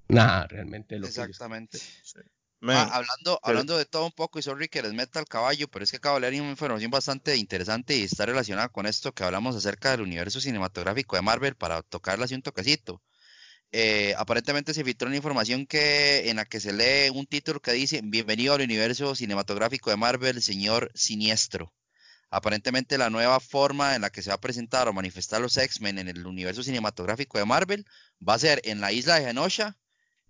nada 0.09 0.47
realmente. 0.47 0.99
Lo 0.99 1.07
Exactamente. 1.07 1.78
Ah, 2.62 2.91
hablando, 2.93 3.41
hablando 3.43 3.78
de 3.78 3.87
todo 3.87 4.05
un 4.05 4.12
poco, 4.12 4.39
y 4.39 4.43
sorry 4.43 4.68
que 4.68 4.83
les 4.83 4.93
meta 4.93 5.18
al 5.18 5.24
caballo, 5.24 5.66
pero 5.68 5.83
es 5.83 5.91
que 5.91 5.97
acabo 5.97 6.16
de 6.20 6.31
leer 6.31 6.43
una 6.43 6.51
información 6.51 6.91
bastante 6.91 7.35
interesante 7.37 7.97
y 7.97 8.03
está 8.03 8.26
relacionada 8.26 8.68
con 8.68 8.85
esto 8.87 9.12
que 9.12 9.24
hablamos 9.24 9.57
acerca 9.57 9.93
del 9.93 10.03
universo 10.03 10.41
cinematográfico 10.41 11.16
de 11.16 11.22
Marvel 11.22 11.57
para 11.57 11.81
tocarle 11.83 12.26
así 12.26 12.35
un 12.35 12.43
toquecito. 12.43 13.03
Eh, 13.73 14.14
aparentemente 14.18 14.75
se 14.75 14.83
filtró 14.83 15.07
una 15.07 15.16
información 15.16 15.64
que, 15.66 16.29
en 16.29 16.37
la 16.37 16.45
que 16.45 16.59
se 16.59 16.73
lee 16.73 17.11
un 17.11 17.27
título 17.27 17.61
que 17.61 17.73
dice 17.73 18.01
Bienvenido 18.03 18.55
al 18.55 18.62
universo 18.62 19.14
cinematográfico 19.14 19.91
de 19.91 19.97
Marvel, 19.97 20.43
señor 20.43 20.91
siniestro. 20.95 21.73
Aparentemente 22.31 22.99
la 22.99 23.11
nueva 23.11 23.39
forma 23.41 23.95
en 23.95 24.03
la 24.03 24.11
que 24.11 24.23
se 24.23 24.31
va 24.31 24.37
a 24.37 24.41
presentar 24.41 24.89
o 24.89 24.93
manifestar 24.93 25.41
los 25.41 25.57
X-Men 25.57 25.99
en 25.99 26.09
el 26.09 26.27
universo 26.27 26.62
cinematográfico 26.62 27.39
de 27.39 27.45
Marvel 27.45 27.87
va 28.27 28.35
a 28.35 28.39
ser 28.39 28.61
en 28.64 28.81
la 28.81 28.93
isla 28.93 29.16
de 29.16 29.27
Genosha 29.27 29.77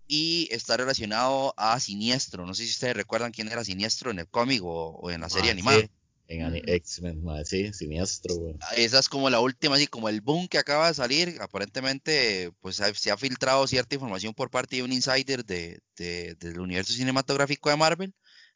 y 0.06 0.48
está 0.50 0.76
relacionado 0.76 1.54
a 1.56 1.78
Siniestro. 1.78 2.44
No 2.44 2.54
sé 2.54 2.64
si 2.64 2.70
ustedes 2.70 2.96
recuerdan 2.96 3.32
quién 3.32 3.48
era 3.48 3.64
Siniestro 3.64 4.10
en 4.10 4.18
el 4.18 4.28
cómic 4.28 4.60
o, 4.64 5.10
en 5.10 5.20
la 5.20 5.28
serie 5.30 5.50
animada. 5.50 5.88
En 6.32 6.62
X-Men, 6.64 7.24
sí, 7.44 7.72
Siniestro, 7.72 8.54
ah, 8.60 8.74
Esa 8.76 9.00
es 9.00 9.08
como 9.08 9.28
la 9.30 9.40
última, 9.40 9.74
así 9.74 9.88
como 9.88 10.08
el 10.08 10.20
boom 10.20 10.46
que 10.46 10.58
acaba 10.58 10.86
de 10.86 10.94
salir. 10.94 11.36
Aparentemente, 11.40 12.52
pues 12.60 12.76
se 12.76 13.10
ha 13.10 13.16
filtrado 13.16 13.66
cierta 13.66 13.96
información 13.96 14.32
por 14.32 14.48
parte 14.48 14.76
de 14.76 14.84
un 14.84 14.92
insider 14.92 15.44
de, 15.44 15.82
del 15.96 16.60
universo 16.60 16.92
cinematográfico 16.92 17.68
de 17.68 17.76
Marvel, 17.76 18.14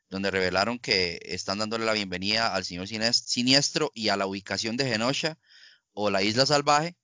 donde 0.08 0.30
revelaron 0.30 0.78
que 0.78 1.18
están 1.24 1.58
dándole 1.58 1.84
la 1.84 1.94
bienvenida 1.94 2.54
al 2.54 2.64
señor 2.64 2.86
Siniestro 2.86 3.90
y 3.92 4.08
a 4.08 4.16
la 4.16 4.26
ubicación 4.28 4.76
de 4.76 4.86
Genosha 4.86 5.36
o 5.92 6.10
la 6.10 6.22
isla 6.22 6.46
salvaje 6.46 6.96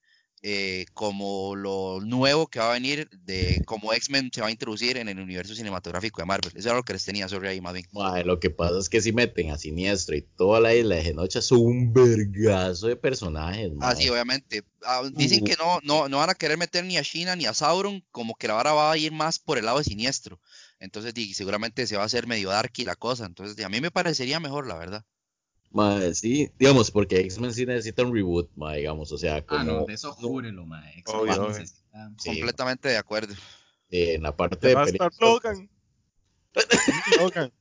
eh, 0.42 0.86
como 0.94 1.54
lo 1.54 2.00
nuevo 2.00 2.46
que 2.46 2.60
va 2.60 2.70
a 2.70 2.72
venir 2.72 3.10
de 3.10 3.62
cómo 3.66 3.92
X-Men 3.92 4.30
se 4.32 4.40
va 4.40 4.46
a 4.46 4.50
introducir 4.50 4.96
en 4.96 5.08
el 5.08 5.20
universo 5.20 5.54
cinematográfico 5.54 6.22
de 6.22 6.26
Marvel. 6.26 6.52
Eso 6.56 6.68
era 6.68 6.78
lo 6.78 6.82
que 6.82 6.94
les 6.94 7.04
tenía 7.04 7.28
sobre 7.28 7.50
ahí, 7.50 7.60
más 7.60 7.74
bien. 7.74 7.86
lo 8.24 8.40
que 8.40 8.48
pasa 8.48 8.78
es 8.78 8.88
que 8.88 9.02
si 9.02 9.12
meten 9.12 9.50
a 9.50 9.58
Siniestro 9.58 10.16
y 10.16 10.22
toda 10.22 10.60
la 10.60 10.74
isla 10.74 10.94
de 10.96 11.02
Genocha 11.02 11.42
son 11.42 11.60
un 11.60 11.92
vergazo 11.92 12.86
de 12.86 12.96
personajes. 12.96 13.70
Ah, 13.80 13.94
sí, 13.94 14.08
obviamente. 14.08 14.62
Ah, 14.82 15.02
dicen 15.12 15.44
que 15.44 15.56
no, 15.56 15.78
no, 15.82 16.08
no 16.08 16.18
van 16.18 16.30
a 16.30 16.34
querer 16.34 16.56
meter 16.56 16.84
ni 16.84 16.96
a 16.96 17.02
China 17.02 17.36
ni 17.36 17.44
a 17.44 17.52
Sauron, 17.52 18.02
como 18.10 18.34
que 18.34 18.48
la 18.48 18.54
vara 18.54 18.72
va 18.72 18.92
a 18.92 18.96
ir 18.96 19.12
más 19.12 19.38
por 19.38 19.58
el 19.58 19.66
lado 19.66 19.78
de 19.78 19.84
Siniestro. 19.84 20.40
Entonces, 20.78 21.12
seguramente 21.36 21.86
se 21.86 21.96
va 21.96 22.02
a 22.02 22.06
hacer 22.06 22.26
medio 22.26 22.48
dark 22.48 22.72
y 22.76 22.84
la 22.84 22.96
cosa. 22.96 23.26
Entonces, 23.26 23.62
a 23.62 23.68
mí 23.68 23.82
me 23.82 23.90
parecería 23.90 24.40
mejor, 24.40 24.66
la 24.66 24.76
verdad. 24.76 25.04
Madre, 25.72 26.14
sí, 26.14 26.50
digamos, 26.58 26.90
porque 26.90 27.20
X-Men 27.20 27.54
sí 27.54 27.64
necesita 27.64 28.02
un 28.02 28.12
reboot, 28.12 28.50
madre, 28.56 28.78
digamos, 28.78 29.12
o 29.12 29.18
sea, 29.18 29.40
como... 29.46 29.60
Ah, 29.60 29.64
no, 29.64 29.84
de 29.84 29.94
eso 29.94 30.12
júrenlo, 30.12 30.66
madre. 30.66 31.04
Completamente 32.24 32.88
de 32.88 32.96
acuerdo. 32.96 33.34
en 33.90 34.22
la 34.22 34.36
parte 34.36 34.66
de... 34.66 34.74
Va 34.74 34.82
a 34.82 34.86
estar 34.86 35.12
Logan. 35.20 35.70
Logan. 37.20 37.52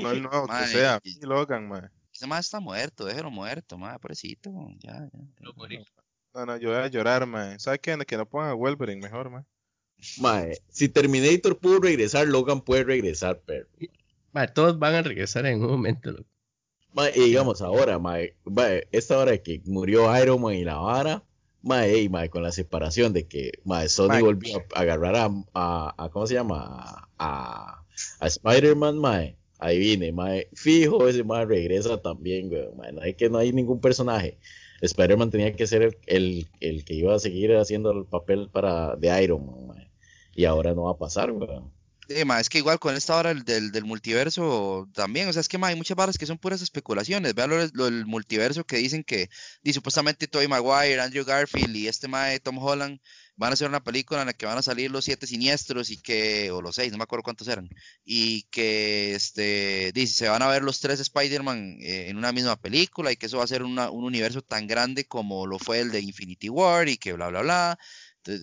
No 0.00 0.10
el 0.12 0.22
nuevo, 0.22 0.46
que 0.46 0.66
sea. 0.68 1.00
Logan, 1.22 1.66
madre. 1.66 1.90
Ese 2.12 2.28
más 2.28 2.46
está 2.46 2.60
muerto, 2.60 3.04
déjelo 3.04 3.32
muerto, 3.32 3.76
madre, 3.76 3.98
pobrecito, 3.98 4.50
ya, 4.78 5.10
ya. 5.12 5.20
No, 6.34 6.46
no, 6.46 6.56
yo 6.58 6.68
voy 6.68 6.78
a 6.78 6.86
llorar, 6.86 7.26
madre. 7.26 7.58
¿Sabes 7.58 7.80
qué? 7.80 7.98
Que 8.06 8.16
no 8.16 8.28
pongan 8.28 8.50
a 8.50 8.54
Wolverine 8.54 9.02
mejor, 9.02 9.28
madre. 9.28 9.46
Madre, 10.18 10.62
si 10.68 10.88
Terminator 10.88 11.58
pudo 11.58 11.80
regresar, 11.80 12.28
Logan 12.28 12.60
puede 12.60 12.84
regresar, 12.84 13.42
pero... 13.44 13.66
Madre, 14.32 14.52
todos 14.52 14.78
van 14.78 14.94
a 14.94 15.02
regresar 15.02 15.46
en 15.46 15.62
un 15.62 15.70
momento, 15.70 16.12
loco 16.12 16.35
y 17.14 17.20
digamos 17.20 17.60
ahora, 17.62 18.00
esta 18.92 19.18
hora 19.18 19.36
que 19.38 19.60
murió 19.66 20.16
Iron 20.20 20.40
Man 20.40 20.54
y 20.54 20.64
la 20.64 20.76
vara, 20.76 21.22
mae, 21.62 22.30
con 22.30 22.42
la 22.42 22.52
separación 22.52 23.12
de 23.12 23.26
que 23.26 23.52
Sony 23.88 24.20
volvió 24.20 24.64
a 24.74 24.80
agarrar 24.80 25.16
a, 25.16 25.94
a, 25.96 26.08
¿cómo 26.10 26.26
se 26.26 26.34
llama? 26.34 27.08
A, 27.18 27.82
a, 28.20 28.26
Spider-Man. 28.26 29.36
Ahí 29.58 29.78
viene. 29.78 30.14
Fijo, 30.54 31.08
ese 31.08 31.24
mae 31.24 31.44
regresa 31.44 32.00
también, 32.00 32.48
güey. 32.48 32.68
No 32.92 33.02
hay 33.02 33.14
que 33.14 33.28
no 33.28 33.38
hay 33.38 33.52
ningún 33.52 33.80
personaje. 33.80 34.38
Spider-Man 34.80 35.30
tenía 35.30 35.54
que 35.54 35.66
ser 35.66 35.82
el, 35.82 35.96
el, 36.06 36.46
el, 36.60 36.84
que 36.84 36.94
iba 36.94 37.14
a 37.14 37.18
seguir 37.18 37.56
haciendo 37.56 37.90
el 37.90 38.04
papel 38.04 38.48
para 38.50 38.96
de 38.96 39.22
Iron 39.22 39.66
Man. 39.66 39.88
Y 40.34 40.44
ahora 40.44 40.74
no 40.74 40.84
va 40.84 40.92
a 40.92 40.98
pasar, 40.98 41.32
güey. 41.32 41.48
Eh, 42.08 42.24
es 42.40 42.48
que 42.48 42.58
igual 42.58 42.78
con 42.78 42.94
esta 42.94 43.16
hora 43.16 43.34
del, 43.34 43.72
del, 43.72 43.84
multiverso 43.84 44.88
también, 44.94 45.28
o 45.28 45.32
sea, 45.32 45.40
es 45.40 45.48
que 45.48 45.58
ma, 45.58 45.68
hay 45.68 45.76
muchas 45.76 45.96
barras 45.96 46.18
que 46.18 46.26
son 46.26 46.38
puras 46.38 46.62
especulaciones. 46.62 47.34
Vean 47.34 47.50
lo, 47.50 47.84
del 47.84 48.06
multiverso 48.06 48.64
que 48.64 48.76
dicen 48.76 49.02
que 49.04 49.28
y 49.62 49.72
supuestamente 49.72 50.28
Tobey 50.28 50.48
Maguire, 50.48 51.00
Andrew 51.00 51.24
Garfield 51.24 51.74
y 51.74 51.88
este 51.88 52.08
mae 52.08 52.38
Tom 52.40 52.58
Holland 52.58 53.00
van 53.36 53.50
a 53.50 53.54
hacer 53.54 53.68
una 53.68 53.84
película 53.84 54.20
en 54.22 54.26
la 54.26 54.32
que 54.32 54.46
van 54.46 54.58
a 54.58 54.62
salir 54.62 54.90
los 54.90 55.04
siete 55.04 55.26
siniestros 55.26 55.90
y 55.90 55.98
que, 56.00 56.50
o 56.50 56.62
los 56.62 56.74
seis, 56.76 56.90
no 56.90 56.98
me 56.98 57.04
acuerdo 57.04 57.22
cuántos 57.22 57.48
eran, 57.48 57.68
y 58.04 58.44
que 58.44 59.14
este, 59.14 59.92
dice, 59.92 60.14
se 60.14 60.28
van 60.28 60.42
a 60.42 60.48
ver 60.48 60.62
los 60.62 60.80
tres 60.80 61.00
Spider-Man 61.00 61.78
eh, 61.80 62.06
en 62.08 62.16
una 62.16 62.32
misma 62.32 62.56
película 62.56 63.12
y 63.12 63.16
que 63.16 63.26
eso 63.26 63.38
va 63.38 63.44
a 63.44 63.48
ser 63.48 63.62
un 63.62 63.78
universo 63.78 64.42
tan 64.42 64.66
grande 64.66 65.06
como 65.06 65.46
lo 65.46 65.58
fue 65.58 65.80
el 65.80 65.92
de 65.92 66.00
Infinity 66.00 66.48
War 66.48 66.88
y 66.88 66.96
que 66.96 67.12
bla, 67.12 67.28
bla, 67.28 67.42
bla. 67.42 67.78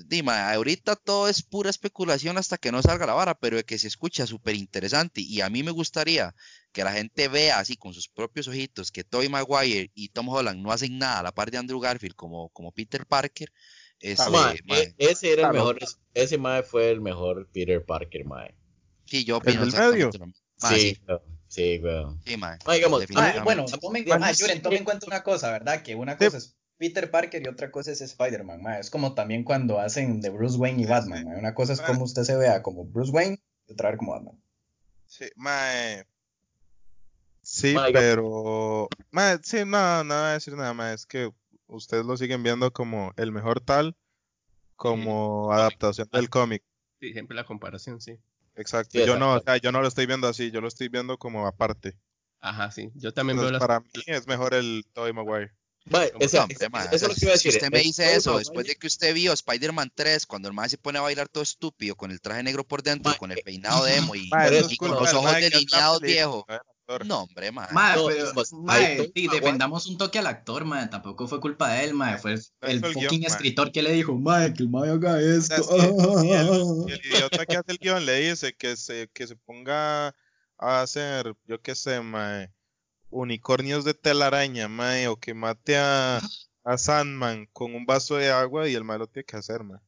Dima, 0.06 0.54
ahorita 0.54 0.96
todo 0.96 1.28
es 1.28 1.42
pura 1.42 1.70
especulación 1.70 2.38
hasta 2.38 2.58
que 2.58 2.72
no 2.72 2.82
salga 2.82 3.06
la 3.06 3.14
vara, 3.14 3.38
pero 3.38 3.62
que 3.64 3.78
se 3.78 3.88
escucha 3.88 4.26
súper 4.26 4.56
interesante. 4.56 5.22
Y 5.22 5.42
a 5.42 5.50
mí 5.50 5.64
me 5.64 5.72
gustaría 5.72 6.36
que 6.72 6.84
la 6.84 6.94
gente 6.94 7.28
vea 7.28 7.60
así 7.60 7.76
con 7.76 7.94
sus 7.94 8.08
propios 8.08 8.48
ojitos 8.48 8.92
que 8.92 9.04
Tobey 9.04 9.30
Maguire 9.30 9.92
y 9.94 10.10
Tom 10.10 10.30
Holland 10.30 10.62
no 10.62 10.72
hacen 10.72 10.98
nada 10.98 11.20
a 11.20 11.24
la 11.24 11.34
par 11.34 11.52
de 11.52 11.58
Andrew 11.58 11.80
Garfield 11.80 12.16
como, 12.16 12.50
como 12.50 12.72
Peter 12.72 13.06
Parker. 13.06 13.52
Este, 14.00 14.24
e, 14.68 14.94
ese 14.98 15.32
era 15.32 15.48
el 15.48 15.54
mejor, 15.54 15.80
ese 16.14 16.38
mae 16.38 16.64
fue 16.64 16.92
el 16.92 17.00
mejor 17.00 17.50
Peter 17.54 17.84
Parker, 17.86 18.26
mae. 18.26 18.54
Sí, 19.06 19.24
yo 19.24 19.38
opino. 19.38 19.64
¿El 19.64 19.72
medio? 19.72 20.12
sí, 20.58 20.98
sí, 21.48 21.78
güey. 21.78 22.06
Sí, 22.26 22.38
mae. 22.38 22.58
bueno, 23.44 23.66
tomen, 23.66 24.06
tomen 24.06 24.78
en 24.80 24.84
cuenta 24.84 25.06
una 25.06 25.24
cosa, 25.24 25.52
¿verdad? 25.52 25.82
Que 25.84 25.96
una 25.96 26.18
cosa 26.18 26.38
es 26.38 26.58
Peter 26.84 27.10
Parker 27.10 27.42
y 27.42 27.48
otra 27.48 27.72
cosa 27.72 27.94
es 27.94 28.02
Spider-Man. 28.02 28.60
Es 28.78 28.90
como 28.90 29.14
también 29.14 29.46
cuando 29.46 29.80
hacen 29.80 30.20
de 30.20 30.30
Bruce 30.30 30.58
Wayne 30.58 30.84
y 30.84 30.86
Batman. 30.86 31.28
Una 31.28 31.54
cosa 31.54 31.72
es 31.72 31.80
como 31.80 32.04
usted 32.04 32.24
se 32.24 32.36
vea 32.36 32.62
como 32.62 32.84
Bruce 32.84 33.10
Wayne 33.10 33.42
y 33.70 33.72
otra 33.72 33.92
vez 33.92 33.98
como 33.98 34.12
Batman. 34.12 34.38
Sí, 35.06 35.28
mae. 35.38 36.06
Sí, 37.42 37.74
pero. 37.94 38.90
Mae, 39.12 39.40
sí, 39.44 39.60
no, 39.66 40.04
no 40.04 40.14
voy 40.14 40.24
a 40.26 40.34
decir 40.34 40.58
nada 40.58 40.74
más. 40.74 40.94
Es 40.94 41.06
que 41.06 41.32
ustedes 41.68 42.06
lo 42.06 42.18
siguen 42.18 42.44
viendo 42.44 42.74
como 42.74 43.14
el 43.16 43.32
mejor 43.32 43.62
tal, 43.62 43.96
como 44.76 45.54
adaptación 45.54 46.10
del 46.12 46.30
cómic. 46.30 46.64
Sí, 47.00 47.14
siempre 47.14 47.38
la 47.38 47.46
comparación, 47.46 48.02
sí. 48.02 48.20
Exacto. 48.56 49.00
yo 49.06 49.18
no, 49.18 49.36
o 49.36 49.40
sea, 49.40 49.56
yo 49.56 49.72
no 49.72 49.82
lo 49.82 49.88
estoy 49.88 50.06
viendo 50.06 50.28
así, 50.28 50.52
yo 50.52 50.60
lo 50.60 50.68
estoy 50.68 50.90
viendo 50.90 51.18
como 51.18 51.48
aparte. 51.48 51.96
Ajá, 52.42 52.72
sí. 52.72 52.92
Yo 52.96 53.14
también 53.14 53.40
veo 53.40 53.52
las... 53.52 53.62
Para 53.62 53.80
mí 53.80 54.04
es 54.06 54.28
mejor 54.28 54.54
el 54.54 54.86
Tobey 54.92 55.14
Maguire 55.14 55.54
eso, 56.20 56.48
es 56.50 57.02
lo 57.02 57.14
que 57.14 57.20
iba 57.22 57.32
a 57.32 57.34
decir. 57.34 57.38
Si 57.38 57.50
usted 57.50 57.72
me 57.72 57.80
dice 57.80 58.16
eso, 58.16 58.38
después 58.38 58.66
de 58.68 58.76
que 58.76 58.88
usted 58.88 59.14
vio 59.14 59.34
Spider-Man 59.34 59.92
3, 59.94 60.26
cuando 60.26 60.48
el 60.48 60.54
man 60.54 60.70
se 60.70 60.78
pone 60.78 61.00
a 61.00 61.02
bailar 61.02 61.28
todo 61.28 61.44
estúpido, 61.44 61.96
con 61.96 62.12
el 62.12 62.22
traje 62.22 62.44
negro 62.44 62.64
por 62.64 62.84
dentro, 62.84 63.16
con 63.18 63.32
el 63.32 63.40
peinado 63.44 63.86
de 63.86 63.98
emo 63.98 64.16
y, 64.16 64.30
con 64.78 64.92
los 64.92 65.14
ojos 65.14 65.34
delineados 65.34 66.02
viejo. 66.02 66.46
No, 67.06 67.24
hombre, 67.24 67.52
man. 67.52 67.68
pero, 67.72 68.34
pues, 68.34 68.52
defendamos 69.32 69.88
un 69.88 69.98
toque 69.98 70.20
al 70.20 70.28
actor, 70.28 70.66
man. 70.66 70.90
Tampoco 70.90 71.28
fue 71.28 71.40
culpa 71.40 71.74
de 71.74 71.86
él, 71.86 71.94
man. 71.94 72.20
Fue 72.20 72.36
el, 72.62 72.80
fucking 72.82 73.24
escritor 73.24 73.72
que 73.72 73.82
le 73.82 73.94
dijo, 73.94 74.16
man, 74.16 74.54
que 74.54 74.64
el 74.64 74.70
man 74.70 74.90
haga 74.90 75.20
esto. 75.20 75.66
y, 76.24 76.32
el, 76.32 77.00
idiota 77.06 77.46
que 77.46 77.58
hace 77.58 77.72
el 77.72 77.78
guion 77.78 78.06
le 78.06 78.30
dice 78.30 78.54
que 78.54 78.76
se, 78.76 79.10
que 79.14 79.28
se 79.28 79.36
ponga 79.38 80.14
a 80.58 80.82
hacer, 80.82 81.34
yo 81.46 81.62
qué 81.62 81.74
sé, 81.74 82.02
man 82.02 82.54
unicornios 83.14 83.86
de 83.86 83.94
telaraña, 83.94 84.68
mae, 84.68 85.08
o 85.08 85.18
que 85.18 85.34
mate 85.34 85.78
a, 85.78 86.20
a 86.64 86.78
Sandman 86.78 87.48
con 87.54 87.76
un 87.76 87.86
vaso 87.86 88.18
de 88.18 88.30
agua 88.32 88.68
y 88.68 88.74
el 88.74 88.84
malo 88.84 89.08
tiene 89.08 89.26
que 89.26 89.38
hacer, 89.38 89.64
mae. 89.64 89.80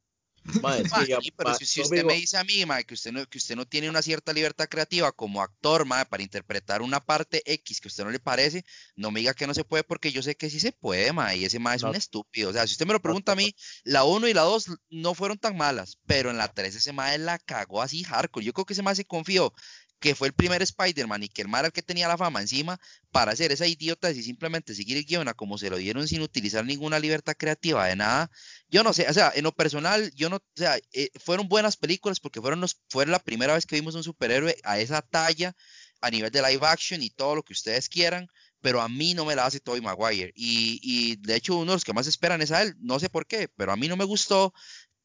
pero 1.35 1.55
si, 1.55 1.81
usted 1.81 2.03
me 2.03 2.13
dice 2.13 2.37
a 2.37 2.43
mí, 2.43 2.63
mae, 2.65 2.83
que 2.83 2.93
usted, 2.93 3.11
no, 3.11 3.25
que 3.25 3.39
usted 3.39 3.55
no 3.55 3.65
tiene 3.65 3.89
una 3.89 4.03
cierta 4.03 4.31
libertad 4.31 4.67
creativa 4.69 5.11
como 5.11 5.41
actor, 5.41 5.85
mae, 5.85 6.05
para 6.05 6.21
interpretar 6.21 6.83
una 6.83 6.99
parte 6.99 7.41
X 7.51 7.81
que 7.81 7.87
a 7.87 7.89
usted 7.89 8.03
no 8.03 8.11
le 8.11 8.19
parece, 8.19 8.63
no 8.95 9.09
me 9.09 9.21
diga 9.21 9.33
que 9.33 9.47
no 9.47 9.55
se 9.55 9.63
puede 9.63 9.83
porque 9.83 10.11
yo 10.11 10.21
sé 10.21 10.35
que 10.35 10.51
sí 10.51 10.59
se 10.59 10.71
puede, 10.71 11.11
mae, 11.13 11.37
y 11.37 11.45
ese 11.45 11.57
mae 11.57 11.77
es 11.77 11.83
un 11.83 11.95
estúpido. 11.95 12.51
O 12.51 12.53
sea, 12.53 12.67
si 12.67 12.73
usted 12.73 12.85
me 12.85 12.93
lo 12.93 13.01
pregunta 13.01 13.31
a 13.31 13.35
mí, 13.35 13.55
la 13.83 14.03
1 14.03 14.27
y 14.27 14.33
la 14.33 14.43
2 14.43 14.67
no 14.91 15.15
fueron 15.15 15.39
tan 15.39 15.57
malas, 15.57 15.97
pero 16.05 16.29
en 16.29 16.37
la 16.37 16.47
3 16.47 16.75
ese 16.75 16.93
mae 16.93 17.17
la 17.17 17.39
cagó 17.39 17.81
así 17.81 18.03
hardcore. 18.03 18.45
Yo 18.45 18.53
creo 18.53 18.65
que 18.65 18.73
ese 18.73 18.83
mae 18.83 18.95
se 18.95 19.05
confió 19.05 19.51
que 19.99 20.15
fue 20.15 20.27
el 20.27 20.33
primer 20.33 20.61
Spider-Man 20.61 21.23
y 21.23 21.29
que 21.29 21.41
el 21.41 21.47
mal 21.47 21.65
al 21.65 21.71
que 21.71 21.81
tenía 21.81 22.07
la 22.07 22.17
fama 22.17 22.41
encima 22.41 22.79
para 23.11 23.31
hacer 23.31 23.51
esa 23.51 23.65
idiota 23.65 24.11
y 24.11 24.21
simplemente 24.23 24.75
seguir 24.75 24.97
el 24.97 25.05
guion 25.05 25.27
a 25.27 25.33
como 25.33 25.57
se 25.57 25.69
lo 25.69 25.77
dieron 25.77 26.07
sin 26.07 26.21
utilizar 26.21 26.65
ninguna 26.65 26.99
libertad 26.99 27.33
creativa 27.37 27.85
de 27.87 27.95
nada. 27.95 28.29
Yo 28.69 28.83
no 28.83 28.93
sé, 28.93 29.07
o 29.09 29.13
sea, 29.13 29.31
en 29.35 29.43
lo 29.43 29.51
personal, 29.53 30.11
yo 30.15 30.29
no, 30.29 30.37
o 30.37 30.41
sea, 30.55 30.77
eh, 30.93 31.09
fueron 31.19 31.47
buenas 31.47 31.77
películas 31.77 32.19
porque 32.19 32.41
fueron, 32.41 32.61
los, 32.61 32.81
fue 32.89 33.05
la 33.05 33.19
primera 33.19 33.53
vez 33.53 33.65
que 33.65 33.75
vimos 33.75 33.95
un 33.95 34.03
superhéroe 34.03 34.55
a 34.63 34.79
esa 34.79 35.01
talla 35.01 35.55
a 36.01 36.11
nivel 36.11 36.31
de 36.31 36.41
live 36.41 36.67
action 36.67 37.01
y 37.01 37.09
todo 37.09 37.35
lo 37.35 37.43
que 37.43 37.53
ustedes 37.53 37.89
quieran, 37.89 38.27
pero 38.61 38.81
a 38.81 38.89
mí 38.89 39.13
no 39.13 39.25
me 39.25 39.35
la 39.35 39.45
hace 39.45 39.59
Tobey 39.59 39.81
Maguire. 39.81 40.31
Y, 40.35 40.79
y 40.83 41.15
de 41.17 41.35
hecho, 41.35 41.55
uno 41.55 41.71
de 41.71 41.75
los 41.77 41.85
que 41.85 41.93
más 41.93 42.07
esperan 42.07 42.41
es 42.41 42.51
a 42.51 42.61
él, 42.61 42.75
no 42.79 42.99
sé 42.99 43.09
por 43.09 43.25
qué, 43.27 43.47
pero 43.55 43.71
a 43.71 43.77
mí 43.77 43.87
no 43.87 43.97
me 43.97 44.05
gustó. 44.05 44.53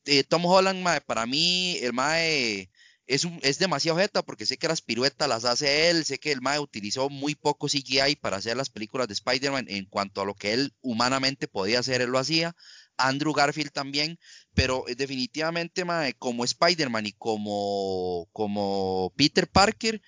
Eh, 0.05 0.25
Tom 0.25 0.45
Holland, 0.47 0.85
para 1.07 1.27
mí, 1.27 1.77
el 1.81 1.93
Mae 1.93 2.71
es, 3.11 3.24
un, 3.24 3.41
es 3.43 3.59
demasiado 3.59 3.99
jeta 3.99 4.23
porque 4.23 4.47
sé 4.47 4.57
que 4.57 4.69
las 4.69 4.81
piruetas 4.81 5.28
las 5.28 5.45
hace 5.45 5.91
él, 5.91 6.05
sé 6.05 6.19
que 6.19 6.31
el 6.31 6.41
Mae 6.41 6.61
utilizó 6.61 7.11
muy 7.11 7.35
poco 7.35 7.66
CGI 7.66 8.16
para 8.20 8.37
hacer 8.37 8.57
las 8.57 8.70
películas 8.70 9.09
de 9.09 9.15
Spider-Man 9.15 9.66
en 9.69 9.85
cuanto 9.87 10.20
a 10.20 10.24
lo 10.24 10.35
que 10.35 10.53
él 10.53 10.73
humanamente 10.81 11.49
podía 11.49 11.81
hacer, 11.81 12.01
él 12.03 12.11
lo 12.11 12.19
hacía. 12.19 12.55
Andrew 12.97 13.32
Garfield 13.32 13.73
también, 13.73 14.19
pero 14.55 14.87
eh, 14.87 14.95
definitivamente 14.95 15.85
mae, 15.85 16.15
como 16.15 16.45
Spider-Man 16.45 17.07
y 17.07 17.12
como, 17.12 18.28
como 18.32 19.12
Peter 19.16 19.49
Parker, 19.49 20.01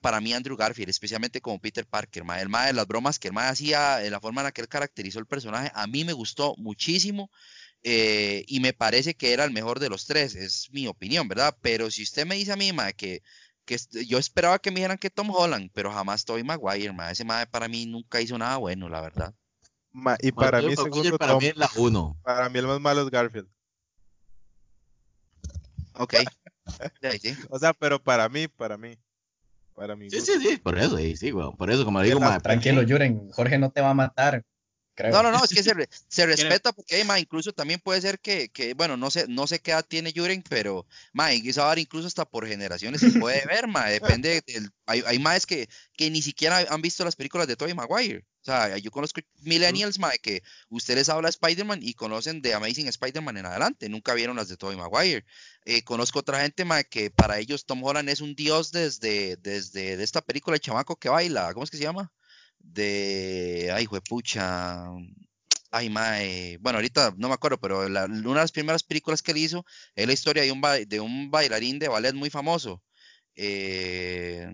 para 0.00 0.20
mí 0.20 0.32
Andrew 0.32 0.56
Garfield, 0.56 0.90
especialmente 0.90 1.40
como 1.40 1.60
Peter 1.60 1.86
Parker, 1.86 2.22
mae, 2.24 2.40
el 2.40 2.48
mae, 2.48 2.72
las 2.72 2.86
bromas 2.86 3.18
que 3.18 3.28
el 3.28 3.34
mae 3.34 3.48
hacía, 3.48 3.98
la 3.98 4.20
forma 4.20 4.42
en 4.42 4.44
la 4.46 4.52
que 4.52 4.60
él 4.60 4.68
caracterizó 4.68 5.18
el 5.18 5.26
personaje, 5.26 5.72
a 5.74 5.86
mí 5.86 6.04
me 6.04 6.12
gustó 6.12 6.54
muchísimo. 6.56 7.30
Eh, 7.86 8.44
y 8.48 8.60
me 8.60 8.72
parece 8.72 9.14
que 9.14 9.34
era 9.34 9.44
el 9.44 9.50
mejor 9.50 9.78
de 9.78 9.90
los 9.90 10.06
tres, 10.06 10.34
es 10.34 10.70
mi 10.72 10.86
opinión, 10.86 11.28
¿verdad? 11.28 11.54
Pero 11.60 11.90
si 11.90 12.02
usted 12.02 12.26
me 12.26 12.34
dice 12.34 12.50
a 12.50 12.56
mí, 12.56 12.72
ma, 12.72 12.92
que, 12.92 13.22
que 13.66 13.76
yo 14.06 14.16
esperaba 14.16 14.58
que 14.58 14.70
me 14.70 14.76
dijeran 14.76 14.96
que 14.96 15.10
Tom 15.10 15.28
Holland, 15.30 15.70
pero 15.74 15.92
jamás 15.92 16.24
Tobey 16.24 16.42
Maguire, 16.44 16.94
ma, 16.94 17.10
ese 17.10 17.26
ma 17.26 17.44
para 17.44 17.68
mí 17.68 17.84
nunca 17.84 18.22
hizo 18.22 18.38
nada 18.38 18.56
bueno, 18.56 18.88
la 18.88 19.02
verdad. 19.02 19.34
y 20.20 20.32
para 20.32 20.62
mí, 20.62 20.74
segundo 20.74 21.18
para 21.18 21.36
mí 21.36 21.44
es 21.44 21.56
la 21.58 21.70
uno. 21.76 22.16
Para 22.22 22.48
mí 22.48 22.58
el 22.58 22.66
más 22.66 22.80
malo 22.80 23.02
es 23.02 23.10
Garfield. 23.10 23.48
Ok. 25.92 26.14
O 27.50 27.58
sea, 27.58 27.74
pero 27.74 28.02
para 28.02 28.26
mí, 28.30 28.48
para 28.48 28.78
mí. 28.78 28.96
Para 29.74 29.94
mí. 29.94 30.08
Sí, 30.08 30.22
sí, 30.22 30.40
sí, 30.40 30.56
por 30.56 30.78
eso, 30.78 30.96
sí, 30.96 31.14
sí, 31.14 31.30
por 31.30 31.70
eso, 31.70 31.84
como 31.84 32.00
digo, 32.00 32.18
ma, 32.18 32.40
tranquilo, 32.40 32.80
Yuren, 32.80 33.30
Jorge 33.32 33.58
no 33.58 33.70
te 33.70 33.82
va 33.82 33.90
a 33.90 33.94
matar. 33.94 34.42
No, 34.96 35.22
no, 35.22 35.32
no, 35.32 35.44
es 35.44 35.50
que 35.50 35.62
se, 35.62 35.74
se 36.08 36.26
respeta 36.26 36.72
porque, 36.72 37.04
ma, 37.04 37.18
incluso 37.18 37.52
también 37.52 37.80
puede 37.80 38.00
ser 38.00 38.20
que, 38.20 38.48
que, 38.50 38.74
bueno, 38.74 38.96
no 38.96 39.10
sé, 39.10 39.26
no 39.28 39.46
sé 39.46 39.58
qué 39.60 39.72
edad 39.72 39.84
tiene 39.86 40.12
Yuren, 40.12 40.42
pero, 40.48 40.86
ma, 41.12 41.32
incluso 41.34 41.62
hasta 42.06 42.24
por 42.24 42.46
generaciones 42.46 43.00
se 43.00 43.10
puede 43.18 43.44
ver, 43.46 43.66
ma, 43.66 43.86
depende, 43.86 44.42
del, 44.46 44.70
hay, 44.86 45.02
hay 45.06 45.18
más 45.18 45.46
que, 45.46 45.68
que 45.96 46.10
ni 46.10 46.22
siquiera 46.22 46.64
han 46.68 46.82
visto 46.82 47.04
las 47.04 47.16
películas 47.16 47.48
de 47.48 47.56
Tobey 47.56 47.74
Maguire. 47.74 48.24
O 48.40 48.44
sea, 48.44 48.76
yo 48.76 48.90
conozco 48.90 49.22
millennials, 49.40 49.98
ma, 49.98 50.12
que 50.22 50.42
ustedes 50.68 51.08
hablan 51.08 51.30
de 51.30 51.30
Spider-Man 51.30 51.80
y 51.82 51.94
conocen 51.94 52.42
de 52.42 52.52
Amazing 52.52 52.88
Spider-Man 52.88 53.38
en 53.38 53.46
adelante, 53.46 53.88
nunca 53.88 54.12
vieron 54.12 54.36
las 54.36 54.48
de 54.48 54.58
Tobey 54.58 54.76
Maguire. 54.76 55.24
Eh, 55.64 55.82
conozco 55.82 56.18
otra 56.18 56.42
gente, 56.42 56.64
ma, 56.66 56.84
que 56.84 57.10
para 57.10 57.38
ellos 57.38 57.64
Tom 57.64 57.82
Holland 57.82 58.10
es 58.10 58.20
un 58.20 58.34
dios 58.34 58.70
desde, 58.70 59.36
desde 59.36 59.96
de 59.96 60.04
esta 60.04 60.20
película 60.20 60.54
de 60.54 60.60
chamaco 60.60 60.96
que 60.96 61.08
baila, 61.08 61.52
¿cómo 61.54 61.64
es 61.64 61.70
que 61.70 61.78
se 61.78 61.84
llama? 61.84 62.12
De, 62.72 63.70
ay, 63.72 63.86
pucha, 64.08 64.84
ay, 65.70 65.90
mae, 65.90 66.58
bueno, 66.58 66.78
ahorita 66.78 67.14
no 67.16 67.28
me 67.28 67.34
acuerdo, 67.34 67.58
pero 67.58 67.80
una 67.80 68.06
de 68.06 68.34
las 68.34 68.52
primeras 68.52 68.82
películas 68.82 69.22
que 69.22 69.32
él 69.32 69.38
hizo 69.38 69.64
es 69.94 70.06
la 70.06 70.12
historia 70.12 70.42
de 70.42 70.52
un, 70.52 70.60
de 70.86 71.00
un 71.00 71.30
bailarín 71.30 71.78
de 71.78 71.88
ballet 71.88 72.14
muy 72.14 72.30
famoso. 72.30 72.82
Eh, 73.36 74.48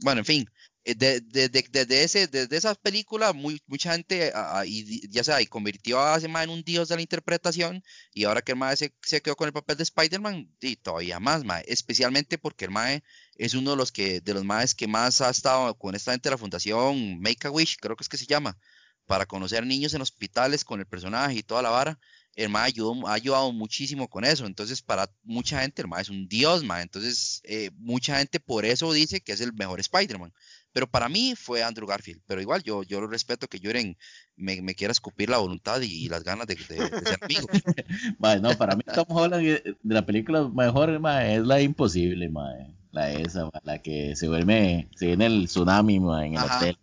bueno, 0.00 0.20
en 0.20 0.24
fin, 0.24 0.50
desde 0.94 1.18
eh, 1.44 1.68
de, 1.70 1.86
de, 1.86 2.02
ese, 2.02 2.26
desde 2.28 2.56
esa 2.56 2.74
película, 2.74 3.32
muy, 3.32 3.62
mucha 3.66 3.92
gente, 3.92 4.32
y, 4.66 5.08
ya 5.10 5.24
sea, 5.24 5.40
y 5.42 5.46
convirtió 5.46 6.00
a 6.00 6.16
ese 6.16 6.26
en 6.26 6.50
un 6.50 6.62
dios 6.62 6.88
de 6.88 6.96
la 6.96 7.02
interpretación, 7.02 7.82
y 8.12 8.24
ahora 8.24 8.42
que 8.42 8.52
el 8.52 8.58
mae 8.58 8.76
se, 8.76 8.92
quedó 9.22 9.36
con 9.36 9.46
el 9.46 9.52
papel 9.52 9.76
de 9.76 9.82
Spider-Man, 9.82 10.50
y 10.60 10.76
todavía 10.76 11.20
más, 11.20 11.44
mae, 11.44 11.64
especialmente 11.66 12.38
porque 12.38 12.66
el 12.66 12.70
mae 12.70 13.02
es 13.36 13.54
uno 13.54 13.72
de 13.72 13.76
los 13.76 13.92
que, 13.92 14.20
de 14.20 14.34
los 14.34 14.44
maes 14.44 14.74
que 14.74 14.86
más 14.88 15.20
ha 15.20 15.30
estado 15.30 15.74
con 15.76 15.94
esta 15.94 16.12
gente 16.12 16.28
de 16.28 16.34
la 16.34 16.38
fundación 16.38 17.20
Make 17.20 17.46
a 17.46 17.50
Wish, 17.50 17.76
creo 17.78 17.96
que 17.96 18.02
es 18.02 18.08
que 18.08 18.16
se 18.16 18.26
llama, 18.26 18.58
para 19.06 19.26
conocer 19.26 19.66
niños 19.66 19.94
en 19.94 20.02
hospitales 20.02 20.64
con 20.64 20.80
el 20.80 20.86
personaje 20.86 21.34
y 21.36 21.42
toda 21.42 21.62
la 21.62 21.70
vara. 21.70 21.98
El 22.38 22.54
ayudó, 22.54 23.08
ha 23.08 23.14
ayudado 23.14 23.52
muchísimo 23.52 24.08
con 24.08 24.24
eso. 24.24 24.46
Entonces, 24.46 24.80
para 24.80 25.10
mucha 25.24 25.60
gente, 25.60 25.82
el 25.82 25.88
es 26.00 26.08
un 26.08 26.28
dios, 26.28 26.62
mae. 26.62 26.82
Entonces, 26.82 27.40
eh, 27.44 27.70
mucha 27.78 28.18
gente 28.18 28.38
por 28.38 28.64
eso 28.64 28.92
dice 28.92 29.20
que 29.20 29.32
es 29.32 29.40
el 29.40 29.52
mejor 29.52 29.80
Spider-Man. 29.80 30.32
Pero 30.72 30.88
para 30.88 31.08
mí 31.08 31.34
fue 31.36 31.64
Andrew 31.64 31.88
Garfield. 31.88 32.22
Pero 32.26 32.40
igual, 32.40 32.62
yo, 32.62 32.84
yo 32.84 33.00
lo 33.00 33.08
respeto 33.08 33.48
que 33.48 33.58
Lloren 33.58 33.96
me, 34.36 34.62
me 34.62 34.76
quiera 34.76 34.92
escupir 34.92 35.28
la 35.30 35.38
voluntad 35.38 35.80
y, 35.80 36.08
las 36.08 36.22
ganas 36.22 36.46
de, 36.46 36.56
ser 36.56 36.92
amigo. 37.20 37.48
no, 38.42 38.56
para 38.56 38.76
mí 38.76 38.84
Tom 38.94 39.06
Holland 39.08 39.44
eh, 39.44 39.76
de 39.82 39.94
la 39.94 40.06
película 40.06 40.48
mejor 40.48 40.90
es 40.90 41.42
la 41.42 41.60
imposible, 41.60 42.28
mae. 42.28 42.72
La 42.92 43.10
esa, 43.10 43.50
la 43.64 43.82
que 43.82 44.14
se 44.14 44.26
duerme, 44.26 44.88
se 44.94 45.06
viene 45.06 45.26
el 45.26 45.46
tsunami 45.46 45.96
en 45.96 46.34
el 46.34 46.38
hotel. 46.38 46.78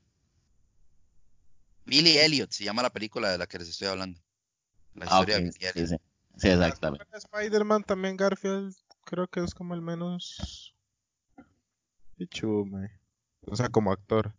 Billy 1.86 2.18
Elliot 2.18 2.52
se 2.52 2.65
llama 2.65 2.82
la 2.82 2.91
película 2.91 3.32
de 3.32 3.38
la 3.38 3.48
que 3.48 3.60
les 3.60 3.69
estoy 3.69 3.88
hablando. 3.88 4.24
La 4.95 5.05
ah, 5.05 5.13
historia 5.13 5.38
de 5.38 5.43
Billy 5.43 5.55
Elliot. 5.59 6.01
Sí, 6.38 6.49
exactamente. 6.49 7.05
Spider-Man 7.13 7.84
también 7.84 8.17
Garfield 8.17 8.76
creo 9.05 9.27
que 9.27 9.41
es 9.41 9.53
como 9.53 9.73
el 9.73 9.81
menos 9.81 10.76
chume. 12.30 12.91
O 13.47 13.55
sea, 13.55 13.69
como 13.69 13.91
actor. 13.91 14.34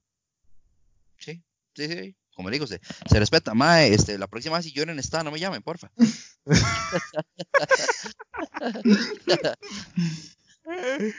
Sí, 1.18 1.42
sí, 1.74 1.88
sí. 1.88 2.16
Como 2.34 2.50
digo, 2.50 2.66
se, 2.66 2.80
se 3.08 3.18
respeta. 3.18 3.54
Mae, 3.54 3.94
este, 3.94 4.18
la 4.18 4.26
próxima 4.26 4.56
vez 4.56 4.66
si 4.66 4.72
lloren 4.72 4.98
está, 4.98 5.22
no 5.22 5.30
me 5.30 5.38
llamen, 5.38 5.62
porfa. 5.62 5.90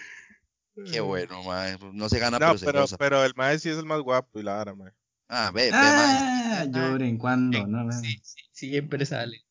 Qué 0.91 0.99
bueno, 0.99 1.41
mae. 1.43 1.77
No 1.93 2.09
se 2.09 2.19
gana, 2.19 2.37
no, 2.37 2.53
pero, 2.53 2.71
pero, 2.71 2.85
pero 2.99 3.23
el 3.23 3.33
mae 3.35 3.57
sí 3.57 3.69
es 3.69 3.77
el 3.77 3.85
más 3.85 4.01
guapo 4.01 4.39
y 4.39 4.43
la 4.43 4.61
ara, 4.61 4.75
mae. 4.75 4.91
Ah, 5.29 5.51
ve, 5.53 5.65
ve, 5.65 5.71
ah, 5.73 6.65
lloren 6.69 7.17
cuando, 7.17 7.67
no, 7.67 7.91
sí, 7.91 8.17
sí, 8.23 8.41
siempre 8.53 9.05
sale 9.05 9.45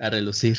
a 0.00 0.10
relucir. 0.10 0.58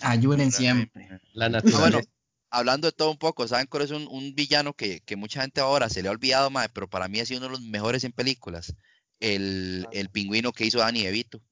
Ah, 0.00 0.16
lloren 0.16 0.52
siempre. 0.52 1.08
La 1.32 1.46
ah, 1.46 1.48
naturaleza. 1.48 2.08
hablando 2.50 2.88
de 2.88 2.92
todo 2.92 3.10
un 3.10 3.18
poco, 3.18 3.46
¿saben 3.48 3.66
cuál 3.66 3.84
es 3.84 3.90
un, 3.90 4.06
un 4.08 4.34
villano 4.34 4.74
que, 4.74 5.00
que, 5.00 5.16
mucha 5.16 5.42
gente 5.42 5.60
ahora 5.60 5.88
se 5.88 6.02
le 6.02 6.08
ha 6.08 6.12
olvidado, 6.12 6.50
mae, 6.50 6.68
pero 6.68 6.88
para 6.88 7.08
mí 7.08 7.20
ha 7.20 7.26
sido 7.26 7.38
uno 7.38 7.46
de 7.46 7.52
los 7.52 7.62
mejores 7.62 8.04
en 8.04 8.12
películas? 8.12 8.74
El, 9.20 9.86
el 9.92 10.10
pingüino 10.10 10.52
que 10.52 10.66
hizo 10.66 10.78
Danny 10.78 11.02
DeVito. 11.02 11.42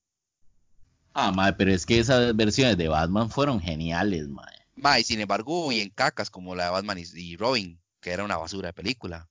Ah, 1.12 1.32
mae, 1.32 1.52
pero 1.54 1.72
es 1.72 1.86
que 1.86 1.98
esas 1.98 2.36
versiones 2.36 2.76
de 2.76 2.88
Batman 2.88 3.30
fueron 3.30 3.60
geniales, 3.60 4.28
mae. 4.28 4.66
Mae, 4.76 5.02
sin 5.02 5.20
embargo, 5.20 5.72
y 5.72 5.80
en 5.80 5.90
cacas 5.90 6.30
como 6.30 6.54
la 6.54 6.66
de 6.66 6.70
Batman 6.70 6.98
y 6.98 7.36
Robin, 7.36 7.80
que 8.00 8.10
era 8.10 8.24
una 8.24 8.36
basura 8.36 8.68
de 8.68 8.74
película. 8.74 9.28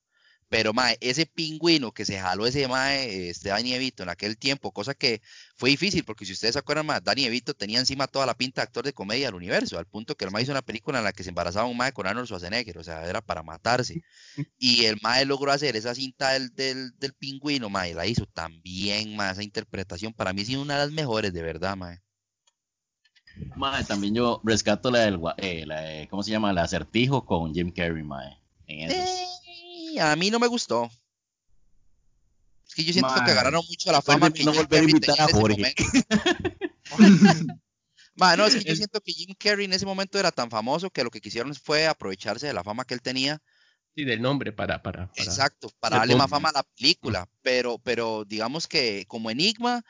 Pero, 0.48 0.72
mae, 0.72 0.96
ese 1.00 1.26
pingüino 1.26 1.92
que 1.92 2.04
se 2.04 2.20
jaló 2.20 2.46
ese 2.46 2.68
mae, 2.68 3.30
este 3.30 3.48
Danny 3.48 3.74
Evito 3.74 4.04
en 4.04 4.08
aquel 4.08 4.38
tiempo, 4.38 4.70
cosa 4.72 4.94
que 4.94 5.20
fue 5.56 5.70
difícil, 5.70 6.04
porque 6.04 6.24
si 6.24 6.32
ustedes 6.32 6.52
se 6.52 6.58
acuerdan, 6.60 6.86
más 6.86 7.02
Danny 7.02 7.24
Evito 7.24 7.52
tenía 7.54 7.80
encima 7.80 8.06
toda 8.06 8.26
la 8.26 8.34
pinta 8.34 8.60
de 8.60 8.64
actor 8.64 8.84
de 8.84 8.92
comedia 8.92 9.26
del 9.26 9.34
universo, 9.34 9.76
al 9.76 9.86
punto 9.86 10.16
que 10.16 10.24
el 10.24 10.30
mae 10.30 10.44
hizo 10.44 10.52
una 10.52 10.62
película 10.62 10.98
en 10.98 11.04
la 11.04 11.12
que 11.12 11.24
se 11.24 11.30
embarazaba 11.30 11.66
un 11.66 11.76
mae 11.76 11.92
con 11.92 12.06
Arnold 12.06 12.28
Schwarzenegger, 12.28 12.78
o 12.78 12.84
sea, 12.84 13.04
era 13.08 13.20
para 13.20 13.42
matarse. 13.42 14.02
Y 14.56 14.84
el 14.84 14.98
mae 15.02 15.24
logró 15.24 15.50
hacer 15.50 15.74
esa 15.74 15.94
cinta 15.94 16.32
del, 16.32 16.54
del, 16.54 16.96
del 16.98 17.12
pingüino, 17.14 17.68
mae, 17.68 17.94
la 17.94 18.06
hizo 18.06 18.26
también, 18.26 19.16
mae, 19.16 19.32
esa 19.32 19.42
interpretación, 19.42 20.12
para 20.12 20.32
mí 20.32 20.42
es 20.42 20.50
una 20.50 20.74
de 20.74 20.84
las 20.84 20.92
mejores, 20.92 21.32
de 21.32 21.42
verdad, 21.42 21.76
mae. 21.76 22.00
Mae, 23.56 23.84
también 23.84 24.14
yo 24.14 24.40
rescato 24.44 24.90
la 24.90 25.00
del, 25.00 25.20
eh, 25.38 25.66
la 25.66 26.06
¿cómo 26.08 26.22
se 26.22 26.30
llama? 26.30 26.52
El 26.52 26.58
acertijo 26.58 27.26
con 27.26 27.52
Jim 27.52 27.72
Carrey, 27.72 28.04
mae. 28.04 28.38
En 28.68 28.90
a 30.00 30.14
mí 30.16 30.30
no 30.30 30.38
me 30.38 30.46
gustó. 30.46 30.90
Es 32.68 32.74
que 32.74 32.84
yo 32.84 32.92
siento 32.92 33.14
que 33.24 33.30
agarraron 33.30 33.64
mucho 33.68 33.92
la 33.92 34.02
fama 34.02 34.30
que 34.32 34.44
no 34.44 34.52
volver 34.52 34.80
a 34.80 34.84
invitar 34.84 35.20
a 35.20 35.28
Jorge. 35.28 35.74
no, 38.16 38.46
es 38.46 38.54
que 38.56 38.64
yo 38.64 38.76
siento 38.76 39.00
que 39.00 39.12
Jim 39.12 39.34
Carrey 39.38 39.66
en 39.66 39.72
ese 39.72 39.86
momento 39.86 40.18
era 40.18 40.32
tan 40.32 40.50
famoso 40.50 40.90
que 40.90 41.04
lo 41.04 41.10
que 41.10 41.20
quisieron 41.20 41.54
fue 41.54 41.86
aprovecharse 41.86 42.46
de 42.46 42.52
la 42.52 42.64
fama 42.64 42.84
que 42.84 42.94
él 42.94 43.02
tenía. 43.02 43.40
Sí, 43.94 44.04
del 44.04 44.20
nombre 44.20 44.52
para, 44.52 44.82
para, 44.82 45.10
Exacto, 45.16 45.70
para 45.80 45.98
darle 45.98 46.16
más 46.16 46.28
fama 46.28 46.50
a 46.50 46.52
la 46.52 46.62
película. 46.62 47.28
Pero, 47.42 47.78
pero 47.78 48.24
digamos 48.26 48.66
que 48.66 49.06
como 49.06 49.30
Enigma, 49.30 49.82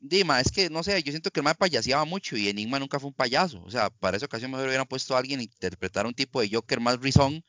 Dima, 0.00 0.40
es 0.40 0.50
que 0.50 0.70
no 0.70 0.82
sé, 0.82 1.00
yo 1.04 1.12
siento 1.12 1.30
que 1.30 1.38
el 1.38 1.44
más 1.44 1.56
payaseaba 1.56 2.04
mucho 2.04 2.36
y 2.36 2.48
Enigma 2.48 2.80
nunca 2.80 2.98
fue 2.98 3.08
un 3.08 3.14
payaso. 3.14 3.62
O 3.62 3.70
sea, 3.70 3.90
para 3.90 4.16
esa 4.16 4.26
ocasión 4.26 4.50
mejor 4.50 4.66
hubieran 4.66 4.88
puesto 4.88 5.14
a 5.14 5.18
alguien 5.18 5.38
a 5.38 5.44
interpretar 5.44 6.06
un 6.06 6.14
tipo 6.14 6.40
de 6.40 6.50
Joker 6.52 6.80
más 6.80 6.98
rizón 6.98 7.44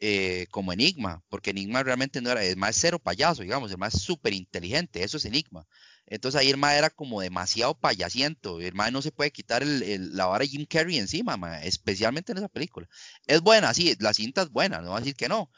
eh, 0.00 0.46
como 0.50 0.72
Enigma, 0.72 1.22
porque 1.28 1.50
Enigma 1.50 1.82
realmente 1.82 2.20
no 2.20 2.30
era, 2.30 2.44
el 2.44 2.56
más 2.56 2.76
cero 2.76 2.98
payaso, 2.98 3.42
digamos, 3.42 3.70
el 3.70 3.78
más 3.78 4.00
súper 4.00 4.32
inteligente, 4.34 5.02
eso 5.02 5.16
es 5.16 5.24
Enigma. 5.24 5.66
Entonces 6.06 6.40
ahí 6.40 6.50
el 6.50 6.56
más 6.56 6.74
era 6.74 6.90
como 6.90 7.20
demasiado 7.20 7.74
payasiento, 7.78 8.60
el 8.60 8.74
más 8.74 8.92
no 8.92 9.00
se 9.00 9.12
puede 9.12 9.30
quitar 9.30 9.62
el, 9.62 10.14
la 10.14 10.26
vara 10.26 10.42
de 10.42 10.48
Jim 10.48 10.66
Carrey 10.68 10.98
encima, 10.98 11.62
especialmente 11.62 12.32
en 12.32 12.38
esa 12.38 12.48
película. 12.48 12.88
Es 13.26 13.40
buena, 13.40 13.72
sí, 13.72 13.94
la 14.00 14.12
cinta 14.12 14.42
es 14.42 14.50
buena, 14.50 14.80
no 14.80 14.88
voy 14.88 14.98
a 14.98 15.00
decir 15.00 15.16
que 15.16 15.28
no, 15.28 15.50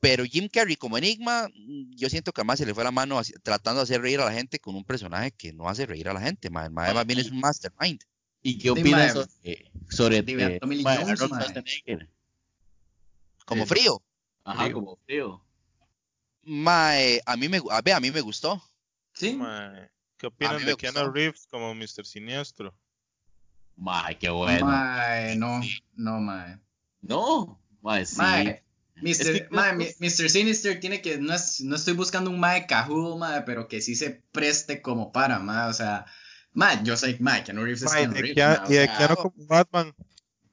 pero 0.00 0.24
Jim 0.24 0.48
Carrey 0.52 0.76
como 0.76 0.98
Enigma, 0.98 1.48
mm, 1.48 1.96
yo 1.96 2.10
siento 2.10 2.32
que 2.32 2.42
además 2.42 2.58
se 2.58 2.66
le 2.66 2.74
fue 2.74 2.84
la 2.84 2.90
mano 2.90 3.22
tratando 3.42 3.80
de 3.80 3.84
hacer 3.84 4.02
reír 4.02 4.20
a 4.20 4.26
la 4.26 4.32
gente 4.32 4.58
con 4.58 4.74
un 4.74 4.84
personaje 4.84 5.30
que 5.30 5.54
no 5.54 5.68
hace 5.68 5.86
reír 5.86 6.08
a 6.08 6.12
la 6.12 6.20
gente, 6.20 6.48
el 6.48 6.52
más 6.52 7.06
bien 7.06 7.20
es 7.20 7.30
un 7.30 7.40
mastermind. 7.40 8.00
¿Y 8.42 8.58
qué 8.58 8.70
opinas 8.70 9.14
sobre, 9.14 9.70
sobre 9.88 10.18
eh, 10.18 12.10
como 13.44 13.66
frío. 13.66 14.02
Ajá, 14.44 14.70
como 14.72 14.96
frío. 15.06 15.42
Mae, 16.42 17.20
a 17.24 17.36
mí 17.36 17.48
me, 17.48 17.60
a, 17.70 17.80
ver, 17.80 17.94
a 17.94 18.00
mí 18.00 18.10
me 18.10 18.20
gustó. 18.20 18.62
¿Sí? 19.14 19.34
Mae, 19.34 19.90
¿qué 20.18 20.26
opinan 20.26 20.64
de 20.64 20.76
Keanu 20.76 21.10
Reeves 21.10 21.46
como 21.50 21.74
Mr. 21.74 22.04
Siniestro? 22.04 22.74
Mae, 23.76 24.18
qué 24.18 24.30
bueno. 24.30 24.66
Mae, 24.66 25.36
no, 25.36 25.60
no, 25.94 26.20
mae. 26.20 26.58
No, 27.00 27.60
mae, 27.80 28.06
sí. 28.06 28.20
Mr. 28.96 29.48
Mr. 29.50 30.30
Sinister 30.30 30.78
tiene 30.80 31.02
que, 31.02 31.18
no, 31.18 31.34
es, 31.34 31.60
no 31.60 31.76
estoy 31.76 31.94
buscando 31.94 32.30
un 32.30 32.38
mae 32.38 32.66
cajudo, 32.66 33.18
mae, 33.18 33.42
pero 33.42 33.66
que 33.66 33.80
sí 33.80 33.94
se 33.96 34.22
preste 34.32 34.80
como 34.80 35.12
para, 35.12 35.38
mae, 35.38 35.68
o 35.68 35.72
sea, 35.72 36.06
mae, 36.52 36.80
yo 36.84 36.96
soy 36.96 37.16
mae, 37.18 37.42
Keanu 37.42 37.64
Reeves 37.64 37.82
es 37.82 37.92
Keanu 37.92 38.14
Reeves. 38.14 38.70
y 38.70 38.74
de 38.74 38.86
Keanu 38.86 39.16
como 39.16 39.46
Batman. 39.46 39.94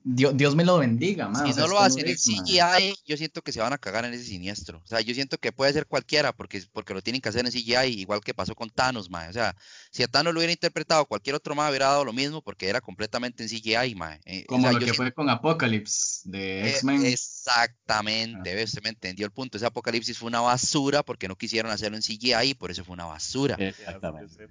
Dios, 0.04 0.56
me 0.56 0.66
lo 0.66 0.80
bendiga, 0.80 1.30
man. 1.30 1.46
Si 1.46 1.60
no 1.60 1.68
lo 1.68 1.80
hacen 1.80 2.08
en 2.08 2.16
CGI, 2.16 2.96
yo 3.06 3.18
siento 3.18 3.42
que 3.42 3.52
se 3.52 3.60
van 3.60 3.72
a 3.72 3.78
cagar 3.78 4.04
en 4.06 4.14
ese 4.14 4.24
siniestro. 4.24 4.82
O 4.84 4.88
sea, 4.88 5.00
yo 5.02 5.14
siento 5.14 5.38
que 5.38 5.52
puede 5.52 5.74
ser 5.74 5.86
cualquiera 5.86 6.34
porque, 6.34 6.64
porque 6.74 6.94
lo 6.94 7.02
tienen 7.02 7.22
que 7.22 7.30
hacer 7.30 7.46
en 7.46 7.52
CGI, 7.52 8.00
igual 8.00 8.22
que 8.22 8.34
pasó 8.34 8.56
con 8.56 8.70
Thanos, 8.70 9.10
man. 9.10 9.30
O 9.30 9.34
sea, 9.34 9.56
si 9.92 10.02
a 10.02 10.08
Thanos 10.08 10.34
lo 10.34 10.40
hubiera 10.40 10.52
interpretado 10.52 11.06
cualquier 11.06 11.36
otro 11.36 11.54
man, 11.54 11.70
hubiera 11.70 11.88
dado 11.88 12.04
lo 12.04 12.14
mismo 12.14 12.42
porque 12.42 12.68
era 12.68 12.82
completamente 12.82 13.44
en 13.44 13.50
CGI, 13.50 13.94
man. 13.96 14.20
Eh, 14.26 14.46
Como 14.48 14.72
lo 14.72 14.80
que 14.80 14.94
fue 14.94 15.14
con 15.14 15.30
Apocalypse 15.30 16.22
de 16.24 16.62
eh, 16.62 16.70
X-Men. 16.72 17.06
Exactamente, 17.42 18.60
ah. 18.60 18.64
usted 18.64 18.84
me 18.84 18.90
entendió 18.90 19.26
el 19.26 19.32
punto. 19.32 19.58
Ese 19.58 19.66
Apocalipsis 19.66 20.18
fue 20.18 20.28
una 20.28 20.42
basura 20.42 21.04
porque 21.04 21.28
no 21.28 21.36
quisieron 21.36 21.72
hacerlo 21.72 21.98
en 21.98 22.04
CGI 22.04 22.50
y 22.50 22.54
por 22.54 22.72
eso 22.72 22.84
fue 22.84 22.94
una 22.94 23.06
basura. 23.06 23.56
Exactamente. 23.60 24.48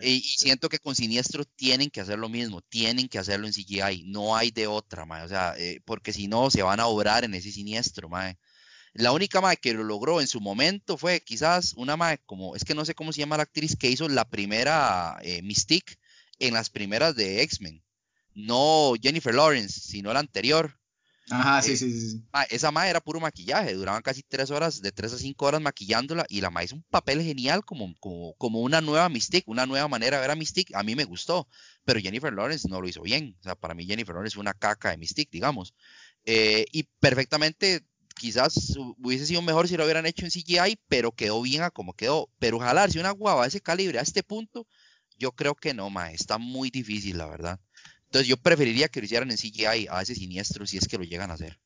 Y, 0.00 0.12
y 0.12 0.20
siento 0.22 0.68
que 0.68 0.78
con 0.78 0.94
Siniestro 0.94 1.44
tienen 1.44 1.90
que 1.90 2.00
hacer 2.00 2.18
lo 2.18 2.28
mismo, 2.28 2.62
tienen 2.62 3.08
que 3.08 3.18
hacerlo 3.18 3.46
en 3.46 3.52
CGI. 3.52 4.04
No 4.06 4.36
hay 4.36 4.50
de 4.50 4.66
otra, 4.66 5.04
O 5.24 5.28
sea, 5.28 5.54
eh, 5.58 5.80
porque 5.84 6.12
si 6.12 6.26
no, 6.26 6.50
se 6.50 6.62
van 6.62 6.80
a 6.80 6.86
obrar 6.86 7.24
en 7.24 7.34
ese 7.34 7.52
siniestro, 7.52 8.08
mae. 8.08 8.38
La 8.94 9.12
única 9.12 9.40
mae 9.40 9.56
que 9.56 9.74
lo 9.74 9.82
logró 9.82 10.20
en 10.20 10.28
su 10.28 10.40
momento 10.40 10.96
fue 10.96 11.20
quizás 11.20 11.74
una 11.74 11.96
mae 11.96 12.18
como, 12.26 12.54
es 12.54 12.64
que 12.64 12.74
no 12.74 12.84
sé 12.84 12.94
cómo 12.94 13.12
se 13.12 13.20
llama 13.20 13.36
la 13.36 13.42
actriz 13.42 13.76
que 13.76 13.90
hizo 13.90 14.08
la 14.08 14.24
primera 14.24 15.18
eh, 15.22 15.42
Mystique 15.42 15.96
en 16.38 16.54
las 16.54 16.70
primeras 16.70 17.16
de 17.16 17.42
X-Men. 17.42 17.82
No 18.34 18.94
Jennifer 19.00 19.34
Lawrence, 19.34 19.80
sino 19.80 20.12
la 20.12 20.20
anterior. 20.20 20.78
Ajá, 21.30 21.62
sí, 21.62 21.72
eh, 21.72 21.76
sí, 21.76 21.92
sí. 21.92 22.22
esa 22.50 22.70
mae 22.70 22.90
era 22.90 23.00
puro 23.00 23.18
maquillaje, 23.18 23.74
duraban 23.74 24.02
casi 24.02 24.22
tres 24.22 24.50
horas, 24.50 24.82
de 24.82 24.92
tres 24.92 25.12
a 25.14 25.18
cinco 25.18 25.46
horas 25.46 25.60
maquillándola 25.60 26.26
y 26.28 26.40
la 26.40 26.50
mae 26.50 26.66
hizo 26.66 26.76
un 26.76 26.82
papel 26.90 27.22
genial 27.22 27.64
como, 27.64 27.94
como, 27.98 28.34
como 28.34 28.60
una 28.60 28.80
nueva 28.80 29.08
Mystique, 29.08 29.50
una 29.50 29.64
nueva 29.66 29.88
manera 29.88 30.18
de 30.18 30.20
ver 30.22 30.30
a 30.30 30.36
Mystique. 30.36 30.74
A 30.76 30.82
mí 30.82 30.94
me 30.94 31.04
gustó, 31.04 31.48
pero 31.84 32.00
Jennifer 32.00 32.32
Lawrence 32.32 32.68
no 32.68 32.80
lo 32.80 32.88
hizo 32.88 33.02
bien. 33.02 33.36
O 33.40 33.42
sea, 33.42 33.54
para 33.54 33.74
mí 33.74 33.86
Jennifer 33.86 34.14
Lawrence 34.14 34.34
fue 34.34 34.42
una 34.42 34.54
caca 34.54 34.90
de 34.90 34.98
Mystique, 34.98 35.30
digamos. 35.32 35.74
Eh, 36.24 36.66
y 36.72 36.84
perfectamente, 37.00 37.82
quizás 38.14 38.76
hubiese 38.98 39.26
sido 39.26 39.42
mejor 39.42 39.68
si 39.68 39.76
lo 39.76 39.84
hubieran 39.84 40.06
hecho 40.06 40.24
en 40.24 40.30
CGI, 40.30 40.78
pero 40.88 41.12
quedó 41.12 41.40
bien 41.42 41.62
a 41.62 41.70
como 41.70 41.94
quedó. 41.94 42.28
Pero 42.38 42.58
jalarse 42.58 43.00
una 43.00 43.10
guava 43.10 43.42
de 43.42 43.48
ese 43.48 43.60
calibre 43.60 43.98
a 43.98 44.02
este 44.02 44.22
punto, 44.22 44.66
yo 45.18 45.32
creo 45.32 45.54
que 45.54 45.74
no, 45.74 45.90
mae, 45.90 46.14
está 46.14 46.38
muy 46.38 46.70
difícil, 46.70 47.18
la 47.18 47.26
verdad. 47.26 47.60
Entonces 48.14 48.28
yo 48.28 48.36
preferiría 48.36 48.86
que 48.86 49.00
lo 49.00 49.06
hicieran 49.06 49.28
en 49.32 49.36
CGI 49.36 49.88
a 49.90 50.00
ese 50.00 50.14
siniestro 50.14 50.64
si 50.68 50.76
es 50.76 50.86
que 50.86 50.96
lo 50.96 51.02
llegan 51.02 51.32
a 51.32 51.34
hacer. 51.34 51.58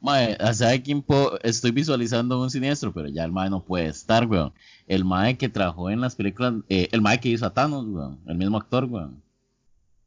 Mae, 0.00 0.36
¿sabe 0.52 0.82
quién 0.82 1.04
estoy 1.44 1.70
visualizando 1.70 2.42
un 2.42 2.50
siniestro? 2.50 2.92
Pero 2.92 3.08
ya 3.08 3.22
el 3.22 3.30
Mae 3.30 3.48
no 3.48 3.64
puede 3.64 3.86
estar, 3.86 4.26
weón. 4.26 4.52
El 4.88 5.04
Mae 5.04 5.38
que 5.38 5.48
trabajó 5.48 5.90
en 5.90 6.00
las 6.00 6.16
películas, 6.16 6.54
eh, 6.68 6.88
el 6.90 7.02
Mae 7.02 7.20
que 7.20 7.28
hizo 7.28 7.46
a 7.46 7.54
Thanos, 7.54 7.86
weón. 7.86 8.20
El 8.26 8.34
mismo 8.34 8.56
actor, 8.56 8.86
weón. 8.86 9.22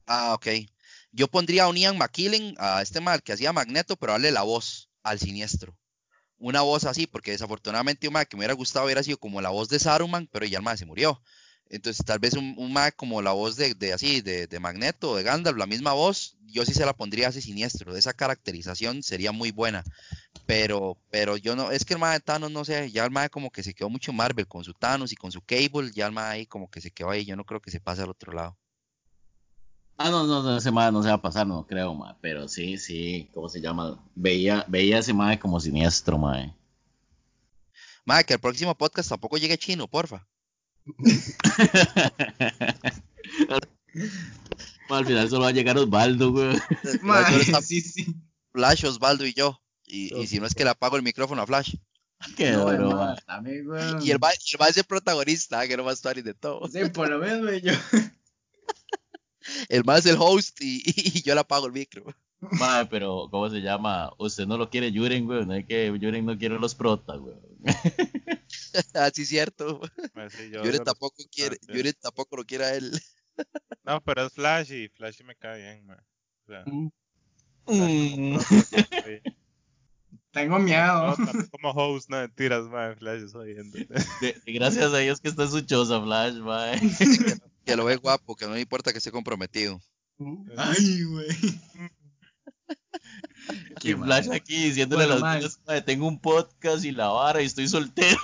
Ah, 0.06 0.34
ok. 0.34 0.48
Yo 1.14 1.30
pondría 1.30 1.64
a 1.64 1.70
un 1.70 1.78
Ian 1.78 1.98
McKillen, 1.98 2.56
a 2.58 2.82
este 2.82 2.99
Mae 2.99 3.22
que 3.22 3.32
hacía 3.32 3.53
Magneto, 3.53 3.95
pero 3.95 4.12
darle 4.12 4.32
la 4.32 4.41
voz 4.41 4.90
al 5.02 5.18
siniestro. 5.18 5.78
Una 6.40 6.60
voz 6.60 6.84
así, 6.84 7.08
porque 7.08 7.32
desafortunadamente 7.32 8.06
un 8.06 8.16
Mae 8.16 8.26
que 8.26 8.36
me 8.36 8.41
hubiera 8.41 8.53
gustado 8.53 8.84
hubiera 8.84 9.02
sido 9.02 9.18
como 9.18 9.40
la 9.40 9.49
voz 9.49 9.70
de 9.70 9.80
Saruman, 9.80 10.28
pero 10.30 10.45
ya 10.45 10.58
el 10.58 10.64
Mae 10.66 10.76
se 10.76 10.86
murió. 10.86 11.22
Entonces, 11.72 12.06
tal 12.06 12.19
vez 12.19 12.34
un, 12.34 12.53
un 12.57 12.76
como 12.98 13.22
la 13.22 13.31
voz 13.31 13.56
de, 13.56 13.73
de 13.76 13.93
así, 13.93 14.19
de, 14.19 14.45
de 14.45 14.60
Magneto, 14.60 15.15
de 15.15 15.23
Gandalf, 15.23 15.57
la 15.57 15.65
misma 15.65 15.93
voz, 15.93 16.35
yo 16.45 16.65
sí 16.65 16.73
se 16.73 16.85
la 16.85 16.91
pondría 16.91 17.30
así 17.30 17.41
siniestro. 17.41 17.95
Esa 17.95 18.14
caracterización 18.14 19.03
sería 19.03 19.31
muy 19.31 19.52
buena. 19.52 19.85
Pero, 20.45 20.98
pero 21.10 21.38
yo 21.38 21.56
no, 21.56 21.72
es 21.72 21.85
que 21.85 21.93
el 21.93 21.99
mae 22.02 22.15
de 22.15 22.19
Thanos, 22.19 22.52
no 22.52 22.65
sé, 22.65 22.91
ya 22.91 23.06
el 23.06 23.11
mae 23.11 23.30
como 23.30 23.52
que 23.52 23.64
se 23.64 23.73
quedó 23.73 23.89
mucho 23.89 24.11
Marvel 24.11 24.49
con 24.49 24.65
su 24.65 24.73
Thanos 24.73 25.14
y 25.14 25.15
con 25.15 25.31
su 25.31 25.39
Cable, 25.39 25.91
ya 25.93 26.07
el 26.07 26.11
mae 26.11 26.39
ahí 26.39 26.45
como 26.45 26.69
que 26.69 26.81
se 26.81 26.91
quedó 26.91 27.10
ahí. 27.10 27.23
Yo 27.23 27.38
no 27.38 27.45
creo 27.45 27.61
que 27.61 27.72
se 27.72 27.80
pase 27.80 28.02
al 28.02 28.10
otro 28.10 28.34
lado. 28.34 28.57
Ah, 29.98 30.10
no, 30.10 30.26
no, 30.26 30.43
no, 30.43 30.57
ese 30.57 30.72
mae 30.72 30.91
no 30.91 31.02
se 31.02 31.07
va 31.07 31.15
a 31.15 31.22
pasar, 31.22 31.48
no 31.48 31.65
creo, 31.65 31.93
mae. 31.93 32.15
Pero 32.19 32.49
sí, 32.49 32.77
sí, 32.77 33.30
¿cómo 33.34 33.48
se 33.48 33.61
llama? 33.61 34.03
Veía, 34.14 34.65
veía 34.68 34.99
ese 34.99 35.14
mae 35.14 35.39
como 35.39 35.57
siniestro, 35.57 36.18
mae. 36.18 36.53
Mae, 38.03 38.26
que 38.26 38.34
el 38.34 38.41
próximo 38.41 38.76
podcast 38.76 39.07
tampoco 39.07 39.38
llegue 39.38 39.57
chino, 39.57 39.88
porfa. 39.88 40.27
Al 44.90 45.06
final 45.06 45.30
solo 45.30 45.44
va 45.44 45.49
a 45.49 45.53
llegar 45.53 45.78
Osvaldo, 45.78 46.32
güey. 46.32 46.58
sí, 47.62 47.82
sí. 47.82 48.16
Flash, 48.52 48.86
Osvaldo 48.86 49.26
y 49.26 49.34
yo. 49.34 49.62
Y, 49.86 50.16
y, 50.18 50.28
si 50.28 50.40
no 50.40 50.45
es 50.45 50.53
que 50.53 50.64
le 50.64 50.70
apago 50.70 50.95
el 50.95 51.03
micrófono 51.03 51.41
a 51.41 51.48
Flash. 51.48 51.76
Qué 52.38 52.52
no, 52.52 52.66
broma. 52.66 53.16
Y 54.02 54.12
el 54.12 54.24
va, 54.24 54.30
el 54.32 54.70
es 54.70 54.78
el 54.78 54.84
protagonista, 54.84 55.68
que 55.68 55.76
no 55.76 55.84
va 55.84 55.91
a 55.91 55.94
estar 55.94 56.22
de 56.22 56.34
todo. 56.34 56.68
Sí, 56.68 56.80
por 56.94 57.10
lo 57.10 57.20
menos 57.20 57.62
yo. 57.62 57.74
El 59.70 59.84
más 59.84 60.06
es 60.06 60.12
el 60.12 60.18
host 60.20 60.62
y, 60.62 60.84
y, 60.86 61.24
yo 61.24 61.34
le 61.34 61.41
apago 61.41 61.66
el 61.66 61.72
micro. 61.72 62.06
Madre, 62.42 62.88
pero 62.90 63.28
¿cómo 63.30 63.50
se 63.50 63.62
llama? 63.62 64.12
Usted 64.18 64.48
no 64.48 64.58
lo 64.58 64.70
quiere 64.70 64.92
Yuren, 64.92 65.26
güey. 65.26 65.46
No 65.46 65.54
es 65.54 65.66
que 65.66 65.96
Yuren 66.00 66.26
no 66.26 66.38
quiere 66.38 66.58
los 66.58 66.74
protas, 66.74 67.20
güey. 67.20 67.36
Así 68.94 69.22
es 69.22 69.30
cierto. 69.30 69.80
Pues 70.14 70.34
sí, 70.34 70.50
Yuren 70.52 70.84
tampoco 70.84 71.24
quiere, 71.32 71.58
Yuren 71.68 71.94
tampoco 72.02 72.38
lo 72.38 72.46
quiere 72.46 72.66
a 72.66 72.76
él. 72.76 72.92
No, 73.84 74.00
pero 74.02 74.28
es 74.28 74.34
Flashy, 74.34 74.90
Flashy 74.90 75.24
me 75.24 75.36
cae 75.36 75.58
bien, 75.60 75.86
man. 75.88 75.98
O 76.44 76.52
sea, 76.52 76.64
mm. 76.68 76.92
Mm. 77.66 78.38
Tengo 80.32 80.60
miedo. 80.60 81.16
No, 81.18 81.50
como 81.50 81.72
host, 81.72 82.10
no 82.10 82.18
mentiras, 82.18 82.66
man. 82.66 82.96
Flash 82.98 83.24
es 83.24 84.44
Gracias 84.46 84.94
a 84.94 84.98
Dios 84.98 85.20
que 85.20 85.30
está 85.30 85.44
en 85.44 85.52
su 85.52 85.62
choza, 85.62 86.02
Flash, 86.02 86.36
man. 86.36 86.80
que, 87.66 87.76
lo 87.76 87.86
ve 87.86 87.96
guapo, 87.96 88.36
que 88.36 88.46
no 88.46 88.54
le 88.54 88.62
importa 88.62 88.92
que 88.92 89.00
esté 89.00 89.12
comprometido. 89.12 89.82
Ay, 90.58 91.04
güey. 91.04 91.28
Y 93.84 93.94
Flash 93.94 94.30
aquí 94.32 94.66
diciéndole 94.66 95.06
a 95.06 95.08
las 95.08 95.22
niñas, 95.22 95.60
tengo 95.86 96.08
un 96.08 96.20
podcast 96.20 96.86
y 96.86 96.92
la 96.92 97.08
vara 97.08 97.42
y 97.42 97.46
estoy 97.46 97.68
soltero. 97.68 98.20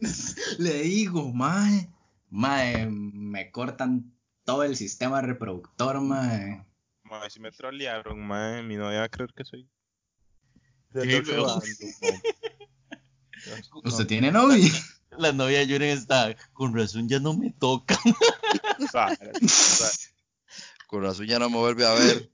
Le 0.58 0.82
digo, 0.82 1.32
mae. 1.32 1.88
Mae, 2.30 2.86
me 2.86 3.50
cortan 3.50 4.14
todo 4.44 4.62
el 4.62 4.76
sistema 4.76 5.20
reproductor, 5.20 6.00
mae. 6.00 6.64
Mae, 7.04 7.30
si 7.30 7.40
me 7.40 7.50
trolearon, 7.50 8.20
mae, 8.20 8.62
mi 8.62 8.76
novia 8.76 9.00
va 9.00 9.04
a 9.04 9.08
creer 9.08 9.32
que 9.34 9.44
soy. 9.44 9.68
¿Usted 13.84 14.06
tiene 14.06 14.32
novia? 14.32 14.72
La 15.16 15.32
novia 15.32 15.60
de 15.60 15.66
Yuren 15.66 15.90
está, 15.90 16.36
con 16.52 16.74
razón 16.74 17.08
ya 17.08 17.20
no 17.20 17.34
me 17.34 17.52
toca. 17.52 17.98
con 20.86 21.02
razón 21.02 21.26
ya 21.26 21.38
no 21.38 21.50
me 21.50 21.56
vuelve 21.56 21.86
a 21.86 21.94
ver. 21.94 22.30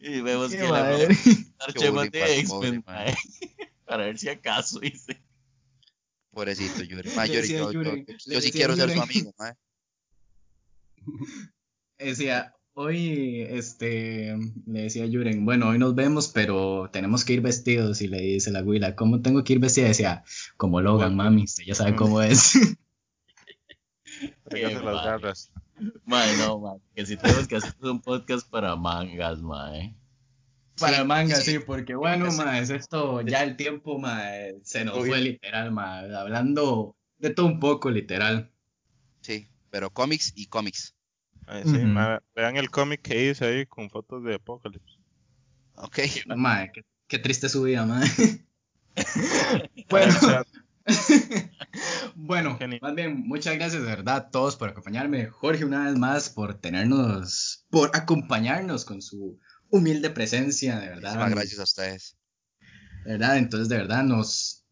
Y 0.00 0.20
vemos 0.20 0.50
que 0.52 0.62
la 0.62 1.08
archema 1.60 2.06
de 2.06 2.40
X-Men, 2.40 2.82
para 3.84 4.04
ver 4.04 4.18
si 4.18 4.28
acaso, 4.28 4.80
dice. 4.80 5.22
Pobrecito 6.30 6.82
Yuri. 6.82 7.10
Ma, 7.16 7.26
Yuri, 7.26 7.48
yo, 7.48 7.72
yo, 7.72 7.82
yo, 7.82 8.40
sí 8.40 8.52
quiero 8.52 8.76
ser 8.76 8.90
su 8.92 9.00
amigo, 9.00 9.34
ma. 9.38 9.56
Decía, 11.98 12.54
hoy, 12.74 13.40
este, 13.48 14.36
le 14.66 14.82
decía 14.82 15.04
a 15.04 15.06
Yuren, 15.06 15.46
bueno, 15.46 15.68
hoy 15.70 15.78
nos 15.78 15.94
vemos, 15.94 16.28
pero 16.28 16.90
tenemos 16.92 17.24
que 17.24 17.32
ir 17.32 17.40
vestidos. 17.40 18.02
Y 18.02 18.08
le 18.08 18.20
dice 18.20 18.50
la 18.50 18.60
güila, 18.60 18.94
¿cómo 18.94 19.22
tengo 19.22 19.42
que 19.44 19.54
ir 19.54 19.60
vestida? 19.60 19.88
Decía, 19.88 20.24
como 20.58 20.82
Logan, 20.82 21.16
mami, 21.16 21.44
usted 21.44 21.64
ya 21.64 21.74
sabe 21.74 21.96
cómo 21.96 22.20
es. 22.20 22.58
Las 24.50 25.04
garras. 25.04 25.50
Mae, 26.04 26.36
no, 26.38 26.58
mae, 26.60 26.78
que 26.94 27.06
si 27.06 27.16
tenemos 27.16 27.46
que 27.48 27.56
hacer 27.56 27.74
un 27.82 28.00
podcast 28.00 28.48
para 28.48 28.76
mangas, 28.76 29.40
mae. 29.40 29.94
Para 30.78 31.04
manga, 31.04 31.36
sí, 31.36 31.58
porque 31.58 31.94
bueno, 31.94 32.30
ma, 32.32 32.58
es 32.58 32.68
esto, 32.68 33.22
ya 33.22 33.42
el 33.42 33.56
tiempo, 33.56 33.98
ma, 33.98 34.22
se 34.62 34.84
nos 34.84 35.06
fue 35.06 35.20
literal, 35.20 35.72
ma, 35.72 36.00
hablando 36.00 36.94
de 37.18 37.30
todo 37.30 37.46
un 37.46 37.60
poco, 37.60 37.90
literal. 37.90 38.50
Sí, 39.22 39.48
pero 39.70 39.90
cómics 39.90 40.34
y 40.36 40.46
cómics. 40.46 40.94
sí, 41.64 41.82
vean 42.34 42.56
el 42.56 42.70
cómic 42.70 43.00
que 43.00 43.30
hice 43.30 43.46
ahí 43.46 43.66
con 43.66 43.88
fotos 43.88 44.22
de 44.24 44.34
Apocalypse. 44.34 44.98
Ok. 45.76 45.98
Ma, 46.36 46.70
qué, 46.70 46.84
qué, 47.06 47.18
triste 47.18 47.48
su 47.48 47.62
vida, 47.62 47.86
ma. 47.86 48.02
bueno, 49.88 50.14
bueno 52.14 52.58
más 52.80 52.94
bien, 52.94 53.26
muchas 53.26 53.56
gracias 53.56 53.82
de 53.82 53.88
verdad 53.88 54.16
a 54.16 54.30
todos 54.30 54.56
por 54.56 54.68
acompañarme. 54.68 55.26
Jorge, 55.26 55.64
una 55.64 55.84
vez 55.84 55.98
más, 55.98 56.30
por 56.30 56.54
tenernos, 56.54 57.66
por 57.70 57.90
acompañarnos 57.94 58.84
con 58.84 59.02
su 59.02 59.38
humilde 59.70 60.10
presencia, 60.10 60.78
de 60.78 60.88
verdad. 60.88 61.14
Muchísimas 61.14 61.30
gracias 61.30 61.60
a 61.60 61.64
ustedes. 61.64 62.16
De 63.04 63.12
verdad, 63.12 63.38
entonces 63.38 63.68
de 63.68 63.76
verdad 63.76 64.04
nos... 64.04 64.64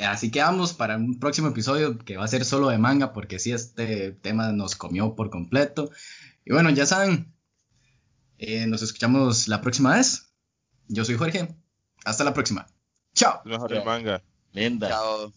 Así 0.00 0.30
que 0.30 0.40
vamos 0.40 0.72
para 0.72 0.96
un 0.96 1.20
próximo 1.20 1.48
episodio 1.48 1.98
que 1.98 2.16
va 2.16 2.24
a 2.24 2.28
ser 2.28 2.44
solo 2.44 2.68
de 2.68 2.78
manga 2.78 3.12
porque 3.12 3.38
sí, 3.38 3.52
este 3.52 4.12
tema 4.12 4.50
nos 4.52 4.74
comió 4.74 5.14
por 5.14 5.28
completo. 5.28 5.90
Y 6.44 6.52
bueno, 6.52 6.70
ya 6.70 6.86
saben, 6.86 7.34
eh, 8.38 8.66
nos 8.66 8.82
escuchamos 8.82 9.48
la 9.48 9.60
próxima 9.60 9.96
vez. 9.96 10.32
Yo 10.88 11.04
soy 11.04 11.16
Jorge. 11.16 11.54
Hasta 12.04 12.24
la 12.24 12.32
próxima. 12.32 12.66
Chao. 13.14 13.42
Mejor 13.44 13.70
de 13.70 13.84
manga. 13.84 14.22
Linda. 14.52 14.88
Chao. 14.88 15.32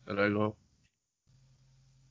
Hasta 0.00 0.12
luego. 0.12 0.56